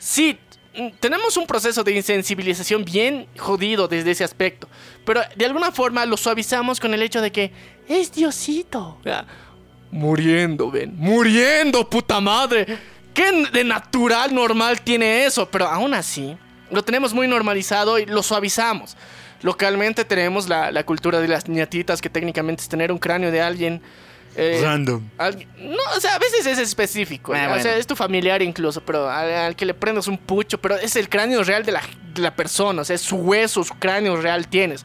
sí, 0.00 0.36
mm, 0.76 0.88
tenemos 0.98 1.36
un 1.36 1.46
proceso 1.46 1.84
de 1.84 1.92
insensibilización 1.92 2.84
bien 2.84 3.28
jodido 3.38 3.86
desde 3.86 4.10
ese 4.10 4.24
aspecto. 4.24 4.68
Pero 5.06 5.20
de 5.36 5.46
alguna 5.46 5.70
forma 5.70 6.04
lo 6.06 6.16
suavizamos 6.16 6.80
con 6.80 6.92
el 6.92 7.02
hecho 7.02 7.20
de 7.22 7.30
que 7.30 7.52
es 7.88 8.12
Diosito. 8.12 8.98
Muriendo, 9.92 10.70
ven. 10.72 10.92
Muriendo, 10.96 11.88
puta 11.88 12.20
madre. 12.20 12.66
¿Qué 13.14 13.30
de 13.52 13.64
natural, 13.64 14.34
normal 14.34 14.80
tiene 14.82 15.24
eso? 15.26 15.48
Pero 15.50 15.66
aún 15.66 15.94
así, 15.94 16.36
lo 16.70 16.82
tenemos 16.82 17.12
muy 17.12 17.26
normalizado 17.28 17.98
y 17.98 18.06
lo 18.06 18.22
suavizamos. 18.22 18.96
Localmente 19.42 20.04
tenemos 20.04 20.48
la, 20.48 20.70
la 20.70 20.84
cultura 20.84 21.18
de 21.20 21.28
las 21.28 21.48
ñatitas, 21.48 22.00
que 22.00 22.10
técnicamente 22.10 22.62
es 22.62 22.68
tener 22.68 22.92
un 22.92 22.98
cráneo 22.98 23.30
de 23.30 23.40
alguien. 23.40 23.80
eh, 24.36 24.60
Random. 24.62 25.02
Alguien- 25.18 25.48
no, 25.58 25.78
o 25.96 26.00
sea, 26.00 26.14
a 26.14 26.18
veces 26.18 26.46
es 26.46 26.58
específico. 26.58 27.32
Ah, 27.34 27.36
¿ya? 27.38 27.44
O 27.46 27.48
bueno. 27.48 27.62
sea, 27.62 27.76
es 27.76 27.86
tu 27.86 27.96
familiar 27.96 28.42
incluso, 28.42 28.80
pero 28.82 29.08
al, 29.10 29.32
al 29.32 29.56
que 29.56 29.64
le 29.66 29.74
prendas 29.74 30.06
un 30.06 30.18
pucho, 30.18 30.58
pero 30.60 30.76
es 30.76 30.94
el 30.96 31.08
cráneo 31.08 31.42
real 31.42 31.64
de 31.64 31.72
la, 31.72 31.82
de 32.14 32.20
la 32.20 32.34
persona, 32.36 32.82
o 32.82 32.84
sea, 32.84 32.94
es 32.96 33.02
su 33.02 33.16
hueso, 33.16 33.64
su 33.64 33.74
cráneo 33.74 34.16
real 34.20 34.46
tienes. 34.46 34.84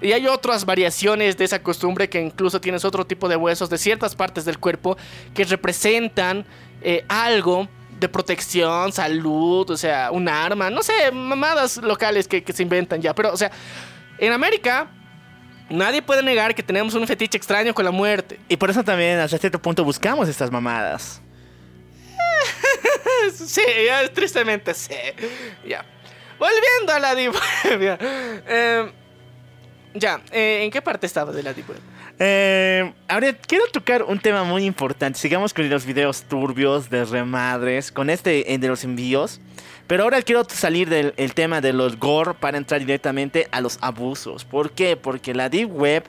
Y 0.00 0.12
hay 0.12 0.26
otras 0.26 0.64
variaciones 0.64 1.36
de 1.36 1.44
esa 1.44 1.62
costumbre 1.62 2.08
que 2.08 2.20
incluso 2.20 2.60
tienes 2.60 2.84
otro 2.84 3.06
tipo 3.06 3.28
de 3.28 3.36
huesos 3.36 3.70
de 3.70 3.78
ciertas 3.78 4.14
partes 4.14 4.44
del 4.44 4.58
cuerpo 4.58 4.96
que 5.34 5.44
representan 5.44 6.44
eh, 6.82 7.04
algo 7.08 7.68
de 7.98 8.08
protección, 8.08 8.92
salud, 8.92 9.70
o 9.70 9.76
sea, 9.76 10.10
un 10.10 10.28
arma, 10.28 10.68
no 10.70 10.82
sé, 10.82 11.10
mamadas 11.12 11.76
locales 11.78 12.26
que, 12.28 12.42
que 12.42 12.52
se 12.52 12.62
inventan 12.62 13.00
ya. 13.00 13.14
Pero, 13.14 13.32
o 13.32 13.36
sea, 13.36 13.50
en 14.18 14.32
América 14.32 14.90
nadie 15.68 16.02
puede 16.02 16.22
negar 16.22 16.54
que 16.54 16.62
tenemos 16.62 16.94
un 16.94 17.06
fetiche 17.06 17.36
extraño 17.36 17.74
con 17.74 17.84
la 17.84 17.90
muerte. 17.90 18.38
Y 18.48 18.56
por 18.56 18.70
eso 18.70 18.82
también, 18.82 19.18
hasta 19.18 19.38
cierto 19.38 19.60
punto, 19.60 19.84
buscamos 19.84 20.28
estas 20.28 20.50
mamadas. 20.50 21.20
Sí, 23.32 23.62
ya, 23.86 24.06
tristemente 24.12 24.74
sí. 24.74 24.94
Ya. 25.66 25.84
Volviendo 26.38 26.92
a 26.92 26.98
la. 26.98 27.14
Ya, 27.80 27.98
Eh, 28.00 28.92
ya, 29.94 30.20
eh, 30.32 30.64
¿en 30.64 30.70
qué 30.70 30.82
parte 30.82 31.06
estaba 31.06 31.32
de 31.32 31.42
la 31.42 31.52
Deep 31.54 31.68
Web? 31.68 31.78
Eh, 32.18 32.92
ahora 33.08 33.32
quiero 33.32 33.64
tocar 33.72 34.02
un 34.02 34.18
tema 34.18 34.44
muy 34.44 34.64
importante. 34.64 35.18
Sigamos 35.18 35.54
con 35.54 35.68
los 35.68 35.86
videos 35.86 36.22
turbios 36.24 36.90
de 36.90 37.04
remadres, 37.04 37.90
con 37.90 38.10
este 38.10 38.44
de 38.58 38.68
los 38.68 38.84
envíos. 38.84 39.40
Pero 39.86 40.04
ahora 40.04 40.22
quiero 40.22 40.44
salir 40.48 40.88
del 40.88 41.12
el 41.18 41.34
tema 41.34 41.60
de 41.60 41.74
los 41.74 41.98
gore 41.98 42.32
para 42.34 42.56
entrar 42.56 42.80
directamente 42.80 43.48
a 43.50 43.60
los 43.60 43.78
abusos. 43.82 44.44
¿Por 44.44 44.70
qué? 44.70 44.96
Porque 44.96 45.34
la 45.34 45.50
Deep 45.50 45.70
Web, 45.70 46.04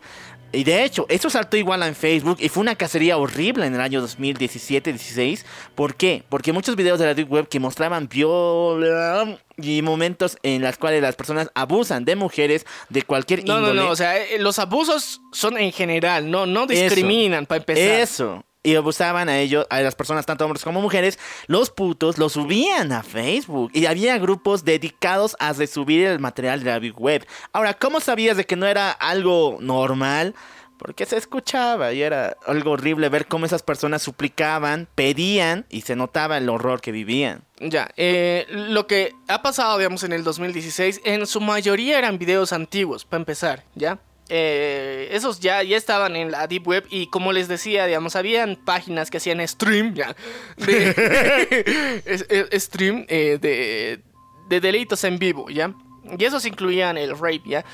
y 0.56 0.64
de 0.64 0.84
hecho, 0.84 1.06
esto 1.10 1.30
saltó 1.30 1.58
igual 1.58 1.84
en 1.84 1.96
Facebook 1.96 2.38
y 2.40 2.50
fue 2.50 2.62
una 2.62 2.76
cacería 2.76 3.18
horrible 3.18 3.66
en 3.66 3.76
el 3.76 3.82
año 3.82 4.02
2017-16. 4.08 5.44
¿Por 5.76 5.96
qué? 5.96 6.24
Porque 6.30 6.54
muchos 6.54 6.76
videos 6.76 7.00
de 7.00 7.06
la 7.06 7.14
Deep 7.14 7.32
Web 7.32 7.48
que 7.50 7.60
mostraban 7.60 8.08
viola 8.08 9.38
y 9.58 9.82
momentos 9.82 10.38
en 10.44 10.62
los 10.62 10.78
cuales 10.78 11.02
las 11.02 11.16
personas 11.16 11.50
abusan 11.56 12.06
de 12.06 12.16
mujeres 12.16 12.66
de 12.90 13.02
cualquier 13.02 13.46
No, 13.46 13.56
no, 13.56 13.70
índole. 13.70 13.82
no, 13.82 13.90
o 13.90 13.96
sea, 13.96 14.18
eh, 14.18 14.38
los 14.40 14.60
abusos 14.60 15.22
son 15.32 15.58
en 15.58 15.72
general, 15.72 16.30
no, 16.30 16.46
no 16.46 16.68
discriminan 16.68 17.46
para 17.46 17.60
empezar. 17.60 18.00
Eso. 18.02 18.45
Y 18.66 18.76
abusaban 18.76 19.30
a 19.30 19.38
ellos, 19.38 19.68
a 19.70 19.80
las 19.82 19.96
personas, 19.96 20.26
tanto 20.26 20.44
hombres 20.44 20.64
como 20.64 20.82
mujeres. 20.82 21.20
Los 21.48 21.70
putos 21.70 22.18
los 22.18 22.34
subían 22.34 22.92
a 22.92 23.04
Facebook. 23.04 23.72
Y 23.74 23.86
había 23.86 24.18
grupos 24.18 24.66
dedicados 24.66 25.36
a 25.40 25.54
resubir 25.54 26.08
el 26.08 26.20
material 26.20 26.64
de 26.64 26.72
la 26.72 26.80
Big 26.80 27.00
Web. 27.00 27.26
Ahora, 27.54 27.76
¿cómo 27.76 28.00
sabías 28.00 28.38
de 28.38 28.46
que 28.46 28.56
no 28.56 28.66
era 28.66 28.92
algo 28.92 29.58
normal? 29.62 30.34
Porque 30.78 31.06
se 31.06 31.18
escuchaba 31.18 31.94
y 31.94 32.02
era 32.02 32.36
algo 32.46 32.72
horrible 32.72 33.08
ver 33.10 33.28
cómo 33.28 33.46
esas 33.46 33.64
personas 33.64 34.02
suplicaban, 34.02 34.88
pedían 34.96 35.66
y 35.70 35.82
se 35.82 35.96
notaba 35.96 36.38
el 36.38 36.50
horror 36.50 36.82
que 36.82 36.92
vivían. 36.92 37.44
Ya, 37.60 37.90
eh, 37.96 38.46
lo 38.50 38.86
que 38.86 39.14
ha 39.28 39.42
pasado, 39.42 39.78
digamos, 39.78 40.04
en 40.04 40.12
el 40.12 40.24
2016, 40.24 41.02
en 41.06 41.26
su 41.28 41.40
mayoría 41.40 41.98
eran 41.98 42.18
videos 42.18 42.52
antiguos, 42.52 43.06
para 43.06 43.22
empezar, 43.22 43.64
¿ya? 43.76 44.00
Eh, 44.30 45.10
esos 45.12 45.40
ya, 45.40 45.62
ya 45.64 45.78
estaban 45.78 46.16
en 46.16 46.32
la 46.32 46.48
Deep 46.48 46.68
Web 46.68 46.86
y 46.90 47.08
como 47.08 47.32
les 47.32 47.48
decía, 47.48 47.86
digamos, 47.86 48.16
habían 48.16 48.56
páginas 48.56 49.12
que 49.12 49.18
hacían 49.18 49.46
stream, 49.48 49.94
ya, 49.94 50.16
de, 50.58 52.02
es- 52.06 52.26
es- 52.30 52.64
stream 52.64 53.06
eh, 53.08 53.38
de, 53.42 54.02
de 54.50 54.60
delitos 54.62 55.04
en 55.04 55.20
vivo, 55.20 55.50
¿ya? 55.50 55.74
Y 56.18 56.24
esos 56.24 56.46
incluían 56.46 56.98
el 56.98 57.12
rape, 57.18 57.42
¿ya? 57.46 57.66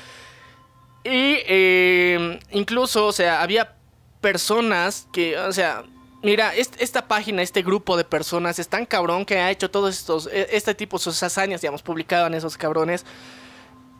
Y 1.04 1.36
eh, 1.46 2.38
incluso, 2.50 3.06
o 3.06 3.12
sea, 3.12 3.42
había 3.42 3.76
personas 4.20 5.08
que, 5.12 5.36
o 5.38 5.52
sea, 5.52 5.84
mira, 6.22 6.54
est- 6.54 6.80
esta 6.80 7.08
página, 7.08 7.42
este 7.42 7.62
grupo 7.62 7.96
de 7.96 8.04
personas 8.04 8.58
es 8.58 8.68
tan 8.68 8.86
cabrón 8.86 9.24
que 9.24 9.38
ha 9.38 9.50
hecho 9.50 9.70
todos 9.70 9.94
estos, 9.98 10.28
e- 10.32 10.48
este 10.52 10.74
tipo, 10.74 10.98
sus 10.98 11.20
hazañas, 11.22 11.60
digamos, 11.60 11.82
publicaban 11.82 12.34
esos 12.34 12.56
cabrones. 12.56 13.04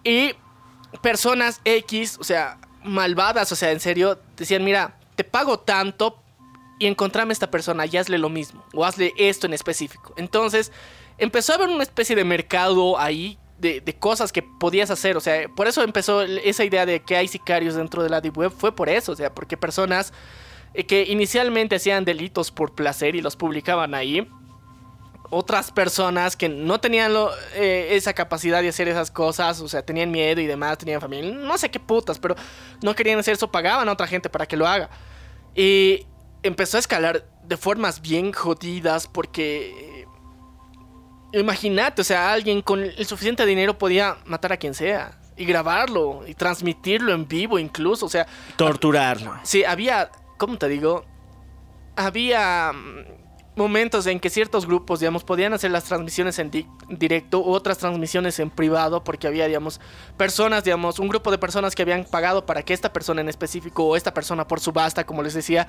Y 0.05 0.34
personas 1.01 1.61
X, 1.64 2.18
o 2.20 2.24
sea, 2.24 2.59
malvadas, 2.84 3.51
o 3.53 3.57
sea, 3.57 3.70
en 3.72 3.80
serio, 3.80 4.18
decían, 4.36 4.64
mira, 4.64 4.99
te 5.14 5.24
pago 5.24 5.59
tanto 5.61 6.22
y 6.78 6.86
encontrame 6.86 7.32
esta 7.32 7.51
persona 7.51 7.86
y 7.86 7.97
hazle 7.97 8.18
lo 8.18 8.28
mismo, 8.28 8.64
o 8.74 8.84
hazle 8.84 9.12
esto 9.16 9.47
en 9.47 9.55
específico. 9.55 10.14
Entonces, 10.16 10.72
empezó 11.18 11.53
a 11.53 11.57
haber 11.57 11.68
una 11.68 11.82
especie 11.82 12.16
de 12.16 12.24
mercado 12.24 12.99
ahí 12.99 13.38
de, 13.59 13.80
de 13.80 13.95
cosas 13.95 14.32
que 14.32 14.43
podías 14.43 14.90
hacer, 14.90 15.16
o 15.16 15.20
sea, 15.20 15.49
por 15.49 15.68
eso 15.68 15.82
empezó 15.82 16.22
esa 16.22 16.64
idea 16.64 16.84
de 16.84 17.01
que 17.01 17.16
hay 17.16 17.28
sicarios 17.28 17.74
dentro 17.74 18.03
de 18.03 18.11
la 18.11 18.20
Deep 18.20 18.36
Web, 18.36 18.53
fue 18.57 18.74
por 18.74 18.88
eso, 18.88 19.12
o 19.12 19.16
sea, 19.16 19.32
porque 19.32 19.57
personas 19.57 20.12
eh, 20.74 20.84
que 20.84 21.05
inicialmente 21.05 21.76
hacían 21.76 22.05
delitos 22.05 22.51
por 22.51 22.74
placer 22.74 23.14
y 23.14 23.20
los 23.20 23.36
publicaban 23.36 23.95
ahí, 23.95 24.26
otras 25.35 25.72
personas 25.72 26.37
que 26.37 26.49
no 26.51 26.78
tenían 26.78 27.14
lo- 27.14 27.30
eh, 27.55 27.89
esa 27.97 28.12
capacidad 28.12 28.61
de 28.61 28.68
hacer 28.68 28.87
esas 28.87 29.11
cosas, 29.11 29.61
o 29.61 29.68
sea, 29.68 29.83
tenían 29.83 30.11
miedo 30.11 30.43
y 30.43 30.47
demás, 30.47 30.76
tenían 30.76 31.01
familia, 31.01 31.33
no 31.35 31.57
sé 31.57 31.70
qué 31.70 31.80
putas, 31.80 32.18
pero 32.18 32.37
no 32.83 32.95
querían 32.95 33.18
hacer 33.18 33.33
eso, 33.35 33.51
pagaban 33.51 33.89
a 33.89 33.93
otra 33.93 34.07
gente 34.07 34.28
para 34.28 34.45
que 34.47 34.59
lo 34.59 34.66
haga. 34.66 34.91
Y 35.55 36.07
empezó 36.43 36.76
a 36.76 36.80
escalar 36.80 37.24
de 37.45 37.57
formas 37.57 38.03
bien 38.03 38.33
jodidas 38.33 39.07
porque... 39.07 40.05
eh, 41.33 41.39
Imagínate, 41.41 42.03
o 42.03 42.05
sea, 42.05 42.30
alguien 42.30 42.61
con 42.61 42.80
el 42.83 43.07
suficiente 43.07 43.47
dinero 43.47 43.78
podía 43.78 44.18
matar 44.26 44.53
a 44.53 44.59
quien 44.59 44.74
sea 44.74 45.18
y 45.35 45.47
grabarlo 45.47 46.24
y 46.26 46.35
transmitirlo 46.35 47.14
en 47.14 47.26
vivo 47.26 47.59
incluso, 47.59 48.05
o 48.05 48.09
sea, 48.11 48.26
Torturarlo. 48.57 49.41
Sí, 49.45 49.64
había, 49.64 50.11
¿cómo 50.37 50.59
te 50.59 50.68
digo? 50.68 51.07
Había 51.97 52.72
mm, 52.74 53.32
momentos 53.55 54.07
en 54.07 54.18
que 54.18 54.30
ciertos 54.30 54.66
grupos, 54.66 55.00
digamos, 55.00 55.24
podían 55.24 55.53
hacer 55.53 55.70
las 55.70 55.84
transmisiones 55.84 56.38
en 56.38 56.50
di- 56.50 56.66
directo 56.88 57.40
u 57.40 57.50
otras 57.53 57.78
transmisiones 57.78 58.38
en 58.38 58.48
privado 58.48 59.05
porque 59.05 59.26
había, 59.26 59.46
digamos, 59.46 59.80
personas, 60.16 60.64
digamos, 60.64 60.98
un 60.98 61.09
grupo 61.09 61.30
de 61.30 61.38
personas 61.38 61.74
que 61.74 61.82
habían 61.82 62.05
pagado 62.05 62.46
para 62.46 62.62
que 62.62 62.72
esta 62.72 62.92
persona 62.92 63.20
en 63.20 63.28
específico 63.28 63.84
o 63.84 63.96
esta 63.96 64.14
persona 64.14 64.48
por 64.48 64.61
subasta, 64.61 65.05
como 65.05 65.22
les 65.22 65.34
decía, 65.34 65.68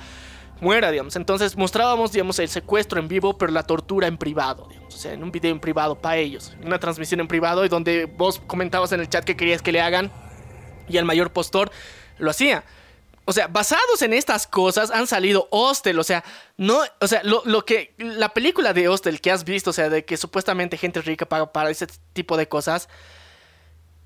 muera, 0.61 0.91
digamos. 0.91 1.17
Entonces 1.17 1.57
mostrábamos, 1.57 2.13
digamos, 2.13 2.39
el 2.39 2.47
secuestro 2.47 2.99
en 3.01 3.09
vivo, 3.09 3.37
pero 3.37 3.51
la 3.51 3.63
tortura 3.63 4.07
en 4.07 4.17
privado, 4.17 4.67
digamos. 4.69 4.95
O 4.95 4.97
sea, 4.97 5.11
en 5.11 5.21
un 5.21 5.31
video 5.31 5.51
en 5.51 5.59
privado 5.59 5.95
para 5.95 6.15
ellos. 6.15 6.55
Una 6.63 6.79
transmisión 6.79 7.19
en 7.19 7.27
privado 7.27 7.65
y 7.65 7.69
donde 7.69 8.05
vos 8.05 8.41
comentabas 8.47 8.93
en 8.93 9.01
el 9.01 9.09
chat 9.09 9.25
que 9.25 9.35
querías 9.35 9.61
que 9.61 9.73
le 9.73 9.81
hagan 9.81 10.09
y 10.87 10.95
el 10.97 11.03
mayor 11.03 11.33
postor 11.33 11.69
lo 12.17 12.29
hacía. 12.29 12.63
O 13.25 13.31
sea, 13.33 13.47
basados 13.47 14.01
en 14.01 14.13
estas 14.13 14.47
cosas 14.47 14.91
han 14.91 15.07
salido 15.07 15.47
Hostel, 15.49 15.97
o 15.97 16.03
sea, 16.03 16.23
no, 16.57 16.81
o 16.99 17.07
sea, 17.07 17.21
lo, 17.23 17.41
lo 17.45 17.63
que 17.65 17.93
la 17.97 18.29
película 18.29 18.73
de 18.73 18.87
Hostel 18.89 19.21
que 19.21 19.31
has 19.31 19.45
visto, 19.45 19.69
o 19.69 19.73
sea, 19.73 19.89
de 19.89 20.03
que 20.03 20.17
supuestamente 20.17 20.75
gente 20.77 21.01
rica 21.01 21.25
paga 21.25 21.51
para 21.51 21.69
ese 21.69 21.87
tipo 22.11 22.35
de 22.35 22.47
cosas, 22.47 22.89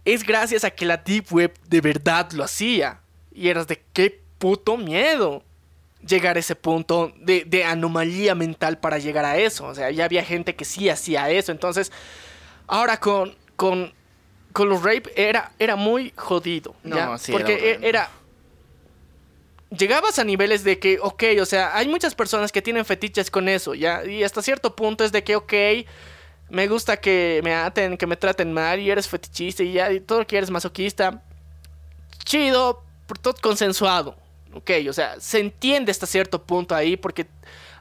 es 0.05 0.23
gracias 0.23 0.63
a 0.63 0.71
que 0.71 0.85
la 0.85 0.97
Deep 0.97 1.25
Web 1.31 1.53
de 1.67 1.81
verdad 1.81 2.31
lo 2.31 2.43
hacía. 2.43 3.01
Y 3.33 3.49
eras 3.49 3.67
de 3.67 3.83
qué 3.93 4.21
puto 4.39 4.77
miedo 4.77 5.43
llegar 6.07 6.37
a 6.37 6.39
ese 6.39 6.55
punto 6.55 7.11
de, 7.17 7.43
de 7.45 7.65
anomalía 7.65 8.33
mental 8.35 8.79
para 8.79 8.99
llegar 8.99 9.25
a 9.25 9.37
eso. 9.37 9.65
O 9.65 9.75
sea, 9.75 9.91
ya 9.91 10.05
había 10.05 10.23
gente 10.23 10.55
que 10.55 10.63
sí 10.63 10.89
hacía 10.89 11.29
eso. 11.29 11.51
Entonces, 11.51 11.91
ahora 12.67 12.99
con, 12.99 13.35
con, 13.55 13.93
con 14.53 14.69
los 14.69 14.81
rape 14.81 15.11
era, 15.15 15.51
era 15.59 15.75
muy 15.75 16.13
jodido. 16.15 16.73
¿ya? 16.83 17.05
No, 17.07 17.17
sí, 17.17 17.31
Porque 17.31 17.71
era 17.71 17.85
e- 17.85 17.89
era 17.89 18.11
llegabas 19.69 20.19
a 20.19 20.23
niveles 20.23 20.63
de 20.63 20.79
que, 20.79 20.99
ok, 21.01 21.23
o 21.41 21.45
sea, 21.45 21.75
hay 21.75 21.87
muchas 21.87 22.15
personas 22.15 22.51
que 22.51 22.61
tienen 22.61 22.85
fetiches 22.85 23.31
con 23.31 23.49
eso, 23.49 23.73
¿ya? 23.73 24.05
Y 24.05 24.23
hasta 24.23 24.41
cierto 24.41 24.75
punto 24.75 25.03
es 25.03 25.11
de 25.11 25.23
que, 25.23 25.35
ok, 25.35 25.53
me 26.49 26.67
gusta 26.67 26.97
que 26.97 27.41
me 27.43 27.53
aten, 27.53 27.97
que 27.97 28.07
me 28.07 28.15
traten 28.15 28.53
mal 28.53 28.79
y 28.79 28.89
eres 28.89 29.07
fetichista 29.07 29.63
y 29.63 29.73
ya, 29.73 29.91
y 29.91 29.99
todo 29.99 30.19
lo 30.19 30.27
que 30.27 30.37
eres 30.37 30.49
masoquista. 30.49 31.23
Chido, 32.23 32.83
por 33.05 33.17
todo 33.17 33.35
consensuado, 33.41 34.17
ok, 34.53 34.71
o 34.89 34.93
sea, 34.93 35.19
se 35.19 35.39
entiende 35.39 35.91
hasta 35.91 36.05
cierto 36.05 36.43
punto 36.43 36.75
ahí 36.75 36.97
porque 36.97 37.27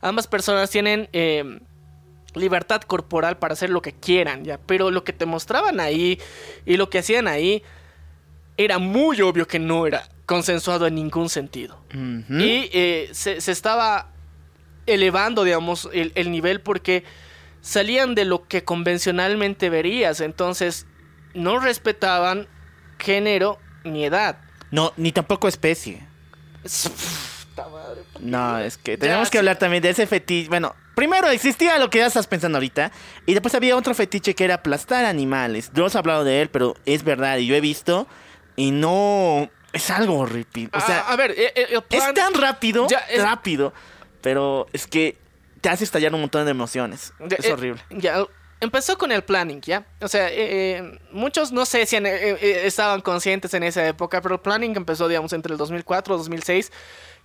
ambas 0.01 0.27
personas 0.27 0.71
tienen... 0.71 1.09
eh, 1.13 1.61
libertad 2.37 2.83
corporal 2.83 3.39
para 3.39 3.55
hacer 3.55 3.71
lo 3.71 3.83
que 3.83 3.93
quieran, 3.93 4.45
ya. 4.45 4.59
Pero 4.59 4.91
lo 4.91 5.05
que 5.05 5.13
te 5.13 5.27
mostraban 5.27 5.81
ahí 5.81 6.21
y 6.65 6.77
lo 6.77 6.91
que 6.91 6.99
hacían 6.99 7.29
ahí 7.29 7.63
era 8.57 8.79
muy 8.79 9.21
obvio 9.23 9.47
que 9.47 9.59
no 9.59 9.87
era 9.87 10.09
consensuado 10.27 10.87
en 10.87 10.95
ningún 10.97 11.29
sentido. 11.29 11.79
Y 11.93 12.69
eh, 12.73 13.09
se, 13.13 13.41
se 13.41 13.53
estaba 13.53 14.09
elevando, 14.87 15.45
digamos, 15.45 15.89
el, 15.93 16.13
el 16.15 16.31
nivel 16.31 16.61
porque 16.61 17.05
salían 17.61 18.15
de 18.15 18.25
lo 18.25 18.47
que 18.47 18.65
convencionalmente 18.65 19.71
verías. 19.71 20.21
Entonces, 20.21 20.87
no 21.35 21.59
respetaban 21.61 22.49
género 22.99 23.59
ni 23.85 24.05
edad. 24.05 24.39
No, 24.71 24.93
ni 24.97 25.13
tampoco 25.13 25.49
especie. 25.49 26.07
Madre. 27.57 28.03
No, 28.21 28.59
es 28.59 28.77
que 28.77 28.99
tenemos 28.99 29.29
Ya, 29.29 29.31
que 29.31 29.37
sí. 29.37 29.39
hablar 29.39 29.59
también 29.59 29.83
de 29.83 29.91
ese 29.91 30.07
fetiche. 30.07 30.49
Bueno, 30.49 30.75
primero 30.95 31.29
existía 31.31 31.79
lo 31.79 31.89
que 31.89 31.99
ya 31.99 32.07
estás 32.07 32.27
pensando 32.27 32.59
ahorita. 32.59 32.93
Y 33.27 33.33
después 33.33 33.55
había 33.55 33.77
otro 33.77 33.95
fetiche 33.95 34.35
que 34.35 34.45
era 34.45 34.57
aplastar 34.57 35.05
animales. 35.05 35.71
Yo 35.75 35.85
os 35.87 35.95
he 35.95 35.99
hablado 35.99 36.25
de 36.25 36.43
él, 36.43 36.49
pero 36.51 36.75
es 36.85 37.03
verdad. 37.05 37.39
Y 37.39 37.47
yo 37.47 37.55
he 37.55 37.61
visto. 37.61 38.07
Y 38.57 38.71
no. 38.71 39.51
Es 39.73 39.91
algo 39.91 40.19
horrible. 40.21 40.69
O 40.73 40.81
sea, 40.81 41.01
a, 41.03 41.13
a 41.13 41.17
ver, 41.17 41.33
eh, 41.33 41.53
eh, 41.55 41.67
el 41.71 41.77
es 41.77 41.83
plan- 41.85 42.15
tan 42.15 42.35
rápido. 42.35 42.87
Ya, 42.89 42.99
es- 43.11 43.23
Rápido. 43.23 43.73
Pero 44.23 44.67
es 44.73 44.87
que 44.87 45.19
te 45.61 45.69
hace 45.69 45.85
estallar 45.85 46.15
un 46.15 46.21
montón 46.23 46.45
de 46.45 46.51
emociones. 46.51 47.13
Es 47.39 47.45
eh, 47.45 47.53
horrible. 47.53 47.81
Ya, 47.91 48.25
empezó 48.61 48.97
con 48.97 49.13
el 49.13 49.23
planning, 49.23 49.61
¿ya? 49.61 49.85
O 50.01 50.09
sea, 50.09 50.29
eh, 50.29 50.35
eh, 50.79 50.99
muchos 51.13 51.53
no 51.53 51.67
sé 51.67 51.85
si 51.87 51.97
en- 51.97 52.07
estaban 52.07 53.03
conscientes 53.03 53.53
en 53.55 53.63
esa 53.63 53.87
época, 53.87 54.21
pero 54.23 54.37
el 54.37 54.41
planning 54.41 54.75
empezó, 54.77 55.07
digamos, 55.09 55.33
entre 55.35 55.53
el 55.53 55.59
2004 55.59 56.15
y 56.15 56.19
2006. 56.19 56.73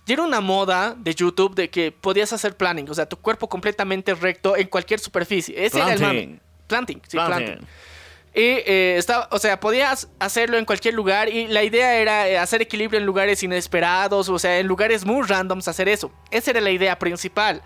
Y 0.06 0.12
era 0.12 0.22
una 0.22 0.40
moda 0.40 0.94
de 0.98 1.14
YouTube 1.14 1.54
de 1.54 1.70
que 1.70 1.92
podías 1.92 2.32
hacer 2.32 2.56
planning, 2.56 2.90
o 2.90 2.94
sea, 2.94 3.06
tu 3.06 3.16
cuerpo 3.16 3.48
completamente 3.48 4.14
recto 4.14 4.56
en 4.56 4.66
cualquier 4.66 4.98
superficie. 5.00 5.64
Ese 5.64 5.78
era 5.78 5.92
el 5.92 5.98
Planting. 5.98 6.28
mame. 6.30 6.40
Planting, 6.66 7.02
sí, 7.06 7.16
Planting. 7.16 7.46
planting. 7.46 7.68
Y 8.34 8.40
eh, 8.40 8.96
estaba, 8.96 9.28
o 9.30 9.38
sea, 9.38 9.60
podías 9.60 10.08
hacerlo 10.18 10.56
en 10.56 10.64
cualquier 10.64 10.94
lugar 10.94 11.28
y 11.28 11.48
la 11.48 11.62
idea 11.64 11.96
era 11.96 12.28
eh, 12.28 12.38
hacer 12.38 12.62
equilibrio 12.62 12.98
en 12.98 13.04
lugares 13.04 13.42
inesperados, 13.42 14.30
o 14.30 14.38
sea, 14.38 14.58
en 14.58 14.66
lugares 14.66 15.04
muy 15.04 15.26
randoms 15.26 15.68
hacer 15.68 15.88
eso. 15.88 16.10
Esa 16.30 16.52
era 16.52 16.60
la 16.62 16.70
idea 16.70 16.98
principal. 16.98 17.62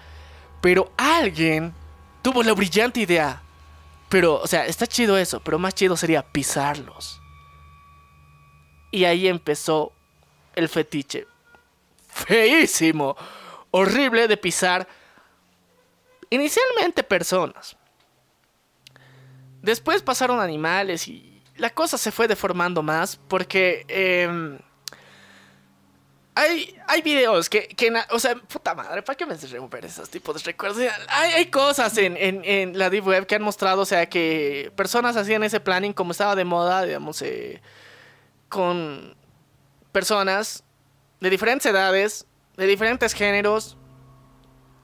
Pero 0.61 0.91
alguien 0.97 1.73
tuvo 2.23 2.43
la 2.43 2.53
brillante 2.53 3.01
idea. 3.01 3.43
Pero, 4.09 4.41
o 4.41 4.47
sea, 4.49 4.67
está 4.67 4.87
chido 4.87 5.17
eso, 5.17 5.41
pero 5.41 5.59
más 5.59 5.75
chido 5.75 5.97
sería 5.97 6.23
pisarlos. 6.23 7.21
Y 8.91 9.05
ahí 9.05 9.29
empezó 9.29 9.93
el 10.57 10.69
fetiche. 10.69 11.27
Feísimo, 12.09 13.17
horrible 13.71 14.27
de 14.27 14.37
pisar 14.37 14.89
inicialmente 16.31 17.05
personas. 17.05 17.77
Después 19.67 20.01
pasaron 20.01 20.39
animales 20.39 21.09
y 21.09 21.43
la 21.57 21.71
cosa 21.71 21.99
se 21.99 22.13
fue 22.13 22.29
deformando 22.29 22.85
más 22.85 23.17
porque 23.17 23.85
em, 23.89 24.61
hay, 26.37 26.79
hay 26.87 27.03
videos 27.03 27.51
que, 27.51 27.67
que 27.67 27.93
o 28.11 28.19
sea, 28.21 28.37
puta 28.37 28.77
madre, 28.77 29.03
¿para 29.03 29.17
qué 29.17 29.27
me 29.27 29.35
remover 29.35 29.85
esos 29.85 30.09
tipos 30.09 30.37
de 30.37 30.53
recuerdos? 30.53 30.79
Hay, 31.09 31.33
hay 31.33 31.47
cosas 31.47 31.99
en, 31.99 32.17
en, 32.17 32.45
en 32.45 32.79
la 32.79 32.91
Deep 32.91 33.09
Web 33.09 33.27
que 33.27 33.35
han 33.35 33.43
mostrado, 33.43 33.83
o 33.83 33.85
sea, 33.85 34.09
que 34.09 34.71
personas 34.77 35.17
hacían 35.17 35.43
ese 35.43 35.59
planning 35.59 35.93
como 35.93 36.13
estaba 36.13 36.37
de 36.37 36.45
moda, 36.45 36.85
digamos, 36.85 37.21
eh, 37.23 37.61
con 38.49 39.17
personas 39.91 40.63
de 41.19 41.29
diferentes 41.29 41.67
edades, 41.67 42.25
de 42.57 42.69
diferentes 42.69 43.15
géneros, 43.15 43.77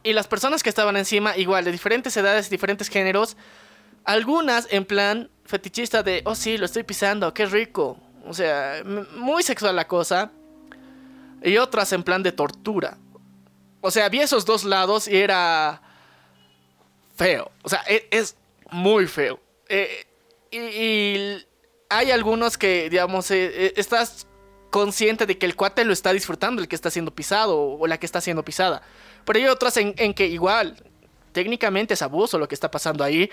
y 0.02 0.12
las 0.12 0.26
personas 0.26 0.64
que 0.64 0.70
estaban 0.70 0.96
encima, 0.96 1.36
igual, 1.36 1.64
de 1.64 1.70
diferentes 1.70 2.16
edades, 2.16 2.50
diferentes 2.50 2.88
géneros, 2.88 3.36
algunas 4.04 4.68
en 4.70 4.84
plan 4.84 5.30
fetichista 5.44 6.02
de, 6.02 6.22
oh 6.24 6.34
sí, 6.34 6.58
lo 6.58 6.66
estoy 6.66 6.82
pisando, 6.82 7.32
qué 7.34 7.46
rico. 7.46 7.98
O 8.26 8.34
sea, 8.34 8.82
muy 9.16 9.42
sexual 9.42 9.76
la 9.76 9.86
cosa. 9.86 10.30
Y 11.42 11.56
otras 11.56 11.92
en 11.92 12.02
plan 12.02 12.22
de 12.22 12.32
tortura. 12.32 12.96
O 13.80 13.90
sea, 13.90 14.08
vi 14.08 14.20
esos 14.20 14.44
dos 14.44 14.64
lados 14.64 15.08
y 15.08 15.16
era 15.16 15.82
feo. 17.16 17.50
O 17.62 17.68
sea, 17.68 17.82
e- 17.88 18.06
es, 18.10 18.36
muy 18.70 19.06
feo. 19.06 19.40
Eh, 19.68 20.06
y, 20.50 21.44
hay 21.88 22.10
algunos 22.10 22.56
que, 22.56 22.88
digamos, 22.88 23.30
eh, 23.30 23.74
estás 23.76 24.26
consciente 24.70 25.26
de 25.26 25.36
que 25.36 25.44
el 25.44 25.56
cuate 25.56 25.84
lo 25.84 25.92
está 25.92 26.12
disfrutando, 26.12 26.62
el 26.62 26.68
que 26.68 26.76
está 26.76 26.90
siendo 26.90 27.14
pisado 27.14 27.60
o 27.60 27.86
la 27.86 27.98
que 27.98 28.06
está 28.06 28.20
siendo 28.20 28.44
pisada. 28.44 28.82
Pero 29.26 29.38
hay 29.38 29.46
otras 29.46 29.76
en 29.76 30.14
que 30.14 30.26
igual, 30.26 30.76
técnicamente 31.32 31.94
es 31.94 32.02
abuso 32.02 32.38
lo 32.38 32.48
que 32.48 32.54
está 32.54 32.70
pasando 32.70 33.04
ahí. 33.04 33.28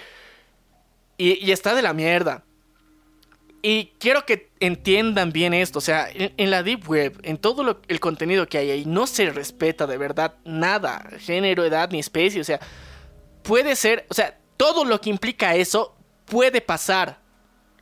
Y, 1.20 1.46
y 1.46 1.52
está 1.52 1.76
de 1.76 1.84
la 1.84 1.94
mierda. 1.94 2.44
Y 3.62 3.92
quiero 4.00 4.26
que 4.26 4.50
entiendan 4.62 5.34
bien 5.34 5.54
esto, 5.54 5.80
o 5.80 5.82
sea, 5.82 6.10
en, 6.10 6.34
en 6.38 6.50
la 6.50 6.64
Deep 6.64 6.90
Web, 6.90 7.20
en 7.24 7.38
todo 7.38 7.62
lo- 7.64 7.82
el 7.90 8.00
contenido 8.00 8.48
que 8.48 8.58
hay 8.58 8.72
ahí, 8.72 8.86
no 8.86 9.06
se 9.06 9.30
respeta 9.32 9.86
de 9.86 9.98
verdad 9.98 10.36
nada, 10.46 11.10
género, 11.20 11.66
edad 11.66 11.90
ni 11.92 12.00
especie, 12.00 12.40
o 12.40 12.46
sea, 12.46 12.60
puede 13.44 13.76
ser, 13.76 14.06
o 14.10 14.14
sea, 14.14 14.38
todo 14.56 14.86
lo 14.86 15.02
que 15.02 15.10
implica 15.10 15.56
eso 15.56 15.94
puede 16.26 16.62
pasar. 16.62 17.20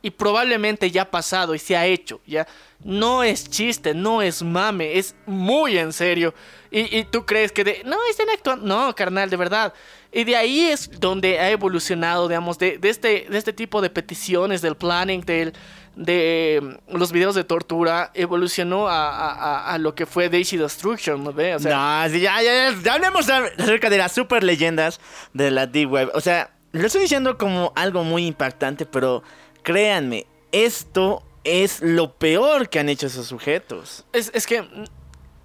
Y 0.00 0.10
probablemente 0.10 0.92
ya 0.92 1.02
ha 1.02 1.10
pasado 1.10 1.56
y 1.56 1.58
se 1.58 1.76
ha 1.76 1.84
hecho, 1.86 2.20
ya. 2.24 2.46
No 2.84 3.24
es 3.24 3.50
chiste, 3.50 3.94
no 3.94 4.22
es 4.22 4.44
mame, 4.44 4.96
es 4.96 5.16
muy 5.26 5.76
en 5.76 5.92
serio. 5.92 6.34
Y, 6.70 6.98
y 6.98 7.04
tú 7.04 7.26
crees 7.26 7.50
que 7.50 7.64
de, 7.64 7.82
no, 7.84 7.96
están 8.08 8.30
actuando. 8.30 8.64
No, 8.64 8.94
carnal, 8.94 9.28
de 9.28 9.36
verdad. 9.36 9.74
Y 10.10 10.24
de 10.24 10.36
ahí 10.36 10.60
es 10.68 10.90
donde 11.00 11.38
ha 11.38 11.50
evolucionado, 11.50 12.28
digamos, 12.28 12.58
de, 12.58 12.78
de 12.78 12.88
este, 12.88 13.26
de 13.28 13.36
este 13.38 13.52
tipo 13.52 13.80
de 13.82 13.90
peticiones, 13.90 14.62
del 14.62 14.74
planning, 14.76 15.20
del, 15.22 15.52
de 15.96 16.60
mm, 16.88 16.96
los 16.96 17.12
videos 17.12 17.34
de 17.34 17.44
tortura, 17.44 18.10
evolucionó 18.14 18.88
a, 18.88 19.08
a- 19.10 19.32
a- 19.32 19.74
a 19.74 19.78
lo 19.78 19.94
que 19.94 20.06
fue 20.06 20.28
Daisy 20.30 20.56
Destruction, 20.56 21.22
¿no 21.22 21.32
ve? 21.32 21.54
O 21.56 21.58
sea, 21.58 22.04
no, 22.06 22.10
sí, 22.12 22.20
ya, 22.20 22.40
ya, 22.42 22.70
ya, 22.72 22.82
ya 22.82 22.94
hablemos 22.94 23.28
acerca 23.28 23.90
de 23.90 23.98
las 23.98 24.12
super 24.12 24.42
leyendas 24.44 24.98
de 25.34 25.50
la 25.50 25.66
Deep 25.66 25.90
Web. 25.92 26.10
O 26.14 26.20
sea, 26.22 26.52
lo 26.72 26.86
estoy 26.86 27.02
diciendo 27.02 27.36
como 27.36 27.72
algo 27.76 28.02
muy 28.02 28.26
impactante, 28.26 28.86
pero 28.86 29.22
créanme, 29.62 30.26
esto 30.52 31.22
es 31.44 31.80
lo 31.82 32.14
peor 32.14 32.68
que 32.70 32.78
han 32.78 32.88
hecho 32.88 33.06
esos 33.08 33.26
sujetos. 33.26 34.04
es, 34.12 34.30
es 34.34 34.46
que. 34.46 34.64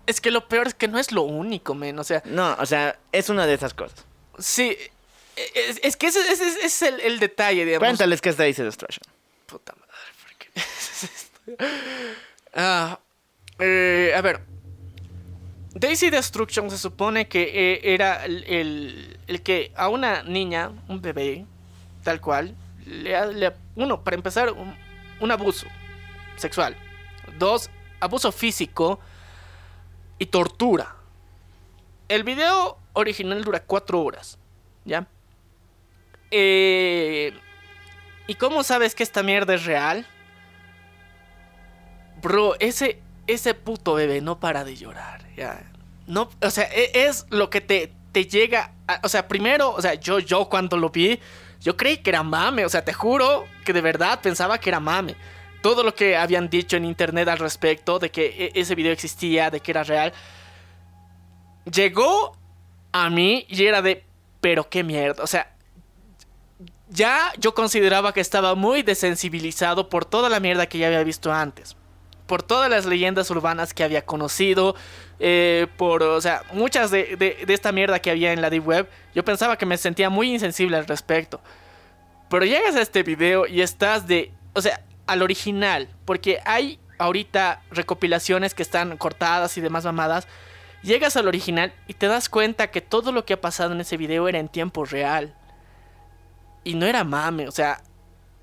Es 0.06 0.20
que 0.20 0.32
lo 0.32 0.50
peor 0.50 0.68
es 0.68 0.74
que 0.74 0.90
no 0.90 1.00
es 1.00 1.14
lo 1.14 1.22
único, 1.22 1.76
men. 1.76 1.98
O 1.98 2.04
sea, 2.04 2.22
No, 2.26 2.58
o 2.60 2.66
sea, 2.66 3.00
es 3.14 3.30
una 3.30 3.46
de 3.46 3.54
esas 3.54 3.74
cosas. 3.74 4.06
Sí, 4.40 4.76
es, 5.36 5.80
es 5.84 5.96
que 5.98 6.08
ese, 6.08 6.20
ese- 6.32 6.48
ese 6.48 6.66
es 6.66 6.82
el, 6.82 7.00
el 7.02 7.20
detalle, 7.20 7.66
digamos. 7.66 7.88
Cuéntales 7.88 8.22
qué 8.22 8.30
es 8.30 8.38
Daisy 8.38 8.64
Destruction. 8.64 9.04
Puta 9.46 9.74
madre, 9.74 9.92
¿por 10.22 10.38
qué 10.38 10.52
esto? 10.60 11.40
Ah, 12.56 13.00
eh, 13.60 14.14
a 14.16 14.22
ver. 14.22 14.42
Daisy 15.76 16.10
Destruction 16.12 16.70
se 16.70 16.78
supone 16.78 17.28
que 17.28 17.44
eh, 17.74 17.94
era 17.94 18.26
el, 18.26 18.44
el- 18.46 19.20
el 19.28 19.42
que 19.42 19.72
a 19.76 19.90
una 19.90 20.22
niña, 20.24 20.72
un 20.88 21.02
bebé, 21.02 21.46
tal 22.04 22.22
cual, 22.22 22.56
le, 22.86 23.16
ha- 23.16 23.26
le 23.26 23.54
uno, 23.76 24.04
para 24.04 24.16
empezar, 24.16 24.52
un, 24.52 24.76
un 25.20 25.32
abuso 25.32 25.66
sexual. 26.36 26.78
Dos, 27.40 27.70
abuso 28.00 28.32
físico 28.32 29.00
y 30.20 30.28
tortura. 30.28 30.96
El 32.08 32.24
video 32.24 32.78
original 32.94 33.44
dura 33.44 33.62
cuatro 33.64 34.02
horas, 34.02 34.38
¿ya? 34.86 35.08
Eh, 36.32 37.34
¿Y 38.28 38.36
cómo 38.36 38.64
sabes 38.64 38.96
que 38.96 39.04
esta 39.04 39.22
mierda 39.24 39.54
es 39.56 39.66
real? 39.66 40.08
Bro, 42.22 42.56
ese, 42.60 43.00
ese 43.28 43.54
puto 43.54 43.96
bebé 43.96 44.22
no 44.22 44.40
para 44.40 44.64
de 44.64 44.76
llorar, 44.76 45.22
ya. 45.36 45.62
No, 46.08 46.30
o 46.42 46.50
sea, 46.50 46.66
e- 46.72 46.92
es 46.94 47.26
lo 47.30 47.50
que 47.50 47.62
te, 47.62 47.92
te 48.12 48.26
llega. 48.26 48.72
o 49.04 49.10
sea, 49.10 49.28
primero, 49.28 49.72
o 49.72 49.82
sea, 49.82 49.94
yo, 49.96 50.20
yo 50.20 50.48
cuando 50.50 50.78
lo 50.78 50.90
vi, 50.90 51.20
yo 51.60 51.76
creí 51.78 51.98
que 51.98 52.10
era 52.10 52.24
mame. 52.24 52.66
O 52.66 52.70
sea, 52.70 52.84
te 52.86 52.94
juro 52.94 53.46
que 53.66 53.74
de 53.74 53.82
verdad 53.82 54.20
pensaba 54.22 54.58
que 54.58 54.70
era 54.70 54.80
mame. 54.80 55.16
Todo 55.62 55.84
lo 55.84 55.94
que 55.96 56.18
habían 56.18 56.50
dicho 56.50 56.78
en 56.78 56.86
internet 56.86 57.28
al 57.28 57.40
respecto 57.40 58.00
de 58.00 58.10
que 58.10 58.26
e- 58.26 58.60
ese 58.60 58.76
video 58.76 58.92
existía, 58.94 59.50
de 59.50 59.60
que 59.60 59.72
era 59.72 59.84
real, 59.84 60.14
llegó 61.72 62.38
a 62.94 63.10
mí 63.10 63.46
y 63.50 63.66
era 63.66 63.82
de, 63.82 64.06
pero 64.40 64.70
qué 64.70 64.84
mierda. 64.84 65.22
O 65.24 65.28
sea, 65.28 65.54
ya 66.90 67.32
yo 67.40 67.54
consideraba 67.54 68.14
que 68.14 68.22
estaba 68.22 68.56
muy 68.56 68.84
desensibilizado 68.84 69.90
por 69.90 70.06
toda 70.06 70.30
la 70.30 70.40
mierda 70.40 70.68
que 70.68 70.78
ya 70.78 70.88
había 70.88 71.04
visto 71.04 71.34
antes. 71.34 71.76
Por 72.28 72.42
todas 72.44 72.70
las 72.70 72.86
leyendas 72.86 73.30
urbanas 73.32 73.74
que 73.74 73.84
había 73.84 74.06
conocido. 74.06 74.76
eh, 75.20 75.68
por, 75.78 76.04
o 76.04 76.20
sea, 76.22 76.44
muchas 76.54 76.92
de, 76.92 77.16
de- 77.16 77.46
de 77.46 77.54
esta 77.54 77.72
mierda 77.72 78.00
que 78.00 78.12
había 78.12 78.34
en 78.34 78.42
la 78.42 78.50
Deep 78.50 78.68
Web. 78.68 78.90
Yo 79.16 79.24
pensaba 79.24 79.58
que 79.58 79.66
me 79.66 79.78
sentía 79.78 80.10
muy 80.10 80.32
insensible 80.34 80.76
al 80.78 80.86
respecto. 80.88 81.42
Pero 82.30 82.46
llegas 82.46 82.76
a 82.76 82.82
este 82.82 83.04
video 83.04 83.46
y 83.48 83.62
estás 83.62 84.08
de. 84.08 84.32
O 84.54 84.62
sea, 84.62 84.82
al 85.08 85.22
original. 85.22 85.88
Porque 86.06 86.40
hay 86.46 86.80
ahorita 86.98 87.62
recopilaciones 87.72 88.54
que 88.54 88.64
están 88.64 88.98
cortadas 88.98 89.58
y 89.58 89.62
demás 89.62 89.86
mamadas. 89.86 90.28
Llegas 90.84 91.16
al 91.18 91.28
original 91.28 91.74
y 91.88 91.94
te 91.94 92.08
das 92.08 92.28
cuenta 92.30 92.70
que 92.70 92.82
todo 92.82 93.12
lo 93.12 93.26
que 93.26 93.34
ha 93.34 93.42
pasado 93.42 93.72
en 93.74 93.82
ese 93.82 93.98
video 93.98 94.28
era 94.28 94.40
en 94.40 94.50
tiempo 94.50 94.84
real. 94.86 95.34
Y 96.64 96.76
no 96.76 96.86
era 96.86 97.04
mame, 97.04 97.48
o 97.48 97.52
sea. 97.52 97.82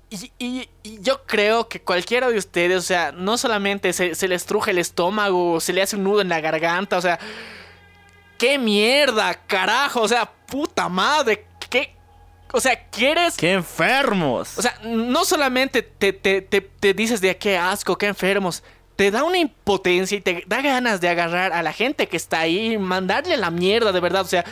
Y, 0.09 0.31
y- 0.39 0.69
y 0.83 0.99
yo 1.01 1.23
creo 1.25 1.69
que 1.69 1.81
cualquiera 1.81 2.29
de 2.29 2.37
ustedes, 2.37 2.77
o 2.77 2.81
sea, 2.81 3.11
no 3.13 3.37
solamente 3.37 3.93
se, 3.93 4.13
se 4.15 4.27
les 4.27 4.45
truje 4.45 4.71
el 4.71 4.79
estómago, 4.79 5.59
se 5.61 5.71
le 5.71 5.81
hace 5.81 5.95
un 5.95 6.03
nudo 6.03 6.21
en 6.21 6.29
la 6.29 6.41
garganta, 6.41 6.97
o 6.97 7.01
sea. 7.01 7.17
¡Qué 8.37 8.57
mierda, 8.57 9.33
carajo! 9.45 10.01
O 10.01 10.07
sea, 10.07 10.25
puta 10.47 10.89
madre, 10.89 11.45
¿qué? 11.69 11.95
O 12.51 12.59
sea, 12.59 12.87
¿quieres 12.89 13.37
¡Qué 13.37 13.53
enfermos! 13.53 14.57
o 14.57 14.61
sea, 14.61 14.77
no 14.83 15.23
solamente 15.23 15.83
te, 15.83 16.11
te, 16.11 16.41
te, 16.41 16.59
te 16.59 16.93
dices 16.93 17.21
de 17.21 17.37
qué 17.37 17.57
asco, 17.57 17.97
qué 17.97 18.07
enfermos. 18.07 18.63
Te 19.01 19.09
da 19.09 19.23
una 19.23 19.39
impotencia 19.39 20.15
y 20.15 20.21
te 20.21 20.43
da 20.45 20.61
ganas 20.61 21.01
de 21.01 21.09
agarrar 21.09 21.53
a 21.53 21.63
la 21.63 21.73
gente 21.73 22.07
que 22.07 22.15
está 22.15 22.41
ahí 22.41 22.73
y 22.73 22.77
mandarle 22.77 23.35
la 23.35 23.49
mierda, 23.49 23.91
de 23.91 23.99
verdad. 23.99 24.21
O 24.21 24.27
sea, 24.27 24.45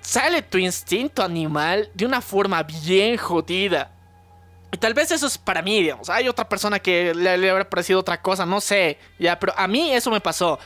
sale 0.00 0.40
tu 0.40 0.56
instinto 0.56 1.22
animal 1.22 1.90
de 1.92 2.06
una 2.06 2.22
forma 2.22 2.62
bien 2.62 3.18
jodida. 3.18 3.92
Y 4.72 4.78
tal 4.78 4.94
vez 4.94 5.10
eso 5.10 5.26
es 5.26 5.36
para 5.36 5.60
mí, 5.60 5.82
digamos. 5.82 6.08
Hay 6.08 6.26
otra 6.26 6.48
persona 6.48 6.78
que 6.78 7.12
le, 7.12 7.50
habrá 7.50 7.68
parecido 7.68 8.00
otra 8.00 8.22
cosa, 8.22 8.46
no 8.46 8.62
sé. 8.62 8.96
Ya, 9.18 9.38
pero 9.38 9.52
a 9.58 9.68
mí 9.68 9.92
eso 9.92 10.10
me 10.10 10.22
pasó. 10.22 10.58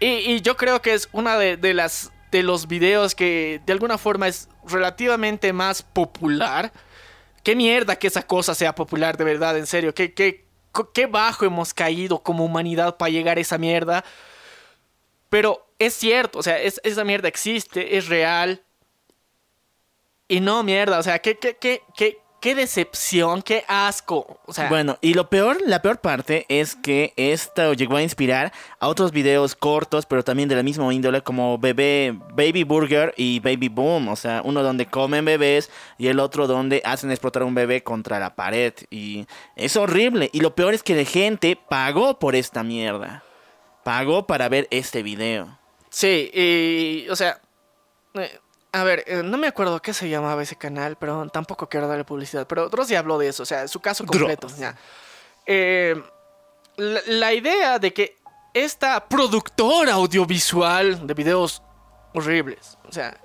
Y, 0.00 0.40
yo 0.40 0.56
creo 0.56 0.80
que 0.80 0.94
es 0.94 1.10
una 1.12 1.36
de, 1.36 1.74
las 1.74 2.10
de 2.32 2.42
los 2.42 2.68
videos 2.68 3.14
que 3.14 3.60
de 3.66 3.74
alguna 3.74 3.98
forma 3.98 4.28
es 4.28 4.48
relativamente 4.66 5.52
más 5.52 5.82
popular. 5.82 6.72
Qué 7.42 7.54
mierda 7.54 7.96
que 7.96 8.06
esa 8.06 8.22
cosa 8.22 8.54
sea 8.54 8.74
popular, 8.74 9.18
de 9.18 9.24
verdad, 9.24 9.58
en 9.58 9.66
serio. 9.66 9.92
Qué, 9.94 10.14
qué, 10.14 10.45
qué 10.92 11.06
bajo 11.06 11.44
hemos 11.44 11.72
caído 11.74 12.18
como 12.22 12.44
humanidad 12.44 12.96
para 12.96 13.10
llegar 13.10 13.38
a 13.38 13.40
esa 13.40 13.58
mierda. 13.58 14.04
Pero 15.28 15.66
es 15.78 15.94
cierto, 15.94 16.38
o 16.38 16.42
sea, 16.42 16.58
es- 16.60 16.80
esa 16.84 17.04
mierda 17.04 17.28
existe, 17.28 17.96
es 17.96 18.08
real. 18.08 18.62
Y 20.28 20.40
no 20.40 20.62
mierda, 20.62 20.98
o 20.98 21.02
sea, 21.02 21.18
qué, 21.20 21.38
qué, 21.38 21.56
qué, 21.56 21.82
qué, 21.96 22.18
qué 22.40 22.54
decepción, 22.54 23.42
qué 23.42 23.64
asco. 23.68 24.38
O 24.46 24.52
sea, 24.52 24.68
Bueno, 24.68 24.98
y 25.00 25.14
lo 25.14 25.28
peor, 25.28 25.58
la 25.64 25.82
peor 25.82 25.98
parte 26.00 26.46
es 26.48 26.76
que 26.76 27.12
esto 27.16 27.72
llegó 27.72 27.96
a 27.96 28.02
inspirar 28.02 28.52
a 28.78 28.88
otros 28.88 29.12
videos 29.12 29.54
cortos, 29.54 30.06
pero 30.06 30.22
también 30.22 30.48
de 30.48 30.56
la 30.56 30.62
misma 30.62 30.92
índole, 30.92 31.22
como 31.22 31.58
Bebé, 31.58 32.16
Baby 32.34 32.64
Burger 32.64 33.14
y 33.16 33.40
Baby 33.40 33.68
Boom. 33.68 34.08
O 34.08 34.16
sea, 34.16 34.42
uno 34.44 34.62
donde 34.62 34.86
comen 34.86 35.24
bebés 35.24 35.70
y 35.98 36.08
el 36.08 36.20
otro 36.20 36.46
donde 36.46 36.82
hacen 36.84 37.10
explotar 37.10 37.42
a 37.42 37.46
un 37.46 37.54
bebé 37.54 37.82
contra 37.82 38.18
la 38.18 38.34
pared. 38.34 38.74
Y 38.90 39.26
es 39.56 39.76
horrible. 39.76 40.30
Y 40.32 40.40
lo 40.40 40.54
peor 40.54 40.74
es 40.74 40.82
que 40.82 40.94
la 40.94 41.04
gente 41.04 41.58
pagó 41.68 42.18
por 42.18 42.36
esta 42.36 42.62
mierda. 42.62 43.22
Pagó 43.84 44.26
para 44.26 44.48
ver 44.48 44.66
este 44.70 45.02
video. 45.02 45.58
Sí, 45.90 46.30
y, 46.34 47.08
o 47.08 47.16
sea, 47.16 47.40
eh, 48.14 48.38
a 48.80 48.84
ver, 48.84 49.04
eh, 49.06 49.22
no 49.24 49.38
me 49.38 49.46
acuerdo 49.46 49.80
qué 49.80 49.94
se 49.94 50.08
llamaba 50.08 50.42
ese 50.42 50.56
canal, 50.56 50.96
pero 50.96 51.28
tampoco 51.30 51.68
quiero 51.68 51.88
darle 51.88 52.04
publicidad. 52.04 52.46
Pero 52.46 52.68
Dross 52.68 52.88
ya 52.88 52.98
habló 52.98 53.16
de 53.18 53.28
eso, 53.28 53.42
o 53.42 53.46
sea, 53.46 53.66
su 53.68 53.80
caso 53.80 54.04
completo. 54.04 54.48
Ya. 54.58 54.76
Eh, 55.46 55.94
la, 56.76 57.00
la 57.06 57.32
idea 57.32 57.78
de 57.78 57.92
que 57.94 58.18
esta 58.52 59.06
productora 59.08 59.94
audiovisual 59.94 61.06
de 61.06 61.14
videos 61.14 61.62
horribles, 62.12 62.76
o 62.88 62.92
sea, 62.92 63.16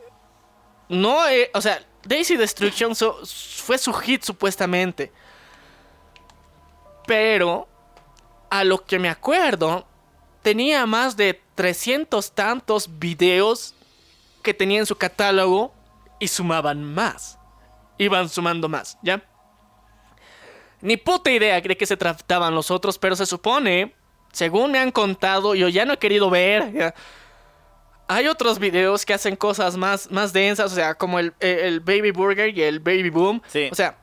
no, 0.89 1.27
eh, 1.27 1.49
o 1.53 1.61
sea, 1.61 1.81
Daisy 2.03 2.35
Destruction 2.37 2.95
so- 2.95 3.19
fue 3.25 3.77
su 3.77 3.91
hit 3.93 4.23
supuestamente. 4.23 5.11
Pero, 7.05 7.67
a 8.49 8.63
lo 8.63 8.85
que 8.85 8.99
me 8.99 9.09
acuerdo, 9.09 9.85
tenía 10.41 10.85
más 10.85 11.17
de 11.17 11.41
300 11.55 12.31
tantos 12.31 12.99
videos 12.99 13.75
que 14.41 14.53
tenía 14.53 14.80
en 14.80 14.85
su 14.85 14.95
catálogo 14.95 15.73
y 16.19 16.27
sumaban 16.27 16.84
más. 16.84 17.38
Iban 17.97 18.30
sumando 18.30 18.68
más, 18.68 18.97
¿ya? 19.01 19.23
Ni 20.81 20.97
puta 20.97 21.30
idea 21.30 21.61
de 21.61 21.77
qué 21.77 21.85
se 21.85 21.97
trataban 21.97 22.55
los 22.55 22.72
otros, 22.72 22.97
pero 22.97 23.15
se 23.15 23.26
supone, 23.26 23.93
según 24.31 24.72
me 24.72 24.80
han 24.80 24.91
contado, 24.91 25.53
yo 25.53 25.68
ya 25.69 25.85
no 25.85 25.93
he 25.93 25.97
querido 25.97 26.30
ver. 26.30 26.73
ya, 26.73 26.93
Hay 28.07 28.27
otros 28.27 28.57
videos 28.57 29.05
que 29.05 29.13
hacen 29.13 29.35
cosas 29.35 29.77
más, 29.77 30.09
más 30.09 30.34
densas, 30.34 30.72
o 30.72 30.76
sea, 30.76 30.95
como 30.95 31.19
el, 31.19 31.34
el 31.39 31.80
Baby 31.80 32.11
Burger 32.11 32.57
y 32.57 32.63
el 32.63 32.80
Baby 32.80 33.09
Boom. 33.09 33.41
Sí. 33.47 33.69
O 33.72 33.76
sea, 33.76 33.97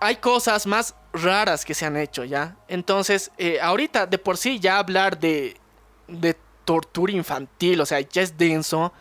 hay 0.00 0.16
cosas 0.16 0.66
más 0.66 0.94
raras 1.12 1.64
que 1.64 1.74
se 1.74 1.86
han 1.86 1.96
hecho, 1.96 2.24
¿ya? 2.24 2.56
Entonces, 2.68 3.30
eh, 3.38 3.58
ahorita 3.60 4.06
de 4.06 4.18
por 4.18 4.36
sí 4.36 4.58
ya 4.58 4.78
hablar 4.78 5.18
de, 5.18 5.56
de 6.08 6.36
tortura 6.64 7.12
infantil, 7.12 7.80
o 7.80 7.86
sea, 7.86 8.00
ya 8.00 8.22
es 8.22 8.36
denso. 8.36 8.92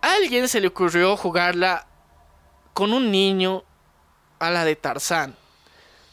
Alguien 0.00 0.48
se 0.48 0.60
le 0.60 0.68
ocurrió 0.68 1.16
jugarla 1.16 1.86
con 2.72 2.92
un 2.92 3.10
niño 3.10 3.64
a 4.38 4.50
la 4.50 4.64
de 4.64 4.76
Tarzán. 4.76 5.36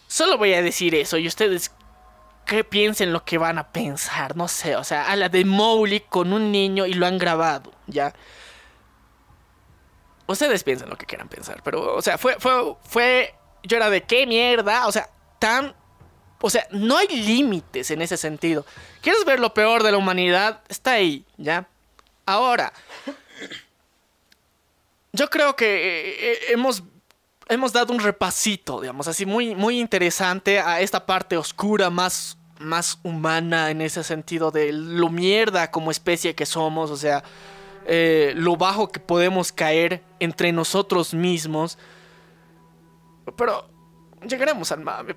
Solo 0.08 0.38
voy 0.38 0.54
a 0.54 0.62
decir 0.62 0.96
eso 0.96 1.18
y 1.18 1.28
ustedes 1.28 1.72
qué 2.46 2.64
piensen 2.64 3.12
lo 3.12 3.26
que 3.26 3.38
van 3.38 3.60
a 3.60 3.72
pensar, 3.72 4.36
no 4.36 4.48
sé, 4.48 4.78
o 4.78 4.84
sea, 4.84 5.12
a 5.12 5.16
la 5.18 5.28
de 5.28 5.44
Mowgli 5.44 6.00
con 6.00 6.32
un 6.32 6.52
niño 6.52 6.86
y 6.86 6.94
lo 6.94 7.06
han 7.06 7.18
grabado, 7.18 7.74
¿ya? 7.88 8.14
Ustedes 10.28 10.64
piensen 10.64 10.90
lo 10.90 10.98
que 10.98 11.06
quieran 11.06 11.28
pensar, 11.28 11.62
pero, 11.62 11.96
o 11.96 12.02
sea, 12.02 12.18
fue, 12.18 12.38
fue, 12.40 12.76
fue, 12.84 13.36
yo 13.64 13.76
era 13.78 13.90
de 13.90 14.04
qué 14.04 14.26
mierda, 14.26 14.88
o 14.88 14.92
sea, 14.94 15.10
tan, 15.40 15.76
o 16.40 16.50
sea, 16.50 16.66
no 16.72 16.98
hay 16.98 17.08
límites 17.08 17.92
en 17.92 18.02
ese 18.02 18.16
sentido. 18.16 18.66
¿Quieres 19.02 19.26
ver 19.26 19.42
lo 19.42 19.54
peor 19.54 19.84
de 19.84 19.92
la 19.92 19.98
humanidad? 19.98 20.62
Está 20.70 20.94
ahí, 20.94 21.26
¿ya? 21.36 21.68
Ahora, 22.26 22.72
yo 25.18 25.30
creo 25.30 25.56
que 25.56 25.66
eh, 25.66 26.16
eh, 26.20 26.38
hemos, 26.50 26.84
hemos 27.50 27.74
dado 27.74 27.94
un 27.94 28.00
repasito, 28.00 28.80
digamos, 28.80 29.08
así 29.08 29.26
muy, 29.26 29.56
muy 29.56 29.80
interesante 29.80 30.60
a 30.60 30.80
esta 30.80 31.06
parte 31.06 31.36
oscura, 31.36 31.90
más, 31.90 32.38
más 32.60 33.00
humana 33.04 33.72
en 33.72 33.82
ese 33.82 34.04
sentido 34.04 34.52
de 34.52 34.72
lo 34.72 35.10
mierda 35.10 35.72
como 35.72 35.92
especie 35.92 36.36
que 36.36 36.46
somos, 36.46 36.92
o 36.92 36.98
sea, 36.98 37.24
eh, 37.88 38.34
lo 38.36 38.56
bajo 38.58 38.90
que 38.90 39.00
podemos 39.00 39.52
caer 39.52 40.04
entre 40.20 40.52
nosotros 40.52 41.14
mismos. 41.14 41.78
Pero 43.36 43.70
llegaremos 44.26 44.72
al 44.72 44.82
mame. 44.82 45.16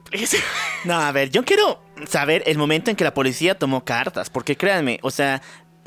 No, 0.84 0.94
a 0.94 1.12
ver, 1.12 1.30
yo 1.30 1.44
quiero 1.44 1.82
saber 2.06 2.42
el 2.46 2.56
momento 2.56 2.90
en 2.90 2.96
que 2.96 3.04
la 3.04 3.12
policía 3.12 3.58
tomó 3.58 3.84
cartas, 3.84 4.30
porque 4.30 4.56
créanme, 4.56 4.98
o 5.02 5.10
sea, 5.10 5.42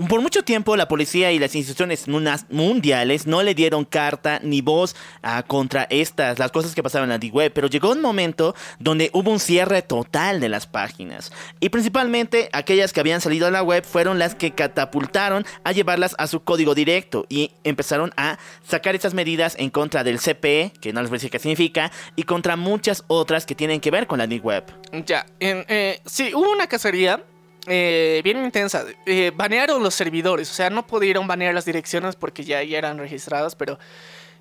por 0.09 0.21
mucho 0.21 0.43
tiempo 0.43 0.75
la 0.75 0.87
policía 0.87 1.31
y 1.31 1.39
las 1.39 1.55
instituciones 1.55 2.07
mundiales 2.07 3.27
no 3.27 3.43
le 3.43 3.53
dieron 3.53 3.85
carta 3.85 4.39
ni 4.43 4.61
voz 4.61 4.95
ah, 5.21 5.43
contra 5.43 5.87
estas, 5.89 6.39
las 6.39 6.51
cosas 6.51 6.73
que 6.73 6.83
pasaban 6.83 7.09
en 7.09 7.11
la 7.11 7.17
D-Web, 7.19 7.51
pero 7.53 7.67
llegó 7.67 7.91
un 7.91 8.01
momento 8.01 8.55
donde 8.79 9.09
hubo 9.13 9.31
un 9.31 9.39
cierre 9.39 9.81
total 9.81 10.39
de 10.39 10.49
las 10.49 10.67
páginas. 10.67 11.31
Y 11.59 11.69
principalmente 11.69 12.49
aquellas 12.53 12.93
que 12.93 12.99
habían 12.99 13.21
salido 13.21 13.47
a 13.47 13.51
la 13.51 13.63
web 13.63 13.85
fueron 13.85 14.19
las 14.19 14.35
que 14.35 14.51
catapultaron 14.51 15.45
a 15.63 15.71
llevarlas 15.71 16.15
a 16.17 16.27
su 16.27 16.43
código 16.43 16.75
directo 16.75 17.25
y 17.29 17.51
empezaron 17.63 18.11
a 18.17 18.39
sacar 18.67 18.95
estas 18.95 19.13
medidas 19.13 19.55
en 19.59 19.69
contra 19.69 20.03
del 20.03 20.19
CPE, 20.19 20.73
que 20.81 20.93
no 20.93 21.01
les 21.01 21.09
voy 21.09 21.17
a 21.17 21.19
decir 21.19 21.31
qué 21.31 21.39
significa, 21.39 21.91
y 22.15 22.23
contra 22.23 22.55
muchas 22.55 23.03
otras 23.07 23.45
que 23.45 23.55
tienen 23.55 23.79
que 23.79 23.91
ver 23.91 24.07
con 24.07 24.19
la 24.19 24.27
D-Web. 24.27 24.65
Ya, 25.05 25.25
en, 25.39 25.65
eh, 25.67 26.01
sí, 26.05 26.33
hubo 26.33 26.51
una 26.51 26.67
cacería 26.67 27.23
eh, 27.67 28.21
bien 28.23 28.43
intensa. 28.43 28.85
Eh, 29.05 29.31
banearon 29.35 29.81
los 29.81 29.93
servidores, 29.93 30.49
o 30.51 30.53
sea, 30.53 30.69
no 30.69 30.85
pudieron 30.85 31.27
banear 31.27 31.53
las 31.53 31.65
direcciones 31.65 32.15
porque 32.15 32.43
ya, 32.43 32.63
ya 32.63 32.77
eran 32.77 32.97
registradas, 32.97 33.55
pero 33.55 33.79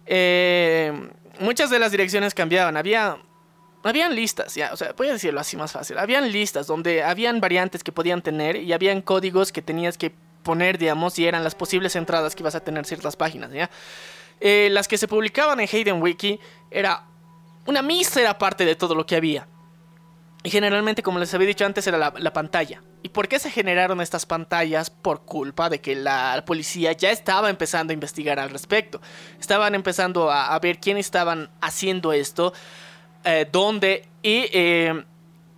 eh, 0.06 0.92
muchas 1.38 1.70
de 1.70 1.78
las 1.78 1.90
direcciones 1.92 2.34
cambiaban. 2.34 2.76
Había, 2.76 3.18
habían 3.84 4.14
listas, 4.14 4.54
ya, 4.54 4.70
o 4.72 4.76
sea, 4.76 4.92
voy 4.96 5.08
a 5.08 5.12
decirlo 5.12 5.40
así 5.40 5.56
más 5.56 5.72
fácil. 5.72 5.98
Habían 5.98 6.30
listas 6.32 6.66
donde 6.66 7.02
habían 7.02 7.40
variantes 7.40 7.84
que 7.84 7.92
podían 7.92 8.22
tener 8.22 8.56
y 8.56 8.72
habían 8.72 9.02
códigos 9.02 9.52
que 9.52 9.62
tenías 9.62 9.96
que 9.96 10.12
poner, 10.42 10.78
digamos, 10.78 11.18
y 11.18 11.26
eran 11.26 11.44
las 11.44 11.54
posibles 11.54 11.94
entradas 11.96 12.34
que 12.34 12.42
ibas 12.42 12.54
a 12.54 12.60
tener 12.60 12.84
ciertas 12.84 13.16
páginas, 13.16 13.52
¿ya? 13.52 13.70
Eh, 14.40 14.68
las 14.72 14.88
que 14.88 14.98
se 14.98 15.06
publicaban 15.06 15.60
en 15.60 15.68
Hayden 15.72 16.02
Wiki 16.02 16.40
era 16.68 17.04
una 17.66 17.80
mísera 17.80 18.36
parte 18.38 18.64
de 18.64 18.74
todo 18.74 18.94
lo 18.96 19.06
que 19.06 19.14
había. 19.14 19.46
Y 20.44 20.50
generalmente, 20.50 21.02
como 21.02 21.20
les 21.20 21.32
había 21.34 21.46
dicho 21.46 21.64
antes, 21.64 21.86
era 21.86 21.98
la, 21.98 22.12
la 22.16 22.32
pantalla. 22.32 22.82
¿Y 23.02 23.10
por 23.10 23.28
qué 23.28 23.38
se 23.38 23.50
generaron 23.50 24.00
estas 24.00 24.26
pantallas? 24.26 24.90
Por 24.90 25.22
culpa 25.22 25.68
de 25.68 25.80
que 25.80 25.94
la 25.94 26.42
policía 26.44 26.92
ya 26.92 27.10
estaba 27.10 27.48
empezando 27.48 27.92
a 27.92 27.94
investigar 27.94 28.40
al 28.40 28.50
respecto. 28.50 29.00
Estaban 29.40 29.74
empezando 29.74 30.30
a, 30.30 30.58
ver 30.58 30.78
quién 30.78 30.96
estaban 30.96 31.50
haciendo 31.60 32.12
esto, 32.12 32.52
eh, 33.24 33.46
dónde, 33.50 34.08
y 34.22 34.48
eh, 34.52 35.04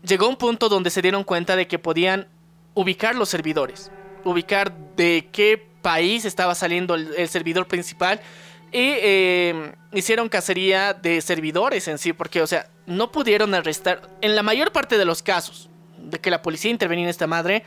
llegó 0.02 0.28
un 0.28 0.36
punto 0.36 0.68
donde 0.68 0.90
se 0.90 1.00
dieron 1.00 1.24
cuenta 1.24 1.56
de 1.56 1.66
que 1.66 1.78
podían 1.78 2.28
ubicar 2.74 3.14
los 3.14 3.30
servidores, 3.30 3.90
ubicar 4.24 4.76
de 4.96 5.28
qué 5.32 5.66
país 5.80 6.24
estaba 6.24 6.54
saliendo 6.54 6.94
el 6.94 7.28
servidor 7.28 7.66
principal 7.66 8.20
y 8.74 8.90
eh, 8.96 9.72
hicieron 9.92 10.28
cacería 10.28 10.94
de 10.94 11.20
servidores 11.20 11.86
en 11.86 11.96
sí, 11.96 12.12
porque, 12.12 12.42
o 12.42 12.46
sea, 12.48 12.68
no 12.86 13.12
pudieron 13.12 13.54
arrestar, 13.54 14.02
en 14.20 14.34
la 14.34 14.42
mayor 14.42 14.72
parte 14.72 14.98
de 14.98 15.04
los 15.04 15.22
casos 15.22 15.70
de 15.96 16.20
que 16.20 16.28
la 16.28 16.42
policía 16.42 16.72
intervenía 16.72 17.04
en 17.04 17.10
esta 17.10 17.28
madre, 17.28 17.62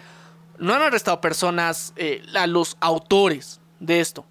no 0.57 0.73
han 0.73 0.81
arrestado 0.81 1.21
personas, 1.21 1.93
eh, 1.95 2.21
a 2.35 2.45
los 2.45 2.75
autores 2.81 3.61
de 3.79 4.01
esto. 4.01 4.25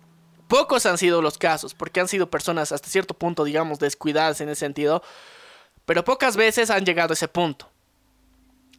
Pocos 0.49 0.85
han 0.85 0.99
sido 0.99 1.23
los 1.23 1.39
casos, 1.39 1.73
porque 1.73 2.01
han 2.01 2.09
sido 2.09 2.29
personas 2.29 2.73
hasta 2.73 2.91
cierto 2.91 3.15
punto, 3.15 3.45
digamos, 3.45 3.79
descuidadas 3.79 4.43
en 4.43 4.51
ese 4.51 4.61
sentido, 4.61 5.03
pero 5.87 6.05
pocas 6.05 6.37
veces 6.37 6.69
han 6.69 6.85
llegado 6.85 7.13
a 7.13 7.15
ese 7.15 7.27
punto. 7.27 7.71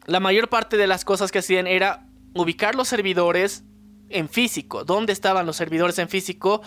La 0.06 0.20
mayor 0.20 0.50
parte 0.50 0.78
de 0.78 0.86
las 0.86 1.04
cosas 1.04 1.32
que 1.32 1.40
hacían 1.40 1.66
era 1.66 2.06
ubicar 2.36 2.76
los 2.76 2.90
servidores 2.90 3.64
en 4.10 4.30
físico, 4.30 4.84
dónde 4.84 5.14
estaban 5.14 5.48
los 5.48 5.56
servidores 5.56 5.98
en 5.98 6.10
físico, 6.10 6.62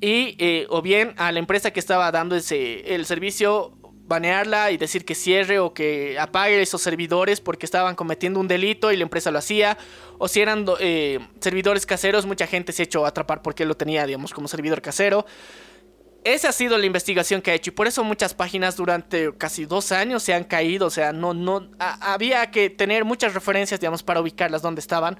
y 0.00 0.36
eh, 0.38 0.66
o 0.68 0.82
bien 0.82 1.14
a 1.16 1.32
la 1.32 1.38
empresa 1.38 1.70
que 1.72 1.80
estaba 1.80 2.10
dando 2.12 2.36
ese, 2.36 2.94
el 2.94 3.06
servicio 3.06 3.72
banearla 4.08 4.70
y 4.70 4.76
decir 4.76 5.04
que 5.04 5.16
cierre 5.16 5.58
o 5.58 5.74
que 5.74 6.16
apague 6.18 6.62
esos 6.62 6.80
servidores 6.80 7.40
porque 7.40 7.66
estaban 7.66 7.96
cometiendo 7.96 8.38
un 8.38 8.46
delito 8.46 8.92
y 8.92 8.96
la 8.96 9.02
empresa 9.02 9.32
lo 9.32 9.38
hacía. 9.38 9.76
O 10.18 10.28
si 10.28 10.40
eran 10.40 10.64
eh, 10.78 11.18
servidores 11.40 11.86
caseros 11.86 12.24
mucha 12.24 12.46
gente 12.46 12.72
se 12.72 12.82
ha 12.82 12.84
hecho 12.84 13.04
atrapar 13.04 13.42
porque 13.42 13.64
lo 13.64 13.74
tenía 13.76 14.06
digamos 14.06 14.32
como 14.32 14.46
servidor 14.48 14.80
casero. 14.80 15.26
Esa 16.24 16.48
ha 16.48 16.52
sido 16.52 16.76
la 16.76 16.86
investigación 16.86 17.40
que 17.40 17.52
ha 17.52 17.54
hecho 17.54 17.70
y 17.70 17.74
por 17.74 17.86
eso 17.86 18.02
muchas 18.04 18.34
páginas 18.34 18.76
durante 18.76 19.32
casi 19.38 19.64
dos 19.64 19.90
años 19.92 20.22
se 20.22 20.34
han 20.34 20.44
caído. 20.44 20.86
O 20.86 20.90
sea 20.90 21.12
no 21.12 21.34
no 21.34 21.68
a- 21.78 22.12
había 22.14 22.48
que 22.50 22.68
tener 22.70 23.04
muchas 23.04 23.34
referencias 23.34 23.80
digamos 23.80 24.02
para 24.04 24.20
ubicarlas 24.20 24.62
donde 24.62 24.80
estaban 24.80 25.18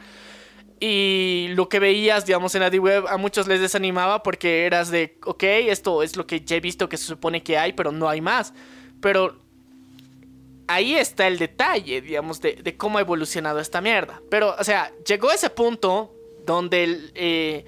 y 0.78 1.48
lo 1.54 1.68
que 1.68 1.78
veías, 1.78 2.26
digamos, 2.26 2.54
en 2.54 2.60
la 2.60 2.70
D-Web 2.70 3.06
a 3.08 3.16
muchos 3.16 3.46
les 3.46 3.60
desanimaba 3.60 4.22
porque 4.22 4.66
eras 4.66 4.90
de, 4.90 5.16
ok, 5.24 5.42
esto 5.42 6.02
es 6.02 6.16
lo 6.16 6.26
que 6.26 6.42
ya 6.42 6.56
he 6.56 6.60
visto 6.60 6.88
que 6.88 6.96
se 6.96 7.04
supone 7.06 7.42
que 7.42 7.56
hay, 7.56 7.72
pero 7.72 7.92
no 7.92 8.08
hay 8.08 8.20
más. 8.20 8.52
Pero 9.00 9.38
ahí 10.66 10.94
está 10.94 11.26
el 11.26 11.38
detalle, 11.38 12.02
digamos, 12.02 12.40
de, 12.40 12.56
de 12.56 12.76
cómo 12.76 12.98
ha 12.98 13.00
evolucionado 13.00 13.58
esta 13.58 13.80
mierda. 13.80 14.20
Pero, 14.30 14.54
o 14.58 14.64
sea, 14.64 14.92
llegó 15.06 15.32
ese 15.32 15.48
punto 15.48 16.14
donde 16.44 16.84
el, 16.84 17.12
eh, 17.14 17.64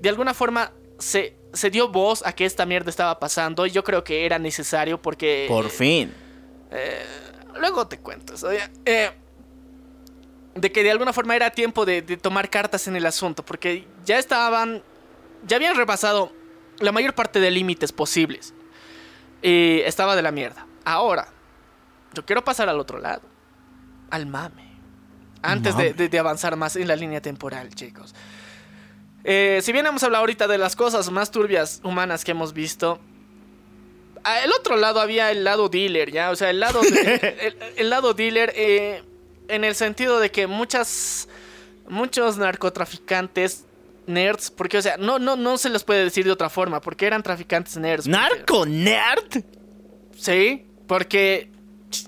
de 0.00 0.08
alguna 0.08 0.32
forma 0.32 0.72
se, 0.98 1.36
se 1.52 1.70
dio 1.70 1.88
voz 1.88 2.24
a 2.24 2.32
que 2.32 2.44
esta 2.44 2.66
mierda 2.66 2.90
estaba 2.90 3.18
pasando 3.18 3.66
y 3.66 3.70
yo 3.70 3.82
creo 3.82 4.04
que 4.04 4.24
era 4.24 4.38
necesario 4.38 5.02
porque... 5.02 5.46
Por 5.48 5.70
fin. 5.70 6.12
Luego 7.58 7.86
te 7.88 7.98
cuento 7.98 8.34
eso. 8.34 8.52
ya. 8.52 8.70
Eh, 8.84 9.10
de 10.56 10.72
que 10.72 10.82
de 10.82 10.90
alguna 10.90 11.12
forma 11.12 11.36
era 11.36 11.50
tiempo 11.50 11.84
de, 11.86 12.02
de 12.02 12.16
tomar 12.16 12.48
cartas 12.50 12.88
en 12.88 12.96
el 12.96 13.06
asunto, 13.06 13.44
porque 13.44 13.86
ya 14.04 14.18
estaban, 14.18 14.82
ya 15.46 15.56
habían 15.56 15.76
repasado 15.76 16.32
la 16.80 16.92
mayor 16.92 17.14
parte 17.14 17.40
de 17.40 17.50
límites 17.50 17.92
posibles. 17.92 18.54
Y 19.42 19.80
estaba 19.84 20.16
de 20.16 20.22
la 20.22 20.30
mierda. 20.32 20.66
Ahora, 20.84 21.28
yo 22.14 22.24
quiero 22.24 22.42
pasar 22.42 22.68
al 22.68 22.80
otro 22.80 22.98
lado, 22.98 23.22
al 24.10 24.26
mame. 24.26 24.66
Antes 25.42 25.76
de, 25.76 25.90
Mame. 25.90 25.94
de- 25.94 26.08
de 26.08 26.18
avanzar 26.18 26.56
más 26.56 26.74
en 26.76 26.88
la 26.88 26.96
línea 26.96 27.20
temporal, 27.20 27.74
chicos. 27.74 28.14
Eh, 29.24 29.60
si 29.62 29.72
bien 29.72 29.84
hemos 29.86 30.02
hablado 30.02 30.22
ahorita 30.22 30.48
de 30.48 30.56
las 30.58 30.74
cosas 30.74 31.10
más 31.10 31.30
turbias 31.30 31.80
humanas 31.84 32.24
que 32.24 32.30
hemos 32.32 32.52
visto, 32.52 32.98
el 34.42 34.50
otro 34.52 34.76
lado 34.76 35.00
había 35.00 35.30
el 35.30 35.44
lado 35.44 35.68
dealer, 35.68 36.10
¿ya? 36.10 36.30
O 36.30 36.36
sea, 36.36 36.50
el 36.50 36.58
lado, 36.60 36.80
el 37.76 37.90
lado 37.90 38.14
dealer 38.14 38.52
eh, 38.56 39.04
en 39.48 39.64
el 39.64 39.74
sentido 39.74 40.18
de 40.20 40.30
que 40.30 40.46
muchas, 40.46 41.28
muchos 41.88 42.36
narcotraficantes 42.38 43.64
nerds, 44.06 44.50
porque, 44.50 44.78
o 44.78 44.82
sea, 44.82 44.96
no, 44.96 45.18
no, 45.18 45.36
no 45.36 45.58
se 45.58 45.68
les 45.68 45.82
puede 45.82 46.04
decir 46.04 46.24
de 46.24 46.30
otra 46.30 46.48
forma, 46.48 46.80
porque 46.80 47.06
eran 47.06 47.22
traficantes 47.22 47.76
nerds. 47.76 48.06
porque- 48.08 48.10
¿Narco 48.36 48.66
nerd? 48.66 49.44
Sí, 50.16 50.64
porque, 50.86 51.50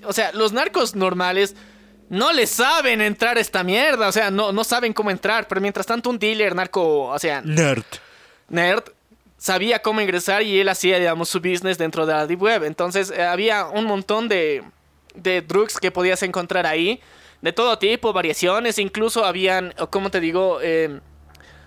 o 0.05 0.13
sea, 0.13 0.31
los 0.33 0.53
narcos 0.53 0.95
normales 0.95 1.55
no 2.09 2.31
le 2.31 2.47
saben 2.47 3.01
entrar 3.01 3.37
a 3.37 3.41
esta 3.41 3.63
mierda, 3.63 4.07
o 4.07 4.11
sea, 4.11 4.31
no, 4.31 4.51
no 4.51 4.63
saben 4.63 4.93
cómo 4.93 5.11
entrar, 5.11 5.47
pero 5.47 5.61
mientras 5.61 5.85
tanto 5.85 6.09
un 6.09 6.17
dealer 6.17 6.55
narco, 6.55 7.03
o 7.07 7.19
sea, 7.19 7.41
Nerd. 7.41 7.83
nerd 8.47 8.83
sabía 9.37 9.79
cómo 9.81 10.01
ingresar 10.01 10.41
y 10.41 10.59
él 10.59 10.69
hacía, 10.69 10.97
digamos, 10.99 11.29
su 11.29 11.39
business 11.39 11.77
dentro 11.77 12.05
de 12.05 12.13
la 12.13 12.25
Deep 12.27 12.41
Web. 12.41 12.63
Entonces 12.63 13.11
eh, 13.11 13.21
había 13.23 13.67
un 13.67 13.85
montón 13.85 14.27
de, 14.27 14.63
de 15.15 15.41
drugs 15.41 15.77
que 15.79 15.91
podías 15.91 16.23
encontrar 16.23 16.65
ahí, 16.65 16.99
de 17.41 17.53
todo 17.53 17.77
tipo, 17.77 18.13
variaciones, 18.13 18.79
incluso 18.79 19.25
habían, 19.25 19.73
como 19.89 20.11
te 20.11 20.19
digo, 20.19 20.59
eh, 20.61 20.99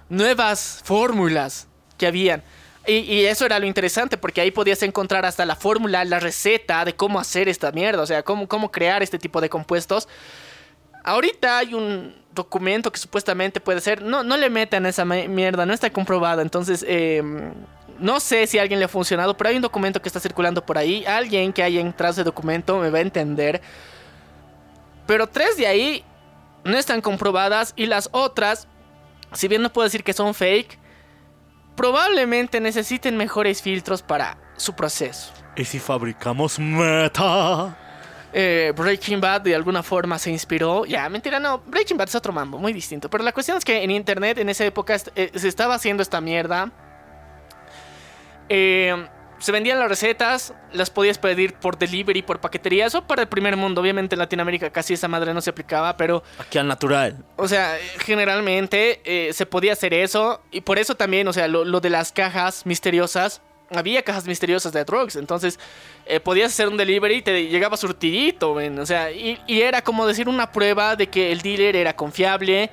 nuevas 0.09 0.83
fórmulas 0.85 1.69
que 1.97 2.07
habían. 2.07 2.43
Y, 2.87 2.95
y 2.95 3.25
eso 3.27 3.47
era 3.47 3.59
lo 3.59 3.67
interesante, 3.67 4.17
porque 4.17 4.41
ahí 4.41 4.51
podías 4.51 4.83
encontrar 4.83 5.25
hasta 5.25 5.47
la 5.47 5.57
fórmula, 5.57 6.05
la 6.05 6.21
receta 6.21 6.85
de 6.85 6.95
cómo 6.95 7.21
hacer 7.21 7.49
esta 7.49 7.71
mierda, 7.73 8.03
o 8.03 8.07
sea, 8.07 8.23
cómo, 8.23 8.49
cómo 8.49 8.71
crear 8.71 9.03
este 9.03 9.19
tipo 9.19 9.41
de 9.41 9.49
compuestos. 9.49 10.09
Ahorita 11.05 11.59
hay 11.59 11.75
un 11.75 12.15
documento 12.35 12.91
que 12.91 12.99
supuestamente 12.99 13.61
puede 13.61 13.81
ser. 13.81 14.03
No, 14.03 14.23
no 14.23 14.37
le 14.37 14.51
metan 14.51 14.87
esa 14.87 15.05
mierda, 15.05 15.67
no 15.67 15.73
está 15.73 15.91
comprobado. 15.91 16.43
Entonces, 16.43 16.85
eh, 16.89 17.23
no 17.99 18.21
sé 18.21 18.47
si 18.47 18.59
a 18.59 18.63
alguien 18.63 18.79
le 18.79 18.87
ha 18.87 18.89
funcionado, 18.89 19.37
pero 19.37 19.51
hay 19.51 19.57
un 19.57 19.63
documento 19.63 20.01
que 20.01 20.09
está 20.09 20.21
circulando 20.21 20.65
por 20.65 20.79
ahí. 20.79 21.05
Alguien 21.07 21.53
que 21.53 21.63
haya 21.63 21.81
entrado 21.81 22.13
ese 22.13 22.25
documento 22.25 22.79
me 22.79 22.91
va 22.91 22.99
a 22.99 23.03
entender. 23.03 23.61
Pero 25.13 25.27
tres 25.27 25.59
de 25.59 25.67
ahí 25.67 26.03
no 26.65 26.79
están 26.79 27.03
comprobadas 27.03 27.75
y 27.77 27.85
las 27.85 28.09
otras, 28.13 28.67
si 29.35 29.47
bien 29.47 29.61
no 29.61 29.71
puedo 29.71 29.85
decir 29.85 30.03
que 30.03 30.15
son 30.15 30.33
fake, 30.33 30.79
probablemente 31.77 32.61
necesiten 32.63 33.19
mejores 33.19 33.61
filtros 33.61 34.01
para 34.01 34.39
su 34.57 34.75
proceso. 34.75 35.31
¿Y 35.55 35.67
si 35.67 35.79
fabricamos 35.79 36.59
meta? 36.59 37.77
Eh, 38.33 38.73
Breaking 38.75 39.21
Bad 39.21 39.43
de 39.43 39.55
alguna 39.55 39.83
forma 39.83 40.19
se 40.19 40.31
inspiró. 40.31 40.87
Ya, 40.87 41.07
mentira, 41.11 41.39
no. 41.39 41.59
Breaking 41.59 41.99
Bad 41.99 42.09
es 42.09 42.15
otro 42.15 42.33
mambo, 42.33 42.57
muy 42.57 42.73
distinto. 42.73 43.11
Pero 43.11 43.23
la 43.23 43.33
cuestión 43.33 43.59
es 43.59 43.67
que 43.67 43.83
en 43.83 43.91
internet 43.91 44.39
en 44.39 44.49
esa 44.49 44.65
época 44.65 44.97
eh, 45.15 45.31
se 45.35 45.47
estaba 45.47 45.75
haciendo 45.75 46.03
esta 46.03 46.23
mierda. 46.23 46.73
Eh, 48.49 48.97
se 49.43 49.53
vendían 49.53 49.79
las 49.79 49.89
recetas, 49.89 50.55
las 50.73 50.89
podías 50.89 51.19
pedir 51.19 51.55
por 51.55 51.77
delivery, 51.77 52.23
por 52.23 52.41
paquetería. 52.41 52.87
Eso 52.87 53.03
para 53.07 53.23
el 53.23 53.29
primer 53.29 53.57
mundo. 53.57 53.81
Obviamente 53.81 54.15
en 54.15 54.21
Latinoamérica 54.21 54.71
casi 54.71 54.95
esa 54.95 55.09
madre 55.09 55.35
no 55.35 55.41
se 55.41 55.51
aplicaba, 55.51 55.97
pero 55.97 56.23
Aquí 56.39 56.59
al 56.59 56.69
natural. 56.69 57.25
o 57.37 57.49
sea, 57.49 57.77
generalmente 57.99 59.01
eh, 59.05 59.33
se 59.33 59.47
podía 59.47 59.73
hacer 59.73 59.95
eso. 59.95 60.41
Y 60.51 60.61
por 60.61 60.79
eso 60.79 60.95
también, 60.95 61.27
o 61.29 61.33
sea, 61.33 61.49
lo, 61.49 61.65
lo 61.65 61.81
de 61.81 61.91
las 61.91 62.13
cajas 62.13 62.65
misteriosas. 62.67 63.43
Había 63.75 64.03
cajas 64.03 64.27
misteriosas 64.27 64.73
de 64.73 64.85
drugs. 64.85 65.17
Entonces, 65.17 65.59
eh, 66.07 66.21
podías 66.21 66.53
hacer 66.53 66.69
un 66.69 66.77
delivery 66.77 67.17
y 67.17 67.23
te 67.23 67.47
llegaba 67.49 67.77
surtidito, 67.77 68.55
ven, 68.55 68.79
O 68.79 68.87
sea, 68.87 69.11
y, 69.11 69.41
y 69.47 69.63
era 69.63 69.83
como 69.83 70.07
decir 70.07 70.29
una 70.29 70.53
prueba 70.53 70.95
de 70.95 71.09
que 71.09 71.33
el 71.33 71.41
dealer 71.41 71.75
era 71.77 71.97
confiable. 71.97 72.71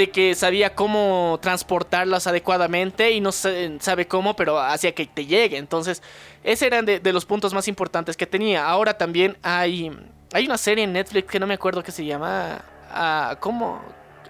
De 0.00 0.10
que 0.10 0.34
sabía 0.34 0.74
cómo 0.74 1.38
transportarlas 1.42 2.26
adecuadamente. 2.26 3.10
Y 3.10 3.20
no 3.20 3.32
sabe 3.32 4.08
cómo, 4.08 4.34
pero 4.34 4.58
hacía 4.58 4.94
que 4.94 5.04
te 5.04 5.26
llegue. 5.26 5.58
Entonces, 5.58 6.02
ese 6.42 6.66
eran 6.66 6.86
de, 6.86 7.00
de 7.00 7.12
los 7.12 7.26
puntos 7.26 7.52
más 7.52 7.68
importantes 7.68 8.16
que 8.16 8.26
tenía. 8.26 8.66
Ahora 8.66 8.96
también 8.96 9.36
hay. 9.42 9.90
Hay 10.32 10.46
una 10.46 10.56
serie 10.56 10.84
en 10.84 10.94
Netflix 10.94 11.30
que 11.30 11.38
no 11.38 11.46
me 11.46 11.52
acuerdo 11.52 11.82
qué 11.82 11.92
se 11.92 12.06
llama. 12.06 12.64
Ah, 12.90 13.36
¿Cómo? 13.40 13.82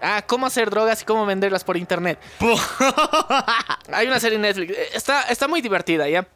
Ah, 0.02 0.24
cómo 0.26 0.46
hacer 0.46 0.70
drogas 0.70 1.02
y 1.02 1.04
cómo 1.04 1.24
venderlas 1.24 1.62
por 1.62 1.76
internet. 1.76 2.18
Hay 3.92 4.06
una 4.06 4.18
serie 4.18 4.36
en 4.36 4.42
Netflix. 4.42 4.76
Está, 4.92 5.22
está 5.22 5.46
muy 5.46 5.60
divertida, 5.60 6.08
¿ya? 6.08 6.26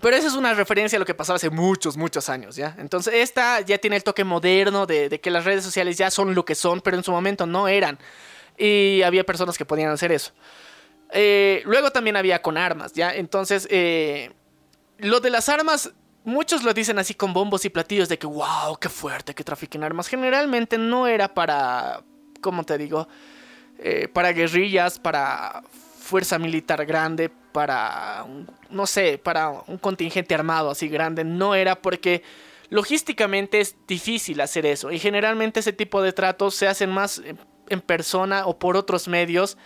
Pero 0.00 0.16
esa 0.16 0.28
es 0.28 0.34
una 0.34 0.54
referencia 0.54 0.96
a 0.96 1.00
lo 1.00 1.06
que 1.06 1.14
pasaba 1.14 1.36
hace 1.36 1.50
muchos, 1.50 1.96
muchos 1.96 2.28
años, 2.28 2.56
¿ya? 2.56 2.76
Entonces, 2.78 3.14
esta 3.14 3.60
ya 3.62 3.78
tiene 3.78 3.96
el 3.96 4.04
toque 4.04 4.22
moderno 4.22 4.86
de, 4.86 5.08
de 5.08 5.20
que 5.20 5.30
las 5.30 5.44
redes 5.44 5.64
sociales 5.64 5.96
ya 5.96 6.10
son 6.10 6.34
lo 6.34 6.44
que 6.44 6.54
son, 6.54 6.80
pero 6.80 6.96
en 6.96 7.02
su 7.02 7.10
momento 7.10 7.46
no 7.46 7.68
eran. 7.68 7.98
Y 8.58 9.02
había 9.02 9.24
personas 9.24 9.56
que 9.56 9.64
podían 9.64 9.90
hacer 9.90 10.12
eso. 10.12 10.32
Eh, 11.12 11.62
luego 11.64 11.90
también 11.90 12.16
había 12.16 12.42
con 12.42 12.56
armas, 12.56 12.92
¿ya? 12.92 13.14
Entonces, 13.14 13.66
eh, 13.70 14.30
lo 14.98 15.20
de 15.20 15.30
las 15.30 15.48
armas, 15.48 15.92
muchos 16.24 16.64
lo 16.64 16.74
dicen 16.74 16.98
así 16.98 17.14
con 17.14 17.32
bombos 17.32 17.64
y 17.64 17.70
platillos 17.70 18.08
de 18.08 18.18
que, 18.18 18.26
wow, 18.26 18.76
qué 18.80 18.88
fuerte 18.88 19.34
que 19.34 19.44
trafiquen 19.44 19.84
armas. 19.84 20.08
Generalmente 20.08 20.76
no 20.76 21.06
era 21.06 21.32
para, 21.32 22.02
¿cómo 22.40 22.64
te 22.64 22.76
digo? 22.76 23.08
Eh, 23.78 24.08
para 24.08 24.32
guerrillas, 24.32 24.98
para 24.98 25.62
fuerza 26.00 26.38
militar 26.38 26.84
grande, 26.84 27.30
para, 27.52 28.26
no 28.70 28.86
sé, 28.86 29.18
para 29.18 29.50
un 29.50 29.78
contingente 29.78 30.34
armado 30.34 30.70
así 30.70 30.88
grande. 30.88 31.24
No 31.24 31.54
era 31.54 31.80
porque 31.80 32.22
logísticamente 32.70 33.60
es 33.60 33.76
difícil 33.86 34.40
hacer 34.40 34.66
eso. 34.66 34.90
Y 34.90 34.98
generalmente 34.98 35.60
ese 35.60 35.72
tipo 35.72 36.02
de 36.02 36.12
tratos 36.12 36.54
se 36.54 36.66
hacen 36.66 36.90
más 36.90 37.22
en- 37.70 37.80
persona 37.80 38.46
o 38.46 38.58
por 38.58 38.76
otros 38.76 39.08
medios 39.08 39.56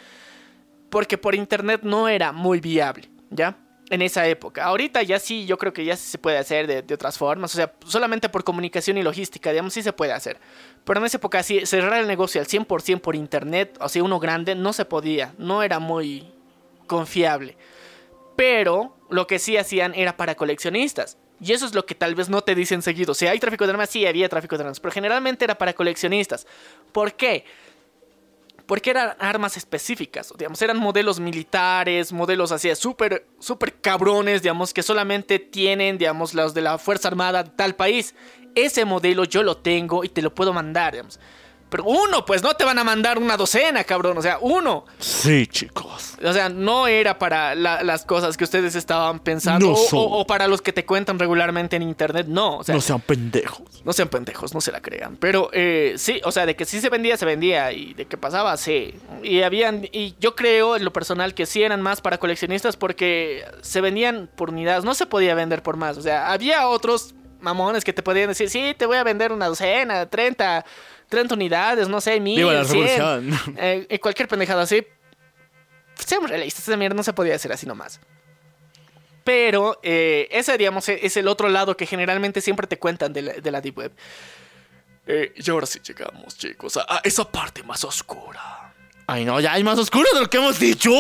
porque 0.93 1.17
por 1.17 1.35
internet 1.35 1.81
no 1.83 2.07
era 2.07 2.33
muy 2.33 2.61
viable, 2.61 3.09
¿ya? 3.31 3.57
En 3.89 4.03
esa 4.03 4.27
época. 4.27 4.65
Ahorita 4.65 5.03
ya 5.03 5.19
sí, 5.19 5.47
yo 5.47 5.57
creo 5.57 5.73
que 5.73 5.87
ya 5.87 5.97
sí 5.97 6.11
se 6.11 6.19
puede 6.19 6.37
hacer 6.37 6.67
de, 6.67 6.95
otras 6.95 7.17
formas. 7.17 7.55
O 7.55 7.57
sea, 7.57 7.73
solamente 7.87 8.29
por 8.29 8.45
comunicación 8.45 8.99
y 8.99 9.03
logística, 9.03 9.51
digamos, 9.51 9.73
sí 9.73 9.83
se 9.83 9.95
puede 9.95 10.13
hacer. 10.13 10.39
Pero 10.85 11.01
en 11.01 11.07
esa 11.07 11.17
época 11.17 11.43
sí, 11.43 11.65
cerrar 11.65 11.99
el 11.99 12.07
negocio 12.07 12.43
al 12.43 12.47
100% 12.47 13.01
por 13.01 13.17
internet, 13.17 13.77
o 13.81 13.89
sea, 13.89 14.03
uno 14.03 14.21
grande, 14.21 14.55
no 14.55 14.75
se 14.75 14.85
podía. 14.85 15.35
No 15.39 15.63
era 15.63 15.79
muy 15.79 16.31
confiable. 16.87 17.57
Pero 18.37 18.97
lo 19.09 19.27
que 19.27 19.39
sí 19.39 19.57
hacían 19.57 19.95
era 19.95 20.17
para 20.19 20.35
coleccionistas. 20.35 21.17
Y 21.41 21.53
eso 21.53 21.67
es 21.67 21.75
lo 21.75 21.87
que 21.87 21.95
tal 21.95 22.15
vez 22.15 22.29
no 22.29 22.43
te 22.43 22.55
dicen 22.55 22.83
seguido. 22.83 23.15
Si 23.15 23.27
hay 23.27 23.39
tráfico 23.41 23.67
de 23.67 23.73
armas, 23.73 23.91
sí 23.91 24.07
había 24.07 24.29
tráfico 24.29 24.57
de 24.57 24.63
armas. 24.63 24.79
Pero 24.79 24.93
generalmente 24.93 25.45
era 25.45 25.57
para 25.57 25.73
coleccionistas. 25.73 26.47
¿Por 26.93 27.15
qué? 27.15 27.45
Porque 28.67 28.91
eran 28.91 29.15
armas 29.19 29.57
específicas, 29.57 30.33
digamos, 30.39 30.61
eran 30.63 30.79
modelos 30.79 31.21
militares, 31.21 32.13
modelos 32.13 32.53
así, 32.53 32.75
súper, 32.75 33.27
súper 33.39 33.75
cabrones, 33.81 34.43
digamos, 34.43 34.73
que 34.73 34.83
solamente 34.83 35.39
tienen, 35.39 35.99
digamos, 35.99 36.35
los 36.35 36.55
de 36.55 36.63
la 36.63 36.79
Fuerza 36.79 37.09
Armada 37.09 37.43
de 37.43 37.51
tal 37.51 37.75
país. 37.75 38.15
Ese 38.55 38.85
modelo 38.85 39.25
yo 39.25 39.43
lo 39.43 39.57
tengo 39.57 40.05
y 40.05 40.09
te 40.09 40.23
lo 40.23 40.35
puedo 40.35 40.53
mandar, 40.53 40.93
digamos. 40.93 41.19
Pero 41.73 41.85
uno, 41.85 42.25
pues 42.25 42.43
no 42.43 42.55
te 42.55 42.65
van 42.65 42.79
a 42.79 42.85
mandar 42.85 43.19
una 43.19 43.37
docena, 43.37 43.83
cabrón, 43.83 44.19
o 44.19 44.23
sea, 44.23 44.39
uno. 44.41 44.85
Sí, 45.01 45.47
chicos. 45.49 46.17
O 46.23 46.33
sea, 46.33 46.49
no 46.51 46.87
era 46.87 47.19
para 47.19 47.55
la- 47.55 47.83
las 47.83 48.05
cosas 48.05 48.37
que 48.37 48.45
ustedes 48.45 48.75
estaban 48.77 49.19
pensando 49.21 49.67
No 49.69 49.73
o- 49.73 49.77
son. 49.77 49.99
o, 49.99 50.03
o 50.21 50.27
para 50.27 50.47
los 50.47 50.61
que 50.63 50.73
te 50.73 50.85
cuentan 50.85 51.19
regularmente 51.19 51.77
en 51.77 51.83
internet, 51.83 52.27
no. 52.29 52.59
O 52.59 52.63
sea, 52.65 52.75
No 52.75 52.81
sean 52.83 53.01
pendejos. 53.01 53.83
no 53.85 53.93
sean 53.95 54.09
pendejos, 54.09 54.53
no 54.55 54.61
se 54.61 54.71
la 54.71 54.81
crean. 54.83 55.17
Pero 55.17 55.49
eh, 55.55 55.95
sí, 55.97 56.21
o 56.25 56.31
sea, 56.31 56.45
de 56.47 56.55
que 56.55 56.65
sí 56.67 56.81
se 56.81 56.91
vendía, 56.91 57.17
se 57.17 57.25
vendía. 57.25 57.73
Y 57.73 57.95
de 57.95 58.05
que 58.05 58.17
pasaba, 58.19 58.55
sí. 58.59 58.95
Y 59.23 59.41
habían. 59.43 59.89
Y 59.93 60.15
yo 60.21 60.37
creo, 60.37 60.77
en 60.77 60.85
lo 60.85 60.93
personal, 60.93 61.33
que 61.35 61.47
sí 61.47 61.63
eran 61.63 61.81
más 61.81 62.03
para 62.03 62.19
coleccionistas 62.19 62.77
porque 62.77 63.45
se 63.63 63.81
vendían 63.81 64.29
por 64.37 64.51
unidades. 64.51 64.85
No 64.85 64.93
se 64.95 65.07
podía 65.07 65.35
vender 65.35 65.63
por 65.63 65.77
más. 65.79 65.97
O 65.97 66.03
sea, 66.03 66.31
había 66.33 66.69
otros 66.69 67.15
mamones 67.41 67.83
que 67.85 67.93
te 67.93 68.03
podían 68.05 68.29
decir, 68.29 68.49
sí, 68.51 68.75
te 68.79 68.87
voy 68.87 68.99
a 68.99 69.03
vender 69.03 69.33
una 69.33 69.47
docena, 69.49 70.07
30, 70.07 70.65
30 71.13 71.35
unidades, 71.35 71.89
no 71.89 72.01
sé, 72.01 72.19
mil, 72.19 72.37
Viva 72.39 72.53
la 72.55 72.65
100, 72.65 72.87
revolución. 72.99 73.57
eh, 73.59 73.99
cualquier 74.01 74.27
pendejada 74.29 74.63
así. 74.63 74.85
Seamos 75.95 76.31
realistas, 76.31 76.67
esa 76.67 76.77
mierda 76.77 76.97
no 76.97 77.03
se 77.03 77.13
podía 77.13 77.35
hacer 77.37 77.53
así 77.53 77.67
nomás. 77.67 78.01
Pero 79.25 79.79
eh, 79.83 80.27
ese, 80.33 80.57
digamos, 80.59 80.89
e- 80.89 80.99
es 81.07 81.17
el 81.17 81.29
otro 81.29 81.49
lado 81.49 81.77
que 81.77 81.87
generalmente 81.87 82.41
siempre 82.41 82.67
te 82.67 82.79
cuentan 82.79 83.13
de 83.13 83.23
la, 83.23 83.33
de 83.35 83.51
la 83.51 83.61
Deep 83.61 83.79
Web. 83.79 83.93
Eh, 85.07 85.33
y 85.37 85.51
ahora 85.51 85.67
sí 85.67 85.81
llegamos, 85.87 86.37
chicos, 86.37 86.77
a, 86.77 86.87
a 86.89 87.01
esa 87.05 87.25
parte 87.31 87.63
más 87.63 87.85
oscura. 87.85 88.75
Ay, 89.07 89.25
no, 89.25 89.39
ya 89.41 89.53
hay 89.53 89.63
más 89.63 89.79
oscuro 89.79 90.09
de 90.15 90.21
lo 90.21 90.31
que 90.31 90.39
hemos 90.39 90.59
dicho. 90.59 90.91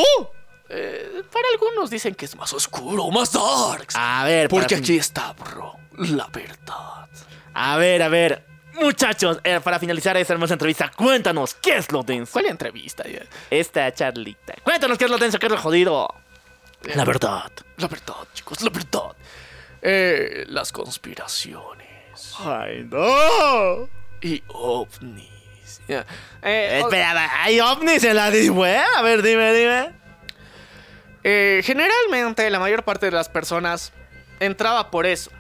Eh, 0.68 1.22
para 1.32 1.46
algunos 1.52 1.90
dicen 1.90 2.14
que 2.14 2.26
es 2.26 2.36
más 2.36 2.42
Más 2.52 2.52
oscuro, 2.52 3.10
más 3.10 3.32
darks. 3.32 3.94
A 3.96 4.24
ver, 4.24 4.48
Porque 4.48 4.66
para 4.76 4.78
aquí 4.78 4.96
está, 4.98 5.32
bro, 5.32 5.74
la 5.98 6.26
verdad. 6.28 7.08
A 7.54 7.76
ver, 7.76 8.02
a 8.02 8.08
ver. 8.08 8.44
Muchachos, 8.74 9.38
eh, 9.44 9.60
para 9.62 9.78
finalizar 9.78 10.16
esta 10.16 10.32
hermosa 10.32 10.54
entrevista, 10.54 10.90
cuéntanos, 10.96 11.54
¿qué 11.54 11.76
es 11.76 11.92
lo 11.92 12.02
denso? 12.02 12.32
¿Cuál 12.32 12.46
entrevista? 12.46 13.04
Esta 13.50 13.92
charlita. 13.92 14.54
Cuéntanos 14.62 14.96
qué 14.98 15.04
es 15.04 15.10
lo 15.10 15.18
denso, 15.18 15.38
qué 15.38 15.46
es 15.46 15.52
lo 15.52 15.58
jodido. 15.58 16.08
La 16.94 17.04
verdad. 17.04 17.50
La 17.76 17.86
verdad, 17.88 18.14
chicos, 18.34 18.60
la 18.62 18.70
verdad. 18.70 19.14
Eh, 19.82 20.44
las 20.48 20.70
conspiraciones 20.72 22.34
Ay, 22.38 22.84
no. 22.88 23.88
y 24.20 24.42
ovnis. 24.48 25.80
Eh, 25.88 26.04
Eh, 26.42 26.80
espera, 26.82 27.42
¿hay 27.42 27.60
ovnis 27.60 28.04
en 28.04 28.16
la 28.16 28.30
Web? 28.30 28.84
A 28.96 29.02
ver, 29.02 29.22
dime, 29.22 29.52
dime. 29.52 29.92
eh, 31.24 31.60
generalmente 31.64 32.48
la 32.50 32.58
mayor 32.58 32.82
parte 32.84 33.06
de 33.06 33.12
las 33.12 33.28
personas 33.28 33.92
entraba 34.40 34.90
por 34.90 35.06
eso. 35.06 35.30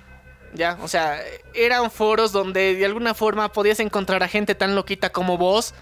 Ya, 0.54 0.78
o 0.82 0.88
sea, 0.88 1.20
eran 1.54 1.90
foros 1.90 2.32
donde 2.32 2.74
de 2.74 2.84
alguna 2.84 3.14
forma 3.14 3.52
podías 3.52 3.80
encontrar 3.80 4.22
a 4.22 4.28
gente 4.28 4.54
tan 4.54 4.74
loquita 4.74 5.10
como 5.10 5.38
vos 5.38 5.74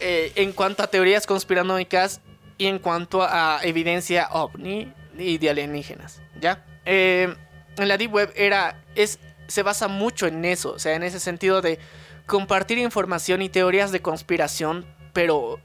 eh, 0.00 0.32
en 0.34 0.52
cuanto 0.52 0.82
a 0.82 0.88
teorías 0.88 1.26
conspiranoicas 1.26 2.20
y 2.58 2.66
en 2.66 2.78
cuanto 2.78 3.22
a 3.22 3.60
evidencia 3.62 4.28
ovni 4.32 4.92
y 5.16 5.38
de 5.38 5.50
alienígenas. 5.50 6.20
Ya, 6.40 6.64
Eh, 6.86 7.32
en 7.76 7.88
la 7.88 7.96
deep 7.96 8.12
web 8.12 8.32
era 8.34 8.82
es 8.94 9.18
se 9.46 9.62
basa 9.62 9.88
mucho 9.88 10.26
en 10.26 10.44
eso, 10.44 10.72
o 10.72 10.78
sea, 10.78 10.94
en 10.94 11.02
ese 11.02 11.20
sentido 11.20 11.60
de 11.60 11.78
compartir 12.26 12.78
información 12.78 13.42
y 13.42 13.48
teorías 13.48 13.92
de 13.92 14.00
conspiración, 14.00 14.86
pero 15.12 15.60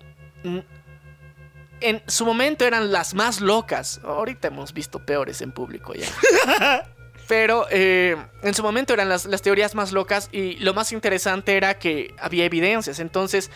en 1.81 2.01
su 2.07 2.25
momento 2.25 2.65
eran 2.65 2.91
las 2.91 3.13
más 3.13 3.41
locas. 3.41 4.01
Ahorita 4.03 4.47
hemos 4.47 4.73
visto 4.73 5.05
peores 5.05 5.41
en 5.41 5.51
público 5.51 5.93
ya. 5.93 6.07
Pero 7.27 7.65
eh, 7.71 8.17
en 8.43 8.53
su 8.53 8.61
momento 8.61 8.93
eran 8.93 9.09
las, 9.09 9.25
las 9.25 9.41
teorías 9.41 9.73
más 9.73 9.91
locas 9.91 10.29
y 10.31 10.57
lo 10.57 10.73
más 10.73 10.91
interesante 10.91 11.57
era 11.57 11.79
que 11.79 12.13
había 12.19 12.45
evidencias. 12.45 12.99
Entonces, 12.99 13.49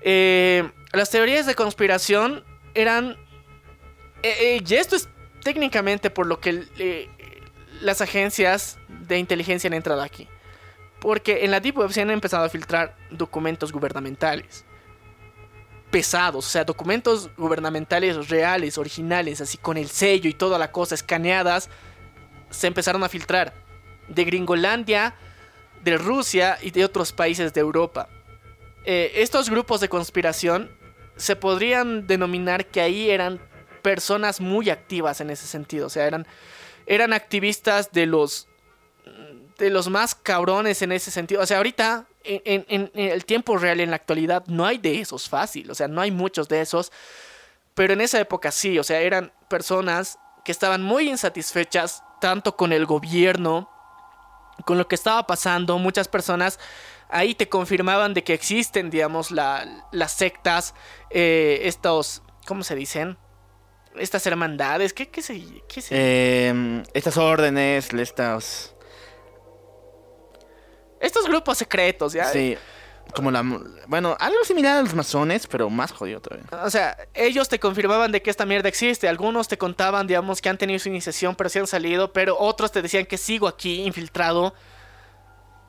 eh, 0.00 0.70
las 0.92 1.10
teorías 1.10 1.46
de 1.46 1.54
conspiración 1.54 2.44
eran 2.74 3.16
eh, 4.22 4.56
eh, 4.56 4.64
y 4.66 4.74
esto 4.74 4.96
es 4.96 5.08
técnicamente 5.42 6.10
por 6.10 6.26
lo 6.26 6.40
que 6.40 7.08
las 7.80 8.00
agencias 8.00 8.78
de 8.88 9.18
inteligencia 9.18 9.68
han 9.68 9.74
entrado 9.74 10.02
aquí. 10.02 10.28
Porque 11.00 11.44
en 11.44 11.52
la 11.52 11.60
Deep 11.60 11.78
Web 11.78 11.92
se 11.92 12.00
han 12.00 12.10
empezado 12.10 12.44
a 12.44 12.48
filtrar 12.48 12.96
documentos 13.10 13.72
gubernamentales. 13.72 14.64
Pesados, 15.90 16.46
o 16.46 16.48
sea, 16.48 16.64
documentos 16.64 17.30
gubernamentales 17.36 18.28
reales, 18.28 18.76
originales, 18.76 19.40
así 19.40 19.56
con 19.56 19.76
el 19.76 19.88
sello 19.88 20.28
y 20.28 20.34
toda 20.34 20.58
la 20.58 20.72
cosa, 20.72 20.94
escaneadas, 20.94 21.70
se 22.50 22.66
empezaron 22.66 23.02
a 23.04 23.08
filtrar. 23.08 23.54
De 24.08 24.24
Gringolandia, 24.24 25.14
de 25.82 25.98
Rusia 25.98 26.58
y 26.62 26.70
de 26.70 26.84
otros 26.84 27.12
países 27.12 27.52
de 27.52 27.60
Europa. 27.60 28.08
Eh, 28.84 29.12
estos 29.16 29.50
grupos 29.50 29.80
de 29.80 29.88
conspiración 29.88 30.70
se 31.16 31.36
podrían 31.36 32.06
denominar 32.06 32.66
que 32.66 32.80
ahí 32.80 33.10
eran 33.10 33.40
personas 33.82 34.40
muy 34.40 34.70
activas 34.70 35.20
en 35.20 35.30
ese 35.30 35.46
sentido. 35.46 35.86
O 35.86 35.90
sea, 35.90 36.06
eran, 36.06 36.26
eran 36.86 37.12
activistas 37.12 37.92
de 37.92 38.06
los 38.06 38.48
de 39.58 39.70
los 39.70 39.88
más 39.88 40.14
cabrones 40.14 40.82
en 40.82 40.92
ese 40.92 41.10
sentido. 41.10 41.42
O 41.42 41.46
sea, 41.46 41.58
ahorita, 41.58 42.06
en, 42.22 42.64
en, 42.68 42.90
el 42.94 43.24
tiempo 43.24 43.58
real, 43.58 43.80
en 43.80 43.90
la 43.90 43.96
actualidad, 43.96 44.44
no 44.46 44.64
hay 44.64 44.78
de 44.78 45.00
esos 45.00 45.28
fácil. 45.28 45.70
O 45.70 45.74
sea, 45.74 45.88
no 45.88 46.00
hay 46.00 46.12
muchos 46.12 46.48
de 46.48 46.60
esos. 46.60 46.92
Pero 47.74 47.92
en 47.92 48.00
esa 48.00 48.20
época 48.20 48.52
sí. 48.52 48.78
O 48.78 48.84
sea, 48.84 49.00
eran 49.00 49.32
personas 49.50 50.16
que 50.44 50.52
estaban 50.52 50.80
muy 50.80 51.08
insatisfechas 51.08 52.04
tanto 52.20 52.56
con 52.56 52.72
el 52.72 52.86
gobierno, 52.86 53.70
con 54.64 54.78
lo 54.78 54.88
que 54.88 54.94
estaba 54.94 55.26
pasando. 55.26 55.78
Muchas 55.78 56.08
personas 56.08 56.58
ahí 57.08 57.34
te 57.34 57.48
confirmaban 57.48 58.14
de 58.14 58.24
que 58.24 58.34
existen, 58.34 58.90
digamos, 58.90 59.30
la, 59.30 59.86
las 59.92 60.12
sectas, 60.12 60.74
eh, 61.10 61.60
estos, 61.64 62.22
¿cómo 62.46 62.62
se 62.62 62.74
dicen? 62.74 63.18
Estas 63.96 64.26
hermandades, 64.26 64.92
¿qué, 64.92 65.08
qué 65.08 65.22
se, 65.22 65.42
qué 65.68 65.80
se... 65.80 65.94
Eh, 65.94 66.82
estas 66.94 67.16
órdenes, 67.16 67.92
estos... 67.92 68.74
Estos 71.00 71.26
grupos 71.28 71.58
secretos, 71.58 72.12
¿ya? 72.12 72.24
Sí. 72.24 72.56
Como 73.18 73.32
la... 73.32 73.42
Bueno, 73.88 74.16
algo 74.20 74.44
similar 74.44 74.76
a 74.76 74.82
los 74.82 74.94
masones, 74.94 75.48
pero 75.48 75.68
más 75.68 75.90
jodido 75.90 76.20
todavía. 76.20 76.46
O 76.62 76.70
sea, 76.70 76.96
ellos 77.14 77.48
te 77.48 77.58
confirmaban 77.58 78.12
de 78.12 78.22
que 78.22 78.30
esta 78.30 78.46
mierda 78.46 78.68
existe. 78.68 79.08
Algunos 79.08 79.48
te 79.48 79.58
contaban, 79.58 80.06
digamos, 80.06 80.40
que 80.40 80.48
han 80.48 80.56
tenido 80.56 80.78
su 80.78 80.88
iniciación, 80.88 81.34
pero 81.34 81.50
sí 81.50 81.58
han 81.58 81.66
salido. 81.66 82.12
Pero 82.12 82.38
otros 82.38 82.70
te 82.70 82.80
decían 82.80 83.06
que 83.06 83.18
sigo 83.18 83.48
aquí, 83.48 83.82
infiltrado. 83.82 84.54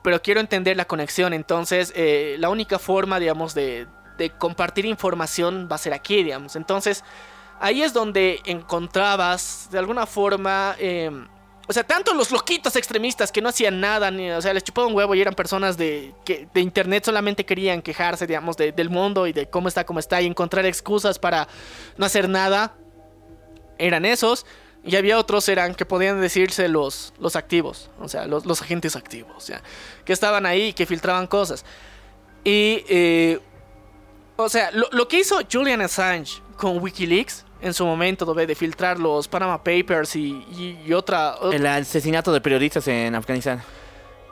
Pero 0.04 0.22
quiero 0.22 0.38
entender 0.38 0.76
la 0.76 0.84
conexión. 0.84 1.32
Entonces, 1.32 1.92
eh, 1.96 2.36
la 2.38 2.50
única 2.50 2.78
forma, 2.78 3.18
digamos, 3.18 3.52
de, 3.52 3.88
de 4.16 4.30
compartir 4.30 4.86
información 4.86 5.68
va 5.68 5.74
a 5.74 5.78
ser 5.78 5.92
aquí, 5.92 6.22
digamos. 6.22 6.54
Entonces, 6.54 7.02
ahí 7.58 7.82
es 7.82 7.92
donde 7.92 8.38
encontrabas, 8.44 9.70
de 9.72 9.78
alguna 9.80 10.06
forma... 10.06 10.76
Eh, 10.78 11.10
o 11.70 11.72
sea, 11.72 11.84
tanto 11.84 12.14
los 12.14 12.32
loquitos 12.32 12.74
extremistas 12.74 13.30
que 13.30 13.40
no 13.40 13.48
hacían 13.48 13.78
nada, 13.78 14.10
ni, 14.10 14.28
o 14.32 14.42
sea, 14.42 14.52
les 14.52 14.64
chupaban 14.64 14.90
un 14.90 14.96
huevo 14.96 15.14
y 15.14 15.20
eran 15.20 15.34
personas 15.34 15.76
de, 15.76 16.12
que 16.24 16.48
de 16.52 16.60
internet 16.60 17.04
solamente 17.04 17.46
querían 17.46 17.80
quejarse, 17.80 18.26
digamos, 18.26 18.56
del 18.56 18.90
mundo 18.90 19.28
y 19.28 19.32
de 19.32 19.48
cómo 19.48 19.68
está, 19.68 19.86
cómo 19.86 20.00
está 20.00 20.20
y 20.20 20.26
encontrar 20.26 20.66
excusas 20.66 21.20
para 21.20 21.46
no 21.96 22.04
hacer 22.04 22.28
nada. 22.28 22.74
Eran 23.78 24.04
esos. 24.04 24.46
Y 24.82 24.96
había 24.96 25.16
otros 25.16 25.48
eran 25.48 25.76
que 25.76 25.86
podían 25.86 26.20
decirse 26.20 26.66
los, 26.66 27.12
los 27.20 27.36
activos, 27.36 27.88
o 28.00 28.08
sea, 28.08 28.26
los, 28.26 28.46
los 28.46 28.60
agentes 28.62 28.96
activos, 28.96 29.32
o 29.36 29.40
sea, 29.40 29.62
que 30.04 30.12
estaban 30.12 30.46
ahí 30.46 30.68
y 30.68 30.72
que 30.72 30.86
filtraban 30.86 31.28
cosas. 31.28 31.64
Y, 32.42 32.84
eh, 32.88 33.38
o 34.34 34.48
sea, 34.48 34.72
lo 34.72 35.06
que 35.06 35.20
hizo 35.20 35.38
Julian 35.48 35.82
Assange 35.82 36.42
con 36.56 36.80
Wikileaks 36.80 37.44
en 37.62 37.74
su 37.74 37.84
momento 37.84 38.32
de 38.34 38.54
filtrar 38.54 38.98
los 38.98 39.28
Panama 39.28 39.58
Papers 39.62 40.16
y, 40.16 40.30
y, 40.50 40.82
y 40.86 40.92
otra... 40.92 41.36
El 41.52 41.66
asesinato 41.66 42.32
de 42.32 42.40
periodistas 42.40 42.86
en 42.88 43.14
Afganistán. 43.14 43.62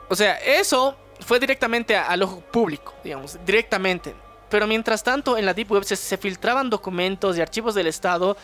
O 0.07 0.15
sea, 0.15 0.35
eso 0.37 0.95
fue 1.19 1.39
directamente 1.39 1.95
al 1.95 2.23
ojo 2.23 2.41
público, 2.41 2.93
digamos, 3.03 3.37
directamente. 3.45 4.15
Pero 4.49 4.65
mientras 4.65 5.03
tanto, 5.03 5.37
en 5.37 5.45
la 5.45 5.53
Deep 5.53 5.71
Web 5.71 5.83
se, 5.83 5.95
se 5.95 6.17
filtraban 6.17 6.69
documentos 6.69 7.37
y 7.37 7.41
archivos 7.41 7.75
del 7.75 7.87
Estado 7.87 8.35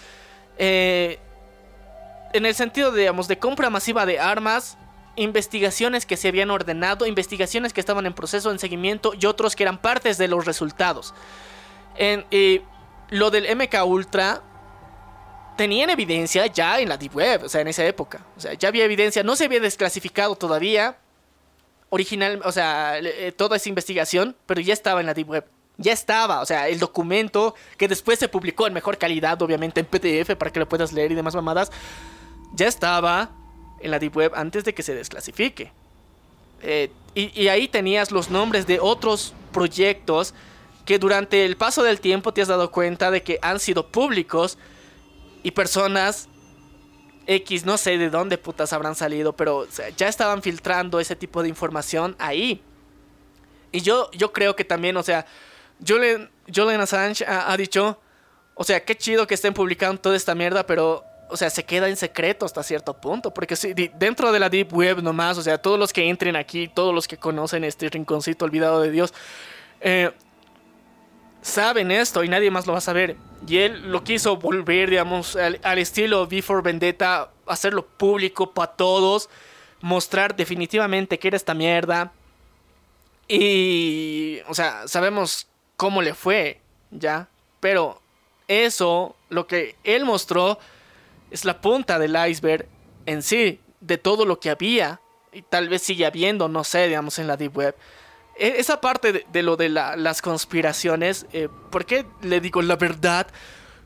eh, 0.57 1.20
en 2.34 2.45
el 2.45 2.53
sentido, 2.53 2.91
digamos, 2.91 3.28
de 3.28 3.40
compra 3.40 3.70
masiva 3.70 4.06
de 4.06 4.20
armas, 4.20 4.78
investigaciones 5.16 6.06
que 6.06 6.18
se 6.18 6.28
habían 6.28 6.52
ordenado, 6.52 7.06
investigaciones 7.06 7.72
que 7.72 7.80
estaban 7.80 8.06
en 8.06 8.14
proceso, 8.14 8.52
en 8.52 8.60
seguimiento 8.60 9.14
y 9.18 9.26
otros 9.26 9.56
que 9.56 9.64
eran 9.64 9.78
partes 9.78 10.18
de 10.18 10.28
los 10.28 10.45
resultados. 10.45 11.14
En, 11.98 12.26
eh, 12.32 12.62
lo 13.10 13.32
del 13.32 13.56
MK 13.56 13.86
Ultra 13.86 14.41
tenían 15.56 15.90
evidencia 15.90 16.48
ya 16.48 16.80
en 16.80 16.90
la 16.90 16.98
Deep 16.98 17.15
Web, 17.15 17.44
o 17.44 17.49
sea, 17.49 17.61
en 17.61 17.68
esa 17.68 17.86
época. 17.86 18.26
O 18.38 18.40
sea, 18.40 18.53
ya 18.53 18.68
había 18.68 18.86
evidencia, 18.86 19.23
no 19.23 19.36
se 19.36 19.45
había 19.45 19.60
desclasificado 19.60 20.36
todavía 20.36 20.98
original, 21.90 22.41
o 22.44 22.52
sea, 22.52 22.99
eh, 22.99 23.32
toda 23.32 23.57
esa 23.57 23.69
investigación, 23.69 24.36
pero 24.45 24.61
ya 24.61 24.73
estaba 24.73 24.99
en 24.99 25.06
la 25.06 25.14
Deep 25.14 25.30
Web. 25.30 25.45
Ya 25.77 25.91
estaba, 25.91 26.41
o 26.41 26.45
sea, 26.45 26.69
el 26.69 26.80
documento 26.80 27.56
que 27.77 27.88
después 27.88 28.19
se 28.19 28.30
publicó 28.30 28.68
en 28.68 28.73
mejor 28.73 28.98
calidad, 28.98 29.41
obviamente 29.41 29.82
en 29.82 29.86
PDF 29.86 30.36
para 30.38 30.52
que 30.52 30.60
lo 30.60 30.69
puedas 30.69 30.94
leer 30.94 31.11
y 31.11 31.15
demás 31.15 31.36
mamadas, 31.36 31.72
ya 32.53 32.68
estaba 32.68 33.32
en 33.82 33.91
la 33.91 33.99
Deep 33.99 34.15
Web 34.15 34.32
antes 34.36 34.64
de 34.64 34.73
que 34.73 34.84
se 34.84 34.95
desclasifique. 34.95 35.72
Eh, 36.61 36.91
y, 37.14 37.41
y 37.41 37.49
ahí 37.49 37.68
tenías 37.68 38.11
los 38.11 38.30
nombres 38.30 38.68
de 38.68 38.80
otros 38.80 39.34
proyectos 39.52 40.34
que 40.86 40.99
durante 40.99 41.45
el 41.45 41.57
paso 41.57 41.84
del 41.84 41.99
tiempo 41.99 42.34
te 42.34 42.41
has 42.41 42.48
dado 42.48 42.72
cuenta 42.72 43.11
de 43.11 43.23
que 43.23 43.40
han 43.41 43.60
sido 43.60 43.88
públicos 43.88 44.57
y 45.45 45.51
personas 45.51 46.27
X, 47.27 47.65
no 47.65 47.77
sé 47.77 47.99
de 47.99 48.09
dónde 48.09 48.39
putas 48.39 48.73
habrán 48.73 48.95
salido, 48.95 49.34
pero 49.34 49.67
ya 49.95 50.07
estaban 50.07 50.41
filtrando 50.41 50.99
ese 50.99 51.15
tipo 51.15 51.43
de 51.43 51.49
información 51.49 52.15
ahí. 52.17 52.63
Y 53.72 53.81
yo, 53.81 54.09
yo 54.11 54.34
creo 54.34 54.55
que 54.55 54.65
también, 54.65 54.97
o 54.97 55.03
sea, 55.03 55.27
Julian, 55.88 56.31
Julian 56.51 56.81
Assange 56.81 57.23
ha, 57.27 57.51
ha, 57.51 57.57
dicho, 57.57 58.01
o 58.55 58.63
sea, 58.63 58.84
qué 58.84 58.97
chido 58.97 59.27
que 59.27 59.35
estén 59.35 59.53
publicando 59.53 60.01
toda 60.01 60.15
esta 60.15 60.34
mierda, 60.34 60.65
pero, 60.65 61.03
o 61.30 61.38
sea, 61.38 61.51
se 61.51 61.63
queda 61.63 61.89
en 61.89 61.95
secreto 61.95 62.47
hasta 62.47 62.63
cierto 62.63 62.95
punto, 62.99 63.31
porque 63.31 63.55
dentro 63.99 64.31
de 64.31 64.39
la 64.39 64.49
Deep 64.49 64.73
Web 64.73 65.03
nomás, 65.03 65.38
o 65.38 65.43
sea, 65.43 65.59
todos 65.59 65.77
los 65.77 65.93
que 65.93 66.09
entren 66.09 66.35
aquí, 66.35 66.67
todos 66.67 66.91
los 66.91 67.07
que 67.07 67.17
conocen 67.17 67.63
este 67.65 67.88
rinconcito 67.88 68.45
olvidado 68.45 68.81
de 68.81 68.89
Dios, 68.89 69.13
eh, 69.80 70.11
saben 71.45 71.91
esto 71.91 72.23
y 72.23 72.27
nadie 72.27 72.49
más 72.49 72.65
lo 72.65 72.73
va 72.73 72.80
a 72.80 72.81
saber. 72.81 73.15
Y 73.47 73.59
él 73.59 73.91
lo 73.91 74.03
quiso 74.03 74.38
volver, 74.38 74.89
digamos, 74.89 75.35
al, 75.35 75.59
al 75.63 75.77
estilo 75.77 76.26
Before 76.26 76.63
Vendetta, 76.63 77.30
hacerlo 77.45 77.85
público 77.85 78.51
para 78.51 78.72
todos, 78.72 79.30
mostrar 79.80 80.35
definitivamente 80.35 81.19
que 81.19 81.27
era 81.27 81.38
esta 81.38 81.53
mierda. 81.53 82.11
Y, 83.27 84.39
o 84.47 84.55
sea, 84.55 84.88
sabemos 84.88 85.47
cómo 85.77 86.01
le 86.01 86.15
fue, 86.15 86.61
¿ya? 86.89 87.27
Pero 87.59 88.01
eso, 88.47 89.15
lo 89.30 89.45
que 89.45 89.76
él 89.84 90.03
mostró, 90.03 90.57
es 91.30 91.45
la 91.45 91.61
punta 91.61 91.99
del 91.99 92.17
iceberg 92.27 92.67
en 93.05 93.22
sí, 93.22 93.59
de 93.81 93.99
todo 93.99 94.26
lo 94.26 94.39
que 94.39 94.49
había, 94.49 94.99
y 95.31 95.43
tal 95.43 95.69
vez 95.69 95.84
sigue 95.84 96.07
habiendo, 96.07 96.47
no 96.47 96.63
sé, 96.63 96.88
digamos, 96.88 97.19
en 97.19 97.27
la 97.27 97.38
Deep 97.38 97.55
Web. 97.55 97.76
Esa 98.38 98.82
parte 98.82 99.26
de, 99.32 99.44
lo 99.44 99.56
de 99.56 99.70
la, 99.70 99.95
las 99.95 100.22
conspiraciones, 100.22 101.26
eh, 101.32 101.48
¿por 101.72 101.86
qué 101.86 102.06
le 102.22 102.41
digo 102.41 102.62
la 102.62 102.76
verdad? 102.76 103.28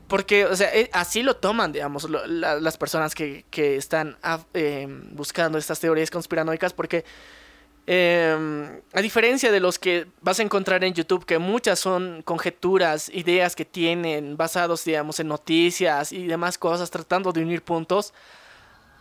Porque, 0.08 0.44
o 0.44 0.56
sea, 0.56 0.74
eh, 0.74 0.90
así 0.92 1.22
lo 1.22 1.36
toman, 1.36 1.70
digamos, 1.70 2.08
las 2.10 2.76
personas 2.76 3.14
que, 3.14 3.44
que 3.48 3.76
están 3.76 4.16
eh, 4.54 4.88
buscando 5.12 5.56
estas 5.56 5.78
teorías 5.78 6.10
conspiranoicas, 6.10 6.72
porque 6.72 7.04
eh, 7.86 8.80
a 8.92 9.00
diferencia 9.00 9.50
de 9.50 9.58
los 9.58 9.78
que 9.78 10.06
vas 10.20 10.38
a 10.38 10.42
encontrar 10.42 10.84
en 10.84 10.94
YouTube, 10.94 11.24
que 11.24 11.38
muchas 11.38 11.78
son 11.80 12.22
conjeturas, 12.22 13.08
ideas 13.08 13.56
que 13.56 13.64
tienen 13.64 14.36
basados, 14.36 14.84
digamos, 14.84 15.18
en 15.20 15.28
noticias 15.28 16.12
y 16.12 16.26
demás 16.26 16.56
cosas, 16.58 16.90
tratando 16.90 17.32
de 17.32 17.42
unir 17.42 17.62
puntos, 17.62 18.12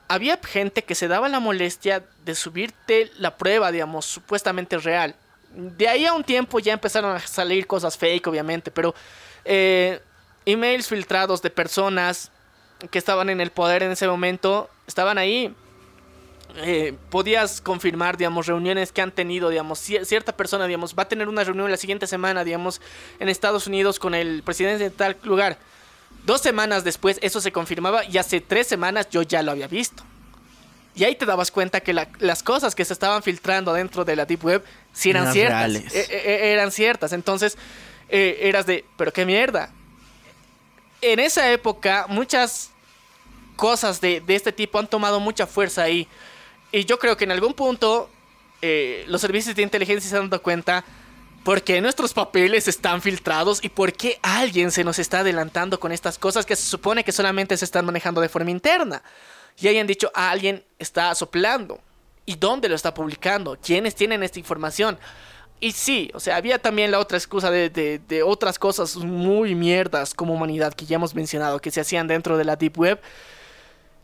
había 0.08 0.38
gente 0.38 0.84
que 0.84 0.96
se 0.96 1.08
daba 1.08 1.30
la 1.30 1.40
molestia 1.40 2.04
de 2.26 2.34
subirte 2.34 3.12
la 3.18 3.38
prueba, 3.38 3.72
digamos, 3.72 4.06
supuestamente 4.06 4.78
real. 4.80 5.16
De 5.54 5.88
ahí 5.88 6.06
a 6.06 6.14
un 6.14 6.24
tiempo 6.24 6.60
ya 6.60 6.74
empezaron 6.74 7.16
a 7.16 7.20
salir 7.20 7.66
cosas 7.66 7.98
fake, 7.98 8.28
obviamente, 8.28 8.72
pero 8.72 8.94
eh, 9.46 10.00
emails 10.46 10.88
filtrados 10.88 11.42
de 11.42 11.50
personas 11.50 12.32
que 12.92 12.98
estaban 12.98 13.30
en 13.30 13.42
el 13.42 13.52
poder 13.52 13.84
en 13.84 13.92
ese 13.92 14.08
momento 14.08 14.70
estaban 14.88 15.18
ahí. 15.18 15.54
Eh, 16.58 16.96
podías 17.10 17.62
confirmar, 17.62 18.18
digamos, 18.18 18.48
reuniones 18.48 18.92
que 18.92 19.02
han 19.02 19.12
tenido, 19.12 19.50
digamos, 19.50 19.80
cierta 19.80 20.36
persona, 20.36 20.66
digamos, 20.66 20.96
va 20.98 21.04
a 21.04 21.08
tener 21.08 21.28
una 21.28 21.44
reunión 21.44 21.70
la 21.70 21.78
siguiente 21.78 22.08
semana, 22.08 22.44
digamos, 22.44 22.82
en 23.20 23.30
Estados 23.30 23.68
Unidos 23.68 24.00
con 24.00 24.16
el 24.16 24.42
presidente 24.44 24.86
de 24.86 24.90
tal 24.90 25.18
lugar. 25.24 25.58
Dos 26.26 26.42
semanas 26.42 26.84
después 26.84 27.20
eso 27.22 27.40
se 27.40 27.52
confirmaba 27.52 28.04
y 28.04 28.18
hace 28.18 28.42
tres 28.42 28.68
semanas 28.68 29.10
yo 29.10 29.22
ya 29.22 29.44
lo 29.44 29.52
había 29.52 29.68
visto. 29.68 30.04
Y 31.00 31.06
ahí 31.06 31.16
te 31.16 31.26
dabas 31.26 31.50
cuenta 31.50 31.80
que 31.80 31.94
la, 31.94 32.10
las 32.20 32.44
cosas 32.44 32.76
que 32.76 32.84
se 32.84 32.92
estaban 32.92 33.24
filtrando 33.24 33.72
dentro 33.72 34.04
de 34.04 34.18
la 34.18 34.26
Deep 34.26 34.44
Web 34.44 34.66
sí 34.92 35.12
eran, 35.12 35.32
ciertas. 35.32 35.94
E, 35.94 36.08
e, 36.12 36.52
eran 36.52 36.74
ciertas. 36.74 37.14
Entonces, 37.14 37.58
eh, 38.10 38.40
eras 38.42 38.66
de, 38.66 38.84
pero 38.98 39.14
qué 39.14 39.26
mierda. 39.26 39.72
En 41.02 41.20
esa 41.20 41.50
época, 41.52 42.06
muchas 42.10 42.72
cosas 43.56 44.02
de, 44.02 44.20
de 44.20 44.36
este 44.36 44.52
tipo 44.52 44.78
han 44.78 44.88
tomado 44.88 45.22
mucha 45.22 45.48
fuerza 45.48 45.84
ahí. 45.84 46.06
Y 46.74 46.84
yo 46.84 47.00
creo 47.00 47.16
que 47.16 47.24
en 47.24 47.32
algún 47.32 47.54
punto 47.54 48.10
eh, 48.62 49.06
los 49.08 49.22
servicios 49.22 49.56
de 49.56 49.62
inteligencia 49.62 50.10
se 50.10 50.18
han 50.18 50.30
dado 50.30 50.44
cuenta 50.44 50.84
por 51.46 51.64
qué 51.64 51.80
nuestros 51.80 52.14
papeles 52.14 52.68
están 52.68 53.02
filtrados 53.02 53.64
y 53.64 53.70
por 53.70 53.94
qué 53.94 54.20
alguien 54.22 54.70
se 54.70 54.84
nos 54.84 55.00
está 55.00 55.20
adelantando 55.20 55.80
con 55.80 55.94
estas 55.94 56.18
cosas 56.18 56.46
que 56.46 56.58
se 56.58 56.64
supone 56.64 57.06
que 57.06 57.14
solamente 57.14 57.56
se 57.56 57.64
están 57.64 57.86
manejando 57.86 58.20
de 58.20 58.28
forma 58.28 58.52
interna. 58.52 59.02
Y 59.61 59.68
hayan 59.68 59.88
dicho, 59.88 60.11
"Ah, 60.14 60.31
alguien 60.31 60.64
está 60.77 61.14
soplando. 61.15 61.80
¿Y 62.26 62.36
dónde 62.36 62.69
lo 62.69 62.76
está 62.76 62.94
publicando? 62.94 63.57
¿Quiénes 63.61 63.95
tienen 63.95 64.23
esta 64.23 64.40
información? 64.40 64.98
Y 65.60 65.72
sí, 65.73 66.10
o 66.14 66.19
sea, 66.19 66.38
había 66.38 66.60
también 66.60 66.91
la 66.91 66.99
otra 66.99 67.18
excusa 67.18 67.52
de, 67.52 67.69
de- 67.69 67.99
de 67.99 68.23
otras 68.23 68.57
cosas 68.60 68.95
muy 68.95 69.56
mierdas 69.56 70.14
como 70.14 70.34
humanidad 70.34 70.73
que 70.73 70.86
ya 70.86 70.95
hemos 70.95 71.14
mencionado, 71.15 71.60
que 71.60 71.72
se 71.72 71.81
hacían 71.81 72.07
dentro 72.07 72.38
de 72.38 72.45
la 72.45 72.56
Deep 72.56 72.77
Web, 72.80 73.02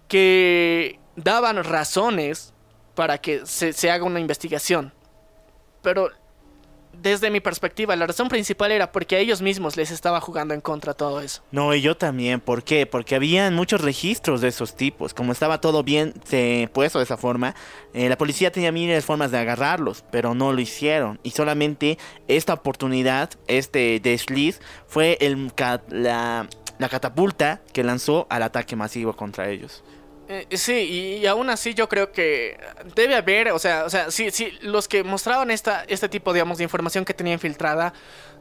que 0.08 1.00
daban 1.16 1.64
razones 1.64 2.54
para 2.96 3.18
que 3.18 3.46
se, 3.46 3.74
se 3.74 3.92
haga 3.92 4.04
una 4.06 4.20
investigación. 4.20 4.94
Pero 5.82 6.10
desde 7.02 7.30
mi 7.30 7.40
perspectiva, 7.40 7.96
la 7.96 8.08
razón 8.08 8.30
principal 8.30 8.72
era 8.72 8.92
porque 8.92 9.16
a 9.16 9.20
ellos 9.20 9.42
mismos 9.42 9.78
les 9.78 9.92
estaba 9.92 10.22
jugando 10.22 10.54
en 10.54 10.62
contra 10.62 10.94
todo 10.94 11.22
eso. 11.22 11.42
No, 11.52 11.74
y 11.74 11.82
yo 11.82 11.96
también. 11.96 12.40
¿Por 12.40 12.64
qué? 12.64 12.86
Porque 12.86 13.16
habían 13.16 13.56
muchos 13.56 13.82
registros 13.82 14.42
de 14.42 14.50
esos 14.50 14.76
tipos. 14.76 15.14
Como 15.14 15.32
estaba 15.32 15.62
todo 15.62 15.84
bien 15.84 16.14
puesto 16.74 17.00
de 17.00 17.06
esa 17.06 17.18
forma, 17.18 17.56
eh, 17.94 18.10
la 18.10 18.18
policía 18.18 18.52
tenía 18.52 18.72
miles 18.72 19.06
formas 19.06 19.32
de 19.32 19.38
agarrarlos, 19.38 20.04
pero 20.12 20.34
no 20.34 20.54
lo 20.54 20.62
hicieron. 20.62 21.20
Y 21.24 21.32
solamente 21.32 21.98
esta 22.28 22.54
oportunidad, 22.54 23.30
este 23.48 24.00
desliz, 24.00 24.60
fue 24.88 25.18
el, 25.22 25.52
la, 25.90 26.48
la 26.78 26.90
catapulta 26.90 27.62
que 27.74 27.84
lanzó 27.84 28.28
al 28.30 28.44
ataque 28.44 28.76
masivo 28.76 29.16
contra 29.16 29.50
ellos. 29.50 29.84
Eh, 30.28 30.48
sí, 30.58 30.74
y, 30.74 31.18
y 31.18 31.28
aún 31.28 31.50
así 31.50 31.74
yo 31.74 31.88
creo 31.88 32.12
que 32.12 32.58
debe 32.96 33.16
haber, 33.16 33.52
o 33.52 33.60
sea, 33.60 33.86
o 33.86 33.90
sea, 33.90 34.10
sí, 34.10 34.32
sí, 34.32 34.58
los 34.62 34.88
que 34.88 35.04
mostraban 35.04 35.52
esta, 35.52 35.84
este 35.88 36.10
tipo, 36.10 36.34
digamos, 36.34 36.58
de 36.58 36.64
información 36.64 37.06
que 37.06 37.14
tenían 37.14 37.40
filtrada, 37.40 37.94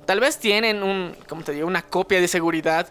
tal 0.06 0.20
vez 0.20 0.38
tienen 0.38 0.82
un, 0.82 1.14
¿cómo 1.28 1.42
te 1.42 1.52
digo? 1.52 1.66
Una 1.66 1.82
copia 1.82 2.20
de 2.20 2.28
seguridad. 2.28 2.88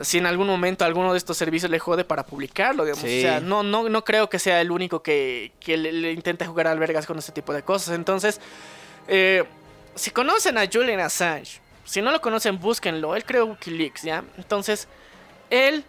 Si 0.00 0.16
en 0.16 0.24
algún 0.24 0.46
momento 0.46 0.86
alguno 0.86 1.12
de 1.12 1.18
estos 1.18 1.36
servicios 1.36 1.70
le 1.70 1.78
jode 1.78 2.04
para 2.04 2.24
publicarlo, 2.24 2.84
digamos. 2.84 3.04
Sí. 3.04 3.18
O 3.18 3.22
sea, 3.22 3.40
no, 3.40 3.62
no, 3.62 3.90
no 3.90 4.04
creo 4.04 4.30
que 4.30 4.38
sea 4.38 4.60
el 4.62 4.70
único 4.70 5.02
que, 5.02 5.52
que 5.60 5.76
le, 5.76 5.92
le 5.92 6.12
intente 6.12 6.46
jugar 6.46 6.66
albergas 6.66 7.04
con 7.04 7.18
este 7.18 7.32
tipo 7.32 7.52
de 7.52 7.62
cosas. 7.62 7.94
Entonces, 7.94 8.40
eh, 9.06 9.44
si 9.94 10.10
conocen 10.10 10.56
a 10.56 10.64
Julian 10.66 11.00
Assange, 11.00 11.60
si 11.84 12.00
no 12.00 12.10
lo 12.10 12.22
conocen, 12.22 12.58
búsquenlo. 12.58 13.14
Él 13.14 13.24
creó 13.26 13.44
Wikileaks, 13.44 14.02
¿ya? 14.02 14.24
Entonces, 14.38 14.88
él 15.50 15.84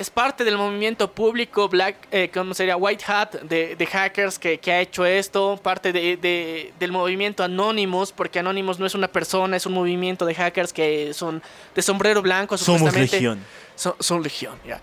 es 0.00 0.08
parte 0.10 0.44
del 0.44 0.56
movimiento 0.56 1.12
público 1.12 1.68
Black, 1.68 2.08
eh, 2.10 2.30
¿cómo 2.32 2.54
sería? 2.54 2.76
White 2.76 3.04
Hat 3.06 3.34
de, 3.42 3.76
de 3.76 3.86
hackers 3.86 4.38
que, 4.38 4.58
que 4.58 4.72
ha 4.72 4.80
hecho 4.80 5.04
esto, 5.04 5.60
parte 5.62 5.92
de, 5.92 6.16
de- 6.16 6.72
del 6.78 6.90
movimiento 6.90 7.44
Anonymous, 7.44 8.10
porque 8.10 8.38
Anonymous 8.38 8.78
no 8.78 8.86
es 8.86 8.94
una 8.94 9.08
persona, 9.08 9.56
es 9.58 9.66
un 9.66 9.74
movimiento 9.74 10.24
de 10.24 10.34
hackers 10.34 10.72
que 10.72 11.12
son 11.12 11.42
de 11.74 11.82
sombrero 11.82 12.22
blanco. 12.22 12.56
Somos 12.56 12.94
legión. 12.94 13.44
Son, 13.76 13.94
son 14.00 14.22
legión, 14.22 14.58
ya. 14.66 14.80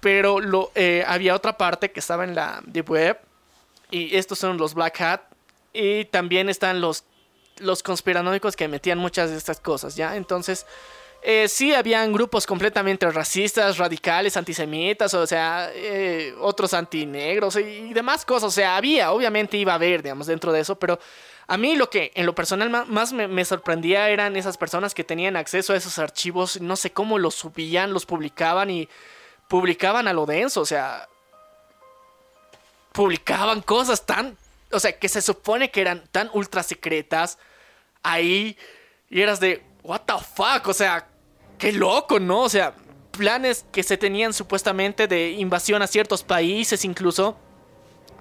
Pero 0.00 0.40
lo, 0.40 0.70
eh, 0.74 1.04
había 1.06 1.34
otra 1.34 1.58
parte 1.58 1.90
que 1.90 2.00
estaba 2.00 2.24
en 2.24 2.34
la 2.34 2.62
Deep 2.64 2.88
Web, 2.90 3.18
y 3.90 4.16
estos 4.16 4.38
son 4.38 4.56
los 4.56 4.72
Black 4.74 5.00
Hat, 5.00 5.20
y 5.74 6.06
también 6.06 6.48
están 6.48 6.80
los, 6.80 7.04
los 7.58 7.82
conspiranoicos 7.82 8.56
que 8.56 8.68
metían 8.68 8.96
muchas 8.98 9.30
de 9.30 9.36
estas 9.36 9.60
cosas, 9.60 9.96
¿ya? 9.96 10.16
Entonces, 10.16 10.66
eh, 11.20 11.48
sí 11.48 11.74
habían 11.74 12.12
grupos 12.12 12.46
completamente 12.46 13.10
racistas, 13.10 13.76
radicales, 13.76 14.36
antisemitas, 14.36 15.12
o 15.14 15.26
sea, 15.26 15.70
eh, 15.74 16.34
otros 16.38 16.74
antinegros 16.74 17.56
y, 17.56 17.92
demás 17.92 18.24
cosas. 18.24 18.48
O 18.48 18.50
sea, 18.50 18.76
había, 18.76 19.10
obviamente 19.10 19.56
iba 19.56 19.72
a 19.72 19.76
haber, 19.76 20.02
digamos, 20.02 20.28
dentro 20.28 20.52
de 20.52 20.60
eso, 20.60 20.78
pero 20.78 20.98
a 21.48 21.56
mí 21.56 21.74
lo 21.76 21.90
que 21.90 22.12
en 22.14 22.24
lo 22.24 22.34
personal 22.34 22.70
más 22.86 23.12
me 23.12 23.44
sorprendía 23.44 24.10
eran 24.10 24.36
esas 24.36 24.56
personas 24.56 24.94
que 24.94 25.02
tenían 25.02 25.36
acceso 25.36 25.72
a 25.72 25.76
esos 25.76 25.98
archivos, 25.98 26.60
no 26.60 26.76
sé 26.76 26.92
cómo 26.92 27.18
los 27.18 27.34
subían, 27.34 27.92
los 27.92 28.06
publicaban 28.06 28.70
y 28.70 28.88
publicaban 29.48 30.06
a 30.06 30.12
lo 30.12 30.26
denso, 30.26 30.60
o 30.60 30.66
sea, 30.66 31.08
publicaban 32.92 33.62
cosas 33.62 34.06
tan, 34.06 34.36
o 34.70 34.78
sea, 34.78 34.98
que 34.98 35.08
se 35.08 35.22
supone 35.22 35.70
que 35.70 35.80
eran 35.80 36.04
tan 36.12 36.30
ultra 36.32 36.62
secretas 36.62 37.38
ahí 38.02 38.56
y 39.10 39.22
eras 39.22 39.40
de, 39.40 39.62
what 39.88 40.02
the 40.04 40.12
fuck, 40.34 40.68
o 40.68 40.74
sea, 40.74 41.08
qué 41.56 41.72
loco, 41.72 42.20
¿no? 42.20 42.42
O 42.42 42.48
sea, 42.48 42.74
planes 43.10 43.64
que 43.72 43.82
se 43.82 43.96
tenían 43.96 44.34
supuestamente 44.34 45.08
de 45.08 45.30
invasión 45.30 45.80
a 45.80 45.86
ciertos 45.86 46.22
países 46.22 46.84
incluso, 46.84 47.38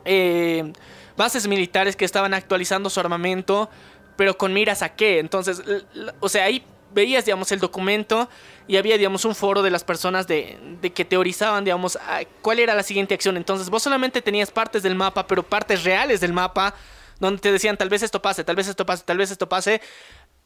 eh, 0.06 0.72
bases 1.18 1.46
militares 1.46 1.98
que 1.98 2.06
estaban 2.06 2.34
actualizando 2.34 2.90
su 2.90 3.02
armamento, 3.02 3.70
pero 4.16 4.38
con 4.38 4.54
miras 4.54 4.82
a 4.82 4.96
qué, 4.96 5.20
entonces, 5.20 5.62
o 6.22 6.30
sea, 6.30 6.46
ahí 6.46 6.64
veías, 6.94 7.26
digamos, 7.26 7.52
el 7.52 7.60
documento 7.60 8.30
y 8.66 8.78
había, 8.78 8.98
digamos, 8.98 9.26
un 9.26 9.36
foro 9.36 9.62
de 9.62 9.70
las 9.70 9.84
personas 9.84 10.26
de, 10.26 10.80
que 10.96 11.04
teorizaban, 11.04 11.66
digamos, 11.66 12.00
cuál 12.42 12.60
era 12.60 12.74
la 12.76 12.84
siguiente 12.84 13.14
acción. 13.14 13.36
Entonces, 13.36 13.70
vos 13.70 13.84
solamente 13.84 14.22
tenías 14.22 14.52
partes 14.52 14.84
del 14.84 14.96
mapa, 14.96 15.28
pero 15.28 15.44
partes 15.44 15.84
reales 15.84 16.22
del 16.22 16.32
mapa, 16.32 16.74
donde 17.20 17.42
te 17.42 17.52
decían, 17.52 17.76
tal 17.76 17.90
vez 17.90 18.04
esto 18.04 18.22
pase, 18.22 18.46
tal 18.46 18.56
vez 18.56 18.70
esto 18.70 18.86
pase, 18.86 19.04
tal 19.04 19.18
vez 19.18 19.32
esto 19.32 19.50
pase. 19.50 19.82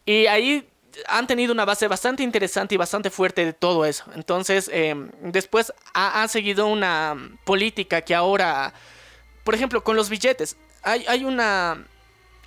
Y 0.04 0.26
ahí 0.26 0.68
han 1.08 1.28
tenido 1.28 1.54
una 1.54 1.66
base 1.66 1.88
bastante 1.88 2.24
interesante 2.24 2.76
y 2.76 2.78
bastante 2.78 3.10
fuerte 3.10 3.46
de 3.46 3.54
todo 3.54 3.86
eso. 3.86 4.06
Entonces, 4.16 4.70
eh, 4.74 4.96
después 5.22 5.74
ha, 5.94 6.24
ha 6.24 6.28
seguido 6.28 6.68
una 6.68 7.16
política 7.44 8.02
que 8.02 8.16
ahora, 8.16 8.74
por 9.44 9.56
ejemplo, 9.56 9.84
con 9.84 9.96
los 9.96 10.10
billetes, 10.10 10.58
hay, 10.84 11.06
hay 11.08 11.24
una 11.24 11.86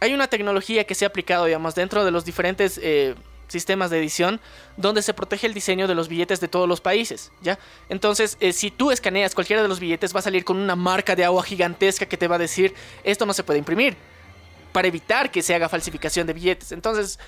hay 0.01 0.13
una 0.13 0.27
tecnología 0.27 0.85
que 0.85 0.95
se 0.95 1.05
ha 1.05 1.09
aplicado, 1.09 1.47
digamos, 1.47 1.75
dentro 1.75 2.05
de 2.05 2.11
los 2.11 2.27
diferentes 2.27 2.79
eh, 2.83 3.15
sistemas 3.49 3.91
de 3.91 3.99
edición, 3.99 4.41
donde 4.77 5.01
se 5.01 5.15
protege 5.15 5.47
el 5.47 5.55
diseño 5.55 5.87
de 5.87 5.95
los 5.95 6.09
billetes 6.09 6.41
de 6.41 6.49
todos 6.49 6.69
los 6.69 6.81
países, 6.81 7.33
¿ya? 7.41 7.59
Entonces, 7.89 8.37
eh, 8.41 8.53
si 8.53 8.71
tú 8.71 8.91
escaneas 8.91 9.35
cualquiera 9.35 9.63
de 9.63 9.69
los 9.69 9.81
billetes, 9.81 10.15
va 10.15 10.19
a 10.19 10.23
salir 10.23 10.45
con 10.45 10.59
una 10.59 10.77
marca 10.77 11.17
de 11.17 11.25
agua 11.25 11.43
gigantesca 11.43 12.07
que 12.07 12.19
te 12.19 12.29
va 12.29 12.37
a 12.37 12.39
decir, 12.39 12.75
esto 13.03 13.25
no 13.25 13.33
se 13.33 13.45
puede 13.45 13.59
imprimir, 13.59 13.97
para 14.73 14.89
evitar 14.89 15.31
que 15.31 15.41
se 15.41 15.55
haga 15.55 15.69
falsificación 15.69 16.27
de 16.27 16.33
billetes. 16.33 16.73
Entonces, 16.73 17.19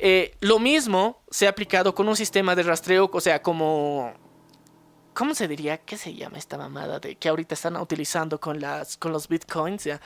eh, 0.00 0.36
lo 0.40 0.58
mismo 0.58 1.22
se 1.30 1.46
ha 1.46 1.50
aplicado 1.50 1.94
con 1.94 2.08
un 2.08 2.16
sistema 2.16 2.54
de 2.54 2.62
rastreo, 2.62 3.10
o 3.12 3.20
sea, 3.20 3.42
como... 3.42 4.12
¿Cómo 5.12 5.34
se 5.34 5.48
diría? 5.48 5.78
¿Qué 5.78 5.96
se 5.96 6.14
llama 6.14 6.38
esta 6.38 6.56
mamada 6.56 7.00
de 7.00 7.16
que 7.16 7.28
ahorita 7.28 7.54
están 7.54 7.76
utilizando 7.76 8.40
con 8.40 8.60
las 8.60 8.96
con 8.96 9.12
los 9.12 9.28
bitcoins? 9.28 9.84
¿ya? 9.84 10.00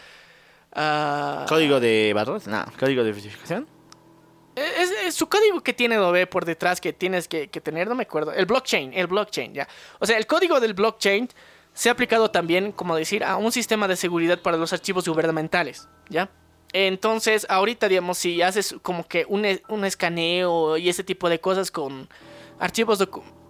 Ah, 0.72 1.44
¿Código 1.48 1.78
de 1.78 2.12
barras? 2.14 2.46
No, 2.46 2.64
código 2.80 3.04
de 3.04 3.12
verificación. 3.12 3.68
Es, 4.56 4.90
es 4.90 5.14
su 5.14 5.28
código 5.28 5.60
que 5.60 5.72
tiene 5.72 5.96
Adobe 5.96 6.26
por 6.26 6.44
detrás 6.44 6.80
que 6.80 6.92
tienes 6.92 7.28
que, 7.28 7.48
que 7.48 7.60
tener, 7.60 7.86
no 7.86 7.94
me 7.94 8.04
acuerdo. 8.04 8.32
El 8.32 8.46
blockchain, 8.46 8.92
el 8.94 9.06
blockchain, 9.06 9.52
ya. 9.52 9.68
O 10.00 10.06
sea, 10.06 10.16
el 10.16 10.26
código 10.26 10.58
del 10.58 10.74
blockchain 10.74 11.28
se 11.74 11.88
ha 11.88 11.92
aplicado 11.92 12.30
también, 12.30 12.72
como 12.72 12.96
decir, 12.96 13.24
a 13.24 13.36
un 13.36 13.52
sistema 13.52 13.86
de 13.86 13.96
seguridad 13.96 14.40
para 14.40 14.56
los 14.56 14.72
archivos 14.72 15.06
gubernamentales, 15.06 15.88
¿ya? 16.08 16.30
Entonces, 16.76 17.46
ahorita, 17.48 17.86
digamos, 17.88 18.18
si 18.18 18.42
haces 18.42 18.74
como 18.82 19.06
que 19.06 19.24
un, 19.28 19.46
un 19.68 19.84
escaneo 19.84 20.76
y 20.76 20.88
ese 20.88 21.04
tipo 21.04 21.28
de 21.28 21.40
cosas 21.40 21.70
con 21.70 22.08
archivos, 22.58 22.98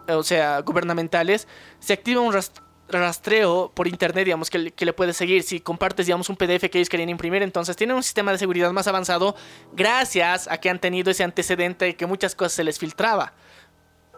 o 0.09 0.23
sea, 0.23 0.61
gubernamentales, 0.61 1.49
se 1.79 1.95
activa 1.95 2.21
un 2.21 2.35
rast- 2.35 2.61
rastreo 2.87 3.73
por 3.75 3.89
internet, 3.89 4.27
digamos, 4.27 4.51
que, 4.51 4.73
que 4.73 4.85
le 4.85 4.93
puedes 4.93 5.17
seguir. 5.17 5.43
Si 5.43 5.59
compartes, 5.59 6.05
digamos, 6.05 6.29
un 6.29 6.37
PDF 6.37 6.69
que 6.69 6.77
ellos 6.79 6.91
querían 6.91 7.09
imprimir, 7.09 7.43
entonces 7.43 7.77
tienen 7.77 7.97
un 7.97 8.03
sistema 8.03 8.31
de 8.31 8.37
seguridad 8.37 8.71
más 8.73 8.89
avanzado 8.89 9.35
gracias 9.73 10.47
a 10.47 10.59
que 10.59 10.69
han 10.69 10.79
tenido 10.79 11.11
ese 11.11 11.25
antecedente 11.25 11.87
de 11.87 11.97
que 11.97 12.05
muchas 12.05 12.35
cosas 12.35 12.53
se 12.53 12.63
les 12.63 12.79
filtraba. 12.79 13.33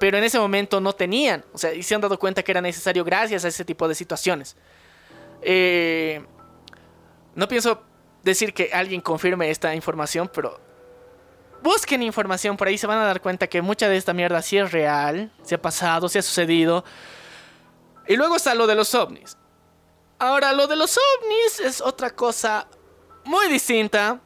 Pero 0.00 0.18
en 0.18 0.24
ese 0.24 0.40
momento 0.40 0.80
no 0.80 0.94
tenían, 0.94 1.44
o 1.52 1.58
sea, 1.58 1.72
y 1.72 1.84
se 1.84 1.94
han 1.94 2.00
dado 2.00 2.18
cuenta 2.18 2.42
que 2.42 2.50
era 2.50 2.60
necesario 2.60 3.04
gracias 3.04 3.44
a 3.44 3.48
ese 3.48 3.64
tipo 3.64 3.86
de 3.86 3.94
situaciones. 3.94 4.56
Eh, 5.42 6.24
no 7.36 7.46
pienso 7.46 7.82
decir 8.26 8.52
que 8.52 8.70
alguien 8.72 9.00
confirme 9.00 9.50
esta 9.50 9.74
información, 9.74 10.30
pero 10.32 10.60
busquen 11.62 12.02
información 12.02 12.56
por 12.56 12.68
ahí, 12.68 12.76
se 12.76 12.86
van 12.86 12.98
a 12.98 13.04
dar 13.06 13.20
cuenta 13.22 13.46
que 13.46 13.62
mucha 13.62 13.88
de 13.88 13.96
esta 13.96 14.12
mierda 14.12 14.42
sí 14.42 14.58
es 14.58 14.70
real, 14.72 15.32
se 15.42 15.54
ha 15.54 15.62
pasado, 15.62 16.08
se 16.08 16.18
ha 16.18 16.22
sucedido. 16.22 16.84
Y 18.06 18.16
luego 18.16 18.36
está 18.36 18.54
lo 18.54 18.66
de 18.66 18.74
los 18.74 18.94
ovnis. 18.94 19.36
Ahora, 20.18 20.52
lo 20.52 20.66
de 20.66 20.76
los 20.76 20.96
ovnis 20.96 21.60
es 21.60 21.80
otra 21.80 22.10
cosa 22.10 22.68
muy 23.24 23.48
distinta. 23.48 24.20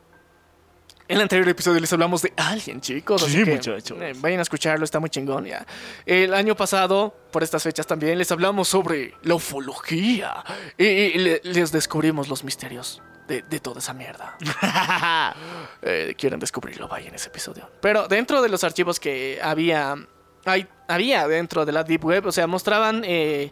En 1.08 1.16
el 1.16 1.22
anterior 1.22 1.48
episodio 1.48 1.80
les 1.80 1.92
hablamos 1.92 2.22
de 2.22 2.32
Alien, 2.36 2.80
chicos. 2.80 3.22
Sí, 3.22 3.44
muchachos. 3.44 3.98
eh, 4.00 4.12
vayan 4.18 4.38
a 4.38 4.42
escucharlo, 4.42 4.84
está 4.84 5.00
muy 5.00 5.10
chingón 5.10 5.44
ya. 5.46 5.66
El 6.06 6.34
año 6.34 6.54
pasado, 6.54 7.12
por 7.32 7.42
estas 7.42 7.64
fechas 7.64 7.84
también, 7.86 8.16
les 8.16 8.30
hablamos 8.30 8.68
sobre 8.68 9.14
la 9.22 9.34
ufología. 9.34 10.44
Y, 10.78 10.84
y 10.84 11.18
le- 11.18 11.40
les 11.42 11.72
descubrimos 11.72 12.28
los 12.28 12.44
misterios 12.44 13.02
de, 13.30 13.42
de 13.42 13.60
toda 13.60 13.78
esa 13.78 13.94
mierda. 13.94 14.36
Eh, 15.82 16.14
quieren 16.18 16.38
descubrirlo, 16.38 16.88
vayan 16.88 17.14
a 17.14 17.16
ese 17.16 17.28
episodio. 17.28 17.70
Pero 17.80 18.06
dentro 18.06 18.42
de 18.42 18.48
los 18.50 18.62
archivos 18.64 19.00
que 19.00 19.38
había, 19.42 19.96
hay, 20.44 20.66
había 20.88 21.26
dentro 21.26 21.64
de 21.64 21.72
la 21.72 21.82
Deep 21.84 22.04
Web, 22.04 22.26
o 22.26 22.32
sea, 22.32 22.46
mostraban 22.46 23.02
eh, 23.06 23.50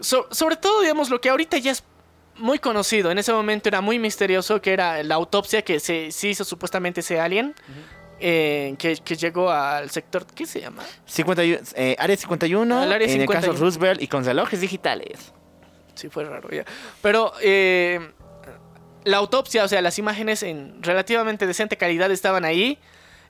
So- 0.00 0.26
sobre 0.30 0.56
todo, 0.56 0.80
digamos, 0.80 1.10
lo 1.10 1.20
que 1.20 1.28
ahorita 1.28 1.58
ya 1.58 1.72
es 1.72 1.84
muy 2.36 2.58
conocido. 2.58 3.10
En 3.10 3.18
ese 3.18 3.32
momento 3.32 3.68
era 3.68 3.80
muy 3.82 3.98
misterioso, 3.98 4.60
que 4.62 4.72
era 4.72 5.02
la 5.02 5.14
autopsia 5.16 5.62
que 5.62 5.78
se, 5.80 6.10
se 6.10 6.28
hizo 6.28 6.44
supuestamente 6.44 7.00
ese 7.00 7.20
alien. 7.20 7.54
eh, 8.20 8.74
que, 8.78 8.96
que 8.96 9.16
llegó 9.16 9.50
al 9.50 9.90
sector, 9.90 10.24
¿qué 10.34 10.46
se 10.46 10.60
llama? 10.62 10.82
51, 11.04 11.58
eh, 11.74 11.96
área 11.98 12.16
51, 12.16 12.80
Al 12.82 12.92
área 12.92 13.06
en 13.06 13.20
el 13.20 13.26
caso 13.28 13.52
51. 13.52 13.60
Roosevelt 13.60 14.00
y 14.02 14.08
con 14.08 14.24
relojes 14.24 14.60
digitales. 14.62 15.32
Sí, 15.94 16.08
fue 16.08 16.24
raro 16.24 16.48
ya. 16.50 16.64
Pero 17.02 17.32
eh, 17.42 18.00
la 19.04 19.18
autopsia, 19.18 19.64
o 19.64 19.68
sea, 19.68 19.82
las 19.82 19.98
imágenes 19.98 20.42
en 20.42 20.82
relativamente 20.82 21.46
decente 21.46 21.76
calidad 21.76 22.10
estaban 22.10 22.44
ahí. 22.44 22.78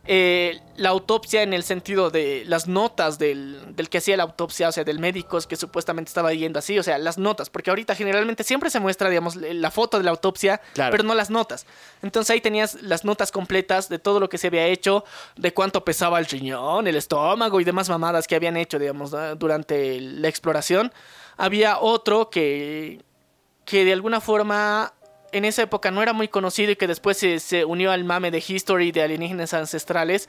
Eh, 0.07 0.61
la 0.77 0.91
autopsia 0.91 1.43
en 1.43 1.55
el 1.55 1.63
sentido 1.63 2.11
de 2.11 2.45
las 2.47 2.69
notas 2.69 3.19
del, 3.19 3.75
del 3.75 3.89
que 3.89 3.97
hacía 3.99 4.19
la 4.19 4.25
autopsia, 4.25 4.69
o 4.69 4.73
sea, 4.73 4.85
del 4.85 4.99
médico 4.99 5.39
que 5.49 5.57
supuestamente 5.57 6.11
estaba 6.11 6.35
yendo 6.35 6.59
así, 6.59 6.79
o 6.79 6.83
sea, 6.83 6.99
las 6.99 7.17
notas, 7.17 7.49
porque 7.49 7.71
ahorita 7.71 7.95
generalmente 7.95 8.45
siempre 8.45 8.69
se 8.69 8.81
muestra, 8.81 9.09
digamos, 9.09 9.35
la 9.37 9.71
foto 9.71 9.97
de 9.97 10.05
la 10.05 10.11
autopsia, 10.11 10.61
Claro. 10.75 10.91
pero 10.91 11.05
no 11.05 11.15
las 11.15 11.31
notas. 11.31 11.65
Entonces 12.03 12.31
ahí 12.35 12.43
tenías 12.43 12.83
las 12.83 13.07
notas 13.07 13.33
completas 13.33 13.89
de 13.89 13.99
todo 13.99 14.21
lo 14.21 14.29
que 14.29 14.37
se 14.37 14.49
había 14.49 14.67
hecho, 14.67 15.05
de 15.37 15.55
cuánto 15.55 15.87
pesaba 15.87 16.19
el 16.19 16.27
riñón, 16.27 16.87
el 16.87 16.97
estómago 16.97 17.59
y 17.61 17.65
demás 17.65 17.89
mamadas 17.89 18.27
que 18.27 18.37
habían 18.37 18.59
hecho, 18.59 18.79
digamos, 18.79 19.11
¿no? 19.11 19.37
durante 19.37 19.99
la 20.03 20.29
exploración. 20.29 20.93
Había 21.39 21.79
otro 21.79 22.29
que, 22.29 23.01
que 23.65 23.87
de 23.87 23.93
alguna 23.95 24.21
forma 24.21 24.93
en 25.35 25.45
esa 25.45 25.63
época 25.63 25.91
no 25.91 26.03
era 26.03 26.13
muy 26.13 26.29
conocido 26.29 26.73
y 26.73 26.77
que 26.77 26.87
después 26.87 27.19
se, 27.19 27.41
se 27.41 27.65
unió 27.65 27.91
al 27.93 28.05
mame 28.05 28.31
de 28.31 28.43
History 28.47 28.93
de 28.93 29.03
alienígenas 29.03 29.53
ancestrales, 29.53 30.29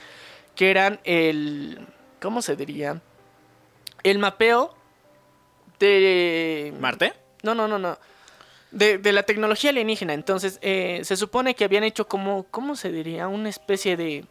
que 0.55 0.71
eran 0.71 0.99
el... 1.03 1.87
¿Cómo 2.21 2.41
se 2.41 2.55
diría? 2.55 3.01
El 4.03 4.19
mapeo 4.19 4.75
de... 5.79 6.73
¿Marte? 6.79 7.13
No, 7.43 7.53
no, 7.53 7.67
no, 7.67 7.77
no. 7.77 7.97
De, 8.71 8.97
de 8.97 9.11
la 9.11 9.23
tecnología 9.23 9.69
alienígena. 9.69 10.13
Entonces, 10.13 10.59
eh, 10.61 11.01
se 11.03 11.15
supone 11.15 11.55
que 11.55 11.63
habían 11.63 11.83
hecho 11.83 12.07
como, 12.07 12.45
¿cómo 12.49 12.75
se 12.75 12.91
diría? 12.91 13.27
Una 13.27 13.49
especie 13.49 13.95
de, 13.95 14.25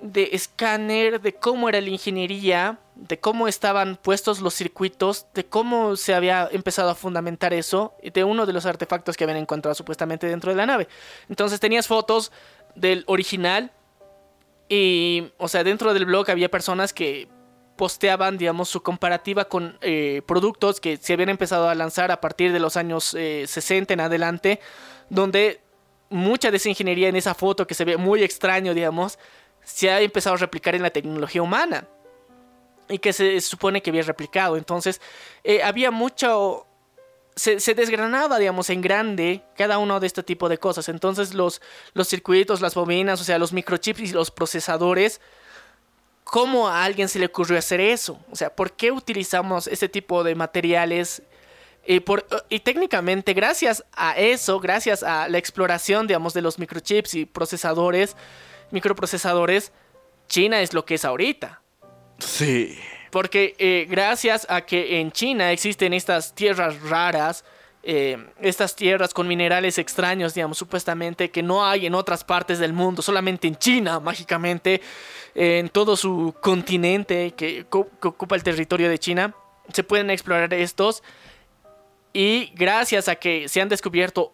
de 0.00 0.28
escáner 0.32 1.20
de 1.20 1.32
cómo 1.32 1.68
era 1.68 1.80
la 1.80 1.88
ingeniería, 1.88 2.78
de 2.96 3.18
cómo 3.18 3.48
estaban 3.48 3.96
puestos 3.96 4.40
los 4.40 4.54
circuitos, 4.54 5.26
de 5.34 5.44
cómo 5.44 5.96
se 5.96 6.14
había 6.14 6.48
empezado 6.52 6.90
a 6.90 6.94
fundamentar 6.94 7.52
eso, 7.52 7.94
de 8.02 8.24
uno 8.24 8.46
de 8.46 8.52
los 8.52 8.66
artefactos 8.66 9.16
que 9.16 9.24
habían 9.24 9.38
encontrado 9.38 9.74
supuestamente 9.74 10.26
dentro 10.26 10.50
de 10.50 10.56
la 10.56 10.66
nave. 10.66 10.88
Entonces, 11.28 11.60
tenías 11.60 11.88
fotos 11.88 12.30
del 12.74 13.04
original 13.06 13.72
y, 14.68 15.32
o 15.38 15.48
sea, 15.48 15.64
dentro 15.64 15.92
del 15.92 16.06
blog 16.06 16.30
había 16.30 16.50
personas 16.50 16.92
que 16.92 17.28
posteaban, 17.76 18.38
digamos, 18.38 18.68
su 18.68 18.82
comparativa 18.82 19.46
con 19.46 19.76
eh, 19.80 20.22
productos 20.26 20.80
que 20.80 20.96
se 20.96 21.12
habían 21.12 21.30
empezado 21.30 21.68
a 21.68 21.74
lanzar 21.74 22.12
a 22.12 22.20
partir 22.20 22.52
de 22.52 22.60
los 22.60 22.76
años 22.76 23.14
eh, 23.14 23.46
60 23.48 23.92
en 23.92 24.00
adelante, 24.00 24.60
donde 25.10 25.60
mucha 26.10 26.52
de 26.52 26.58
esa 26.58 26.68
ingeniería 26.68 27.08
en 27.08 27.16
esa 27.16 27.34
foto 27.34 27.66
que 27.66 27.74
se 27.74 27.84
ve 27.84 27.96
muy 27.96 28.22
extraño, 28.22 28.72
digamos, 28.72 29.18
se 29.64 29.90
ha 29.90 30.00
empezado 30.00 30.36
a 30.36 30.38
replicar 30.38 30.76
en 30.76 30.82
la 30.82 30.90
tecnología 30.90 31.42
humana 31.42 31.88
y 32.88 32.98
que 32.98 33.12
se 33.12 33.40
supone 33.40 33.82
que 33.82 33.90
había 33.90 34.02
replicado. 34.02 34.56
Entonces, 34.56 35.00
eh, 35.42 35.62
había 35.62 35.90
mucho... 35.90 36.66
Se, 37.36 37.58
desgranaba, 37.74 38.38
digamos, 38.38 38.70
en 38.70 38.80
grande 38.80 39.42
cada 39.56 39.78
uno 39.78 39.98
de 39.98 40.06
este 40.06 40.22
tipo 40.22 40.48
de 40.48 40.58
cosas. 40.58 40.88
Entonces, 40.88 41.34
los, 41.34 41.60
los 41.92 42.06
circuitos, 42.06 42.60
las 42.60 42.76
bobinas, 42.76 43.20
o 43.20 43.24
sea, 43.24 43.38
los 43.38 43.52
microchips 43.52 44.00
y 44.00 44.12
los 44.12 44.30
procesadores, 44.30 45.20
¿cómo 46.22 46.68
a 46.68 46.84
alguien 46.84 47.08
se 47.08 47.18
le 47.18 47.26
ocurrió 47.26 47.58
hacer 47.58 47.80
eso? 47.80 48.20
O 48.30 48.36
sea, 48.36 48.54
¿por 48.54 48.72
qué 48.74 48.92
utilizamos 48.92 49.66
ese 49.66 49.88
tipo 49.88 50.22
de 50.22 50.36
materiales? 50.36 51.22
Y, 51.84 51.98
por, 52.00 52.24
y 52.48 52.60
técnicamente, 52.60 53.34
gracias 53.34 53.84
a 53.92 54.16
eso, 54.16 54.60
gracias 54.60 55.02
a 55.02 55.28
la 55.28 55.38
exploración, 55.38 56.06
digamos, 56.06 56.34
de 56.34 56.42
los 56.42 56.60
microchips 56.60 57.14
y 57.14 57.26
procesadores, 57.26 58.16
microprocesadores, 58.70 59.72
China 60.28 60.60
es 60.60 60.72
lo 60.72 60.84
que 60.84 60.94
es 60.94 61.04
ahorita. 61.04 61.63
Sí. 62.24 62.78
Porque 63.10 63.54
eh, 63.58 63.86
gracias 63.88 64.46
a 64.50 64.62
que 64.62 65.00
en 65.00 65.12
China 65.12 65.52
existen 65.52 65.92
estas 65.92 66.34
tierras 66.34 66.80
raras, 66.82 67.44
eh, 67.84 68.16
estas 68.40 68.74
tierras 68.74 69.14
con 69.14 69.28
minerales 69.28 69.78
extraños, 69.78 70.34
digamos, 70.34 70.58
supuestamente, 70.58 71.30
que 71.30 71.42
no 71.42 71.64
hay 71.64 71.86
en 71.86 71.94
otras 71.94 72.24
partes 72.24 72.58
del 72.58 72.72
mundo, 72.72 73.02
solamente 73.02 73.46
en 73.46 73.56
China, 73.56 74.00
mágicamente, 74.00 74.80
eh, 75.34 75.58
en 75.58 75.68
todo 75.68 75.96
su 75.96 76.34
continente 76.40 77.32
que, 77.36 77.66
ocupa 77.70 78.34
el 78.36 78.42
territorio 78.42 78.88
de 78.88 78.98
China, 78.98 79.34
se 79.72 79.84
pueden 79.84 80.10
explorar 80.10 80.52
estos. 80.54 81.02
Y 82.12 82.52
gracias 82.54 83.08
a 83.08 83.16
que 83.16 83.48
se 83.48 83.60
han 83.60 83.68
descubierto 83.68 84.32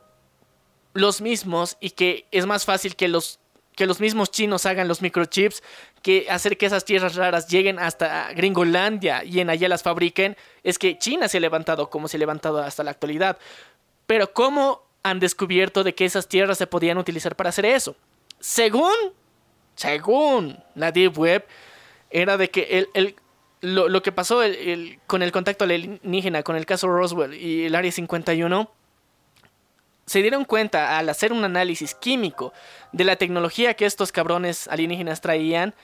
los 0.93 1.21
mismos 1.21 1.77
y 1.81 1.91
que 1.91 2.27
es 2.31 2.47
más 2.47 2.65
fácil 2.65 2.97
que 2.97 3.09
los 3.09 3.41
que 3.77 3.87
los 3.87 4.01
mismos 4.01 4.31
chinos 4.31 4.67
hagan 4.67 4.89
los 4.89 5.01
microchips 5.03 5.63
que 6.03 6.27
hacer 6.31 6.57
que 6.59 6.67
esas 6.67 6.85
tierras 6.85 7.15
raras 7.15 7.49
lleguen 7.49 7.79
hasta 7.79 8.33
Gringolandia 8.33 9.25
y 9.25 9.41
en 9.41 9.51
allá 9.51 9.69
las 9.69 9.83
fabriquen, 9.83 10.37
es 10.63 10.79
que 10.79 10.99
China 10.99 11.29
se 11.29 11.39
ha 11.39 11.41
levantado 11.41 11.89
como 11.91 12.09
se 12.09 12.17
ha 12.17 12.21
levantado 12.21 12.59
hasta 12.63 12.83
la 12.85 12.91
actualidad. 12.91 13.39
Pero 14.07 14.33
¿cómo 14.33 14.83
han 15.03 15.21
descubierto 15.21 15.85
de 15.85 15.95
que 15.95 16.05
esas 16.05 16.27
tierras 16.29 16.59
se 16.59 16.67
podían 16.67 16.99
utilizar 16.99 17.37
para 17.37 17.51
hacer 17.51 17.65
eso? 17.67 17.97
Según, 18.39 18.93
según 19.77 20.59
la 20.75 20.93
Deep 20.93 21.19
Web, 21.19 21.47
era 22.11 22.37
de 22.37 22.51
que 22.51 22.63
el, 22.71 22.89
el- 22.95 23.17
lo, 23.63 23.89
lo 23.89 24.03
que 24.03 24.11
pasó 24.13 24.43
el- 24.43 24.55
el- 24.57 24.99
con 25.07 25.23
el 25.23 25.33
contacto 25.33 25.65
alienígena, 25.65 26.43
con 26.43 26.57
el 26.57 26.67
caso 26.67 26.89
Roswell 26.89 27.35
y 27.35 27.67
el 27.67 27.75
Área 27.75 27.93
51, 27.93 28.71
se 30.07 30.23
dieron 30.23 30.45
cuenta 30.45 30.99
al 30.99 31.09
hacer 31.09 31.33
un 31.33 31.45
análisis 31.45 31.95
químico 31.95 32.53
de 32.93 33.05
la 33.05 33.17
tecnología 33.17 33.75
que 33.75 33.87
estos 33.87 34.13
cabrones 34.13 34.67
alienígenas 34.69 35.21
traían, 35.21 35.75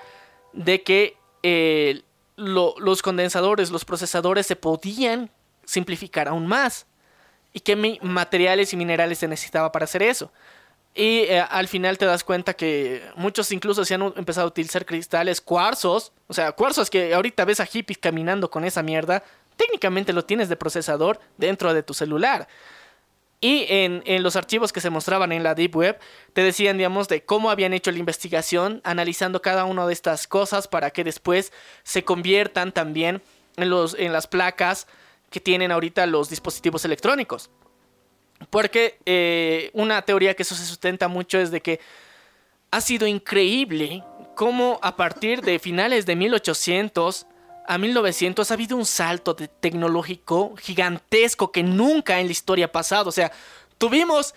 de 0.53 0.83
que 0.83 1.17
eh, 1.43 2.03
lo- 2.37 2.75
los 2.79 3.03
condensadores, 3.03 3.71
los 3.71 3.85
procesadores 3.85 4.47
se 4.47 4.57
podían 4.57 5.31
simplificar 5.65 6.29
aún 6.29 6.47
más. 6.47 6.87
Y 7.53 7.61
qué 7.61 7.77
materiales 8.03 8.73
y 8.73 8.77
minerales 8.77 9.19
se 9.19 9.29
necesitaba 9.29 9.73
para 9.73 9.85
hacer 9.85 10.03
eso. 10.03 10.31
Y 10.95 11.21
eh, 11.21 11.41
al 11.41 11.69
final 11.69 11.99
te 11.99 12.05
das 12.07 12.25
cuenta 12.25 12.55
que 12.55 13.03
muchos 13.17 13.53
incluso 13.53 13.85
se 13.85 13.95
han 13.95 14.03
empezado 14.17 14.47
a 14.47 14.49
utilizar 14.49 14.85
cristales 14.85 15.41
cuarzos. 15.41 16.13
O 16.27 16.35
sea, 16.35 16.53
cuarzos 16.53 16.91
que 16.91 17.15
ahorita 17.15 17.45
ves 17.45 17.61
a 17.61 17.67
hippies 17.67 17.99
caminando 17.99 18.51
con 18.51 18.65
esa 18.65 18.83
mierda. 18.83 19.23
Técnicamente 19.57 20.13
lo 20.13 20.25
tienes 20.25 20.49
de 20.49 20.57
procesador 20.57 21.19
dentro 21.39 21.73
de 21.73 21.83
tu 21.83 21.95
celular. 21.95 22.47
Y 23.41 23.67
en, 23.69 24.03
en 24.07 24.23
los 24.23 24.35
archivos 24.35 24.73
que 24.73 24.81
se 24.81 24.91
mostraban 24.91 25.31
en 25.31 25.43
la 25.43 25.55
Deep 25.55 25.77
Web, 25.77 25.99
te 26.33 26.43
decían, 26.43 26.79
digamos, 26.79 27.09
de 27.09 27.25
cómo 27.25 27.51
habían 27.51 27.75
hecho 27.75 27.93
la 27.93 27.99
investigación, 27.99 28.81
analizando 28.83 29.43
cada 29.43 29.65
una 29.65 29.87
de 29.87 29.93
estas 29.93 30.27
cosas 30.27 30.69
para 30.69 30.91
que 30.91 31.05
después 31.05 31.53
se 31.83 32.03
conviertan 32.03 32.73
también 32.73 33.23
en, 33.57 33.71
los, 33.71 33.95
en 33.99 34.13
las 34.13 34.27
placas 34.27 34.87
que 35.31 35.41
tienen 35.41 35.73
ahorita 35.73 36.07
los 36.07 36.31
dispositivos 36.31 36.85
electrónicos. 36.85 37.51
Porque 38.51 38.99
eh, 39.07 39.71
una 39.73 40.03
teoría 40.03 40.35
que 40.35 40.43
eso 40.43 40.55
se 40.55 40.65
sustenta 40.65 41.09
mucho 41.09 41.39
es 41.39 41.51
de 41.51 41.61
que 41.61 41.81
ha 42.71 42.81
sido 42.81 43.07
increíble 43.07 44.03
cómo 44.35 44.79
a 44.83 44.97
partir 44.97 45.41
de 45.41 45.59
finales 45.59 46.05
de 46.05 46.17
1800 46.17 47.27
a 47.67 47.79
1900 47.79 48.51
ha 48.51 48.55
habido 48.55 48.77
un 48.77 48.87
salto 48.87 49.35
tecnológico 49.35 50.55
gigantesco 50.57 51.53
que 51.53 51.63
nunca 51.63 52.21
en 52.21 52.27
la 52.27 52.33
historia 52.33 52.67
ha 52.67 52.73
pasado. 52.73 53.09
O 53.09 53.13
sea, 53.13 53.33
tuvimos, 53.79 54.35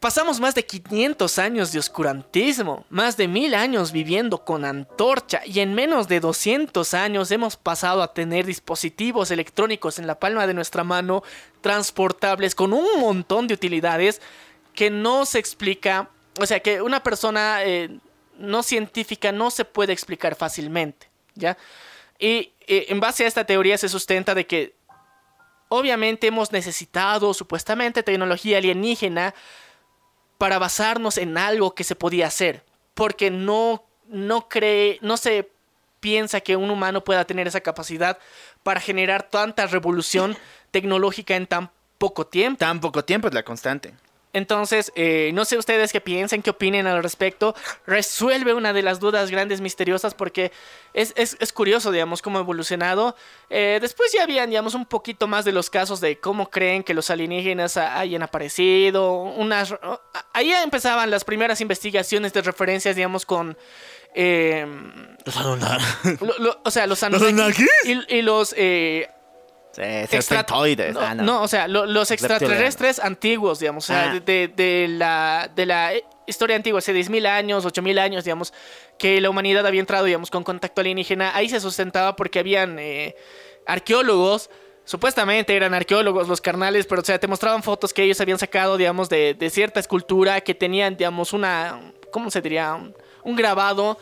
pasamos 0.00 0.40
más 0.40 0.54
de 0.54 0.64
500 0.64 1.38
años 1.38 1.72
de 1.72 1.78
oscurantismo, 1.78 2.84
más 2.88 3.16
de 3.16 3.28
mil 3.28 3.54
años 3.54 3.92
viviendo 3.92 4.44
con 4.44 4.64
antorcha 4.64 5.42
y 5.44 5.60
en 5.60 5.74
menos 5.74 6.08
de 6.08 6.20
200 6.20 6.94
años 6.94 7.30
hemos 7.30 7.56
pasado 7.56 8.02
a 8.02 8.12
tener 8.12 8.46
dispositivos 8.46 9.30
electrónicos 9.30 9.98
en 9.98 10.06
la 10.06 10.18
palma 10.18 10.46
de 10.46 10.54
nuestra 10.54 10.84
mano, 10.84 11.22
transportables 11.60 12.54
con 12.54 12.72
un 12.72 13.00
montón 13.00 13.46
de 13.46 13.54
utilidades 13.54 14.20
que 14.74 14.90
no 14.90 15.24
se 15.24 15.38
explica, 15.38 16.10
o 16.40 16.46
sea, 16.46 16.60
que 16.60 16.82
una 16.82 17.02
persona 17.02 17.64
eh, 17.64 17.98
no 18.38 18.62
científica 18.62 19.32
no 19.32 19.50
se 19.50 19.64
puede 19.64 19.92
explicar 19.92 20.34
fácilmente, 20.36 21.08
¿ya? 21.34 21.56
Y 22.18 22.52
eh, 22.66 22.86
en 22.88 23.00
base 23.00 23.24
a 23.24 23.28
esta 23.28 23.44
teoría 23.44 23.78
se 23.78 23.88
sustenta 23.88 24.34
de 24.34 24.46
que 24.46 24.74
obviamente 25.68 26.26
hemos 26.28 26.52
necesitado 26.52 27.34
supuestamente 27.34 28.02
tecnología 28.02 28.58
alienígena 28.58 29.34
para 30.38 30.58
basarnos 30.58 31.18
en 31.18 31.38
algo 31.38 31.74
que 31.74 31.84
se 31.84 31.96
podía 31.96 32.26
hacer, 32.26 32.64
porque 32.94 33.30
no 33.30 33.86
no 34.08 34.48
cree, 34.48 34.98
no 35.02 35.16
se 35.16 35.50
piensa 36.00 36.40
que 36.40 36.56
un 36.56 36.70
humano 36.70 37.02
pueda 37.02 37.24
tener 37.24 37.46
esa 37.46 37.60
capacidad 37.60 38.18
para 38.62 38.80
generar 38.80 39.24
tanta 39.24 39.66
revolución 39.66 40.36
tecnológica 40.70 41.36
en 41.36 41.46
tan 41.46 41.70
poco 41.98 42.26
tiempo. 42.26 42.58
Tan 42.58 42.80
poco 42.80 43.04
tiempo 43.04 43.28
es 43.28 43.34
la 43.34 43.42
constante. 43.42 43.94
Entonces, 44.36 44.92
eh, 44.96 45.30
no 45.32 45.46
sé 45.46 45.56
ustedes 45.56 45.94
qué 45.94 46.02
piensen, 46.02 46.42
qué 46.42 46.50
opinen 46.50 46.86
al 46.86 47.02
respecto. 47.02 47.54
Resuelve 47.86 48.52
una 48.52 48.74
de 48.74 48.82
las 48.82 49.00
dudas 49.00 49.30
grandes 49.30 49.62
misteriosas 49.62 50.12
porque 50.12 50.52
es, 50.92 51.14
es, 51.16 51.38
es 51.40 51.54
curioso, 51.54 51.90
digamos, 51.90 52.20
cómo 52.20 52.36
ha 52.36 52.42
evolucionado. 52.42 53.16
Eh, 53.48 53.78
después 53.80 54.12
ya 54.12 54.24
habían, 54.24 54.50
digamos, 54.50 54.74
un 54.74 54.84
poquito 54.84 55.26
más 55.26 55.46
de 55.46 55.52
los 55.52 55.70
casos 55.70 56.02
de 56.02 56.20
cómo 56.20 56.50
creen 56.50 56.82
que 56.82 56.92
los 56.92 57.08
alienígenas 57.08 57.78
hayan 57.78 58.22
aparecido. 58.22 59.22
Unas, 59.22 59.74
ahí 60.34 60.52
empezaban 60.52 61.10
las 61.10 61.24
primeras 61.24 61.62
investigaciones 61.62 62.34
de 62.34 62.42
referencias, 62.42 62.94
digamos, 62.94 63.24
con... 63.24 63.56
Eh, 64.14 64.66
los 65.24 65.36
Anunnaki. 65.38 65.84
o 66.62 66.70
sea, 66.70 66.86
los 66.86 67.02
Anunnaki. 67.02 67.64
Y, 67.84 68.16
y, 68.16 68.20
los 68.20 68.54
eh, 68.58 69.08
extratoides. 69.78 70.96
Ah, 70.96 71.14
no, 71.14 71.42
o 71.42 71.48
sea, 71.48 71.68
los 71.68 72.10
extraterrestres 72.10 72.98
antiguos, 72.98 73.58
digamos, 73.60 73.84
o 73.84 73.86
sea, 73.88 74.12
ah. 74.12 74.20
de, 74.20 74.86
la, 74.88 75.50
de 75.54 75.66
la 75.66 75.92
historia 76.26 76.56
antigua, 76.56 76.78
hace 76.78 76.94
10.000 76.94 77.26
años, 77.26 77.64
8.000 77.64 77.98
años, 77.98 78.24
digamos, 78.24 78.52
que 78.98 79.20
la 79.20 79.30
humanidad 79.30 79.66
había 79.66 79.80
entrado, 79.80 80.04
digamos, 80.04 80.30
con 80.30 80.44
contacto 80.44 80.80
alienígena, 80.80 81.36
ahí 81.36 81.48
se 81.48 81.60
sustentaba 81.60 82.16
porque 82.16 82.38
habían 82.38 82.78
eh, 82.78 83.14
arqueólogos, 83.66 84.50
supuestamente 84.84 85.54
eran 85.54 85.74
arqueólogos 85.74 86.28
los 86.28 86.40
carnales, 86.40 86.86
pero 86.86 87.02
o 87.02 87.04
sea, 87.04 87.18
te 87.18 87.26
mostraban 87.26 87.62
fotos 87.62 87.92
que 87.92 88.02
ellos 88.02 88.20
habían 88.20 88.38
sacado, 88.38 88.76
digamos, 88.76 89.08
de, 89.08 89.34
de 89.34 89.50
cierta 89.50 89.80
escultura 89.80 90.40
que 90.40 90.54
tenían, 90.54 90.96
digamos, 90.96 91.32
una, 91.32 91.92
¿cómo 92.10 92.30
se 92.30 92.40
diría? 92.40 92.78
un 93.26 93.34
grabado 93.34 93.98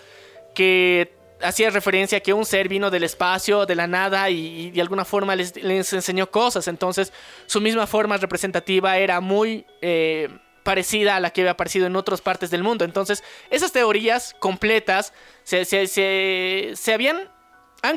que 0.54 1.13
hacía 1.44 1.70
referencia 1.70 2.18
a 2.18 2.20
que 2.20 2.32
un 2.32 2.44
ser 2.44 2.68
vino 2.68 2.90
del 2.90 3.04
espacio, 3.04 3.66
de 3.66 3.74
la 3.74 3.86
nada, 3.86 4.30
y, 4.30 4.70
de 4.70 4.80
alguna 4.80 5.04
forma 5.04 5.36
les, 5.36 5.54
enseñó 5.92 6.30
cosas. 6.30 6.68
Entonces, 6.68 7.12
su 7.46 7.60
misma 7.60 7.86
forma 7.86 8.16
representativa 8.16 8.96
era 8.96 9.20
muy 9.20 9.66
eh, 9.82 10.28
parecida 10.62 11.16
a 11.16 11.20
la 11.20 11.30
que 11.30 11.42
había 11.42 11.52
aparecido 11.52 11.86
en 11.86 11.96
otras 11.96 12.20
partes 12.20 12.50
del 12.50 12.62
mundo. 12.62 12.84
Entonces, 12.84 13.22
esas 13.50 13.72
teorías 13.72 14.34
completas 14.40 15.12
se, 15.44 15.64
se, 15.64 16.92
habían 16.92 17.28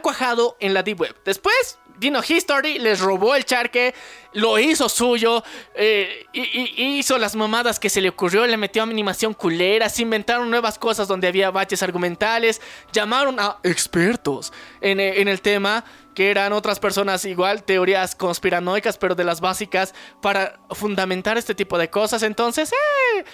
cuajado 0.01 0.57
en 0.59 0.73
la 0.73 0.83
Deep 0.83 0.99
Web. 0.99 1.15
Después 1.25 1.79
Dino 1.97 2.21
History 2.27 2.79
les 2.79 2.99
robó 2.99 3.35
el 3.35 3.45
charque, 3.45 3.93
lo 4.33 4.59
hizo 4.59 4.87
suyo, 4.89 5.43
eh, 5.75 6.25
y, 6.33 6.97
hizo 6.97 7.17
las 7.17 7.35
mamadas 7.35 7.79
que 7.79 7.89
se 7.89 8.01
le 8.01 8.09
ocurrió, 8.09 8.45
le 8.45 8.57
metió 8.57 8.83
animación 8.83 9.33
culera, 9.33 9.89
se 9.89 10.03
inventaron 10.03 10.49
nuevas 10.49 10.77
cosas 10.77 11.07
donde 11.07 11.27
había 11.27 11.51
baches 11.51 11.81
argumentales, 11.81 12.61
llamaron 12.91 13.39
a 13.39 13.57
expertos 13.63 14.53
en, 14.81 14.99
eh, 14.99 15.21
en 15.21 15.27
el 15.27 15.41
tema, 15.41 15.83
que 16.13 16.31
eran 16.31 16.53
otras 16.53 16.79
personas 16.79 17.25
igual, 17.25 17.63
teorías 17.63 18.15
conspiranoicas, 18.15 18.97
pero 18.97 19.15
de 19.15 19.23
las 19.23 19.41
básicas, 19.41 19.93
para 20.21 20.59
fundamentar 20.71 21.37
este 21.37 21.53
tipo 21.53 21.77
de 21.77 21.89
cosas. 21.89 22.23
Entonces, 22.23 22.71
eh, 22.71 23.25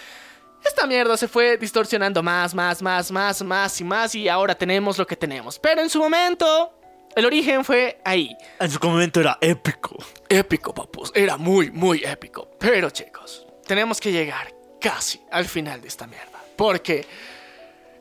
esta 0.66 0.88
mierda 0.88 1.18
se 1.18 1.28
fue 1.28 1.58
distorsionando 1.58 2.24
más, 2.24 2.54
más, 2.54 2.82
más, 2.82 3.12
más, 3.12 3.42
más 3.42 3.82
y 3.82 3.84
más, 3.84 4.16
y 4.16 4.30
ahora 4.30 4.56
tenemos 4.56 4.98
lo 4.98 5.06
que 5.06 5.16
tenemos. 5.16 5.60
Pero 5.60 5.82
en 5.82 5.90
su 5.90 6.00
momento 6.00 6.74
el 7.16 7.26
origen 7.26 7.64
fue 7.64 8.00
ahí. 8.04 8.36
En 8.60 8.70
su 8.70 8.80
momento 8.80 9.20
era 9.20 9.38
épico. 9.42 9.98
Épico, 10.30 10.74
papus. 10.74 11.12
Era 11.14 11.38
muy, 11.38 11.72
muy 11.72 12.04
épico. 12.04 12.50
Pero, 12.60 12.90
chicos, 12.90 13.46
tenemos 13.66 14.00
que 14.00 14.12
llegar 14.12 14.54
casi 14.80 15.22
al 15.32 15.46
final 15.46 15.82
de 15.82 15.88
esta 15.88 16.08
mierda. 16.08 16.40
Porque 16.56 17.06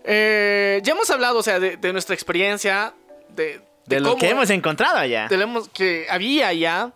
eh, 0.05 0.81
ya 0.83 0.93
hemos 0.93 1.11
hablado, 1.11 1.39
o 1.39 1.43
sea, 1.43 1.61
de, 1.61 1.93
nuestra 1.93 2.15
experiencia, 2.15 2.95
de, 3.29 3.61
de, 3.87 4.01
lo 4.01 4.17
que 4.17 4.31
hemos 4.31 4.51
encontrado 4.51 4.99
allá. 4.99 5.29
De 5.29 5.37
lo 5.37 5.65
que 5.73 6.07
había 6.09 6.49
allá. 6.49 6.93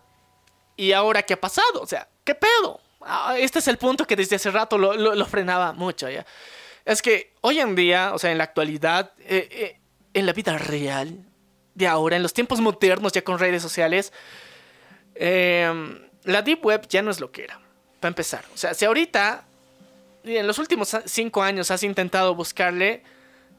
Y 0.75 0.91
ahora, 0.91 1.23
¿qué 1.23 1.33
ha 1.33 1.41
pasado? 1.41 1.81
O 1.81 1.87
sea, 1.87 2.07
¿qué 2.23 2.35
pedo? 2.35 2.79
Ah, 3.01 3.35
este 3.37 3.59
es 3.59 3.67
el 3.67 3.77
punto 3.77 4.05
que 4.05 4.15
desde 4.15 4.35
hace 4.35 4.51
rato 4.51 4.77
lo, 4.77 5.25
frenaba 5.25 5.73
mucho 5.73 6.09
ya. 6.09 6.25
Es 6.85 7.01
que 7.01 7.33
hoy 7.41 7.59
en 7.59 7.75
día, 7.75 8.11
o 8.13 8.19
sea, 8.19 8.31
en 8.31 8.37
la 8.37 8.43
actualidad, 8.45 9.11
eh, 9.19 9.47
eh, 9.51 9.79
en 10.13 10.25
la 10.25 10.33
vida 10.33 10.57
real, 10.57 11.26
de 11.77 11.85
ahora, 11.85 12.15
en 12.15 12.23
los 12.23 12.33
tiempos 12.33 12.59
modernos, 12.59 13.13
ya 13.13 13.21
con 13.21 13.37
redes 13.37 13.61
sociales, 13.61 14.11
em, 15.13 15.99
la 16.23 16.41
Deep 16.41 16.65
Web 16.65 16.87
ya 16.89 17.03
no 17.03 17.11
es 17.11 17.19
lo 17.19 17.31
que 17.31 17.43
era, 17.43 17.59
para 17.99 18.09
empezar. 18.09 18.43
O 18.55 18.57
sea, 18.57 18.73
si 18.73 18.83
ahorita, 18.85 19.45
en 20.23 20.47
los 20.47 20.57
últimos 20.57 20.97
cinco 21.05 21.43
años 21.43 21.69
has 21.69 21.83
intentado 21.83 22.33
buscarle, 22.33 23.03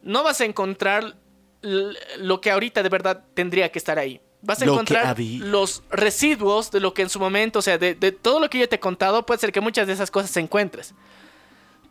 no 0.03 0.25
vas 0.25 0.41
a 0.41 0.47
encontrar 0.47 1.15
lo 1.63 2.41
que 2.41 2.51
ahorita 2.51 2.83
de 2.83 2.89
verdad 2.89 3.25
tendría 3.35 3.71
que 3.71 3.79
estar 3.79 4.01
ahí. 4.01 4.21
Vas 4.43 4.63
a 4.63 4.65
encontrar 4.65 5.17
los 5.19 5.85
residuos 5.91 6.73
de 6.73 6.81
lo 6.81 6.95
que 6.95 7.03
en 7.03 7.11
su 7.11 7.21
momento, 7.21 7.61
o 7.61 7.63
sea, 7.63 7.79
de, 7.79 7.95
de 7.95 8.11
todo 8.11 8.41
lo 8.41 8.51
que 8.51 8.59
yo 8.59 8.69
te 8.69 8.77
he 8.77 8.81
contado, 8.81 9.27
puede 9.27 9.39
ser 9.39 9.53
que 9.53 9.61
muchas 9.61 9.87
de 9.87 9.93
esas 9.93 10.11
cosas 10.11 10.31
se 10.33 10.41
encuentres. 10.41 10.93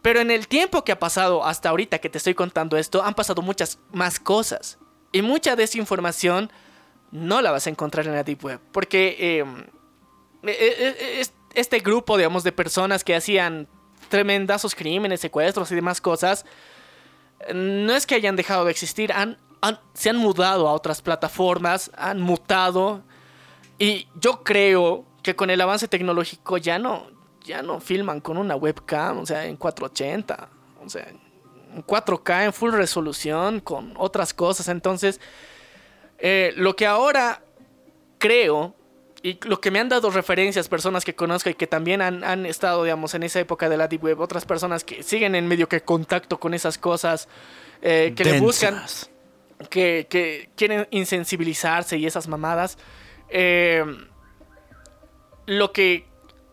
Pero 0.02 0.20
en 0.20 0.32
el 0.32 0.50
tiempo 0.50 0.84
que 0.84 0.92
ha 0.92 1.00
pasado 1.00 1.46
hasta 1.46 1.70
ahorita 1.70 2.00
que 2.00 2.10
te 2.10 2.18
estoy 2.18 2.34
contando 2.34 2.78
esto, 2.78 3.02
han 3.02 3.14
pasado 3.14 3.42
muchas 3.42 3.80
más 3.92 4.20
cosas. 4.20 4.78
Y 5.12 5.22
mucha 5.22 5.56
de 5.56 5.64
esa 5.64 5.78
información 5.78 6.52
no 7.12 7.42
la 7.42 7.52
vas 7.52 7.68
a 7.68 7.70
encontrar 7.70 8.06
en 8.06 8.14
la 8.14 8.24
Deep 8.24 8.44
Web. 8.44 8.60
Porque 8.72 9.40
em, 9.40 9.66
e, 10.44 10.52
e, 10.52 11.22
e, 11.22 11.28
este 11.56 11.80
grupo, 11.80 12.18
digamos, 12.18 12.44
de 12.44 12.52
personas 12.52 13.04
que 13.04 13.16
hacían 13.16 13.68
tremendos 14.10 14.76
crímenes, 14.76 15.20
secuestros 15.20 15.72
y 15.72 15.76
demás 15.76 16.02
cosas, 16.02 16.46
no 17.54 17.94
es 17.94 18.06
que 18.06 18.16
hayan 18.16 18.36
dejado 18.36 18.66
de 18.66 18.72
existir, 18.72 19.12
han, 19.12 19.38
se 19.94 20.10
han 20.10 20.18
mudado 20.18 20.68
a 20.68 20.74
otras 20.74 21.02
plataformas, 21.02 21.92
han 21.98 22.22
mutado. 22.22 23.04
Y 23.80 24.08
yo 24.16 24.44
creo 24.44 25.06
que 25.24 25.36
con 25.36 25.50
el 25.50 25.62
avance 25.62 25.88
tecnológico 25.88 26.58
ya 26.58 26.80
no, 26.80 27.08
ya 27.44 27.62
no 27.62 27.80
filman 27.80 28.22
con 28.22 28.38
una 28.38 28.56
webcam, 28.56 29.20
o 29.20 29.26
sea, 29.26 29.46
en 29.46 29.58
480. 29.58 30.50
O 30.84 30.90
sea, 30.90 31.08
4K 31.86 32.46
en 32.46 32.54
full 32.54 32.72
resolución 32.72 33.60
con 33.60 33.94
otras 33.98 34.34
cosas. 34.34 34.68
Entonces, 34.68 35.20
eh, 36.20 36.54
lo 36.56 36.76
que 36.76 36.86
ahora 36.86 37.42
creo 38.18 38.76
y 39.24 39.40
lo 39.46 39.60
que 39.60 39.72
me 39.72 39.80
han 39.80 39.90
dado 39.90 40.10
referencias, 40.10 40.70
personas 40.70 41.04
que 41.04 41.16
conozco 41.16 41.50
y 41.50 41.56
que 41.56 41.68
también 41.68 42.02
han, 42.02 42.46
estado, 42.46 42.84
digamos, 42.84 43.14
en 43.14 43.24
esa 43.24 43.40
época 43.40 43.68
de 43.68 43.78
la 43.78 43.88
Deep 43.88 44.04
Web, 44.04 44.22
otras 44.22 44.46
personas 44.46 44.84
que 44.84 45.04
siguen 45.04 45.36
en 45.36 45.48
medio 45.48 45.68
que 45.68 45.82
contacto 45.82 46.40
con 46.40 46.54
esas 46.54 46.78
cosas, 46.78 47.28
eh, 47.82 48.14
que 48.16 48.24
le 48.24 48.40
buscan, 48.40 48.82
que, 49.70 50.50
quieren 50.56 50.88
insensibilizarse 50.92 51.98
y 51.98 52.06
esas 52.06 52.28
mamadas. 52.28 52.78
Eh, 53.30 53.84
lo 55.46 55.72
que 55.72 56.07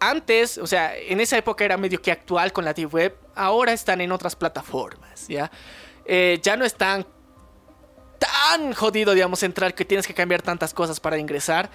antes, 0.08 0.58
o 0.58 0.66
sea, 0.66 0.96
en 0.96 1.20
esa 1.20 1.36
época 1.36 1.64
era 1.64 1.76
medio 1.76 2.00
que 2.00 2.10
actual 2.10 2.52
con 2.52 2.64
la 2.64 2.72
Deep 2.72 2.92
Web, 2.94 3.16
ahora 3.34 3.72
están 3.72 4.00
en 4.00 4.12
otras 4.12 4.36
plataformas, 4.36 5.28
¿ya? 5.28 5.50
Eh, 6.06 6.38
ya 6.42 6.56
no 6.56 6.64
están 6.64 7.06
tan 8.18 8.72
jodido, 8.72 9.14
digamos, 9.14 9.42
entrar 9.42 9.74
que 9.74 9.84
tienes 9.84 10.06
que 10.06 10.14
cambiar 10.14 10.42
tantas 10.42 10.72
cosas 10.74 11.00
para 11.00 11.18
ingresar. 11.18 11.70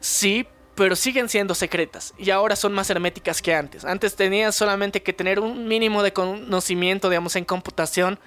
Sí, 0.00 0.46
pero 0.74 0.94
siguen 0.94 1.28
siendo 1.28 1.54
secretas 1.54 2.12
y 2.18 2.30
ahora 2.30 2.54
son 2.54 2.72
más 2.72 2.90
herméticas 2.90 3.40
que 3.40 3.54
antes. 3.54 3.84
Antes 3.84 4.14
tenías 4.14 4.54
solamente 4.54 5.02
que 5.02 5.12
tener 5.12 5.40
un 5.40 5.66
mínimo 5.66 6.02
de 6.02 6.12
conocimiento, 6.12 7.08
digamos, 7.08 7.34
en 7.36 7.44
computación 7.44 8.18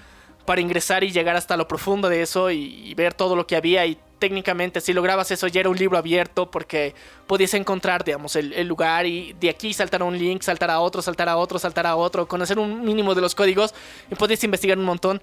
para 0.45 0.61
ingresar 0.61 1.03
y 1.03 1.11
llegar 1.11 1.35
hasta 1.35 1.57
lo 1.57 1.67
profundo 1.67 2.09
de 2.09 2.21
eso 2.21 2.49
y, 2.51 2.93
ver 2.95 3.13
todo 3.13 3.35
lo 3.35 3.45
que 3.45 3.55
había 3.55 3.85
y 3.85 3.97
técnicamente 4.17 4.81
si 4.81 4.91
lograbas 4.91 5.31
eso 5.31 5.47
ya 5.47 5.61
era 5.61 5.69
un 5.69 5.77
libro 5.77 5.97
abierto 5.97 6.51
porque 6.51 6.93
podías 7.27 7.53
encontrar, 7.53 8.03
digamos, 8.03 8.35
el, 8.35 8.67
lugar 8.67 9.05
y 9.05 9.33
de 9.39 9.49
aquí 9.49 9.73
saltar 9.73 10.01
a 10.01 10.05
un 10.05 10.17
link, 10.17 10.41
saltar 10.41 10.71
a 10.71 10.79
otro, 10.79 11.01
saltar 11.01 11.29
a 11.29 11.37
otro, 11.37 11.59
saltar 11.59 11.87
a 11.87 11.95
otro, 11.95 12.27
conocer 12.27 12.59
un 12.59 12.83
mínimo 12.83 13.15
de 13.15 13.21
los 13.21 13.35
códigos 13.35 13.73
y 14.11 14.15
podías 14.15 14.43
investigar 14.43 14.77
un 14.77 14.85
montón. 14.85 15.21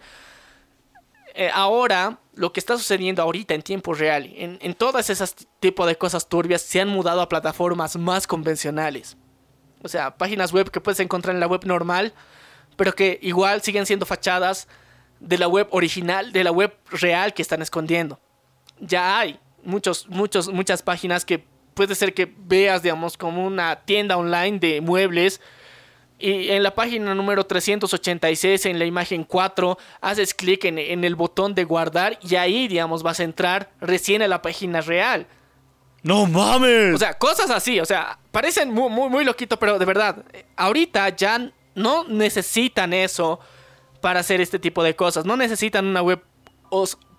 Eh, 1.35 1.51
ahora, 1.53 2.19
lo 2.35 2.53
que 2.53 2.61
está 2.61 2.79
sucediendo 2.79 3.21
ahorita 3.21 3.53
en 3.53 3.63
tiempo 3.63 3.93
real, 3.93 4.33
en, 4.37 4.59
en 4.63 4.75
todas 4.75 5.11
esas 5.11 5.35
tipos 5.61 5.87
de 5.87 5.97
cosas 5.97 6.29
turbias, 6.29 6.63
se 6.63 6.81
han 6.81 6.89
mudado 6.89 7.21
a 7.21 7.29
plataformas 7.29 7.97
más 7.97 8.27
convencionales. 8.27 9.19
O 9.83 9.89
sea, 9.89 10.17
páginas 10.17 10.53
web 10.53 10.71
que 10.71 10.81
puedes 10.81 11.01
encontrar 11.01 11.35
en 11.35 11.41
la 11.41 11.47
web 11.47 11.65
normal, 11.65 12.15
pero 12.77 12.95
que 12.95 13.19
igual 13.23 13.61
siguen 13.63 13.87
siendo 13.87 14.07
fachadas 14.07 14.67
de 15.21 15.39
la 15.39 15.49
web 15.49 15.69
original, 15.71 16.33
de 16.33 16.45
la 16.45 16.53
web 16.53 16.75
real 16.91 17.35
que 17.35 17.43
están 17.43 17.63
escondiendo. 17.63 18.19
Ya 18.81 19.19
hay 19.19 19.39
muchos, 19.65 20.09
muchos, 20.09 20.49
muchas 20.49 20.83
páginas 20.83 21.25
que 21.25 21.45
puede 21.75 21.95
ser 21.95 22.15
que 22.15 22.33
veas, 22.39 22.83
digamos, 22.83 23.17
como 23.17 23.47
una 23.47 23.77
tienda 23.77 24.17
online 24.17 24.59
de 24.59 24.81
muebles. 24.81 25.41
Y 26.19 26.49
en 26.49 26.63
la 26.63 26.75
página 26.75 27.15
número 27.15 27.45
386, 27.45 28.67
en 28.67 28.79
la 28.79 28.87
imagen 28.87 29.25
4, 29.25 29.77
haces 30.01 30.33
clic 30.33 30.65
en, 30.65 30.79
en, 30.79 31.05
el 31.05 31.15
botón 31.15 31.55
de 31.55 31.65
guardar 31.65 32.19
y 32.23 32.37
ahí, 32.37 32.69
digamos, 32.69 33.03
vas 33.03 33.21
a 33.21 33.25
entrar 33.25 33.71
recién 33.81 34.23
a 34.23 34.29
la 34.29 34.41
página 34.41 34.81
real. 34.81 35.27
¡No 36.03 36.25
mames! 36.25 36.95
O 36.95 36.99
sea, 36.99 37.15
cosas 37.15 37.51
así, 37.51 37.81
o 37.81 37.85
sea, 37.85 38.19
parecen 38.31 38.73
muy, 38.73 38.89
muy, 38.89 39.11
muy 39.11 39.25
loquito, 39.25 39.59
pero 39.59 39.79
de 39.79 39.85
verdad, 39.85 40.25
ahorita 40.57 41.15
ya 41.15 41.51
no 41.75 42.05
necesitan 42.05 42.95
eso 42.95 43.39
para 44.07 44.21
hacer 44.21 44.41
este 44.41 44.61
tipo 44.61 44.85
de 44.85 44.95
cosas. 44.95 45.25
No 45.25 45.37
necesitan 45.37 45.85
una 45.85 46.01
web 46.01 46.23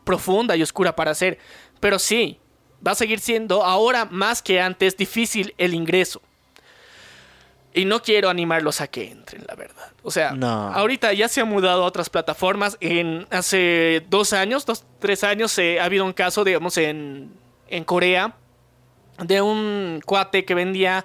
profunda 0.05 0.55
y 0.55 0.63
oscura 0.63 0.95
para 0.95 1.11
hacer. 1.11 1.37
Pero 1.81 1.99
sí, 1.99 2.39
va 2.85 2.93
a 2.93 2.95
seguir 2.95 3.19
siendo 3.19 3.65
ahora 3.65 4.05
más 4.09 4.41
que 4.41 4.61
antes 4.61 4.95
difícil 4.95 5.53
el 5.57 5.73
ingreso. 5.73 6.21
Y 7.73 7.83
no 7.83 8.01
quiero 8.01 8.29
animarlos 8.29 8.79
a 8.79 8.87
que 8.87 9.11
entren, 9.11 9.43
la 9.49 9.55
verdad. 9.55 9.91
O 10.01 10.11
sea, 10.11 10.31
No. 10.31 10.73
ahorita 10.73 11.11
ya 11.11 11.27
se 11.27 11.41
ha 11.41 11.45
mudado 11.45 11.83
a 11.83 11.85
otras 11.85 12.09
plataformas. 12.09 12.77
En, 12.79 13.27
hace 13.31 14.05
dos 14.09 14.31
años, 14.31 14.65
dos, 14.65 14.85
tres 14.99 15.25
años, 15.25 15.57
eh, 15.57 15.81
ha 15.81 15.83
habido 15.83 16.05
un 16.05 16.13
caso, 16.13 16.45
digamos, 16.45 16.77
en, 16.77 17.33
en 17.67 17.83
Corea, 17.83 18.33
de 19.21 19.41
un 19.41 19.99
cuate 20.05 20.45
que 20.45 20.53
vendía 20.55 21.03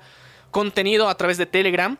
contenido 0.53 1.09
a 1.09 1.17
través 1.17 1.39
de 1.39 1.47
Telegram. 1.47 1.97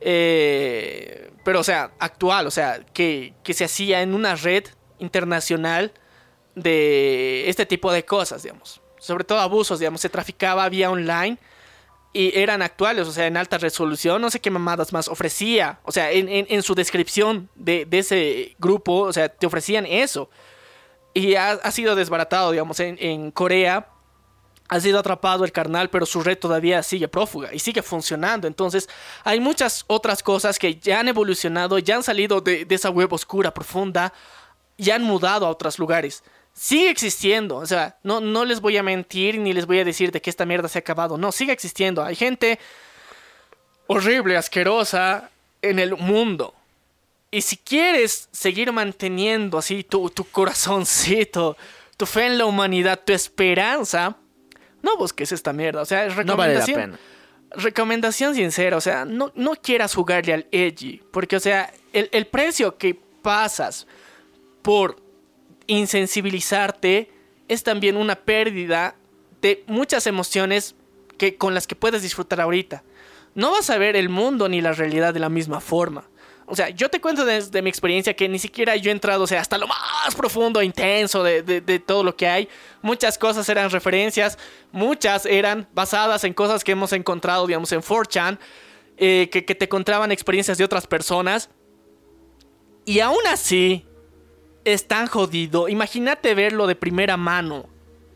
eh, 0.00 1.29
pero, 1.50 1.58
o 1.58 1.64
sea, 1.64 1.90
actual, 1.98 2.46
o 2.46 2.50
sea, 2.52 2.78
que, 2.92 3.34
que 3.42 3.54
se 3.54 3.64
hacía 3.64 4.02
en 4.02 4.14
una 4.14 4.36
red 4.36 4.62
internacional 5.00 5.90
de 6.54 7.48
este 7.48 7.66
tipo 7.66 7.90
de 7.90 8.04
cosas, 8.04 8.44
digamos. 8.44 8.80
Sobre 9.00 9.24
todo 9.24 9.40
abusos, 9.40 9.80
digamos, 9.80 10.00
se 10.00 10.08
traficaba 10.08 10.68
vía 10.68 10.92
online 10.92 11.38
y 12.12 12.38
eran 12.38 12.62
actuales, 12.62 13.08
o 13.08 13.10
sea, 13.10 13.26
en 13.26 13.36
alta 13.36 13.58
resolución, 13.58 14.22
no 14.22 14.30
sé 14.30 14.38
qué 14.38 14.48
mamadas 14.52 14.92
más 14.92 15.08
ofrecía, 15.08 15.80
o 15.82 15.90
sea, 15.90 16.12
en, 16.12 16.28
en- 16.28 16.46
en 16.48 16.62
su 16.62 16.76
descripción 16.76 17.48
de, 17.56 17.84
de 17.84 17.98
ese 17.98 18.54
grupo, 18.60 19.00
o 19.00 19.12
sea, 19.12 19.28
te 19.28 19.44
ofrecían 19.44 19.86
eso. 19.86 20.30
Y 21.14 21.34
ha, 21.34 21.50
ha 21.50 21.72
sido 21.72 21.96
desbaratado, 21.96 22.52
digamos, 22.52 22.78
en, 22.78 22.96
en 23.00 23.32
Corea. 23.32 23.88
Ha 24.70 24.78
sido 24.78 25.00
atrapado 25.00 25.44
el 25.44 25.50
carnal, 25.50 25.90
pero 25.90 26.06
su 26.06 26.22
red 26.22 26.38
todavía 26.38 26.80
sigue 26.84 27.08
prófuga 27.08 27.52
y 27.52 27.58
sigue 27.58 27.82
funcionando. 27.82 28.46
Entonces, 28.46 28.88
hay 29.24 29.40
muchas 29.40 29.84
otras 29.88 30.22
cosas 30.22 30.60
que 30.60 30.76
ya 30.76 31.00
han 31.00 31.08
evolucionado, 31.08 31.80
ya 31.80 31.96
han 31.96 32.04
salido 32.04 32.40
de, 32.40 32.64
esa 32.70 32.88
web 32.88 33.12
oscura, 33.12 33.52
profunda, 33.52 34.12
y 34.76 34.90
han 34.90 35.02
mudado 35.02 35.44
a 35.44 35.50
otros 35.50 35.76
lugares. 35.80 36.22
Sigue 36.52 36.88
existiendo, 36.88 37.56
o 37.56 37.66
sea, 37.66 37.98
no, 38.04 38.20
no 38.20 38.44
les 38.44 38.60
voy 38.60 38.76
a 38.76 38.82
mentir 38.84 39.38
ni 39.38 39.52
les 39.52 39.66
voy 39.66 39.80
a 39.80 39.84
decir 39.84 40.12
de 40.12 40.22
que 40.22 40.30
esta 40.30 40.46
mierda 40.46 40.68
se 40.68 40.78
ha 40.78 40.80
acabado. 40.80 41.18
No, 41.18 41.32
sigue 41.32 41.52
existiendo. 41.52 42.04
Hay 42.04 42.14
gente 42.14 42.60
horrible, 43.88 44.36
asquerosa 44.36 45.30
en 45.62 45.80
el 45.80 45.96
mundo. 45.96 46.54
Y 47.32 47.42
si 47.42 47.56
quieres 47.56 48.28
seguir 48.30 48.70
manteniendo 48.70 49.58
así 49.58 49.82
tu, 49.82 50.10
tu 50.10 50.22
corazoncito, 50.22 51.56
tu 51.96 52.06
fe 52.06 52.26
en 52.26 52.38
la 52.38 52.46
humanidad, 52.46 53.00
tu 53.04 53.12
esperanza, 53.12 54.16
no 54.82 54.96
busques 54.96 55.32
esta 55.32 55.52
mierda. 55.52 55.82
O 55.82 55.84
sea, 55.84 56.06
es 56.06 56.16
No 56.24 56.36
vale 56.36 56.54
la 56.54 56.60
recomendación. 56.60 56.80
pena. 56.92 56.98
Recomendación 57.52 58.34
sincera, 58.34 58.76
o 58.76 58.80
sea, 58.80 59.04
no, 59.04 59.32
no 59.34 59.52
quieras 59.56 59.94
jugarle 59.94 60.32
al 60.34 60.46
edgy. 60.52 61.02
Porque, 61.10 61.36
o 61.36 61.40
sea, 61.40 61.72
el, 61.92 62.08
el 62.12 62.26
precio 62.26 62.78
que 62.78 62.98
pasas 63.22 63.86
por 64.62 64.96
insensibilizarte 65.66 67.10
es 67.48 67.62
también 67.62 67.96
una 67.96 68.14
pérdida 68.14 68.94
de 69.42 69.64
muchas 69.66 70.06
emociones 70.06 70.74
que, 71.18 71.36
con 71.36 71.54
las 71.54 71.66
que 71.66 71.74
puedes 71.76 72.02
disfrutar 72.02 72.40
ahorita. 72.40 72.82
No 73.34 73.50
vas 73.50 73.70
a 73.70 73.78
ver 73.78 73.96
el 73.96 74.08
mundo 74.08 74.48
ni 74.48 74.60
la 74.60 74.72
realidad 74.72 75.12
de 75.14 75.20
la 75.20 75.28
misma 75.28 75.60
forma. 75.60 76.04
O 76.50 76.56
sea, 76.56 76.68
yo 76.70 76.88
te 76.88 77.00
cuento 77.00 77.24
desde 77.24 77.62
mi 77.62 77.70
experiencia 77.70 78.14
que 78.14 78.28
ni 78.28 78.40
siquiera 78.40 78.74
yo 78.74 78.90
he 78.90 78.92
entrado, 78.92 79.22
o 79.22 79.26
sea, 79.28 79.40
hasta 79.40 79.56
lo 79.56 79.68
más 79.68 80.14
profundo, 80.16 80.60
intenso 80.60 81.22
de, 81.22 81.82
todo 81.86 82.02
lo 82.02 82.16
que 82.16 82.26
hay. 82.26 82.48
Muchas 82.82 83.16
cosas 83.16 83.48
eran 83.48 83.70
referencias, 83.70 84.36
muchas 84.72 85.26
eran 85.26 85.68
basadas 85.72 86.24
en 86.24 86.34
cosas 86.34 86.64
que 86.64 86.72
hemos 86.72 86.92
encontrado, 86.92 87.46
digamos, 87.46 87.70
en 87.70 87.80
4chan, 87.80 88.40
eh, 88.96 89.28
que, 89.30 89.42
te 89.42 89.64
encontraban 89.64 90.10
experiencias 90.10 90.58
de 90.58 90.64
otras 90.64 90.88
personas. 90.88 91.50
Y 92.84 92.98
aún 92.98 93.24
así, 93.28 93.86
es 94.64 94.88
tan 94.88 95.06
jodido. 95.06 95.68
Imagínate 95.68 96.34
verlo 96.34 96.66
de 96.66 96.74
primera 96.74 97.16
mano. 97.16 97.68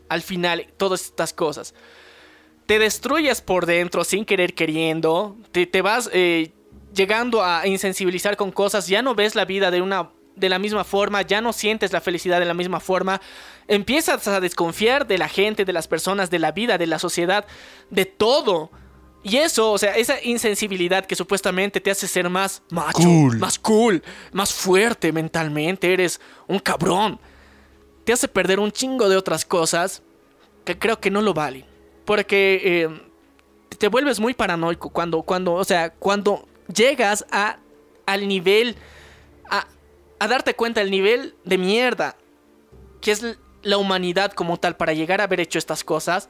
Al 0.09 0.21
final, 0.21 0.67
todas 0.75 1.05
estas 1.05 1.31
cosas. 1.31 1.73
Te 2.65 2.79
destruyes 2.79 3.39
por 3.39 3.65
dentro 3.65 4.03
sin 4.03 4.25
querer 4.25 4.53
queriendo. 4.55 5.37
Te, 5.53 5.65
te 5.65 5.81
vas 5.81 6.09
eh, 6.11 6.51
llegando 6.95 7.43
a 7.43 7.67
insensibilizar 7.67 8.35
con 8.37 8.51
cosas. 8.51 8.87
Ya 8.87 9.01
no 9.01 9.13
ves 9.15 9.35
la 9.35 9.45
vida 9.45 9.69
de 9.71 9.81
una. 9.81 10.09
De 10.35 10.49
la 10.49 10.59
misma 10.59 10.83
forma, 10.83 11.21
ya 11.21 11.39
no 11.39 11.53
sientes 11.53 11.93
la 11.93 12.01
felicidad 12.01 12.39
de 12.39 12.45
la 12.45 12.53
misma 12.53 12.81
forma, 12.81 13.21
empiezas 13.69 14.27
a 14.27 14.41
desconfiar 14.41 15.07
de 15.07 15.17
la 15.17 15.29
gente, 15.29 15.63
de 15.63 15.71
las 15.71 15.87
personas, 15.87 16.29
de 16.29 16.39
la 16.39 16.51
vida, 16.51 16.77
de 16.77 16.87
la 16.87 16.99
sociedad, 16.99 17.45
de 17.89 18.05
todo. 18.05 18.69
Y 19.23 19.37
eso, 19.37 19.71
o 19.71 19.77
sea, 19.77 19.95
esa 19.95 20.21
insensibilidad 20.21 21.05
que 21.05 21.15
supuestamente 21.15 21.79
te 21.79 21.89
hace 21.89 22.05
ser 22.05 22.29
más 22.29 22.63
macho, 22.69 22.97
Cool. 23.01 23.37
más 23.37 23.57
cool, 23.59 24.03
más 24.33 24.53
fuerte 24.53 25.13
mentalmente, 25.13 25.93
eres 25.93 26.19
un 26.47 26.59
cabrón. 26.59 27.17
Te 28.03 28.11
hace 28.11 28.27
perder 28.27 28.59
un 28.59 28.73
chingo 28.73 29.07
de 29.07 29.15
otras 29.15 29.45
cosas 29.45 30.03
que 30.65 30.77
creo 30.77 30.99
que 30.99 31.11
no 31.11 31.21
lo 31.21 31.33
valen. 31.33 31.63
Porque 32.03 32.59
eh, 32.61 32.89
te 33.77 33.87
vuelves 33.87 34.19
muy 34.19 34.33
paranoico 34.33 34.89
cuando, 34.89 35.21
cuando, 35.21 35.53
o 35.53 35.63
sea, 35.63 35.91
cuando 35.91 36.45
llegas 36.73 37.25
a, 37.31 37.57
al 38.05 38.27
nivel, 38.27 38.75
a, 39.49 39.67
a 40.19 40.27
darte 40.27 40.55
cuenta 40.55 40.81
del 40.81 40.91
nivel 40.91 41.35
de 41.43 41.57
mierda 41.57 42.17
que 43.05 43.11
es 43.11 43.23
la 43.61 43.77
humanidad 43.77 44.31
como 44.33 44.57
tal 44.57 44.77
para 44.77 44.93
llegar 44.93 45.21
a 45.21 45.25
haber 45.25 45.39
hecho 45.39 45.59
estas 45.59 45.83
cosas, 45.83 46.27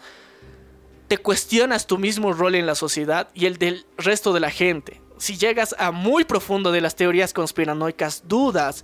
te 1.07 1.18
cuestionas 1.18 1.88
tu 1.88 1.98
mismo 1.98 2.34
rol 2.34 2.56
en 2.56 2.66
la 2.66 2.76
sociedad 2.76 3.30
y 3.34 3.45
el 3.45 3.57
del 3.57 3.86
resto 3.98 4.34
de 4.34 4.41
la 4.41 4.49
gente. 4.49 5.02
Si 5.18 5.38
llegas 5.38 5.74
a 5.80 5.91
muy 5.91 6.26
profundo 6.26 6.74
de 6.74 6.82
las 6.82 6.95
teorías 6.95 7.32
conspiranoicas, 7.32 8.24
dudas 8.28 8.84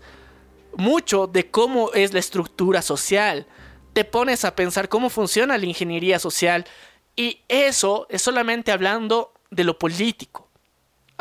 mucho 0.78 1.28
de 1.28 1.52
cómo 1.52 1.92
es 1.94 2.14
la 2.14 2.20
estructura 2.20 2.82
social. 2.82 3.46
Te 3.92 4.06
pones 4.06 4.46
a 4.46 4.56
pensar 4.56 4.88
cómo 4.88 5.10
funciona 5.10 5.58
la 5.58 5.66
ingeniería 5.66 6.18
social 6.18 6.66
y 7.18 7.42
eso 7.50 8.08
es 8.10 8.22
solamente 8.22 8.72
hablando 8.72 9.34
de 9.50 9.66
lo 9.66 9.78
político. 9.78 10.51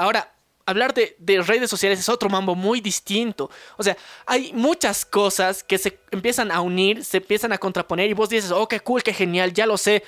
Ahora, 0.00 0.32
hablar 0.64 0.94
de, 0.94 1.14
de 1.18 1.42
redes 1.42 1.68
sociales 1.68 1.98
es 1.98 2.08
otro 2.08 2.30
mambo 2.30 2.54
muy 2.54 2.80
distinto. 2.80 3.50
O 3.76 3.82
sea, 3.82 3.98
hay 4.24 4.50
muchas 4.54 5.04
cosas 5.04 5.62
que 5.62 5.76
se 5.76 5.98
empiezan 6.10 6.50
a 6.50 6.62
unir, 6.62 7.04
se 7.04 7.18
empiezan 7.18 7.52
a 7.52 7.58
contraponer 7.58 8.08
y 8.08 8.14
vos 8.14 8.30
dices, 8.30 8.50
oh, 8.50 8.66
qué 8.66 8.80
cool, 8.80 9.02
qué 9.02 9.12
genial, 9.12 9.52
ya 9.52 9.66
lo 9.66 9.76
sé, 9.76 10.02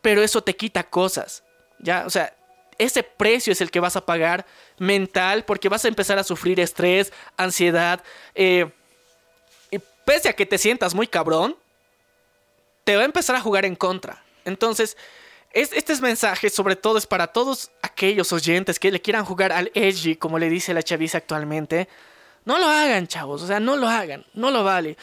pero 0.00 0.22
eso 0.22 0.42
te 0.42 0.56
quita 0.56 0.82
cosas. 0.82 1.44
Ya, 1.78 2.04
o 2.06 2.10
sea, 2.10 2.34
ese 2.78 3.02
precio 3.02 3.52
es 3.52 3.60
el 3.60 3.70
que 3.70 3.80
vas 3.80 3.96
a 3.96 4.06
pagar 4.06 4.46
mental 4.78 5.44
porque 5.44 5.68
vas 5.68 5.84
a 5.84 5.88
empezar 5.88 6.18
a 6.18 6.24
sufrir 6.24 6.58
estrés, 6.58 7.12
ansiedad, 7.36 8.02
eh, 8.34 8.72
y 9.70 9.78
pese 10.06 10.30
a 10.30 10.32
que 10.32 10.46
te 10.46 10.56
sientas 10.56 10.94
muy 10.94 11.06
cabrón, 11.06 11.54
te 12.84 12.96
va 12.96 13.02
a 13.02 13.04
empezar 13.04 13.36
a 13.36 13.42
jugar 13.42 13.66
en 13.66 13.76
contra. 13.76 14.24
Entonces, 14.46 14.96
es, 15.54 15.72
este 15.72 15.92
es 15.92 16.00
mensaje 16.00 16.50
sobre 16.50 16.76
todo 16.76 16.98
es 16.98 17.06
para 17.06 17.28
todos 17.28 17.70
aquellos 17.82 18.32
oyentes 18.32 18.78
que 18.78 18.90
le 18.90 19.00
quieran 19.00 19.24
jugar 19.24 19.52
al 19.52 19.70
edgy, 19.74 20.16
como 20.16 20.38
le 20.38 20.48
dice 20.50 20.74
la 20.74 20.82
chaviza 20.82 21.18
actualmente. 21.18 21.88
No 22.44 22.58
lo 22.58 22.66
hagan, 22.66 23.06
chavos, 23.06 23.42
o 23.42 23.46
sea, 23.46 23.60
no 23.60 23.76
lo 23.76 23.88
hagan, 23.88 24.26
no 24.34 24.50
lo 24.50 24.64
vale. 24.64 24.96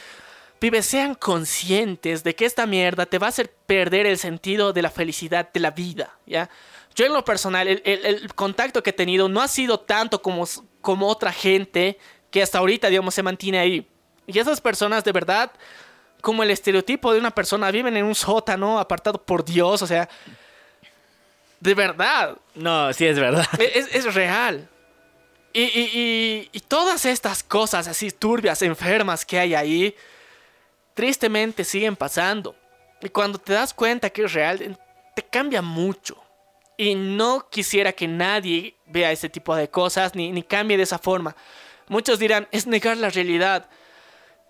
Pibes, 0.59 0.85
sean 0.85 1.15
conscientes 1.15 2.23
de 2.23 2.35
que 2.35 2.45
esta 2.45 2.67
mierda 2.67 3.07
te 3.07 3.17
va 3.17 3.25
a 3.27 3.29
hacer 3.29 3.51
perder 3.65 4.05
el 4.05 4.19
sentido 4.19 4.73
de 4.73 4.83
la 4.83 4.91
felicidad 4.91 5.49
de 5.51 5.59
la 5.59 5.71
vida, 5.71 6.17
¿ya? 6.27 6.49
Yo 6.93 7.05
en 7.05 7.13
lo 7.13 7.25
personal, 7.25 7.67
el, 7.67 7.81
el- 7.85 8.05
el 8.05 8.33
contacto 8.35 8.83
que 8.83 8.91
he 8.91 8.93
tenido 8.93 9.27
no 9.29 9.41
ha 9.41 9.47
sido 9.47 9.79
tanto 9.79 10.21
como, 10.21 10.45
como 10.81 11.07
otra 11.07 11.31
gente 11.31 11.97
que 12.29 12.43
hasta 12.43 12.59
ahorita, 12.59 12.89
digamos, 12.89 13.15
se 13.15 13.23
mantiene 13.23 13.57
ahí. 13.57 13.87
Y 14.27 14.37
esas 14.37 14.61
personas 14.61 15.03
de 15.03 15.11
verdad, 15.11 15.51
como 16.21 16.43
el 16.43 16.51
estereotipo 16.51 17.11
de 17.11 17.19
una 17.19 17.31
persona, 17.31 17.71
viven 17.71 17.97
en 17.97 18.05
un 18.05 18.13
sótano 18.13 18.77
apartado 18.77 19.23
por 19.23 19.43
Dios, 19.43 19.81
o 19.81 19.87
sea, 19.87 20.07
de 21.61 21.73
verdad, 21.73 22.37
No, 22.55 22.91
sí 22.91 23.05
es 23.07 23.17
verdad. 23.17 23.47
es, 23.73 23.87
es 23.95 24.13
real. 24.13 24.67
Y, 25.53 25.61
y- 25.63 25.89
y- 25.93 26.49
y 26.51 26.59
todas 26.61 27.05
estas 27.05 27.43
cosas 27.43 27.87
así 27.87 28.11
turbias, 28.11 28.61
enfermas 28.61 29.25
que 29.25 29.39
hay 29.39 29.53
ahí, 29.55 29.95
tristemente 30.93 31.63
siguen 31.63 31.95
pasando. 31.95 32.55
Y 33.01 33.09
cuando 33.09 33.37
te 33.39 33.53
das 33.53 33.73
cuenta 33.73 34.09
que 34.09 34.23
es 34.25 34.33
real, 34.33 34.77
te 35.15 35.23
cambia 35.23 35.61
mucho. 35.61 36.21
Y 36.77 36.95
no 36.95 37.47
quisiera 37.49 37.91
que 37.93 38.07
nadie 38.07 38.75
vea 38.87 39.11
ese 39.11 39.29
tipo 39.29 39.55
de 39.55 39.69
cosas 39.69 40.15
ni, 40.15 40.31
ni 40.31 40.43
cambie 40.43 40.77
de 40.77 40.83
esa 40.83 40.99
forma. 40.99 41.35
Muchos 41.87 42.19
dirán, 42.19 42.47
es 42.51 42.65
negar 42.67 42.97
la 42.97 43.09
realidad. 43.09 43.69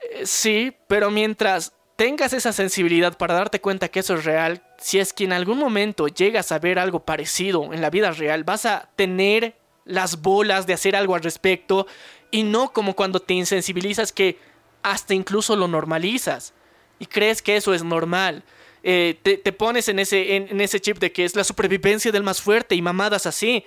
Eh, 0.02 0.26
sí, 0.26 0.76
pero 0.88 1.10
mientras 1.10 1.74
tengas 1.96 2.34
esa 2.34 2.54
sensibilidad 2.54 3.18
para 3.18 3.34
darte 3.34 3.60
cuenta 3.60 3.88
que 3.90 4.00
eso 4.02 4.14
es 4.16 4.24
real, 4.26 4.62
si 4.82 5.00
es 5.00 5.14
que 5.14 5.24
en 5.24 5.34
algún 5.34 5.58
momento 5.58 6.08
llegas 6.08 6.52
a 6.52 6.60
ver 6.60 6.80
algo 6.80 7.06
parecido 7.06 7.72
en 7.74 7.82
la 7.82 7.90
vida 7.90 8.12
real, 8.12 8.44
vas 8.44 8.66
a 8.66 8.90
tener 8.96 9.56
las 9.86 10.22
bolas 10.22 10.68
de 10.68 10.74
hacer 10.74 10.96
algo 10.96 11.16
al 11.16 11.24
respecto 11.24 11.88
y 12.32 12.44
no 12.44 12.74
como 12.74 12.96
cuando 12.96 13.20
te 13.20 13.34
insensibilizas 13.34 14.12
que 14.12 14.40
hasta 14.84 15.14
incluso 15.14 15.56
lo 15.56 15.68
normalizas 15.68 16.54
y 17.00 17.06
crees 17.06 17.42
que 17.42 17.56
eso 17.56 17.74
es 17.74 17.84
normal. 17.84 18.44
Eh, 18.84 19.20
te, 19.22 19.38
te 19.38 19.52
pones 19.52 19.88
en 19.90 20.00
ese, 20.00 20.36
en, 20.36 20.60
ese 20.60 20.80
chip 20.80 20.98
de 20.98 21.12
que 21.12 21.26
es 21.26 21.36
la 21.36 21.44
supervivencia 21.44 22.12
del 22.12 22.24
más 22.24 22.42
fuerte 22.42 22.74
y 22.76 22.82
mamadas 22.82 23.26
así. 23.26 23.64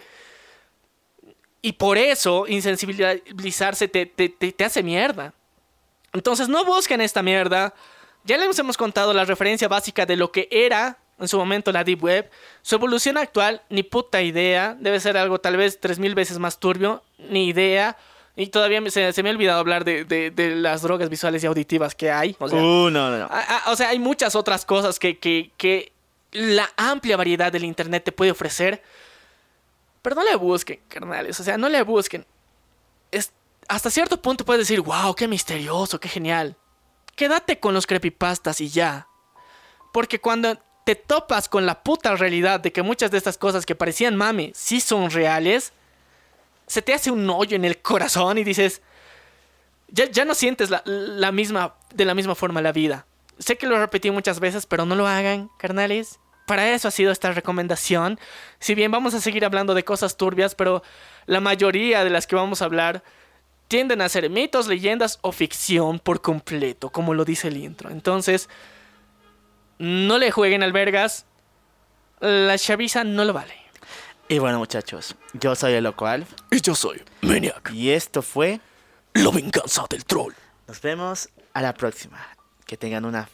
Y 1.63 1.73
por 1.73 1.97
eso 1.97 2.47
insensibilizarse 2.49 3.89
te, 3.89 4.07
te, 4.07 4.29
te, 4.29 4.53
te 4.53 4.65
hace 4.65 4.83
mierda. 4.83 5.33
Entonces 6.13 6.49
no 6.49 6.65
busquen 6.65 7.01
esta 7.01 7.23
mierda. 7.23 7.75
Ya 8.25 8.37
les 8.37 8.59
hemos 8.59 8.77
contado 8.77 9.13
la 9.13 9.25
referencia 9.25 9.69
básica 9.69 10.07
de 10.07 10.17
lo 10.17 10.33
que 10.33 10.49
era 10.51 10.99
en 11.19 11.29
su 11.29 11.39
momento 11.39 11.71
la 11.73 11.85
Deep 11.85 12.03
Web. 12.03 12.31
Su 12.63 12.75
evolución 12.77 13.17
actual, 13.19 13.63
ni 13.69 13.83
puta 13.83 14.23
idea. 14.23 14.77
Debe 14.79 14.99
ser 15.01 15.17
algo 15.17 15.39
tal 15.41 15.57
vez 15.57 15.79
3000 15.81 16.15
veces 16.15 16.39
más 16.39 16.59
turbio, 16.59 17.03
ni 17.19 17.47
idea. 17.49 17.97
Y 18.37 18.49
todavía 18.49 18.83
se, 18.91 19.13
se 19.13 19.23
me 19.23 19.29
ha 19.29 19.33
olvidado 19.33 19.61
hablar 19.61 19.85
de, 19.85 20.05
de- 20.05 20.31
de 20.33 20.57
las 20.57 20.83
drogas 20.83 21.09
visuales 21.09 21.45
y 21.45 21.47
auditivas 21.47 21.95
que 21.95 22.11
hay. 22.11 22.35
O 22.41 22.49
sea, 22.49 22.59
Uh, 22.61 22.91
no, 22.91 23.11
no, 23.11 23.19
no. 23.19 23.31
O 23.67 23.77
sea, 23.77 23.91
hay 23.91 23.99
muchas 24.01 24.35
otras 24.35 24.65
cosas 24.65 24.99
que, 24.99 25.19
que- 25.19 25.53
que 25.57 25.93
la 26.33 26.69
amplia 26.77 27.17
variedad 27.17 27.53
del 27.53 27.63
Internet 27.65 28.03
te 28.05 28.11
puede 28.13 28.33
ofrecer. 28.33 28.83
Pero 30.03 30.17
no 30.17 30.25
le 30.25 30.35
busquen, 30.37 30.81
carnales. 30.89 31.39
O 31.39 31.45
sea, 31.45 31.57
no 31.57 31.69
le 31.69 31.83
busquen. 31.83 32.27
Es, 33.13 33.33
hasta 33.69 33.89
cierto 33.91 34.21
punto 34.21 34.45
puedes 34.45 34.67
decir, 34.67 34.81
wow, 34.81 35.15
qué 35.15 35.29
misterioso, 35.29 36.01
qué 36.01 36.09
genial. 36.09 36.57
Quédate 37.15 37.61
con 37.61 37.73
los 37.73 37.87
creepypastas 37.87 38.61
y 38.61 38.69
ya. 38.69 39.07
Porque 39.93 40.21
cuando 40.21 40.59
te 40.85 40.95
topas 40.95 41.49
con 41.49 41.67
la 41.67 41.83
puta 41.83 42.15
realidad 42.15 42.61
de 42.61 42.73
que 42.73 42.83
muchas 42.83 43.11
de 43.11 43.19
estas 43.19 43.39
cosas 43.39 43.65
que 43.67 43.75
parecían 43.75 44.17
mame 44.17 44.53
sí 44.55 44.81
son 44.81 45.11
reales, 45.11 45.73
se 46.67 46.83
te 46.83 46.95
hace 46.95 47.11
un 47.11 47.29
hoyo 47.31 47.57
en 47.57 47.65
el 47.65 47.79
corazón 47.79 48.39
y 48.39 48.45
dices, 48.45 48.83
ya, 49.89 50.25
no 50.25 50.35
sientes 50.35 50.71
la, 50.71 50.83
la 50.85 51.33
misma, 51.33 51.75
de 51.95 52.05
la 52.05 52.15
misma 52.15 52.35
forma 52.35 52.61
la 52.61 52.73
vida. 52.73 53.07
Sé 53.39 53.57
que 53.57 53.67
lo 53.67 53.79
repetí 53.79 54.11
muchas 54.11 54.41
veces, 54.41 54.67
pero 54.67 54.85
no 54.87 54.95
lo 54.95 55.07
hagan, 55.07 55.51
carnales. 55.59 56.21
Para 56.47 56.71
eso 56.73 56.89
ha 56.89 56.91
sido 56.91 57.11
esta 57.11 57.33
recomendación. 57.33 58.19
Si 58.59 58.75
bien 58.75 58.91
vamos 58.91 59.15
a 59.15 59.21
seguir 59.21 59.45
hablando 59.45 59.75
de 59.75 59.85
cosas 59.85 60.17
turbias, 60.17 60.55
pero 60.55 60.83
la 61.27 61.41
mayoría 61.41 62.05
de 62.05 62.11
las 62.11 62.27
que 62.27 62.37
vamos 62.37 62.61
a 62.61 62.67
hablar 62.67 63.03
tienden 63.69 64.03
a 64.03 64.09
ser 64.09 64.29
mitos, 64.29 64.67
leyendas 64.67 65.19
o 65.23 65.33
ficción 65.33 65.99
por 65.99 66.21
completo, 66.21 66.91
como 66.91 67.15
lo 67.15 67.25
dice 67.25 67.49
el 67.49 67.57
intro. 67.57 67.91
Entonces, 67.91 68.49
no 69.79 70.19
le 70.19 70.31
jueguen 70.31 70.63
albergas. 70.63 71.27
La 72.21 72.57
chaviza 72.59 73.05
no 73.05 73.25
lo 73.25 73.33
vale. 73.33 73.55
Y 74.29 74.39
bueno, 74.39 74.59
muchachos, 74.59 75.15
yo 75.35 75.55
soy 75.55 75.75
el 75.75 75.85
Loco 75.85 76.07
Alf 76.07 76.31
Y 76.51 76.63
yo 76.63 76.75
soy 76.75 77.03
Maniac, 77.21 77.71
y 77.73 77.91
esto 77.91 78.23
fue. 78.23 78.61
la 79.13 79.31
venganza 79.31 79.85
del 79.91 80.05
troll. 80.05 80.33
Nos 80.67 80.81
vemos 80.81 81.29
a 81.53 81.61
la 81.61 81.75
próxima. 81.75 82.27
Que 82.67 82.77
tengan 82.79 83.05
una 83.05 83.29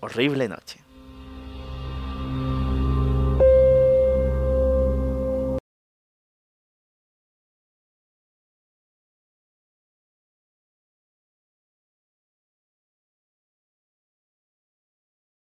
horrible 0.00 0.48
noche. 0.48 0.78